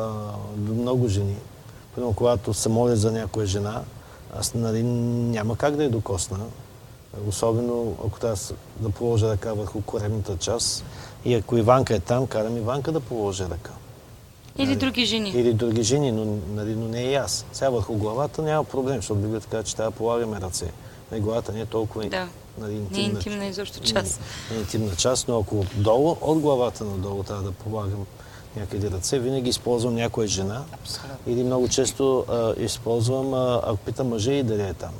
[0.56, 1.36] до много жени.
[1.94, 3.82] Примерно, когато се моля за някоя жена,
[4.36, 6.38] аз нали, няма как да я докосна.
[7.28, 8.36] Особено ако трябва
[8.80, 10.84] да положа ръка върху коремната част.
[11.24, 13.72] И ако Иванка е там, карам Иванка да положи ръка.
[14.58, 15.30] Или други жени.
[15.30, 16.24] Или други жени, но,
[16.54, 17.44] нали, но не и аз.
[17.52, 20.72] Сега върху главата няма проблем, защото Библията казва, че трябва да полагаме ръце.
[21.12, 22.28] Главата не е толкова Да.
[22.58, 24.20] нали, Не е интимна, интимна изобщо част.
[24.50, 28.06] не е интимна част, но ако долу, от главата надолу трябва да полагам
[28.56, 30.62] някъде ръце, винаги използвам някоя жена.
[30.72, 31.32] Абсолютно.
[31.32, 34.92] Или много често а, използвам, а, ако питам мъжа и дали е там.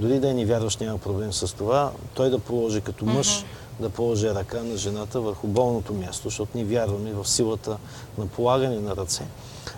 [0.00, 1.90] Дори да е невярващ, няма проблем с това.
[2.14, 3.44] Той да положи като мъж,
[3.80, 7.76] да положи ръка на жената върху болното място, защото ние вярваме в силата
[8.18, 9.22] на полагане на ръце.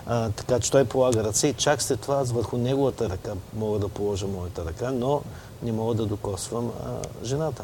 [0.05, 3.79] А, така че той полага ръце и чак след това аз върху неговата ръка мога
[3.79, 5.21] да положа моята ръка, но
[5.63, 7.63] не мога да докосвам а, жената.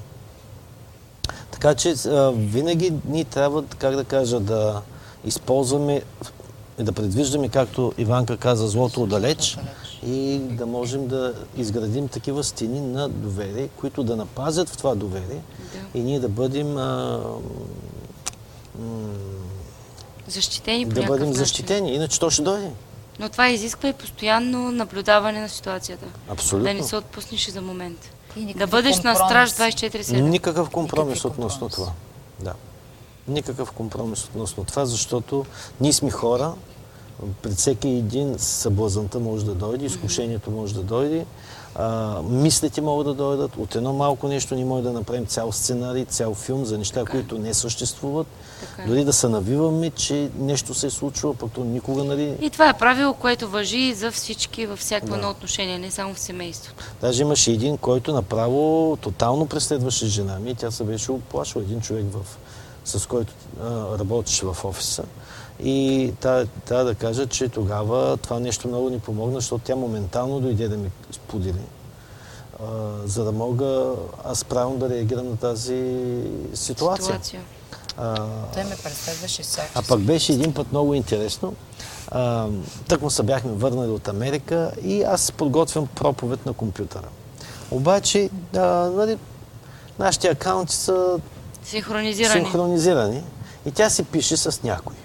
[1.51, 4.81] Така че а, винаги ние трябва, как да кажа, да
[5.25, 6.01] използваме
[6.79, 9.57] и да предвиждаме, както Иванка каза, злото отдалеч
[10.07, 15.41] и да можем да изградим такива стени на доверие, които да напазят в това доверие
[15.93, 17.19] и ние да бъдем а,
[18.79, 19.13] м,
[20.27, 21.33] Защитени да бъдем начин.
[21.33, 22.71] защитени, иначе то ще дойде.
[23.19, 26.05] Но това изисква и постоянно наблюдаване на ситуацията.
[26.29, 26.67] Абсолютно.
[26.67, 28.09] Да не се отпуснеш и за момент.
[28.37, 29.51] И Да бъдеш на компромис.
[29.51, 30.19] страж 24-7.
[30.21, 31.75] Никакъв компромис относно компромис.
[31.75, 31.91] това.
[32.39, 32.53] Да.
[33.27, 35.45] Никакъв компромис относно това, защото
[35.81, 36.53] ние сме хора,
[37.41, 41.25] пред всеки един съблазънта може да дойде, изкушението може да дойде,
[41.75, 46.05] а, мислите могат да дойдат, от едно малко нещо ние може да направим цял сценарий,
[46.05, 48.27] цял филм за неща, които не съществуват,
[48.61, 52.49] Така дори да се навиваме, че нещо се е случило, пък то никога, нали, И
[52.49, 55.15] това е правило, което въжи и за всички във всяко Да.
[55.15, 56.83] едно отношение, не само в семейството.
[57.01, 61.63] Даже имаше един, който направо тотално преследваше жена ми и тя се беше оплашила.
[61.63, 62.37] Един човек, в,
[62.85, 65.03] с който а, работеше в офиса.
[65.63, 66.11] И
[66.65, 70.77] трябва да кажа, че тогава това нещо много ни помогна, защото тя моментално дойде да
[70.77, 71.61] ми сподели.
[73.05, 73.91] За да мога
[74.25, 76.05] аз правилно да реагирам на тази
[76.53, 77.05] ситуация.
[77.05, 77.41] Ситуация.
[77.97, 78.15] А,
[78.53, 79.69] Той ме преследваше всяка.
[79.75, 81.53] а пък беше един път много интересно.
[82.07, 82.47] А,
[82.87, 87.07] тък му се бяхме върнали от Америка и аз подготвям проповед на компютъра.
[87.71, 89.17] Обаче, а, нали,
[89.99, 91.19] нашите акаунти са
[91.63, 92.41] Синхронизирани.
[92.41, 93.23] синхронизирани
[93.65, 94.95] и тя се пише с някой.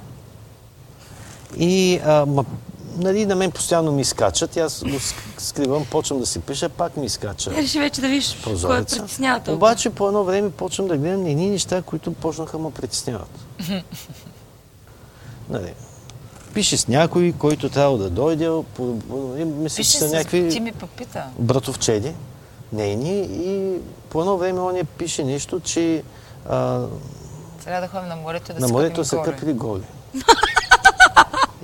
[1.57, 2.45] И а, ма,
[2.99, 6.69] нали, на мен постоянно ми изкачат, и аз го ск- скривам, почвам да си пиша,
[6.69, 9.55] пак ми изкача Реши вече да видиш кой притеснява толкова.
[9.57, 13.31] Обаче по едно време почвам да гледам едни неща, които почнаха ме притесняват.
[15.51, 15.73] нали.
[16.55, 20.13] Пише с някой, който трябва да дойде, по, по, и мисля, че са с...
[20.13, 21.25] някакви Ти ми попита.
[21.39, 22.13] братовчеди,
[22.73, 23.79] нейни, и
[24.11, 26.03] по едно време он пише нещо, че
[26.49, 26.87] а,
[27.65, 29.23] Трябва да ходим на морето да на се морето горе.
[29.25, 29.83] къпили голи.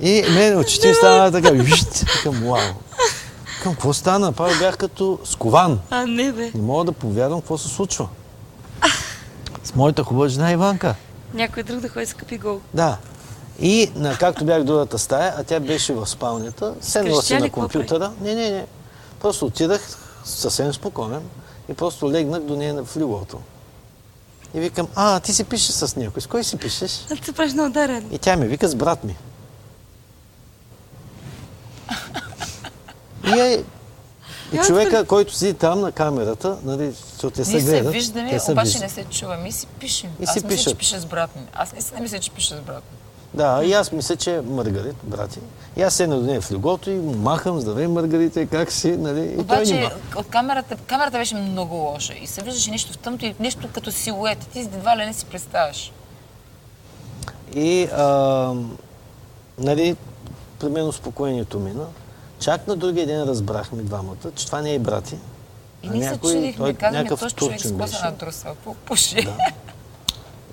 [0.01, 2.73] И мен очите ми стана така, вижте, към вау.
[3.63, 4.31] Към какво стана?
[4.31, 5.79] Право бях като скован.
[5.89, 6.51] А, не бе.
[6.55, 8.07] Не мога да повярвам какво се случва.
[9.63, 10.95] С моята хубава жена Иванка.
[11.33, 12.59] Някой друг да ходи с къпи гол.
[12.73, 12.97] Да.
[13.59, 17.49] И на, както бях в другата стая, а тя беше в спалнята, седнала си на
[17.49, 18.11] компютъра.
[18.21, 18.65] Не, не, не.
[19.21, 19.81] Просто отидах
[20.25, 21.21] съвсем спокоен
[21.69, 23.39] и просто легнах до нея в лилото.
[24.53, 26.21] И викам, а, ти си пишеш с някой.
[26.21, 27.05] С кой си пишеш?
[27.11, 28.09] А ти правиш на ударен.
[28.11, 29.15] И тя ми вика с брат ми.
[33.27, 33.63] И, е,
[34.53, 37.93] и човека, който седи там на камерата, нали, защото те се Ние се гледат.
[37.93, 38.81] виждаме, те се обаче виждат.
[38.81, 40.09] не се чуваме и си пишем.
[40.19, 41.41] И Аз си мисля, че пише с брат ми.
[41.53, 42.97] Аз наистина мисля, че пише с брат ми.
[43.33, 45.39] Да, и аз мисля, че е Маргарит, брати.
[45.77, 49.21] И аз седна до нея в легото и махам, здравей Маргарита, как си, нали?
[49.21, 52.97] И той ни Обаче от камерата, камерата беше много лоша и се виждаше нещо в
[52.97, 54.37] тъмто и нещо като силует.
[54.37, 55.91] Ти едва ли не си представяш.
[57.55, 58.53] И, а,
[59.59, 59.95] нали,
[60.59, 61.85] при мен успокоението мина.
[62.45, 65.15] Чак на другия ден разбрахме двамата, че това не е брати.
[65.83, 69.15] И ние се някой- чудихме, той казваме, този човек с коса на какво пуши?
[69.15, 69.37] Да.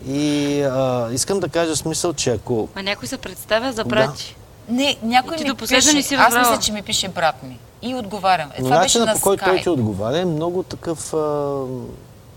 [0.06, 4.36] И а, искам да кажа смисъл, че ако А някой се представя за брати.
[4.68, 7.58] Не, някой ми пише, не си аз мисля, че ми пише брат ми.
[7.82, 8.50] И отговарям.
[8.50, 11.14] Е, но това беше начинът на по който той ти отговаря е много такъв...
[11.14, 11.64] А,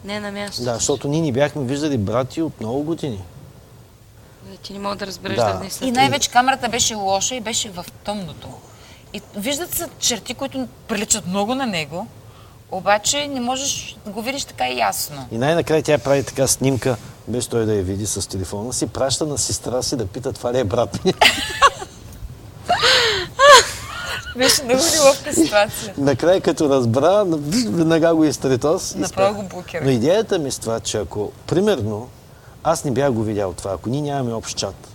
[0.05, 0.63] Не на място.
[0.63, 3.23] да, защото ние ни бяхме виждали брати от много години.
[4.43, 5.45] Да, Ти не мога да разбереш Да.
[5.45, 5.57] да.
[5.57, 8.47] дали са И най-вече камерата беше лоша и беше в тъмното.
[9.15, 12.07] И виждат се черти, които приличат много на него,
[12.71, 15.27] обаче не можеш да го видиш така ясно.
[15.31, 19.25] И най-накрая тя прави така снимка, без той да я види с телефона си, праща
[19.25, 21.13] на сестра си да пита това ли е брат ми.
[24.37, 25.93] Беше много неловка ситуация.
[25.97, 27.23] Накрая, като разбра,
[27.69, 28.95] веднага го изтретос.
[28.95, 29.83] и Направо го блокира.
[29.83, 32.09] Но идеята ми с това, че ако, примерно,
[32.63, 34.87] аз не бях го видял това, ако ние нямаме общ чат,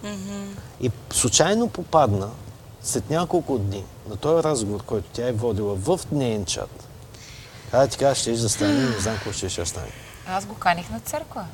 [0.80, 2.28] и случайно попадна
[2.82, 6.88] след няколко дни на този разговор, който тя е водила в неен чат,
[7.72, 9.92] а ти кажа, ще да стане, не знам какво ще, ще стане.
[10.28, 11.44] Аз го каних на църква.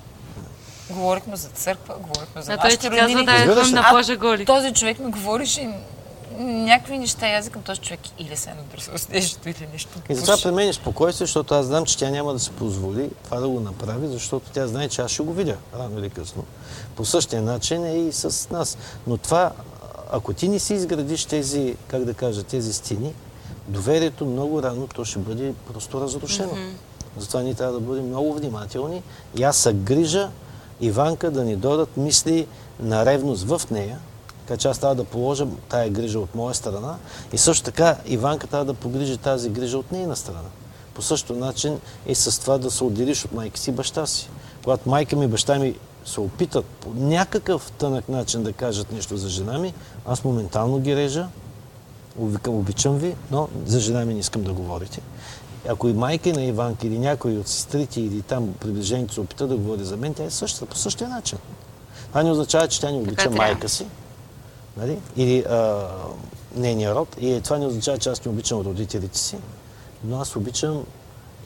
[0.90, 3.26] Говорихме за църква, говорихме за А той нашите ти казва роднини.
[3.26, 3.72] да ли?
[3.72, 4.44] на А Божа голи.
[4.46, 5.70] Този човек ми говореше
[6.38, 9.88] някакви неща и аз към този човек или се е надърсал с нещо или нещо.
[10.08, 13.10] И затова при мен е спокойствие, защото аз знам, че тя няма да се позволи
[13.24, 16.44] това да го направи, защото тя знае, че аз ще го видя рано или късно.
[16.96, 18.78] По същия начин е и с нас.
[19.06, 19.52] Но това,
[20.10, 23.14] ако ти не си изградиш тези, как да кажа, тези стени,
[23.68, 26.52] доверието много рано то ще бъде просто разрушено.
[27.18, 29.02] Затова ние трябва да бъдем много внимателни.
[29.36, 30.30] И аз се грижа
[30.80, 32.46] Иванка да ни дойдат мисли
[32.80, 33.98] на ревност в нея,
[34.46, 36.96] така че аз трябва да положа тая грижа от моя страна
[37.32, 40.48] и също така Иванка трябва да погрижи тази грижа от нейна страна.
[40.94, 44.28] По същото начин и с това да се отделиш от майка си и баща си.
[44.64, 45.74] Когато майка ми и баща ми
[46.06, 49.74] се опитат по някакъв тънък начин да кажат нещо за жена ми,
[50.06, 51.28] аз моментално ги режа,
[52.46, 55.00] обичам ви, но за жена ми не искам да говорите.
[55.68, 59.56] Ако и майка на Иванка или някой от сестрите или там приближените се опита да
[59.56, 61.38] говори за мен, тя е същата, по същия начин.
[62.08, 63.36] Това не означава, че тя не обича трябва.
[63.36, 63.86] майка си,
[64.76, 64.98] нали?
[65.16, 65.88] или а,
[66.54, 67.16] нейния род.
[67.20, 69.36] И това не означава, че аз не обичам родителите си,
[70.04, 70.84] но аз обичам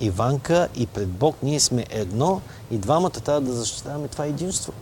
[0.01, 4.73] Иванка и пред Бог ние сме едно и двамата трябва да защитаваме това единство.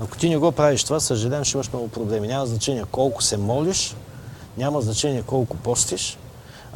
[0.00, 2.28] Ако ти не го правиш това, съжалявам, ще имаш много проблеми.
[2.28, 3.96] Няма значение колко се молиш,
[4.56, 6.18] няма значение колко постиш.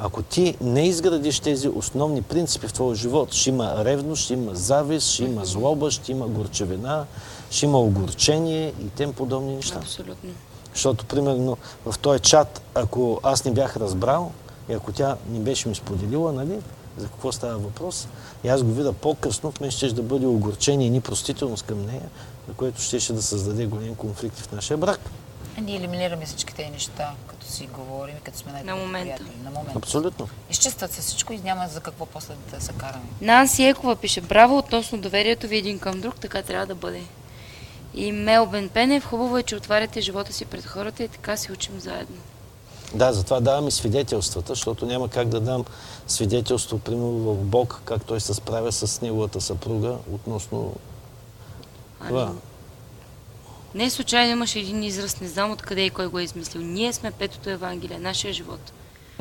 [0.00, 4.54] Ако ти не изградиш тези основни принципи в твоя живот, ще има ревност, ще има
[4.54, 7.04] завист, ще има злоба, ще има горчевина,
[7.50, 9.78] ще има огорчение и тем подобни неща.
[9.78, 10.30] Абсолютно.
[10.74, 14.32] Защото, примерно, в този чат, ако аз не бях разбрал
[14.68, 16.58] и ако тя не беше ми споделила, нали,
[16.96, 18.08] за какво става въпрос,
[18.44, 22.08] и аз го видя по-късно, вместо ще да бъде огорчение и непростителност към нея,
[22.48, 25.00] на което ще, ще да създаде големи конфликти в нашия брак.
[25.58, 29.22] А Ние елиминираме всички тези неща, като си говорим, и като сме най На момента.
[29.44, 29.78] На момента.
[29.78, 30.28] Абсолютно.
[30.50, 33.04] Изчистват се всичко и няма за какво после да се караме.
[33.20, 37.02] Нанси Екова пише браво относно доверието ви един към друг, така трябва да бъде.
[37.94, 41.80] И Мелбен Пенев, хубаво е, че отваряте живота си пред хората и така се учим
[41.80, 42.16] заедно.
[42.94, 45.64] Да, затова давам и свидетелствата, защото няма как да дам
[46.06, 50.74] свидетелство, примерно в Бог, как той се справя с неговата съпруга относно
[52.06, 52.22] това.
[52.22, 52.38] Ами,
[53.74, 56.62] не случайно имаше един израз, не знам откъде и кой го е измислил.
[56.62, 58.72] Ние сме петото Евангелие, нашия живот.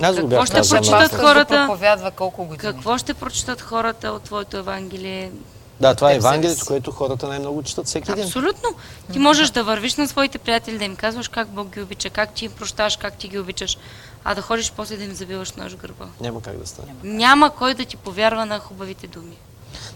[0.01, 1.65] Аз Какво бях ще прочитат хората?
[1.67, 2.57] проповядва колко години.
[2.73, 5.31] Какво ще прочитат хората от твоето Евангелие?
[5.81, 8.23] Да, това е себе Евангелието, което хората най-много четат всеки ден.
[8.23, 8.69] Абсолютно.
[9.13, 12.33] Ти можеш да вървиш на своите приятели, да им казваш как Бог ги обича, как
[12.33, 13.77] ти им прощаш, как ти ги обичаш,
[14.23, 16.05] а да ходиш после да им забиваш нож в гърба.
[16.21, 16.93] Няма как да стане.
[17.03, 19.37] Няма кой да ти повярва на хубавите думи.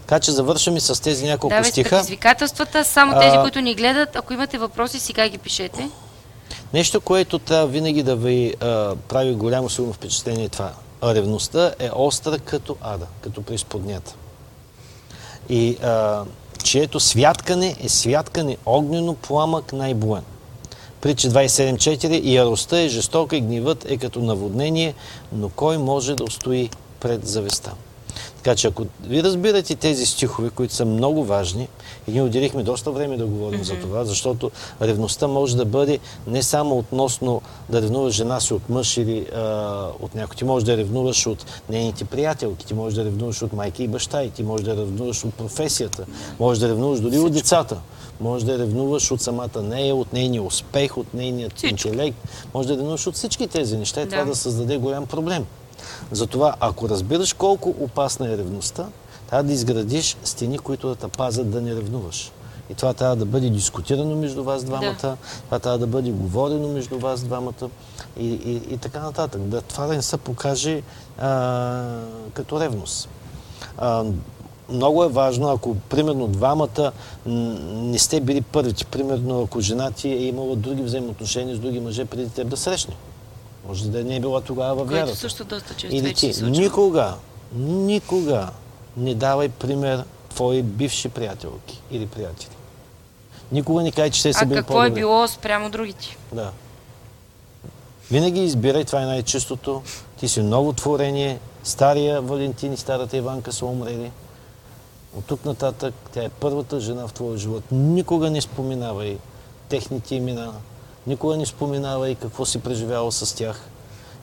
[0.00, 1.90] Така че завършваме с тези няколко Давай стиха.
[1.90, 5.90] предизвикателствата, само тези, А, които ни гледат, ако имате въпроси, сега ги пишете.
[6.74, 10.72] Нещо, което трябва винаги да ви а, прави голямо силно впечатление е това.
[11.00, 14.14] А ревността е остра като ада, като преизподнята.
[15.48, 16.24] И а,
[16.64, 20.22] чието святкане е святкане огнено пламък най-буен.
[21.00, 24.94] Притча 27.4 И яростта е жестока и гневът е като наводнение,
[25.32, 27.72] но кой може да устои пред завеста?
[28.46, 31.68] Така че ако ви разбирате тези стихове, които са много важни,
[32.08, 34.50] и ние отделихме доста време да говорим за това, защото
[34.82, 39.40] ревността може да бъде не само относно да ревнуваш жена си от мъж или а,
[40.00, 40.36] от някой.
[40.36, 44.22] Ти можеш да ревнуваш от нейните приятелки, ти можеш да ревнуваш от майка и баща,
[44.22, 46.04] и ти можеш да ревнуваш от професията,
[46.40, 47.80] можеш да ревнуваш дори от децата.
[48.20, 51.88] Може да ревнуваш от самата нея, от нейния успех, от нейният Всичко.
[51.88, 52.16] интелект.
[52.54, 54.10] Може да ревнуваш от всички тези неща и Да.
[54.10, 55.46] това да създаде голям проблем.
[56.12, 58.86] Затова, ако разбираш колко опасна е ревността,
[59.30, 62.32] трябва да изградиш стени, които да те пазят да не ревнуваш.
[62.70, 66.98] И това трябва да бъде дискутирано между вас двамата, това трябва да бъде говорено между
[66.98, 67.70] вас двамата
[68.16, 69.40] и, и, и така нататък.
[69.42, 70.82] Да, това да не се покаже
[71.18, 72.00] а,
[72.34, 73.08] като ревност.
[73.78, 74.04] А,
[74.68, 76.92] много е важно, ако примерно двамата
[77.26, 82.04] не сте били първите, примерно ако жена ти е имала други взаимоотношения с други мъже
[82.04, 82.94] преди теб да срещне.
[83.68, 85.16] Може да не е била тогава във Което вярата.
[85.16, 87.14] също доста често Или ти никога,
[87.54, 88.50] никога
[88.96, 92.56] не давай пример твои бивши приятелки или приятели.
[93.52, 96.16] Никога не кажи, че те са А били какво е било спрямо другите?
[96.32, 96.50] Да.
[98.10, 99.82] Винаги избирай, това е най-чистото.
[100.20, 101.38] Ти си ново творение.
[101.64, 104.10] Стария Валентин и старата Иванка са умрели.
[105.16, 107.64] От тук нататък тя е първата жена в твоя живот.
[107.70, 109.18] Никога не споменавай
[109.68, 110.52] техните имена.
[111.06, 113.60] Никога не споменавай какво си преживявал с тях.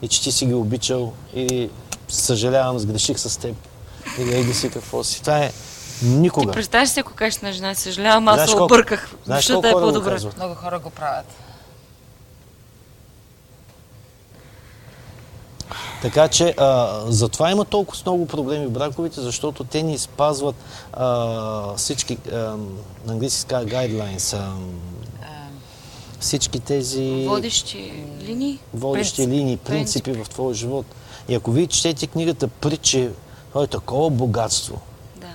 [0.02, 1.70] и че ти си ги обичал или
[2.08, 3.56] съжалявам, сгреших с теб
[4.18, 5.20] или еди си какво си.
[5.20, 5.52] Това е
[6.02, 6.46] никога.
[6.46, 9.10] Ти представяш си, ако кажеш на жена, съжалявам, аз се обърках.
[9.26, 10.18] Защото е по-добре.
[10.36, 11.26] Много хора го правят.
[16.02, 20.56] Така че а, затова има толкова много проблеми в браковете, защото те ни спазват
[20.92, 22.58] а, всички, а, на
[23.08, 24.52] английски се казва guidelines, а,
[26.24, 28.58] всички тези Водещи линии.
[28.74, 29.32] водещи Принцип.
[29.32, 30.86] линии, принципи в твоя живот.
[31.28, 33.10] И ако вие четете книгата Притче,
[33.52, 34.80] то е такова богатство.
[35.16, 35.26] Да.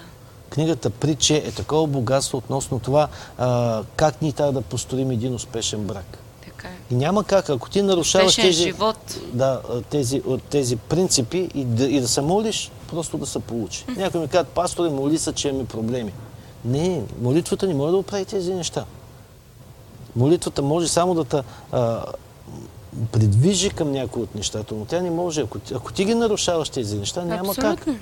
[0.50, 5.80] Книгата Притче е такова богатство относно това а, как ние трябва да построим един успешен
[5.84, 6.18] брак.
[6.46, 6.94] Така е.
[6.94, 9.20] И няма как, ако ти нарушаваш тези, живот.
[9.34, 13.86] да, тези, тези принципи и да, и да се молиш, просто да се получи.
[13.98, 16.14] Някой ми казват, пасторе, моли се, че имаме проблеми.
[16.66, 18.86] Не, молитвата не може да оправи тези неща.
[20.16, 21.42] Молитвата може само да те
[23.12, 25.42] придвижи към някои от нещата, но тя не може.
[25.42, 27.74] Ако, ти- ако ти ги нарушаваш тези неща, няма как.
[27.74, 27.96] Абсолютно.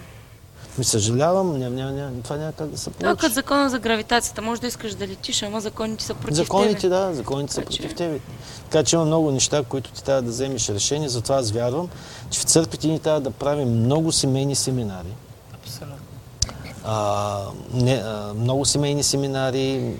[0.78, 3.20] Ми съжалявам, няма, няма, няма, това няма как да се Това получи.
[3.20, 4.42] като закона за гравитацията.
[4.42, 6.90] Може да искаш да летиш, ама законите са против Законите, тебе.
[6.90, 8.20] да, законите са Така че- против тебе.
[8.64, 11.10] Така че има много неща, които ти трябва да вземеш решение.
[11.10, 11.90] Затова аз вярвам,
[12.30, 15.14] че в църквите ни трябва да правим много семейни семинари.
[15.56, 15.96] Абсолютно.
[16.86, 17.40] А,
[17.74, 19.94] не, а, много семейни семинари,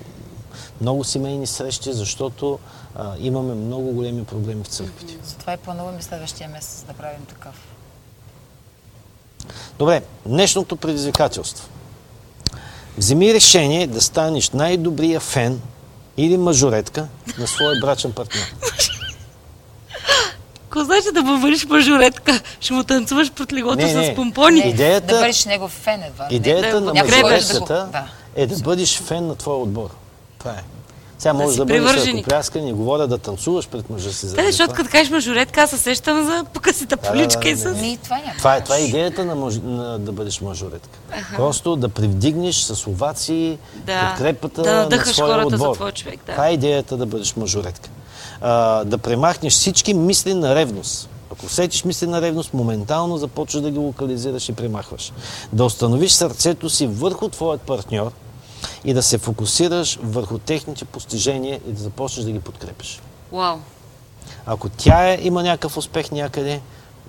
[0.80, 2.58] много семейни срещи, защото
[2.94, 5.14] а, имаме много големи проблеми в църквите.
[5.24, 7.54] Затова и плануваме следващия месец да правим такъв.
[9.78, 11.68] Добре, днешното предизвикателство.
[12.98, 15.60] Вземи решение да станеш най-добрия фен
[16.16, 18.44] или мажоретка на своя брачен партньор.
[20.60, 22.40] Какво значи да бъдеш мажоретка?
[22.60, 24.06] Ще му танцуваш под леглото Не, не.
[24.06, 24.60] с помпони?
[24.60, 24.66] Не.
[24.66, 26.24] Идеята- Да бъдеш негов фен едва.
[26.24, 28.06] не- Идеята да на гребеш да го- мажоретката да.
[28.36, 29.90] е да бъдеш фен на твоя отбор.
[30.48, 30.64] Това е.
[31.18, 34.26] Сега Да може си да, бъдеш ръкопляскан, не говоря да танцуваш пред мъжа си.
[34.26, 37.80] Да, защото като кажеш мажоретка, аз се сещам за покъсите поличка да, и да, с...
[37.80, 38.32] Ми, това няма.
[38.38, 40.98] Това е, това е идеята на, мъж, на да бъдеш мажоретка.
[41.36, 45.74] Просто да привдигнеш с овации Да, подкрепата да на своя хората за отбор.
[45.76, 46.32] твоя човек, да.
[46.32, 47.90] Това е идеята да бъдеш мажоретка.
[48.40, 51.08] А, да премахнеш всички мисли на ревност.
[51.32, 55.12] Ако усетиш мисли на ревност, моментално започваш да ги локализираш и премахваш.
[55.52, 58.12] Да установиш сърцето си върху твоят партньор
[58.84, 63.00] и да се фокусираш върху техните постижения и да започнеш да ги подкрепиш.
[63.32, 63.56] Вау.
[64.46, 66.60] Ако тя е, има някакъв успех някъде,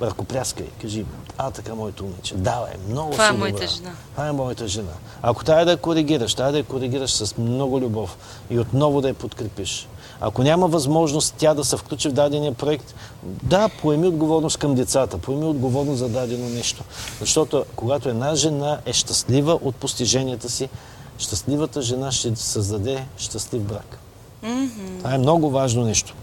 [0.02, 1.06] ръкопляскай, кажи,
[1.38, 3.50] а така моето момиче, давай, много Това е си добра.
[3.50, 3.92] моята жена.
[4.12, 4.92] Това е моята жена.
[5.22, 8.18] Ако трябва да я коригираш, трябва да я коригираш с много любов
[8.50, 9.88] и отново да я подкрепиш.
[10.22, 15.18] Ако няма възможност тя да се включи в дадения проект, да, поеми отговорност към децата,
[15.18, 16.84] поеми отговорност за дадено нещо.
[17.20, 20.70] Защото когато една жена е щастлива от постиженията си,
[21.20, 23.98] щастливата жена ще създаде щастлив брак.
[24.98, 26.14] Това е много важно нещо.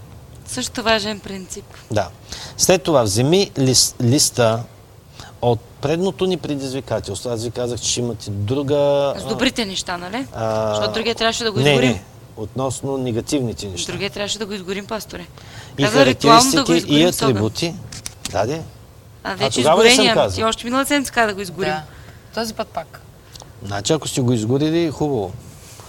[0.47, 1.65] Също важен принцип.
[1.91, 2.09] Да.
[2.57, 4.63] След това вземи лист, листа
[5.41, 7.29] от предното ни предизвикателство.
[7.29, 9.13] Аз ви казах, че ще имате друга...
[9.17, 10.27] С добрите неща, нали?
[10.33, 11.91] а, Защото другия трябваше да го не, изгорим.
[11.91, 12.03] Не,
[12.37, 13.91] относно негативните неща.
[13.91, 15.25] Другия трябваше да го изгорим, пасторе.
[15.77, 17.75] И Каза ритуално да го характеристики, и атрибути.
[18.31, 18.61] Да, де.
[19.23, 20.13] А вече съм изгорения.
[20.13, 20.35] казал?
[20.35, 21.69] Ти още минала седмица каза да го изгорим.
[21.69, 21.83] Да.
[22.35, 23.01] Този път пак.
[23.63, 25.31] Значи, ако сте го изгорили, хубаво.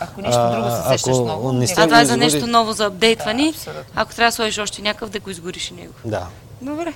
[0.00, 1.52] Ако нещо А, друго се сещаш много.
[1.52, 3.52] не сте А това е за нещо ново за апдейтване.
[3.64, 3.72] Да.
[3.94, 5.92] Ако трябва да сложиш още някакъв, да го изгориш и него.
[6.04, 6.26] Да.
[6.62, 6.92] Добре.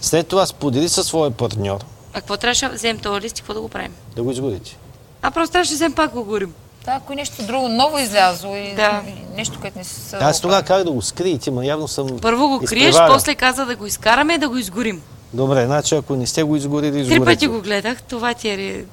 [0.00, 1.80] След това сподели със своя партньор
[2.12, 3.92] А какво трябваше да вземем този лист и какво да го правим?
[4.16, 4.76] да го изгорите.
[5.22, 6.54] А просто трябваше да вземем пак го горим.
[6.84, 9.02] Да, ако нещо друго ново излязло и, Да.
[9.36, 12.60] нещо, което не се Аз тогава как да го скриете, ма явно съм Първо го
[12.60, 15.02] криеш, после каза да го изкараме и да го изгорим.
[15.32, 17.24] Добре, значи ако не сте го изгорили, Три изгорете.
[17.24, 18.84] пъти го гледах, това ти е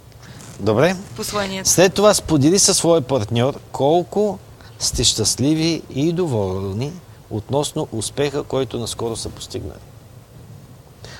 [0.59, 0.95] Добре.
[1.15, 1.69] посланието.
[1.69, 4.39] След това сподели със своя партньор колко
[4.79, 6.93] сте щастливи и доволни
[7.29, 9.79] относно успеха, който наскоро са постигнали.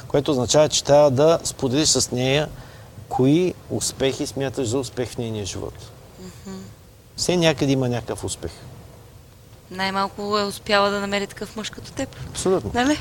[0.08, 2.50] Което означава, че трябва да споделиш с нея
[3.10, 5.74] кои успехи смяташ за успех в нейния живот.
[7.16, 8.52] Все някъде има някакъв успех.
[9.72, 12.16] Най-малко е успяла да намери такъв мъж като теб.
[12.30, 12.72] Абсолютно.
[12.74, 12.98] Нали?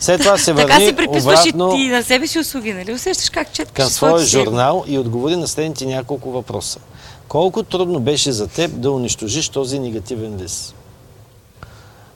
[0.00, 2.92] След това се така си върни приписваш обратно и ти на себе си услуги, нали?
[2.92, 6.80] Усещаш как четеш към своя журнал и отговори на следните няколко въпроса.
[7.28, 10.74] Колко трудно беше за теб да унищожиш този негативен лист?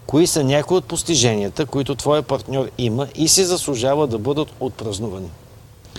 [0.06, 5.30] Кои са някои от постиженията, които твоя партньор има и си заслужава да бъдат отпразнувани?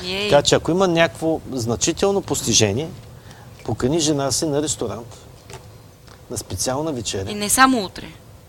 [0.06, 2.90] Ей, Така че ако има някакво значително постижение,
[3.66, 5.18] покани жена си на ресторант,
[6.34, 7.32] на специална вечеря.
[7.32, 8.08] И не само утре.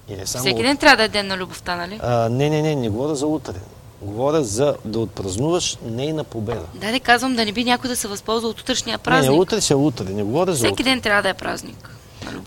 [0.08, 2.00] И не само Всеки ден трябва да е ден на любовта, нали?
[2.02, 3.54] А, не, не, не, не говоря за утре.
[4.02, 6.66] Говоря за да отпразнуваш нейна победа.
[6.74, 9.32] Да, не казвам да не би някой да се възползва от утрешния Не, празник.
[9.32, 10.04] не, утре ще утре.
[10.04, 10.82] Не говоря за Всеки утре.
[10.82, 11.90] ден трябва да е празник.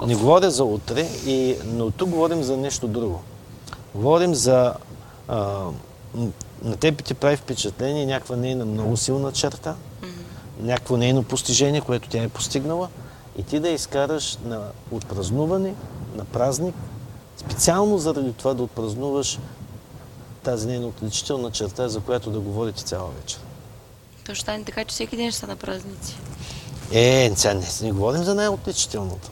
[0.06, 3.22] Не говоря за утре, и, но тук говорим за нещо друго.
[3.96, 4.74] Говорим за
[5.28, 5.64] а,
[6.64, 9.76] на теб ти прави впечатление някаква нейна много силна черта,
[10.60, 12.90] някакво нейно постижение, което тя е постигнала
[13.38, 15.74] и ти да изкараш на отпразнуване,
[16.16, 16.76] на празник,
[17.38, 19.40] специално заради това да отпразнуваш
[20.44, 23.40] тази нейна отличителна черта, за която да говорите цяла вечер.
[24.26, 26.16] То ще стане така, че всеки ден ще са на празници.
[26.92, 29.30] Е, сега не, не говорим за най-отличителната.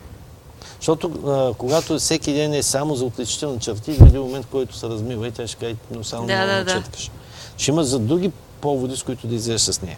[0.80, 4.90] Защото а, когато всеки ден е само за отличителни черти, в един момент, който се
[4.90, 7.12] размива и тя ще каже, но само Да, да, да, четкаш.
[7.58, 9.98] Ще има за други поводи, с които да излезеш с нея.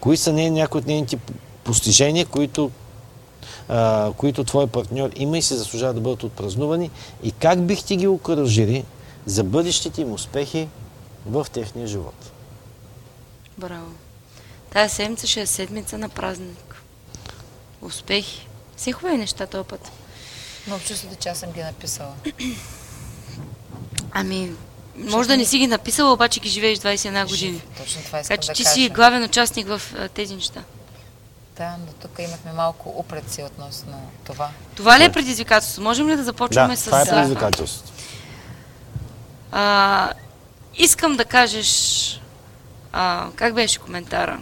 [0.00, 1.18] Кои са не, някои от нейните
[1.64, 2.70] постижения, които,
[3.72, 6.90] а, които твой партньор има и се заслужава да бъдат отпразнувани
[7.22, 8.84] и как бих ти ги окоръжили
[9.26, 10.68] за бъдещите им успехи
[11.26, 12.30] в техния живот?
[13.58, 13.92] Браво.
[14.72, 16.82] Тая седмица ще е седмица на празник.
[17.82, 18.48] Успехи.
[18.76, 19.92] Все хубави неща този път.
[20.66, 22.12] Но чувството, че аз съм ги написала.
[24.12, 24.52] Ами,
[24.96, 27.62] може да не си ги написала, обаче ги живееш 21 години.
[27.78, 28.74] Точно това искам Така че да ти кажа.
[28.74, 30.64] си главен участник в а, тези неща.
[31.60, 33.92] Да, но тук имахме малко упреци относно
[34.24, 34.48] това.
[34.74, 35.82] Това ли е предизвикателство?
[35.82, 36.84] Можем ли да започваме да, с...
[36.84, 37.92] това е а, предизвикателството.
[39.52, 40.12] А,
[40.74, 42.20] искам да кажеш...
[42.92, 44.40] А, как беше коментара?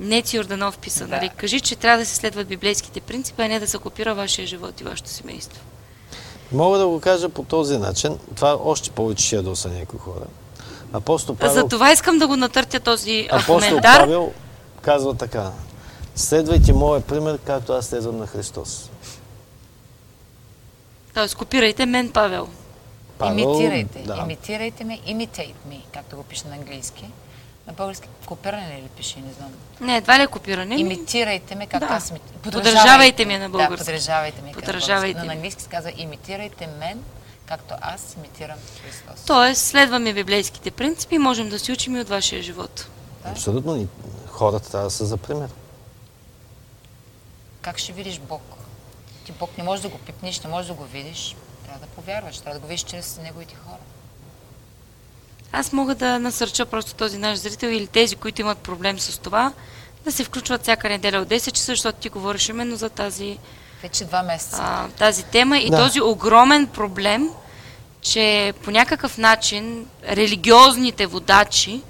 [0.00, 1.16] Неци Орданов писа, Да.
[1.16, 1.30] нали?
[1.36, 4.80] Кажи, че трябва да се следват библейските принципи, а не да се копира вашия живот
[4.80, 5.62] и вашето семейство.
[6.52, 8.18] Мога да го кажа по този начин.
[8.34, 10.24] Това още повече ще ядоса някои хора.
[10.92, 14.00] Апостол А Павел, За това искам да го натъртя този апостол коментар.
[14.00, 14.32] Павел
[14.86, 15.52] казва така.
[16.14, 18.90] Следвайте моя пример, както аз следвам на Христос.
[21.14, 22.48] Тоест, копирайте мен, Павел.
[23.18, 23.98] Павел, Имитирайте.
[23.98, 24.16] да.
[24.16, 24.98] Имитирайте ме.
[24.98, 27.04] Imitate me, както го пише на английски.
[27.66, 29.50] На български копиране ли пише, не знам.
[29.80, 30.74] Не, едва ли е копиране.
[30.74, 30.80] ми?
[30.80, 31.94] Имитирайте ме, както Да.
[31.94, 32.20] аз ми...
[32.42, 33.72] Подражавайте ми на български.
[33.74, 34.52] Да, подражавайте ми.
[34.52, 35.32] Подражавайте На ми.
[35.32, 37.00] английски се казва имитирайте мен,
[37.46, 39.24] както аз имитирам Христос.
[39.26, 42.86] Тоест, следваме библейските принципи и можем да си учим и от вашия живот.
[43.26, 43.74] Абсолютно.
[43.74, 43.88] ни-
[44.28, 45.48] Хората трябва да са за пример.
[47.62, 48.42] Как ще видиш Бог?
[49.24, 51.36] Ти Бог не можеш да го пипнеш, не можеш да го видиш.
[51.64, 53.76] Трябва да повярваш, трябва да го видиш чрез неговите хора.
[55.52, 59.52] Аз мога да насърча просто този наш зрител или тези, които имат проблем с това,
[60.04, 63.38] да се включват всяка неделя от 10 часа, защото ти говориш именно за тази,
[63.82, 64.56] Вече два месеца.
[64.60, 65.76] а, тази тема и Да.
[65.78, 67.30] този огромен проблем,
[68.00, 71.82] че по някакъв начин религиозните водачи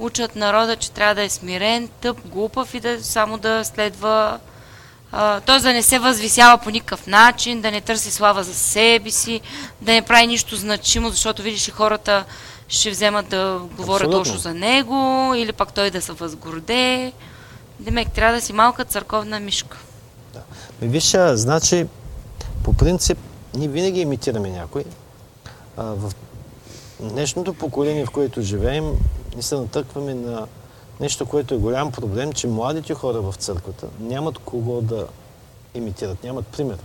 [0.00, 4.38] учат народа, че трябва да е смирен, тъп, глупав и да само да следва
[5.46, 5.60] т.е.
[5.60, 9.40] да не се възвисява по никакъв начин, да не търси слава за себе си,
[9.80, 12.24] да не прави нищо значимо, защото видиш и хората
[12.68, 14.24] ще вземат да говорят Абсолютно.
[14.24, 17.12] точно за него, или пък той да се възгорде.
[17.80, 19.78] Демек, трябва да си малка църковна мишка.
[20.82, 21.86] Ми, Виж, значи,
[22.64, 23.18] по принцип,
[23.54, 24.84] ние винаги имитираме някой.
[25.76, 26.12] А, в
[27.02, 28.98] днешното поколение, в което живеем,
[29.34, 30.46] ние се натъкваме на
[31.00, 35.06] нещо, което е голям проблем, че младите хора в църквата нямат кого да
[35.74, 36.78] имитират, нямат пример.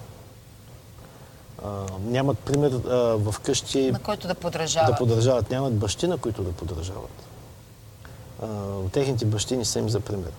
[1.65, 1.69] А,
[2.05, 4.91] нямат пример а, в къщи На който да подражава.
[4.91, 5.49] да подражават.
[5.49, 7.23] Нямат бащи, на които да подражават.
[8.43, 8.47] А,
[8.91, 10.31] техните бащи не са им за пример.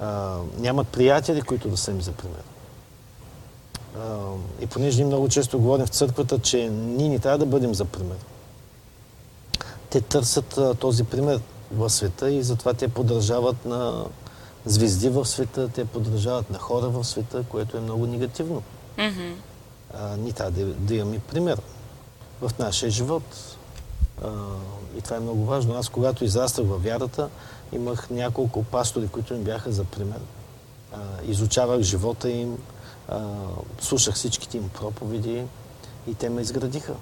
[0.00, 2.42] А, нямат приятели, които да са им за пример.
[3.98, 4.18] А,
[4.60, 7.84] и понеже ние много често говорим в църквата, че ние не трябва да бъдем за
[7.84, 8.16] пример.
[9.90, 11.40] Те търсят този пример
[11.72, 14.04] в света и затова те подражават на
[14.64, 18.62] звезди в света, те подражават на хора в света, което е много негативно
[18.98, 19.34] Мгм.
[19.94, 21.60] а, ние трябва да, да имаме пример
[22.40, 23.56] в нашия живот.
[24.24, 24.28] А,
[24.98, 25.74] и това е много важно.
[25.74, 27.28] Аз, когато израствах във вярата,
[27.72, 30.20] имах няколко пастори, които ми бяха за пример.
[30.92, 32.58] А, изучавах живота им,
[33.80, 35.44] слушах всичките им проповеди
[36.06, 36.94] и те ме изградиха.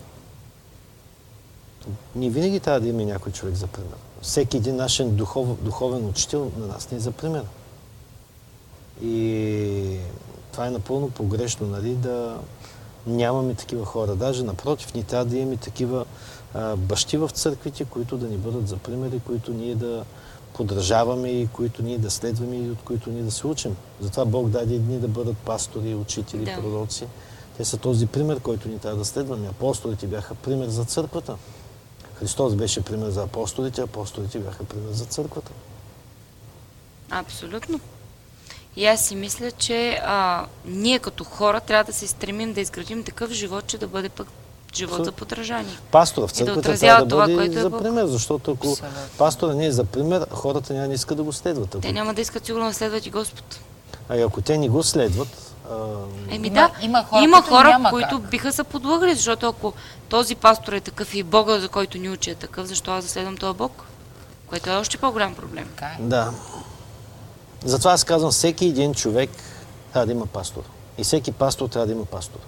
[2.14, 3.96] Ние винаги трябва да имаме някой човек за пример.
[4.22, 7.44] Всеки един нашен духов, духовен учител на нас не е за пример.
[9.02, 9.96] И
[10.52, 12.38] това е напълно погрешно, нали, да
[13.06, 14.14] нямаме такива хора.
[14.14, 16.04] Даже напротив, ние трябва да имаме такива
[16.54, 20.04] а, бащи в църквите, които да ни бъдат за примери, които ние да
[20.54, 23.76] подражаваме и които ние да следваме и от които ние да се учим.
[24.00, 26.60] Затова Бог даде едни да бъдат пастори, учители, Да.
[26.60, 27.06] пророци.
[27.56, 29.48] Те са този пример, който ни трябва да следваме.
[29.48, 31.36] Апостолите бяха пример за църквата.
[32.18, 35.52] Христос беше пример за апостолите, апостолите бяха пример за църквата.
[37.10, 37.80] Абсолютно.
[38.76, 43.04] И аз си мисля, че а, ние като хора трябва да се стремим да изградим
[43.04, 44.28] такъв живот, че да бъде пък
[44.74, 45.78] живот за подражание.
[45.90, 48.70] Пастора в да църквата отразява трябва да това, бъде което е за пример, защото ако
[48.70, 48.98] Абсолютно.
[49.18, 51.74] пастора не е за пример, хората няма да искат да го следват.
[51.74, 53.60] Ако, Те няма да искат сигурно да следват и Господ.
[54.08, 55.47] А и ако те не го следват,
[56.30, 58.30] Еми Има- да, има хора, има които хора, които как.
[58.30, 59.72] биха се подлагали, защото ако
[60.08, 63.10] този пастор е такъв и Бога, за който ни учи е такъв, защо аз да
[63.10, 63.84] следвам този Бог?
[64.46, 65.68] Което е още по-голям проблем.
[65.82, 66.02] Е.
[66.02, 66.32] Да.
[67.64, 69.30] Затова аз казвам, всеки един човек
[69.92, 70.62] трябва да има пастор.
[70.98, 72.38] И всеки пастор трябва да има пастор.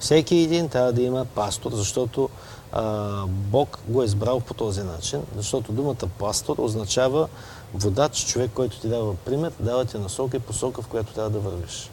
[0.00, 2.28] Всеки един трябва да има пастор, защото
[2.72, 2.82] а,
[3.26, 7.28] Бог го е избрал по този начин, защото думата пастор означава
[7.74, 11.38] водач, човек, който ти дава пример, дава ти насока и посока, в която трябва да
[11.38, 11.90] вървиш.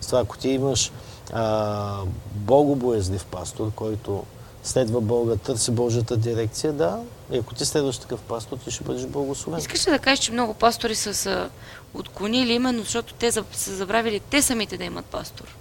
[0.00, 0.92] С това, ако ти имаш
[1.32, 2.00] а,
[2.34, 4.24] богобоязлив пастор, който
[4.62, 9.06] следва Бога, търси Божията дирекция, да, и ако ти следваш такъв пастор, ти ще бъдеш
[9.06, 9.60] благословен.
[9.60, 11.48] Искаш ли да кажеш, че много пастори са се
[11.94, 13.44] отклонили именно защото те са
[13.76, 15.56] забравили те самите да имат пастор?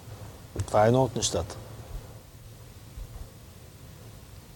[0.68, 1.56] Това е едно от нещата.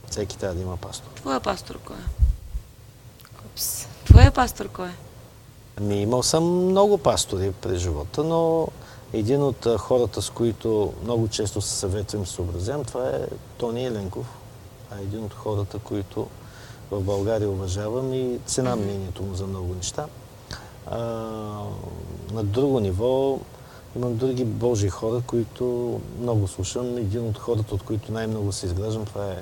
[0.09, 1.11] Всеки трябва да има пастор.
[1.15, 2.18] Твоя пастор кой е?
[4.09, 4.95] Твоя пастор кой е?
[5.77, 8.67] Ами, имал съм много пастори през живота, но
[9.13, 13.19] един от хората, с които много често се съветвам и съобразявам, това е
[13.57, 14.25] Тони Еленков.
[14.91, 16.27] А един от хората, които
[16.91, 20.05] в България уважавам и цена мнението му за много неща.
[20.87, 20.99] А,
[22.33, 23.39] на друго ниво
[23.95, 26.97] имам други Божии хора, които много слушам.
[26.97, 29.41] Един от хората, от които най-много се изграждам, това е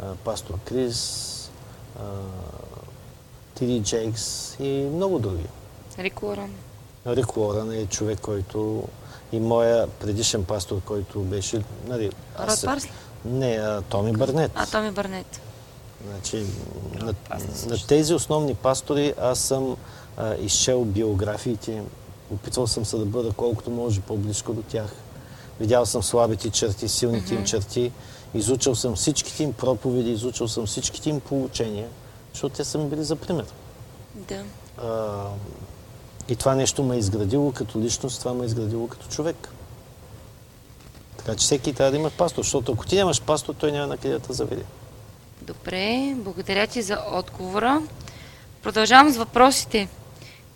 [0.00, 1.50] а, пастор Крис,
[2.00, 2.04] а,
[3.54, 5.44] Тиди Джейкс и много други.
[5.98, 6.50] Рик Лоран.
[7.06, 8.88] Рик Лоран е човек, който
[9.32, 11.62] и моя предишен пастор, който беше...
[11.86, 12.90] Нали, аз Род се- Парсли?
[13.24, 14.52] Не, а, Томи Бърнет.
[14.54, 15.40] А, Томи Бърнет.
[16.08, 16.46] Значи,
[16.94, 17.14] на,
[17.66, 19.76] на тези основни пастори аз съм
[20.16, 21.82] а, изчел биографиите.
[22.30, 24.92] Опитвал съм се да бъда колкото може по-близко до тях.
[25.60, 27.92] Видял съм слабите черти, силните им черти.
[28.34, 31.88] Изучил съм всичките им проповеди, изучил съм всичките им получения,
[32.32, 33.44] защото те са ми били за пример.
[34.14, 34.44] Да.
[34.78, 35.24] А,
[36.28, 39.48] и това нещо ме е изградило като личност, това ме е изградило като човек.
[41.16, 43.96] Така че всеки трябва да има пастор, защото ако ти нямаш пастор, той няма на
[43.96, 44.64] къде да те заведе.
[45.42, 47.82] Добре, благодаря ти за отговора.
[48.62, 49.88] Продължавам с въпросите.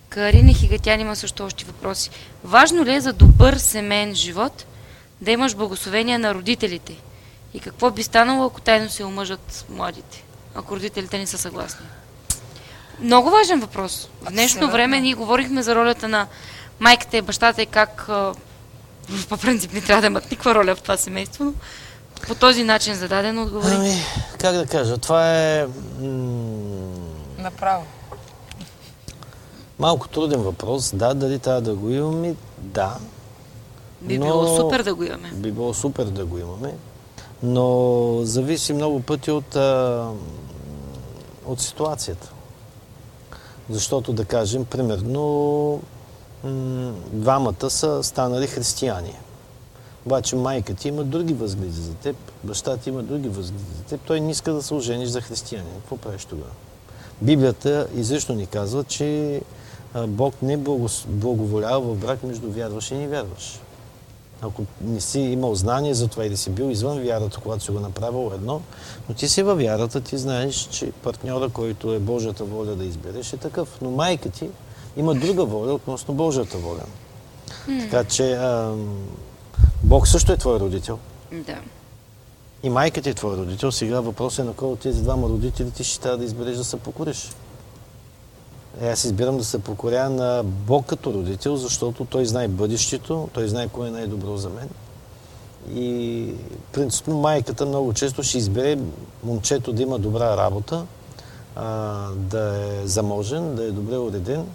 [0.08, 2.10] Карина Хигатян има също още въпроси.
[2.44, 4.66] Важно ли е за добър семейен живот
[5.20, 6.96] да имаш благословение на родителите?
[7.54, 10.24] И какво би станало, ако тайно се омъжат младите?
[10.56, 11.86] Ако родителите не са съгласни?
[13.00, 14.08] Много важен въпрос.
[14.22, 14.72] В днешно Абсолютно.
[14.72, 16.26] време ние говорихме за ролята на
[16.80, 18.06] майката и бащата и как
[19.28, 21.52] по принцип не трябва да имат никаква роля в това семейство, но
[22.22, 23.74] по този начин зададен отговори.
[23.74, 23.96] Ами,
[24.38, 25.66] как да кажа, това е
[26.00, 26.08] м-
[27.38, 27.84] Направо.
[29.78, 30.92] малко труден въпрос.
[30.94, 32.34] Да, дали трябва да го имаме?
[32.58, 32.96] Да.
[34.00, 35.30] Би но- било супер да го имаме.
[35.32, 36.74] Би било супер да го имаме.
[37.42, 37.66] Но
[38.22, 40.08] зависи много пъти от, а,
[41.46, 42.32] от ситуацията.
[43.70, 45.80] Защото, да кажем, примерно,
[47.12, 49.14] двамата са станали християни.
[50.06, 54.00] Обаче майка ти има други възгледи за теб, баща ти има други възгледи за теб.
[54.00, 55.72] Той не иска да се ожениш за християнин.
[55.80, 56.50] Какво правиш тогава?
[57.22, 59.40] Библията изрично ни казва, че
[60.06, 60.56] Бог не
[61.06, 63.60] благоволява в брак между вярваш и невярваш.
[64.40, 67.70] Ако не си имал знание за това и да си бил извън вярата, когато си
[67.70, 68.60] го направил едно,
[69.08, 73.32] но ти си във вярата, ти знаеш, че партньора, който е Божията воля да избереш,
[73.32, 73.78] е такъв.
[73.82, 74.48] Но майка ти
[74.96, 76.82] има друга воля относно Божията воля.
[77.80, 79.06] Така че ам,
[79.82, 80.98] Бог също е твой родител.
[81.32, 81.56] Да.
[82.62, 83.72] И майка ти е твой родител.
[83.72, 86.64] Сега въпросът е на кой от тези двама родители ти ще трябва да избереш да
[86.64, 87.30] се покориш.
[88.80, 93.48] Е, аз избирам да се покоря на Бог като родител, защото Той знае бъдещето, Той
[93.48, 94.68] знае кое е най-добро за мен.
[95.74, 96.28] И
[96.72, 98.78] принципно майката много често ще избере
[99.24, 100.86] момчето да има добра работа,
[102.14, 104.46] да е заможен, да е добре уреден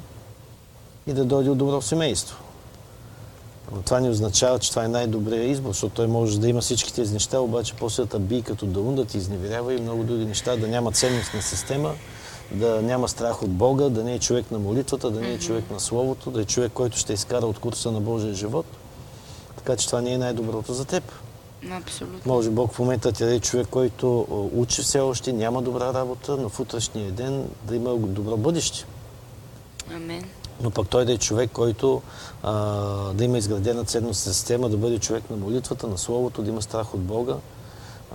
[1.08, 2.38] и да дойде от добро семейство.
[3.75, 6.93] Но това не означава, че това е най-добрият избор, защото той може да има всички
[6.93, 10.56] тези неща, обаче после да бие като даун, да ти изневерява и много други неща,
[10.56, 11.93] да няма ценностна система,
[12.52, 15.72] да няма страх от Бога, да не е човек на молитвата, да не е човек
[15.72, 18.66] на Словото, да е човек, който ще изкара от курса на Божия живот.
[19.58, 21.04] Така че това не е най-доброто за теб.
[21.72, 22.20] Абсолютно.
[22.26, 26.50] Може Бог в момента ти даде човек, който учи все още, няма добра работа, но
[26.50, 28.86] в утрешния ден да има добро бъдеще.
[29.96, 30.24] Амен.
[30.64, 32.02] Но пък той да е човек, който
[32.44, 32.54] а,
[33.14, 36.94] да има изградена ценностна система, да бъде човек на молитвата, на Словото, да има страх
[36.94, 37.36] от Бога.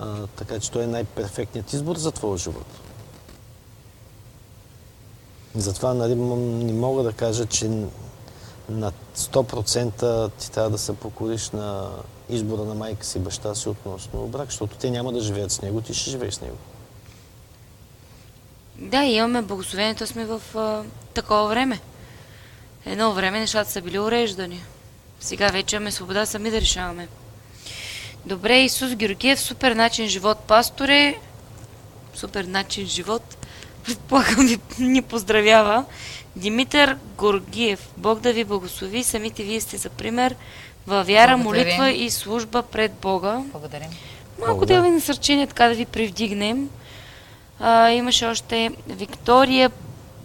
[0.01, 2.67] А, така че той е най-перфектният избор за твоя живот.
[5.57, 7.71] Затова нали, не мога да кажа, че
[8.69, 11.91] на 100% ти трябва да се покориш на
[12.29, 15.81] избора на майка си баща си относно брак, защото те няма да живеят с него,
[15.81, 16.57] ти ще живееш с него.
[18.79, 20.83] Да, имаме благословението, сме в а,
[21.15, 21.81] такова време.
[22.87, 24.63] Едно време нещата са били уреждани.
[25.21, 27.09] Сега вече имаме свобода сами да решаваме.
[28.27, 31.15] Добре, Исус Георгиев, супер начин живот, пасторе.
[32.15, 33.46] Супер начин живот.
[33.87, 35.85] Предполагам ви ни поздравява.
[36.37, 40.35] Димитър Горгиев, Бог да ви благослови, самите вие сте за пример
[40.87, 41.77] във вяра, Благодарим.
[41.77, 43.43] молитва и служба пред Бога.
[43.53, 43.89] Благодарим.
[44.47, 46.71] Малко да ви насърчение, така да ви привдигнем.
[47.61, 49.71] А, имаше още Виктория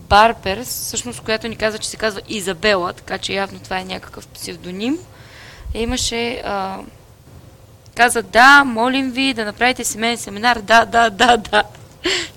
[0.10, 4.28] Барберс, всъщност, която ни казва, че се казва Изабела, така че явно това е някакъв
[4.28, 4.98] псевдоним.
[5.74, 6.42] Имаше...
[6.46, 6.80] А,
[7.96, 10.60] каза, да, молим ви да направите семейен семинар.
[10.60, 11.64] Да, да, да, да.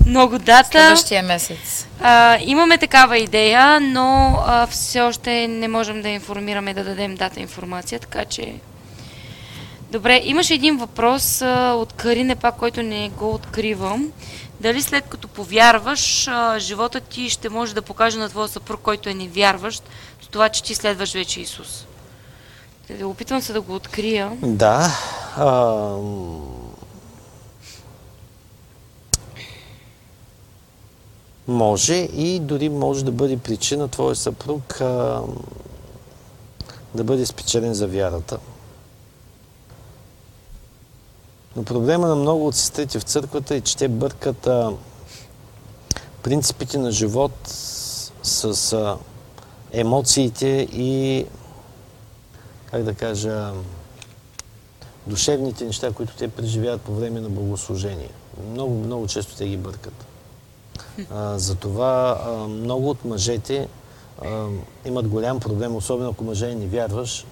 [0.07, 0.71] Много дата.
[0.71, 1.87] Следващия месец.
[2.01, 7.41] А, имаме такава идея, но а, все още не можем да информираме, да дадем дата
[7.41, 8.55] информация, така че...
[9.91, 14.13] Добре, имаше един въпрос а, от Карине, пак, който не го откривам.
[14.61, 19.09] Дали след като повярваш, а, живота ти ще може да покаже на твоя съпруг, който
[19.09, 19.83] е невярващ,
[20.23, 21.87] с това, че ти следваш вече Исус?
[23.03, 24.31] Опитвам се да го открия.
[24.43, 24.91] Да.
[25.37, 25.47] А,
[31.49, 35.23] може и дори може да бъде причина твой съпруг а,
[36.95, 38.39] да бъде спечелен за вярата.
[41.57, 44.73] Но проблема на много от сестрите в църквата е, че те бъркат а,
[46.23, 47.33] принципите на живот
[48.23, 48.99] с а,
[49.73, 51.27] емоциите и,
[52.71, 53.53] как да кажа,
[55.07, 58.11] душевните неща, които те преживяват по време на богослужение.
[58.51, 60.07] Много, много често те ги бъркат.
[61.37, 63.69] Затова много от мъжете
[64.23, 64.47] а,
[64.85, 67.27] имат голям проблем, особено ако мъже е невярваш,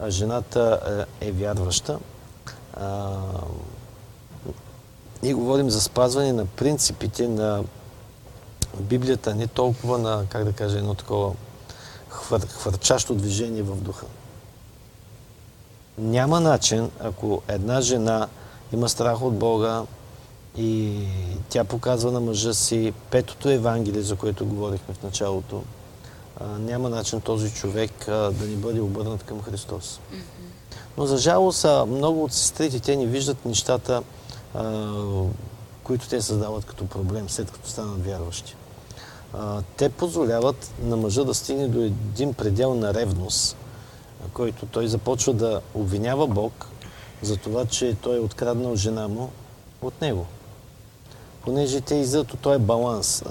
[0.00, 1.98] а жената е, е вярваща.
[2.74, 3.16] А,
[5.22, 7.64] ние говорим за спазване на принципите на
[8.80, 11.34] Библията, не толкова на, как да кажа, едно такова
[12.08, 14.06] хвър, хвърчащо движение в духа.
[15.98, 18.28] Няма начин, ако една жена
[18.72, 19.82] има страх от Бога
[20.56, 21.00] и
[21.48, 25.62] тя показва на мъжа си петото Евангелие, за което говорихме в началото,
[26.40, 30.00] а, няма начин този човек а, да не бъде обърнат към Христос.
[30.98, 34.02] Но за жалост много от сестрите, те не виждат нещата,
[34.54, 34.92] а,
[35.84, 38.56] които те създават като проблем, след като станат вярващи.
[39.34, 43.56] А, те позволяват на мъжа да стигне до един предел на ревност,
[44.32, 46.68] който той започва да обвинява Бог
[47.22, 49.30] за това, че той е откраднал жена му
[49.82, 50.26] от него.
[51.44, 53.22] Понеже те иззад от този баланс.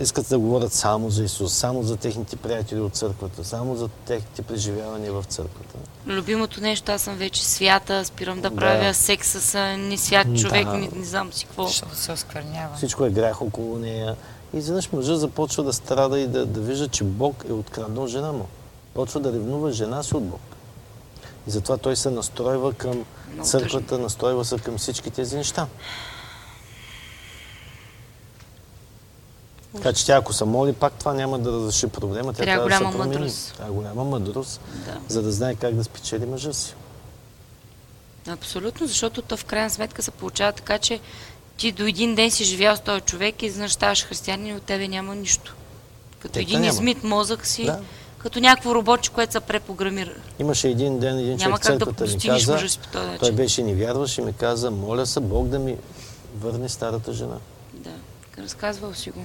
[0.00, 4.42] Искат да говорят само за Исус, само за техните приятели от църквата, само за техните
[4.42, 5.74] преживявания в църквата.
[6.06, 8.56] Любимото нещо, аз съм вече свята, спирам да Да.
[8.56, 10.72] правя секс с а, несвят човек, Да.
[10.72, 11.66] не, не знам си какво.
[11.66, 12.76] Защото се осквернява.
[12.76, 14.16] Всичко е грях около нея.
[14.54, 18.32] И изведнъж мъжа започва да страда и да, да вижда, че Бог е откраднал жена
[18.32, 18.46] му.
[18.94, 20.40] Почва да ревнува жена си от Бог.
[21.48, 25.66] И затова той се настройва към Много църквата, настройва се към всички тези неща.
[29.76, 32.32] Така че тя, ако се моли, пак това няма да разреши проблема.
[32.32, 33.54] Тя Трябва трябва, да се мъдрост.
[33.56, 34.96] Трябва голяма мъдрост, Да.
[35.08, 36.74] за да знае как да спечели мъжа си.
[38.28, 41.00] Абсолютно, защото то в крайна сметка се получава така, че
[41.56, 44.62] ти до един ден си живял с този човек и изведнъж ставаш християнин и от
[44.62, 45.54] тебе няма нищо.
[46.18, 46.72] Като Тека един няма.
[46.72, 47.80] измит мозък си, Да.
[48.18, 50.12] като някакво робоче, което се препрограмира.
[50.38, 52.58] Имаше един ден, един Няма човек как да църквата ми каза,
[52.92, 53.36] той начин.
[53.36, 55.76] беше ни вярваш и ми каза, моля се Бог да ми
[56.36, 57.36] върне старата жена.
[57.74, 57.90] Да,
[58.38, 59.24] разказвал си го.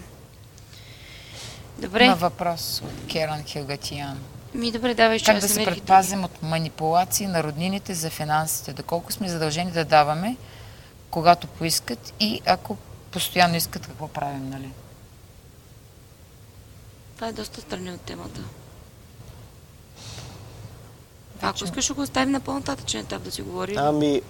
[1.79, 4.19] Добре, Има въпрос от Керан Хилгатиян.
[4.53, 8.73] ми добре, давай, Как да се предпазим от манипулации на роднините за финансите?
[8.73, 10.37] Доколко сме задължени да даваме,
[11.09, 12.77] когато поискат и ако
[13.11, 14.69] постоянно искат, какво правим, нали?
[17.15, 18.41] Това е доста страни от темата.
[21.41, 23.77] Ако искаш, ще го оставим на по-нататъчен етап да си говорим.
[23.77, 24.21] Ами,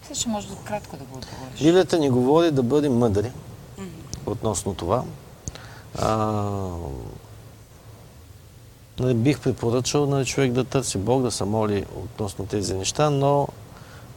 [0.00, 1.62] Мисля, че може да кратко да го отговориш.
[1.62, 3.32] Библията ни говори да бъдем мъдри
[4.26, 5.04] относно това.
[5.98, 6.16] А,
[9.00, 13.48] нали, бих препоръчал нали, човек да търси Бог, да се моли относно тези неща, но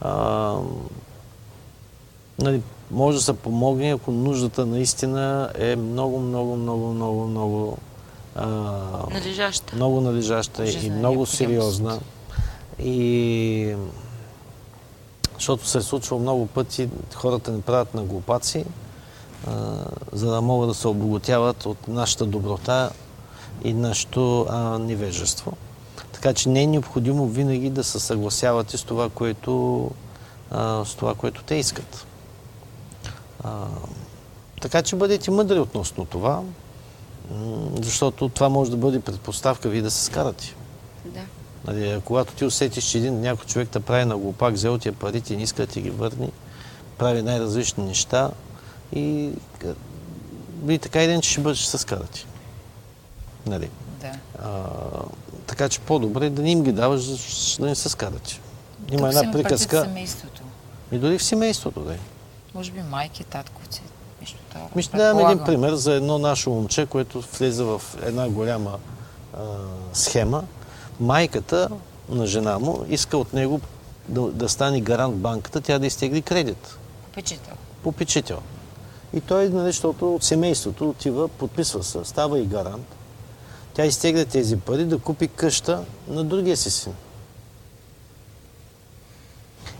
[0.00, 0.54] а,
[2.38, 7.78] нали, може да се помогне, ако нуждата наистина е много, много, много, много, много
[8.34, 8.46] а,
[9.12, 9.76] Належаща.
[9.76, 12.00] много належаща и Жизнена много сериозна.
[12.78, 13.74] И
[15.34, 18.64] защото се е случвало много пъти, хората не правят на глупаци,
[20.12, 22.90] за да могат да се обогатяват от нашата доброта
[23.64, 24.46] и нашето
[24.80, 25.52] невежество.
[26.12, 29.90] Така че не е необходимо винаги да се съгласявате с това, което,
[30.50, 32.06] а, с това, което те искат.
[33.44, 33.66] А,
[34.60, 36.42] така че бъдете мъдри относно това.
[37.82, 40.54] Защото това може да бъде предпоставка вие да се скарате.
[41.04, 41.20] Да.
[41.66, 45.34] Нали, когато ти усетиш, че един някой човек те прави на глупак, взел тия парите
[45.34, 46.32] и не иска да ти ги върни,
[46.98, 48.30] прави най-различни неща
[48.92, 49.30] и
[50.64, 52.26] вие така и ден, че ще бъдеш се скарате.
[53.46, 53.70] Нали?
[54.00, 54.12] Да.
[54.42, 54.64] А,
[55.46, 57.04] така че по-добре да не им ги даваш,
[57.56, 58.40] да не се скарате.
[58.90, 59.82] Има Тук една приказка.
[59.82, 60.42] семейството.
[60.92, 61.94] И дори в семейството, да.
[62.54, 63.82] Може би майки, татковци,
[64.20, 64.70] нещо такова.
[64.76, 68.78] Ми ще дадем един пример за едно наше момче, което влезе в една голяма
[69.34, 69.40] а,
[69.92, 70.44] схема.
[71.00, 71.68] Майката
[72.08, 73.60] на жена му иска от него
[74.08, 76.76] да, да стане гарант в банката, тя да изтегли кредит.
[77.04, 77.54] Попечител.
[77.82, 78.38] Попечител.
[79.12, 82.86] И той, нали, защото от семейството отива, подписва се, става и гарант.
[83.74, 86.94] Тя изтегля тези пари да купи къща на другия си син.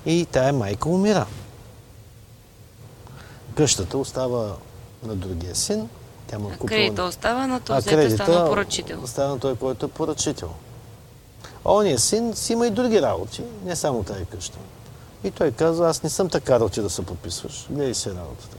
[0.07, 1.27] И тая майка умира.
[3.55, 4.57] Къщата остава
[5.03, 5.89] на другия син.
[6.27, 6.79] Тя му е купила...
[6.79, 9.01] Кредита остава, но А този кредита станал поръчител.
[9.03, 10.51] Остана той, който е поръчител.
[11.65, 14.59] А ония син си има и други работи, не само тази къща.
[15.25, 17.67] И той казва, аз не съм така ти да се подписваш.
[17.71, 18.57] Гледай си работата.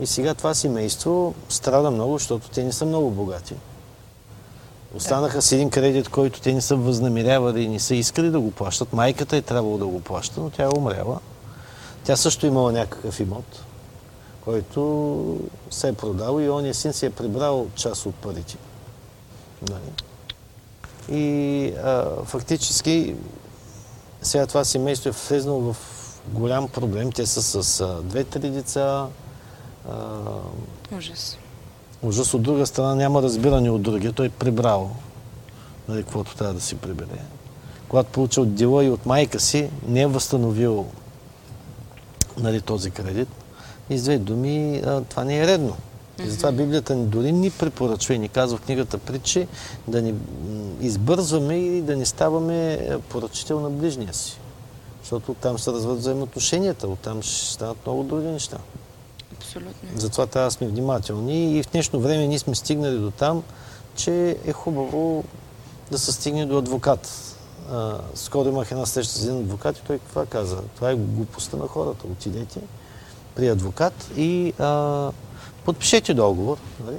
[0.00, 3.54] И сега това семейство страда много, защото те не са много богати.
[4.94, 8.50] Останаха с един кредит, който те не са възнамерявали и не са искали да го
[8.50, 8.92] плащат.
[8.92, 11.20] Майката е трябвало да го плаща, но тя е умряла.
[12.04, 13.62] Тя също имала някакъв имот,
[14.44, 18.56] който се е продал и ония син си е прибрал част от парите.
[19.70, 19.92] Нали?
[21.18, 23.14] И а, фактически
[24.22, 25.76] сега това семейство е влезнало в
[26.26, 27.12] голям проблем.
[27.12, 29.06] Те са с две-три деца.
[30.98, 31.38] Ужас.
[32.02, 34.12] ужас от друга страна няма разбиране от другия.
[34.12, 34.90] Той е прибрал
[35.88, 37.22] нали, каквото трябва да си прибере.
[37.88, 40.86] Когато получил дела и от майка си, не е възстановил
[42.38, 43.28] нали, този кредит.
[43.90, 45.76] И с две думи, а, това не е редно.
[46.24, 49.46] И затова Библията ни дори ни препоръчва и ни казва в книгата притчи
[49.88, 50.12] да м,
[50.80, 54.38] избързваме и да не ставаме поръчител на ближния си.
[55.02, 58.58] Защото там се развиват взаимоотношенията, оттам ще станат много други неща.
[59.48, 60.00] Абсолютно.
[60.00, 63.42] Затова трябва да сме внимателни и в днешно време ние сме стигнали до там,
[63.96, 65.24] че е хубаво
[65.90, 67.34] да се стигне до адвокат.
[68.14, 70.62] Скоро имах една среща с един адвокат и той това каза.
[70.76, 72.06] Това е глупостта на хората.
[72.06, 72.60] Отидете
[73.34, 75.10] при адвокат и а,
[75.64, 76.58] подпишете договор.
[76.86, 76.96] Нали?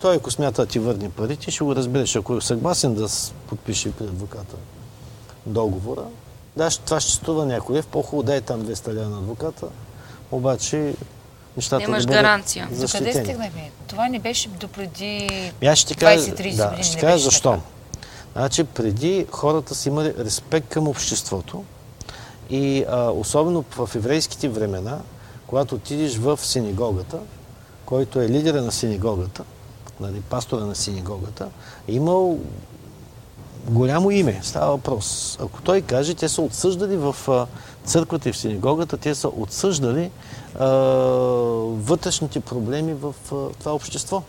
[0.00, 2.16] Той, ако смята да ти върне парите, ще го разбереш.
[2.16, 3.08] Ако е съгласен да
[3.46, 4.56] подпише при адвоката
[5.46, 6.04] договора,
[6.56, 7.86] да, това ще струва някой лев.
[7.86, 9.66] По-хубаво дай там 200 лева на адвоката,
[10.30, 10.94] обаче
[11.56, 12.68] нещата Нямаш да бъдат гаранция.
[12.72, 13.12] Защитени.
[13.24, 13.70] стигнахме?
[13.86, 15.28] Това не беше допреди
[15.60, 16.84] Ами Аз ще ти кажа, 20-30 да, години.
[16.84, 17.50] ще не кажа защо.
[17.50, 17.62] така.
[18.32, 21.64] Значи преди хората са имали респект към обществото
[22.50, 24.98] и а, особено в еврейските времена,
[25.46, 27.18] когато отидеш в синагогата,
[27.86, 29.44] който е лидера на синагогата,
[30.00, 31.48] нали, пастора на синагогата,
[31.88, 32.38] е имал
[33.68, 34.40] голямо име.
[34.42, 35.38] Става въпрос.
[35.40, 37.16] Ако той каже, те са отсъждали в
[37.84, 40.10] църквата и в синагогата, те са отсъждали
[41.84, 43.14] вътрешните проблеми в
[43.58, 44.22] това общество.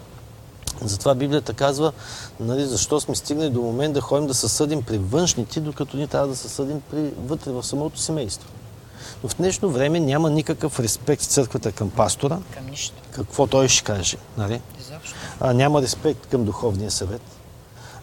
[0.82, 1.91] Затова Библията казва,
[2.40, 6.08] нали, защо сме стигнали до момент да ходим да се съдим при външните, докато ние
[6.08, 8.50] трябва да се съдим при, вътре в самото семейство.
[9.24, 12.95] Но в днешно време няма никакъв респект в църквата към пастора, Към нищо.
[13.11, 14.17] какво той ще каже.
[14.38, 14.61] Нали?
[15.40, 17.22] А, няма респект към духовния съвет.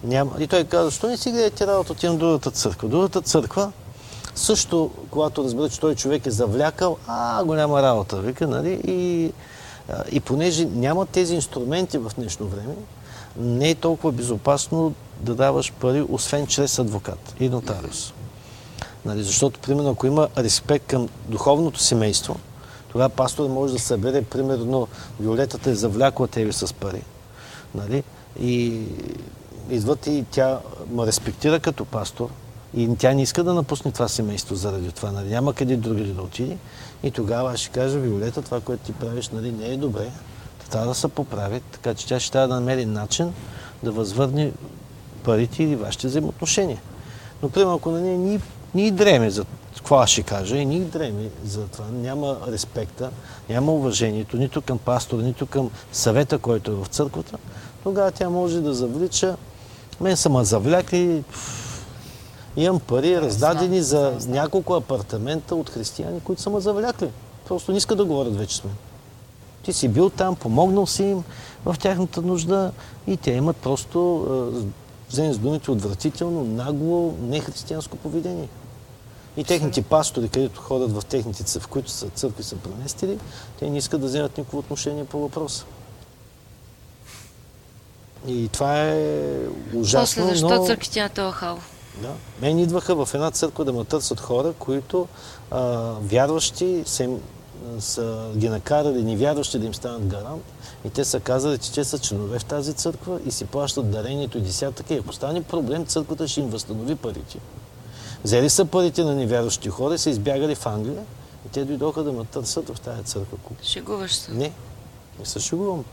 [0.05, 0.33] Няма...
[0.39, 2.89] И той каза, защо не си гледате работа, отивам в другата църква.
[2.89, 3.73] Другата църква,
[4.39, 8.81] също, когато разбира, че той човек е завлякал, а, голяма работа, вика, нали?
[8.85, 9.33] И,
[10.11, 12.75] и понеже няма тези инструменти в днешно време,
[13.37, 18.13] не е толкова безопасно да даваш пари, освен чрез адвокат и нотариус.
[19.05, 22.37] Нали, защото, примерно, ако има респект към духовното семейство,
[22.93, 24.89] тогава пастор може да събере, примерно,
[25.21, 27.03] Виолетата е завлякла тебе с пари.
[27.75, 28.03] Нали?
[28.41, 28.83] И
[29.71, 30.59] идват и тя
[30.91, 32.31] ме респектира като пастор
[32.75, 35.13] и тя не иска да напусне това семейство заради това.
[35.13, 35.29] Нали?
[35.29, 36.57] Няма къде други да отиде.
[37.03, 40.11] И тогава ще кажа, Виолета, това, което ти правиш, нали, не е добре.
[40.71, 43.33] Трябва да се поправи, така че тя ще трябва да намери начин
[43.83, 44.53] да възвърне
[45.25, 46.81] парите или вашите взаимоотношения.
[47.43, 48.41] Но, примерно, ако на нея ни,
[48.75, 49.45] ни дреме за
[49.77, 53.11] какво ще кажа, и ни дреме за това, няма респекта,
[53.49, 57.39] няма уважението нито към пастора, нито към съвета, който е в църквата,
[57.83, 59.37] тогава тя може да завлича.
[60.01, 61.25] Мен са ме завлякли,
[62.63, 67.11] имам пари раздадени за няколко апартамента от християни, които са ме завлякли.
[67.49, 68.75] Просто не искат да говорят вече с мен.
[69.63, 71.25] Ти си бил там, помогнал си им
[71.65, 72.73] в тяхната нужда
[73.07, 74.27] и те имат просто,
[75.11, 78.49] вземи с думите, отвратително, нагло, нехристиянско поведение.
[79.37, 83.19] И техните пастори, където ходят в техните в които са църкви са преместили,
[83.59, 85.65] те не искат да вземат никакво отношение по въпроса.
[88.27, 89.31] И това е
[89.75, 90.67] ужасно, После защо но...
[90.67, 91.59] църквите на този хал?
[92.03, 92.13] Да.
[92.41, 95.09] Мен идваха в една църква да ме търсят хора, които
[95.51, 95.61] а,
[96.03, 97.21] вярващи са, им,
[97.81, 100.43] са ги накарали невярващи да им станат гарант.
[100.85, 104.39] И те са казали, че те са членове в тази църква и си плащат дарението
[104.39, 104.95] и десятъка.
[104.95, 107.39] И ако стане проблем, църквата ще им възстанови парите.
[108.25, 111.05] Взели са парите на невярващи хора и са избягали в Англия.
[111.47, 113.39] И те дойдоха да ме търсят в тази църква.
[113.63, 114.33] Шегуваш се.
[114.33, 114.53] Не,
[115.19, 115.85] не се шегувам.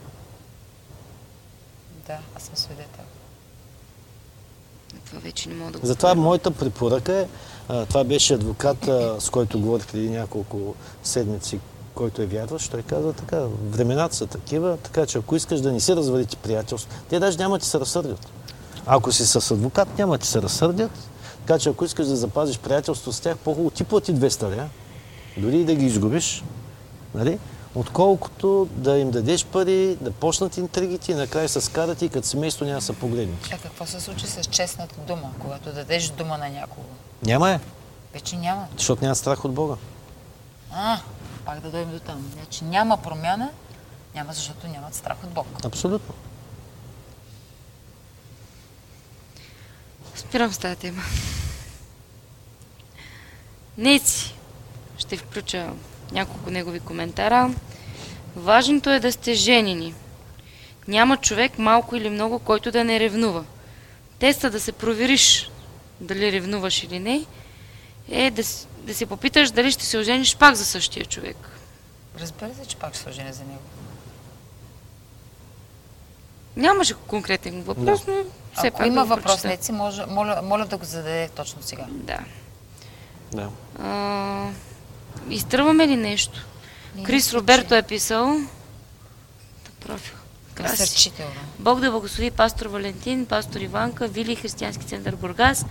[2.08, 3.04] Да, аз съм свидетел.
[5.06, 7.28] Това вече не мога да го Затова моята препоръка е,
[7.90, 11.60] това беше адвокат, с който говорих преди няколко седмици,
[11.96, 15.80] който е вярващ, той казва така, времената са такива, така че ако искаш да не
[15.80, 18.28] си развалите приятелство, те даже няма ти се разсърдят.
[18.86, 20.92] Ако си с адвокат, няма ти се разсърдят,
[21.46, 24.70] така че ако искаш да запазиш приятелство с тях, по-хубаво ти плати 200 ля,
[25.38, 26.44] дори и да ги изгубиш,
[27.16, 27.40] нали?
[27.76, 32.66] Отколкото да им дадеш пари, да почнат интригите и накрая се скарат и като семейство
[32.66, 33.50] няма да са погледнати.
[33.54, 36.88] А какво се случи с честната дума, когато дадеш дума на някого?
[37.24, 37.60] Няма е,
[38.14, 38.68] Вече няма.
[38.78, 39.76] защото няма страх от Бога.
[40.72, 41.00] А,
[41.46, 42.32] пак да дойдем до там.
[42.34, 43.50] Значи няма промяна,
[44.16, 45.48] няма защото нямат страх от Бог.
[45.66, 46.14] Абсолютно.
[50.16, 51.02] Спирам с тази тема.
[53.78, 54.36] Неци.
[54.98, 55.74] Ще включа
[56.12, 57.54] няколко негови коментара.
[58.36, 59.94] Важното е да сте женени.
[60.88, 63.44] Няма човек, малко или много, който да не ревнува.
[64.20, 65.50] Теста да се провериш
[66.02, 67.26] дали ревнуваш или не,
[68.10, 68.44] е да,
[68.84, 71.38] да се попиташ дали ще се ожениш пак за същия човек.
[72.20, 73.60] Разбира се, че пак ще се оженя за него.
[76.56, 78.14] Нямаше конкретен въпрос, но
[78.58, 79.44] все Ако пак има да въпрос.
[79.44, 81.86] Неци, може, моля, моля да го зададе точно сега.
[81.90, 82.20] Да.
[83.32, 83.50] Да.
[83.80, 84.50] А,
[85.30, 86.46] изтръваме ли нещо?
[86.96, 88.38] Ние Крис мисля, Роберто е писал.
[89.66, 90.16] Да, профил.
[90.54, 90.82] Краси.
[90.82, 91.32] Насърчително.
[91.60, 95.66] Бог да благослови пастор Валентин, пастор Иванка, Вили, Християнски център Бургас.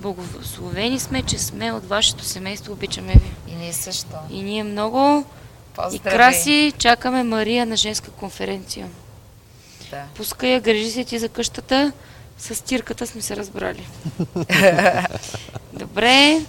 [0.00, 2.72] Благословени сме, че сме от вашето семейство.
[2.72, 3.52] Обичаме ви.
[3.52, 4.16] И ние също.
[4.30, 5.24] И ние много.
[5.70, 6.16] И Поздрави.
[6.16, 8.88] Краси, чакаме Мария на женска конференция.
[9.90, 10.04] Да.
[10.14, 11.92] Пускай я, грижи се ти за къщата.
[12.38, 13.88] С тирката сме се разбрали.
[15.72, 16.40] Добре.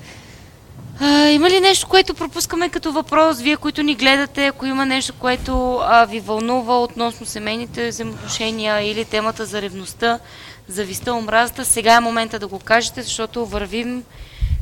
[1.00, 3.40] А, има ли нещо, което пропускаме като въпрос?
[3.40, 9.06] Вие, които ни гледате, ако има нещо, което а, ви вълнува относно семейните взаимоотношения или
[9.06, 10.20] темата за ревността,
[10.68, 14.04] зависта, омразата, сега е момента да го кажете, защото вървим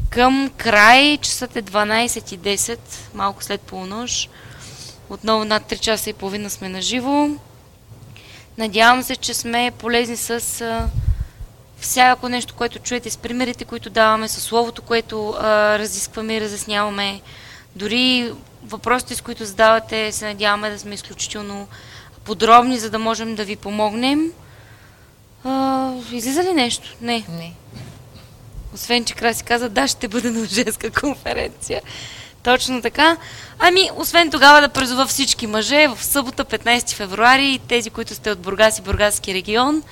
[0.09, 1.17] към край.
[1.17, 2.79] Часът е 12.10,
[3.13, 4.29] малко след полунощ.
[5.09, 7.29] Отново над 3 часа и половина сме на живо.
[8.57, 10.63] Надявам се, че сме полезни с
[11.79, 17.21] всяко нещо, което чуете, с примерите, които даваме, с словото, което а, разискваме и разясняваме.
[17.75, 18.33] Дори
[18.65, 21.67] въпросите, с които задавате, се надяваме да сме изключително
[22.23, 24.31] подробни, за да можем да ви помогнем.
[25.43, 26.95] А, излиза ли нещо?
[27.01, 27.25] Не.
[27.29, 27.53] Не.
[28.73, 31.81] Освен, че Краси каза, да, ще бъде на женска конференция.
[32.43, 33.17] Точно така.
[33.59, 38.39] Ами, освен тогава да призова всички мъже в събота, 15 февруари, тези, които сте от
[38.39, 39.83] Бургас и Бургаски регион,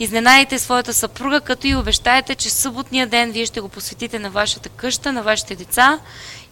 [0.00, 4.68] изненадайте своята съпруга, като и обещаете, че съботния ден вие ще го посветите на вашата
[4.68, 5.98] къща, на вашите деца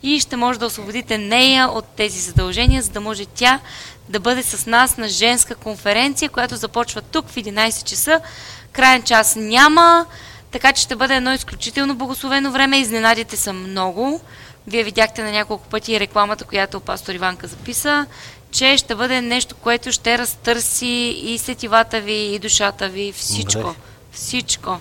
[0.03, 3.61] и ще може да освободите нея от тези задължения, за да може тя
[4.09, 8.21] да бъде с нас на женска конференция, която започва тук в 11 часа.
[8.73, 10.07] Крайен час няма,
[10.51, 12.79] така че ще бъде едно изключително благословено време.
[12.79, 14.21] Изненадите са много.
[14.67, 18.07] Вие видяхте на няколко пъти рекламата, която пастор Иванка записа,
[18.51, 23.61] че ще бъде нещо, което ще разтърси и сетивата ви, и душата ви, всичко.
[23.61, 23.75] Добре.
[24.13, 24.79] Всичко.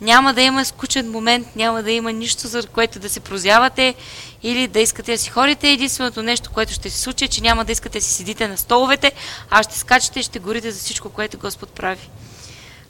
[0.00, 3.94] Няма да има скучен момент, няма да има нищо, за което да се прозявате
[4.42, 5.70] или да искате да си ходите.
[5.70, 8.56] Единственото нещо, което ще се случи, е, че няма да искате да си седите на
[8.56, 9.12] столовете,
[9.50, 12.10] а ще скачате и ще горите за всичко, което Господ прави.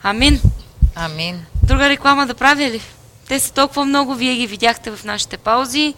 [0.03, 0.41] Амин.
[0.95, 1.47] Амин.
[1.63, 2.81] Друга реклама да правя ли?
[3.29, 5.95] Те са толкова много, вие ги видяхте в нашите паузи.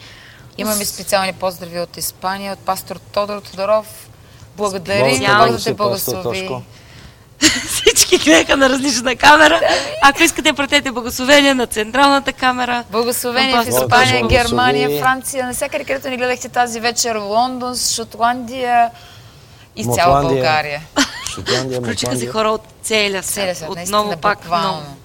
[0.59, 4.09] Имаме специални поздрави от Испания, от пастор Тодор Тодоров.
[4.59, 6.51] Благодарим, Специално Бог да си, те благослови.
[7.69, 9.61] Всички гледаха на различна камера.
[10.03, 12.85] Ако искате, пратете благословения на централната камера.
[12.91, 15.01] Благословение Към в Испания, Германия.
[15.01, 18.91] Франция, навсякъде, където ни гледахте тази вечер, Лондон, Шотландия
[19.77, 20.23] и цяла.
[20.23, 20.83] България.
[21.35, 23.65] Шотландия, Включиха се хора от целия свят.
[23.69, 24.69] Отново пак буквално.
[24.73, 24.98] много.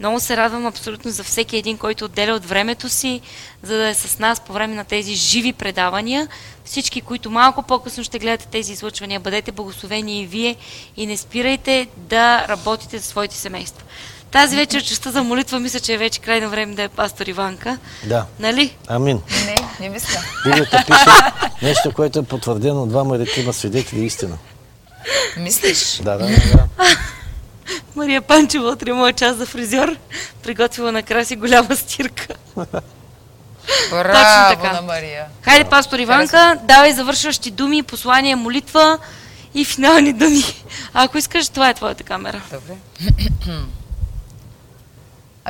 [0.00, 3.20] Много се радвам абсолютно за всеки един, който отделя от времето си,
[3.62, 6.28] за да е с нас по време на тези живи предавания.
[6.64, 10.56] Всички, които малко по-късно ще гледате тези излъчвания, бъдете благословени и вие
[10.96, 13.82] и не спирайте да работите за своите семейства.
[14.30, 17.78] Тази вечер частта за молитва мисля, че е вече крайно време да е пастор Иванка.
[18.04, 18.26] Да.
[18.38, 18.76] Нали?
[18.88, 19.20] Амин.
[19.46, 20.20] Не, не мисля.
[20.44, 21.04] Библията пише
[21.62, 24.38] нещо, което е потвърдено от двама или трима свидетели истина.
[25.36, 26.00] Мислиш?
[26.02, 26.68] Да, да, да.
[27.96, 29.96] Мария Панчева от моя час за фризьор.
[30.42, 32.26] Приготвила на краси голяма стирка.
[33.90, 34.72] Браво така.
[34.72, 35.26] на Мария.
[35.42, 38.98] Хайде, пастор Иванка, давай завършващи думи, послания, молитва
[39.54, 40.44] и финални думи.
[40.94, 42.42] А ако искаш, това е твоята камера.
[42.52, 42.74] Добре.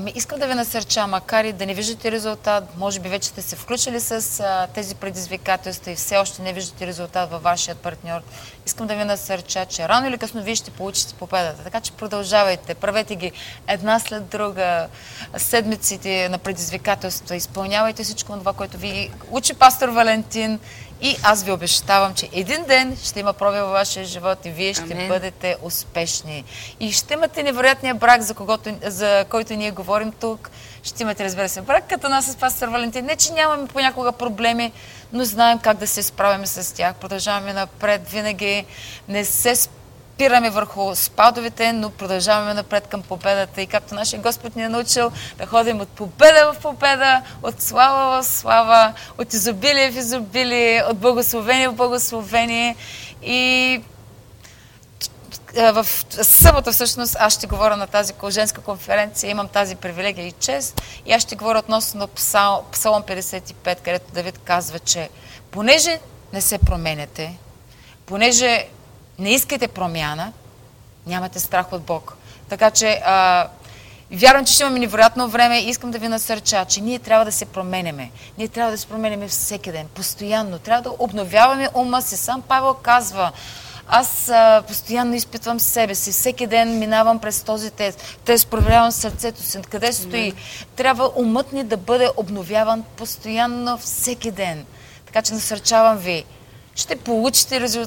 [0.01, 3.43] Ами искам да ви насърча, макар и да не виждате резултат, може би вече сте
[3.43, 8.20] се включили с а, тези предизвикателства и все още не виждате резултат във вашия партньор.
[8.67, 11.65] Искам да ви насърча, че рано или късно вие ще получите победата.
[11.65, 13.33] Така че продължавайте, правете ги
[13.68, 14.89] една след друга,
[15.36, 20.60] седмиците на предизвикателства, изпълнявайте всичко това, което ви учи пастор Валентин
[21.01, 24.75] и аз ви обещавам, че един ден ще има проби във вашия живот и вие
[24.75, 25.09] ще Амен.
[25.09, 26.44] бъдете успешни.
[26.81, 30.51] И ще имате невероятния брак, за, когото, за който ние говорим тук.
[30.83, 33.05] Ще имате, разбира се, брак като нас с пастор Валентин.
[33.05, 34.73] Не, че нямаме понякога проблеми,
[35.12, 36.94] но знаем как да се справим с тях.
[36.94, 38.09] Продължаваме напред.
[38.09, 38.67] Винаги
[39.09, 39.77] не се спираме
[40.50, 43.62] върху спадовете, но продължаваме напред към победата.
[43.62, 48.22] И както нашия Господ ни е научил да ходим от победа в победа, от слава
[48.22, 52.76] в слава, от изобилие в изобилие, от благословение в благословение.
[53.22, 53.80] И
[55.56, 55.86] е, в
[56.22, 61.12] събота всъщност аз ще говоря на тази женска конференция, имам тази привилегия и чест и
[61.12, 65.08] аз ще говоря относно Псал, Псалом 55, където Давид казва, че
[65.50, 66.00] понеже
[66.32, 67.38] не се променяте,
[68.06, 68.66] понеже
[69.18, 70.32] не искате промяна,
[71.06, 72.16] нямате страх от Бог.
[72.48, 73.48] Така че а,
[74.10, 77.32] вярвам, че ще имаме невероятно време и искам да ви насърча, че ние трябва да
[77.32, 78.10] се променяме.
[78.38, 80.58] Ние трябва да се променяме всеки ден, постоянно.
[80.58, 82.16] Трябва да обновяваме ума си.
[82.16, 83.32] Сам Павел казва,
[83.88, 86.12] аз а, постоянно изпитвам себе си.
[86.12, 88.18] Всеки ден минавам през този тест.
[88.24, 89.62] Тест проверявам сърцето си.
[89.70, 90.32] Къде стои?
[90.76, 94.66] Трябва умът ни да бъде обновяван постоянно всеки ден.
[95.06, 96.24] Така че насърчавам ви.
[96.78, 97.84] Ще получите резул...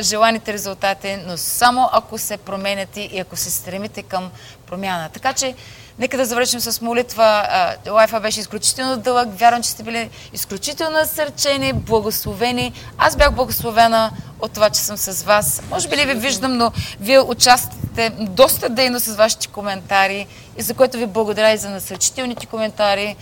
[0.00, 4.30] желаните резултати, но само ако се променяте и ако се стремите към
[4.66, 5.08] промяна.
[5.08, 5.54] Така че
[5.98, 7.48] Нека да завършим с молитва.
[7.90, 9.28] Лайфа беше изключително дълъг.
[9.38, 12.72] Вярвам, че сте били изключително насърчени, благословени.
[12.98, 14.10] Аз бях благословена
[14.40, 15.62] от това, че съм с вас.
[15.70, 20.74] Може би ли ви виждам, но вие участвате доста дейно с вашите коментари и за
[20.74, 23.16] което ви благодаря и за насърчителните коментари.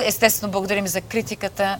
[0.00, 1.78] Естествено, благодарим и за критиката.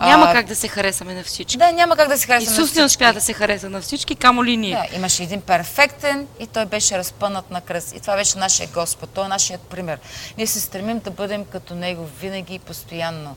[0.00, 1.56] Няма А, как да се харесаме на всички.
[1.56, 4.44] Да, няма как да се харесаме Исус не успя да се хареса на всички, камо
[4.44, 4.88] ли ние.
[4.90, 7.96] Да, имаше един перфектен и той беше разпънат на кръст.
[7.96, 9.10] И това беше нашия Господ.
[9.10, 9.98] Той е нашият пример.
[10.38, 13.36] Ние се стремим да бъдем като Него винаги и постоянно.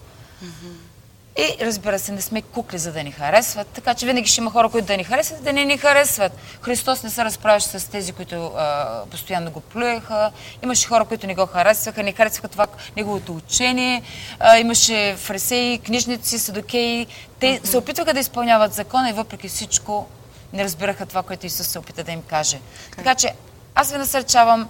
[1.38, 3.68] И разбира се, не сме кукли, за да ни харесват.
[3.68, 6.32] Така че винаги ще има хора, които да ни харесват, да не ни харесват.
[6.62, 10.32] Христос не се разправяше с тези, които а, постоянно го плюеха.
[10.64, 14.02] Имаше хора, които не го харесваха, не харесваха това неговото учение.
[14.40, 17.08] А, имаше фарисеи, книжници, садокеи.
[17.40, 20.08] Те се опитваха да изпълняват закона и въпреки всичко
[20.54, 22.60] не разбираха това, което Исус се опита да им каже.
[22.96, 23.34] Така че
[23.76, 24.70] аз ви насърчавам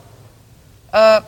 [0.91, 1.21] а,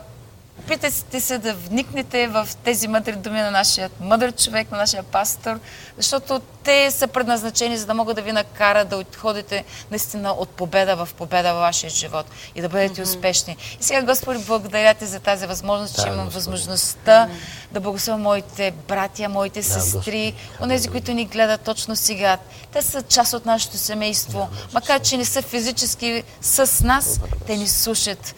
[0.69, 5.59] Опитайте се да вникнете в тези мъдри думи на нашия мъдър човек, на нашия пастор,
[5.97, 10.95] защото те са предназначени, за да могат да ви накарат да отходите наистина от победа
[10.95, 12.25] в победа във вашия живот
[12.55, 13.57] и да бъдете успешни.
[13.81, 16.35] И сега, Господи, благодаря ти за тази възможност, че Да, имам Господи.
[16.35, 17.29] възможността
[17.71, 22.37] да благословя моите братя, моите сестри, онези, които ни гледат точно сега.
[22.73, 24.49] Те са част от нашето семейство.
[24.73, 28.35] Макар, че не са физически с нас, те ни слушат.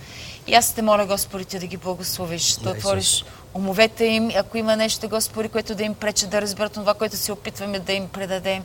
[0.52, 4.76] И аз те моля, Господи, ти да ги благословиш, да отвориш умовете им, ако има
[4.76, 8.64] нещо, Господи, което да им прече да разберат това, което се опитваме да им предадем.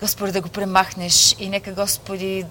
[0.00, 2.44] Господи, да го премахнеш и нека, Господи,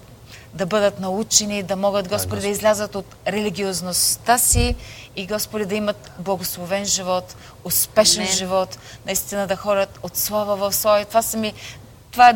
[0.54, 4.74] да бъдат научени, да могат, Господи, да излязат от религиозността си
[5.16, 8.34] и, Господи, да имат благословен живот, успешен Амен.
[8.34, 11.00] живот, наистина да ходят от слава в слава.
[11.00, 11.52] И това са ми
[12.16, 12.34] това,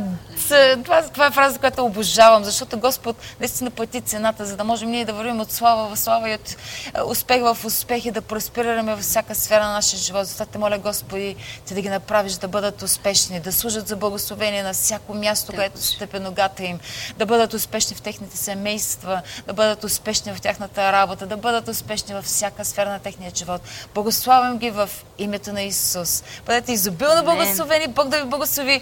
[0.85, 5.05] това, това е фраза, която обожавам, защото Господ наистина плати цената, за да можем ние
[5.05, 6.57] да вървим от слава в слава и от
[6.97, 10.27] е, успех в успех и да просперираме във всяка сфера на нашия живот.
[10.27, 11.37] Затова те моля, Господи,
[11.67, 15.83] ти да ги направиш да бъдат успешни, да служат за благословение на всяко място, където
[15.83, 16.81] стъпе ногата им,
[17.19, 22.15] да бъдат успешни в техните семейства, да бъдат успешни в тяхната работа, да бъдат успешни
[22.15, 23.61] във всяка сфера на техния живот.
[23.95, 26.23] Благославям ги в името на Исус.
[26.47, 28.81] Бъдете изобилно благословени, Бог да ви благослови,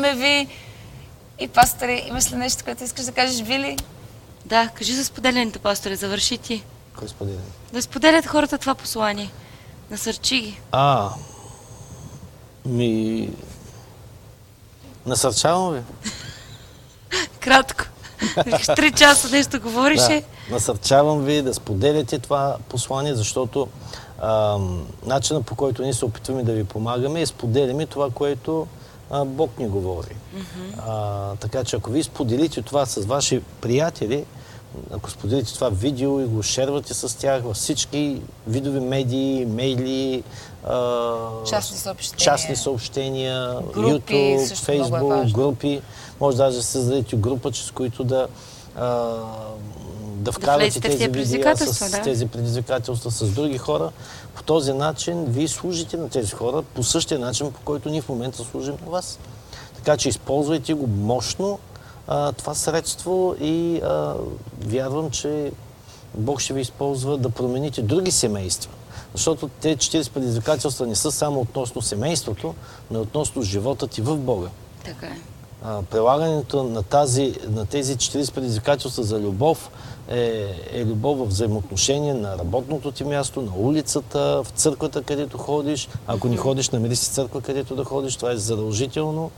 [0.00, 0.48] обичаме ви.
[1.40, 3.76] И, пастори, имаш ли нещо, което искаш да кажеш, Вили?
[4.46, 6.64] Да, кажи за споделянето, пасторе, завърши ти.
[6.98, 7.38] Кой споделя?
[7.72, 9.30] Да споделят хората това послание.
[9.90, 10.60] Насърчи ги.
[10.72, 11.10] А,
[12.64, 13.30] ми...
[15.06, 15.80] Насърчавам ви.
[17.40, 17.84] Кратко.
[18.76, 20.22] Три часа нещо говорише.
[20.48, 23.68] Да, насърчавам ви да споделяте това послание, защото
[24.22, 28.66] ам, начинът по който ние се опитваме да ви помагаме е споделяме това, което
[29.10, 30.16] а, Бог ни говори.
[30.78, 34.24] А, така че ако ви споделите това с ваши приятели,
[34.90, 40.22] ако споделите това видео и го шервате с тях във всички видови медии, мейли,
[40.64, 41.16] а,
[41.46, 42.18] Частни съобщения.
[42.18, 45.32] частни съобщения, Групи, YouTube, е Facebook, важно.
[45.32, 45.80] групи.
[46.20, 48.26] Може даже да създадете група, чрез които да,
[48.76, 49.16] а,
[50.20, 52.02] да вкарате в тези видеа с да.
[52.02, 53.90] тези предизвикателства с други хора.
[54.34, 58.08] По този начин вие служите на тези хора по същия начин, по който ние в
[58.08, 59.18] момента служим на вас.
[59.76, 61.58] Така че използвайте го мощно
[62.06, 64.14] а, това средство и а,
[64.60, 65.52] вярвам, че
[66.14, 68.72] Бог ще ви използва да промените други семейства.
[69.14, 72.54] Защото те 40 предизвикателства не са само относно семейството,
[72.90, 74.48] но и относно живота ти в Бога.
[74.84, 75.18] Така е.
[75.64, 79.70] А, прилагането на, тази, на тези 40 предизвикателства за любов
[80.10, 85.88] е, е любов в взаимоотношение на работното ти място, на улицата, в църквата, където ходиш.
[86.06, 88.16] Ако не ходиш, намери си църква, където да ходиш.
[88.16, 89.30] Това е задължително.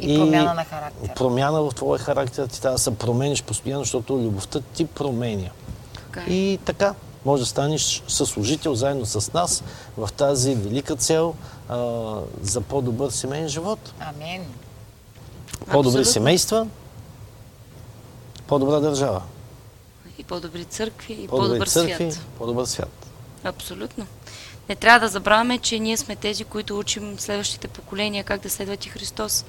[0.00, 1.14] И промяна на характера.
[1.16, 2.46] Промяна в твоя характер.
[2.46, 5.50] Ти трябва да се промениш постоянно, защото любовта ти променя.
[5.94, 6.32] Така е.
[6.32, 9.62] И така, може да станеш съслужител заедно с нас
[9.96, 11.34] в тази велика цел
[11.68, 13.78] а, за по-добър семейен живот.
[14.00, 14.42] Амин.
[15.70, 16.04] По-добри Абсолютно.
[16.04, 16.66] семейства,
[18.46, 19.22] по-добра държава,
[20.20, 22.26] И по-добри църкви, и по-добри по-добър църкви, свят.
[22.38, 23.06] по-добър свят.
[23.44, 24.06] Абсолютно.
[24.68, 28.86] Не трябва да забравяме, че ние сме тези, които учим следващите поколения как да следват
[28.86, 29.44] и Христос.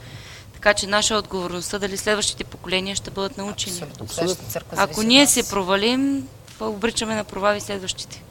[0.54, 3.76] Така че наша отговорността дали следващите поколения ще бъдат научени.
[3.76, 4.06] Абсолютно.
[4.06, 4.46] Абсолютно.
[4.72, 6.28] Ако ние се провалим,
[6.60, 8.24] обричаме на провали следващите.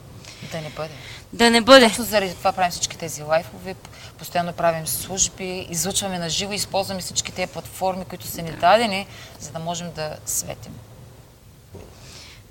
[0.51, 0.93] Да не бъде.
[1.33, 1.89] Да не бъде.
[1.89, 3.75] Точно заради това правим всички тези лайфове,
[4.17, 9.07] постоянно правим служби, излъчваме на живо, използваме всички тези платформи, които са ни дадени,
[9.39, 10.73] за да можем да светим.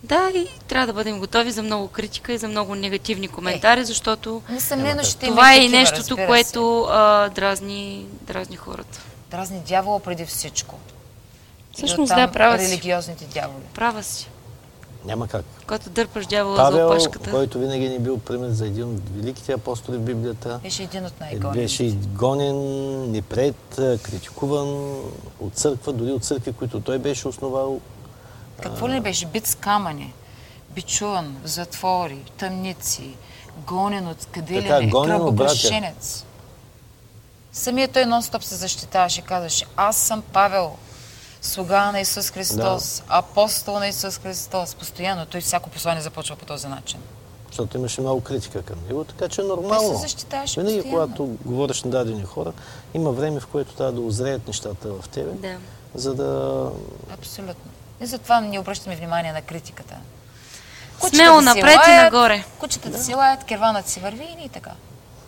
[0.04, 4.42] Да, и трябва да бъдем готови за много критика и за много негативни коментари, защото
[4.50, 9.00] Несъмнено ще това е и нещото, което а, дразни, дразни хората.
[9.30, 10.74] Дразни дявола преди всичко.
[11.72, 12.64] Всъщност, да, права си.
[12.64, 13.62] Религиозните дяволи.
[13.74, 14.28] Права си.
[15.04, 15.44] Няма как.
[15.66, 17.30] Когато дърпаш дявола за Павел, опашката.
[17.30, 21.04] който винаги ни е бил пример за един от великите апостоли в Библията, Беше един
[21.06, 21.60] от е, най-големите.
[21.60, 24.68] беше гонен, непред, критикуван
[25.40, 27.80] от църква, дори от църкви, които той беше основал.
[28.62, 29.26] Какво ли беше?
[29.26, 30.14] Бит с камъни,
[30.70, 33.16] бичуван, в затвори, тъмници,
[33.66, 36.24] гонен от къде Така, ли не, кръвопрашенец.
[37.52, 40.76] Самият той нон-стоп се защитаваше и казваше, аз съм Павел,
[41.42, 44.74] слуга на Исус Христос, апостол на Исус Христос.
[44.74, 47.00] Постоянно той всяко послание започва по този начин.
[47.48, 49.88] защото имаше много критика към него, така че е Той нормално.
[49.88, 51.08] се защитаваше Винаги, постоянно.
[51.08, 52.52] когато говориш на дадени хора,
[52.94, 55.56] има време, в което трябва да озреят нещата в тебе, Да.
[55.94, 56.70] за да...
[57.14, 57.70] Абсолютно.
[58.00, 59.94] И затова не обръщаме внимание на критиката.
[61.08, 62.44] Смело си напред и нагоре.
[62.58, 64.70] Кучетата си лаят, керванът си върви и така.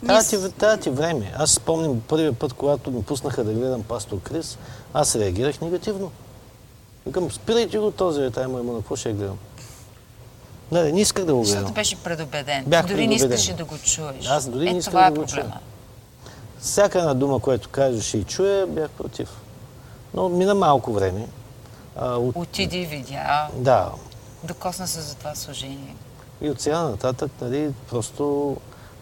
[0.07, 1.33] Тая ти, тая ти време.
[1.39, 4.59] Аз спомням първия път, когато ми пуснаха да гледам пастор Крис,
[4.95, 6.11] аз реагирах негативно.
[7.07, 9.39] Викам, спирайте го този, тая му на какво ще я гледам?
[10.73, 11.75] Не, не исках да го Защото гледам.
[11.75, 12.65] беше предубеден.
[12.67, 13.39] Бях дори не предубеден.
[13.39, 14.27] искаше да го чуеш.
[14.29, 15.49] Аз дори е, не исках това да е го проблема.
[15.49, 15.61] чуя.
[16.61, 19.29] Всяка една дума, която кажеше и чуя, бях против.
[20.15, 21.27] Но мина малко време.
[21.97, 22.37] А, от...
[22.37, 23.93] Отиди, видя, Да,
[24.45, 25.97] докосна се за това служение.
[26.41, 28.57] И от сега нататък, нали, просто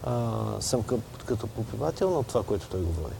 [0.04, 0.82] а, съм
[1.26, 3.14] като попивател на това, което той говори.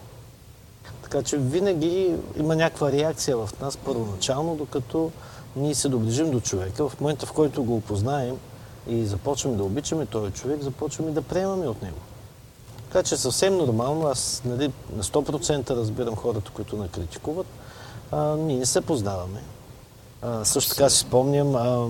[1.03, 5.11] Така че винаги има някаква реакция в нас първоначално, докато
[5.57, 6.89] ние се доближим до човека.
[6.89, 8.37] В момента, в който го опознаем
[8.89, 11.99] и започваме да обичаме този човек, започваме да приемаме от него.
[12.89, 17.47] Така че съвсем нормално, аз нали, на 100% разбирам хората, които ме критикуват.
[18.13, 19.43] А, ние не се познаваме.
[20.23, 21.89] А, също така си спомням а,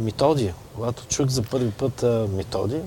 [0.00, 0.54] Методия.
[0.74, 2.82] Когато чух за първи път а, Методия,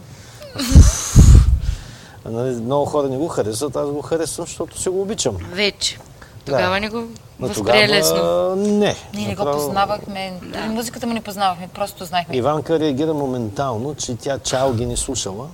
[2.25, 5.37] нали, много хора не го харесват, аз го харесвам, защото си го обичам.
[5.51, 5.97] Вече.
[6.45, 6.79] Тогава Да.
[6.79, 7.03] не го
[7.39, 8.55] възприе лесно.
[8.55, 8.95] не.
[9.13, 12.37] Ние не го познавахме, дори музиката му не познавахме, просто знаехме.
[12.37, 15.47] Иванка реагира моментално, че тя чао ги не слушала.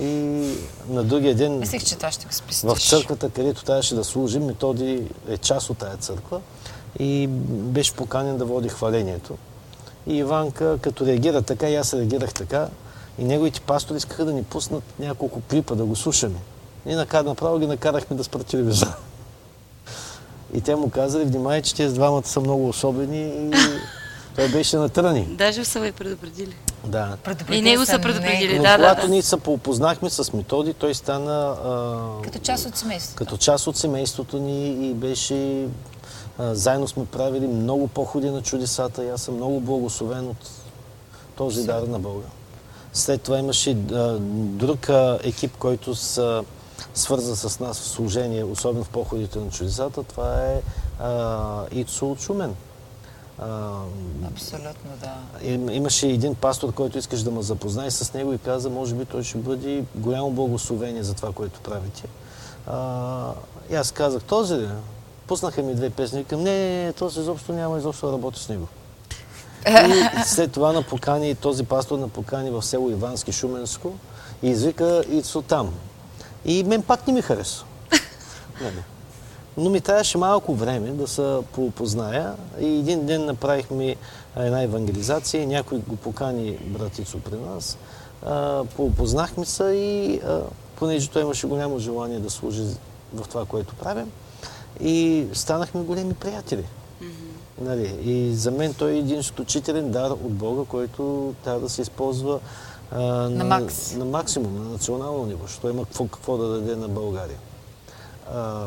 [0.00, 0.06] И
[0.88, 2.70] на другия ден Мислех, че това ще го спестиш.
[2.70, 6.40] в църквата, където трябваше да служим, Методи е част от тая църква
[6.98, 9.36] и беше поканен да води хвалението.
[10.06, 12.68] И Иванка, като реагира така, и аз реагирах така,
[13.18, 16.38] и неговите пастори искаха да ни пуснат няколко клипа да го слушаме.
[16.86, 18.94] И накар, направо ги накарахме да спрат телевизора.
[20.54, 23.50] И те му казали, внимай, че тези двамата са много особени и
[24.36, 25.24] той беше на тръни.
[25.30, 26.56] Даже са ви предупредили.
[26.84, 27.16] Да.
[27.24, 28.56] Предупредили И него са са предупредили.
[28.56, 29.08] Но Да, да, когато да.
[29.08, 33.16] ние се поопознахме с Методи, той стана а, Като част от семейството.
[33.16, 35.66] като част от семейството ни и беше...
[36.40, 40.50] Заедно сме правили много походи на чудесата и аз съм много благословен от
[41.36, 42.26] този дар на Бога.
[42.92, 44.88] След това имаше друг
[45.22, 46.40] екип, който се
[46.94, 50.02] свърза с нас в служение, особено в походите на чудесата.
[50.02, 50.60] Това е
[51.72, 52.54] Ицо от Шумен.
[53.38, 53.70] А,
[54.26, 55.46] Абсолютно, да.
[55.48, 59.04] им- имаше един пастор, който искаш да ме запознае с него и каза, може би
[59.04, 62.02] той ще бъде голямо благословение за това, което правите.
[62.66, 63.32] А,
[63.70, 64.68] и аз казах, този ли?
[65.30, 66.24] Пуснаха ми две песни.
[66.24, 68.68] Към не, не, не, този изобщо няма изобщо да работи с него.
[69.68, 73.92] И след това напокани, този пастор напокани в село Ивански, Шуменско
[74.42, 75.74] и извика Ицо там.
[76.44, 77.64] И мен пак не ми хареса.
[78.60, 78.82] Нали.
[79.56, 81.38] Но ми трябваше малко време да се
[81.74, 82.34] позная.
[82.60, 83.96] И един ден направихме
[84.36, 87.78] една евангелизация някой го покани братицо при нас.
[88.26, 88.64] А,
[88.96, 90.20] Познахме се и
[90.76, 92.62] понеже той имаше голямо желание да служи
[93.14, 94.12] в това, което правим,
[94.80, 96.64] и станахме големи приятели.
[97.60, 101.82] Нали, и за мен той е един изключителен дар от Бога, който трябва да се
[101.82, 102.40] използва
[102.92, 103.94] а, на, макс.
[103.94, 107.38] на максимум, на национално ниво, защото има какво, какво да даде на България.
[108.32, 108.66] А,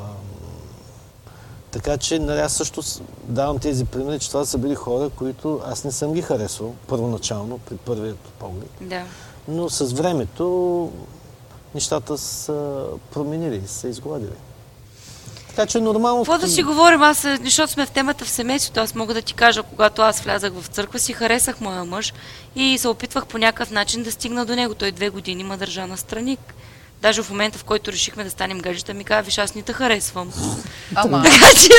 [1.72, 2.82] така че нали, аз също
[3.23, 7.57] давам тези примери, че това са били хора, които аз не съм ги харесвал първоначално,
[7.57, 8.69] при първият поглед.
[8.82, 9.03] Да.
[9.48, 10.91] Но с времето
[11.75, 14.35] нещата са променили, са изгладили.
[15.56, 16.25] Така че нормално...
[16.25, 19.22] Какво да си говорим, аз, е, защото сме в темата в семейството, аз мога да
[19.22, 22.14] ти кажа, когато аз влязах в църква, си харесах моя мъж
[22.56, 24.75] и се опитвах по някакъв начин да стигна до него.
[24.75, 26.40] Той две години ма държа на страник.
[27.01, 29.73] Даже в момента, в който решихме да станем гаджета, ми каза, виж, аз не те
[29.73, 30.32] харесвам.
[30.95, 31.69] Ама, така, че,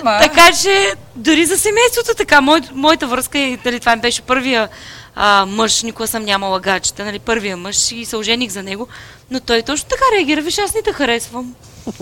[0.00, 0.18] ама.
[0.20, 4.68] така че, дори за семейството така, мой, моята връзка, е, нали, това ми беше първия
[5.14, 8.88] а, мъж, никога съм нямала гаджета, нали, първия мъж и се ожених за него,
[9.30, 11.54] но той точно така реагира, виж, аз не те харесвам.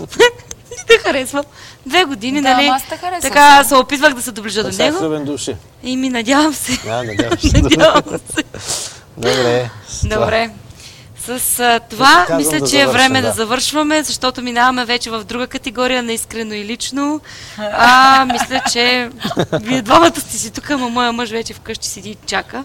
[0.77, 1.43] не те харесвам.
[1.85, 4.99] Две години, Да, нали, аз те харесвам така се опитвах да се доближа до него
[4.99, 5.55] влюбен души.
[5.83, 6.77] и ми надявам се.
[6.85, 7.61] Да, надявам се.
[7.61, 8.03] надявам
[8.35, 8.43] се.
[9.17, 9.69] Добре.
[10.03, 10.49] Добре.
[11.27, 13.27] С а, това казвам мисля, да че е време да.
[13.27, 13.33] да.
[13.33, 17.21] завършваме, защото минаваме вече в друга категория на искрено и лично.
[17.57, 19.09] А, мисля, че
[19.61, 22.63] вие двамата сте си тук, ама моя мъж вече вкъщи седи и чака.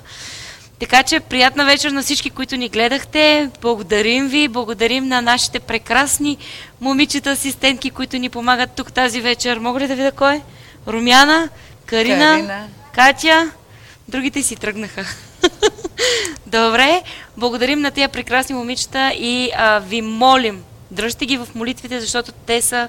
[0.79, 3.51] Така че приятна вечер на всички, които ни гледахте.
[3.61, 6.39] Благодарим ви, благодарим на нашите прекрасни
[6.81, 9.59] момичета асистентки, които ни помагат тук тази вечер.
[9.59, 10.43] Мога ли да видя кой?
[10.87, 11.49] Румяна,
[11.87, 12.67] Карина, Карина.
[12.95, 13.51] Катя,
[14.09, 15.05] другите си тръгнаха.
[16.47, 17.03] Добре,
[17.37, 22.63] благодарим на тия прекрасни момичета и а, ви молим, дръжте ги в молитвите, защото те
[22.63, 22.89] са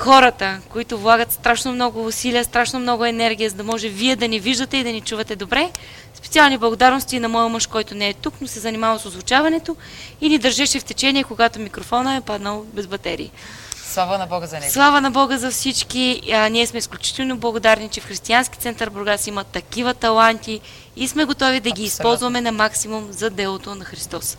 [0.00, 4.40] хората, които влагат страшно много усилия, страшно много енергия, за да може вие да ни
[4.40, 5.70] виждате и да ни чувате добре.
[6.14, 9.76] Специални благодарности на моя мъж, който не е тук, но се занимава с озвучаването
[10.20, 13.30] и ни държеше в течение, когато микрофона е паднал без батерии.
[13.76, 14.72] Слава на Бога за него.
[14.72, 16.22] Слава на Бога за всички.
[16.32, 20.60] А, ние сме изключително благодарни, че в Християнски център Бургас има такива таланти
[21.00, 24.36] и сме готови да ги използваме на максимум за делото на Христос.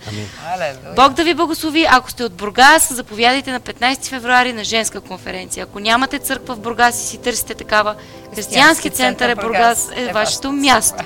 [0.53, 0.95] Алелуя.
[0.95, 1.85] Бог да ви благослови.
[1.89, 5.63] Ако сте от Бургас, заповядайте на 15 февруари на женска конференция.
[5.63, 7.95] Ако нямате църква в Бургас и си търсите такава,
[8.35, 11.03] Християнски център е Бургас е вашето място.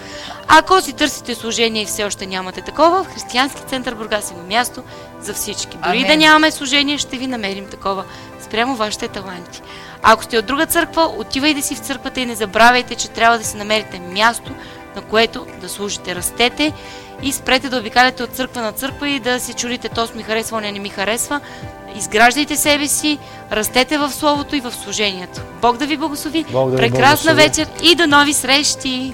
[0.48, 4.84] Ако си търсите служение и все още нямате такова, в Християнски център Бургас има място
[5.22, 5.78] за всички.
[5.78, 6.08] Дори Амин.
[6.08, 8.04] да нямаме служение, ще ви намерим такова
[8.42, 9.62] спрямо вашите таланти.
[10.02, 13.44] Ако сте от друга църква, отивайте си в църквата и не забравяйте, че трябва да
[13.44, 14.52] си намерите място,
[14.96, 16.16] на което да служите.
[16.16, 16.74] Растете
[17.22, 20.62] и спрете да обикаляте от църква на църква и да се чудите, то ми харесва,
[20.62, 21.42] не, не ми харесва.
[21.98, 23.18] Изграждайте себе си,
[23.52, 25.42] растете в Словото и в служението.
[25.62, 26.46] Бог да ви благослови.
[26.52, 27.66] Бог да ви Прекрасна благослови.
[27.66, 29.14] вечер и до нови срещи!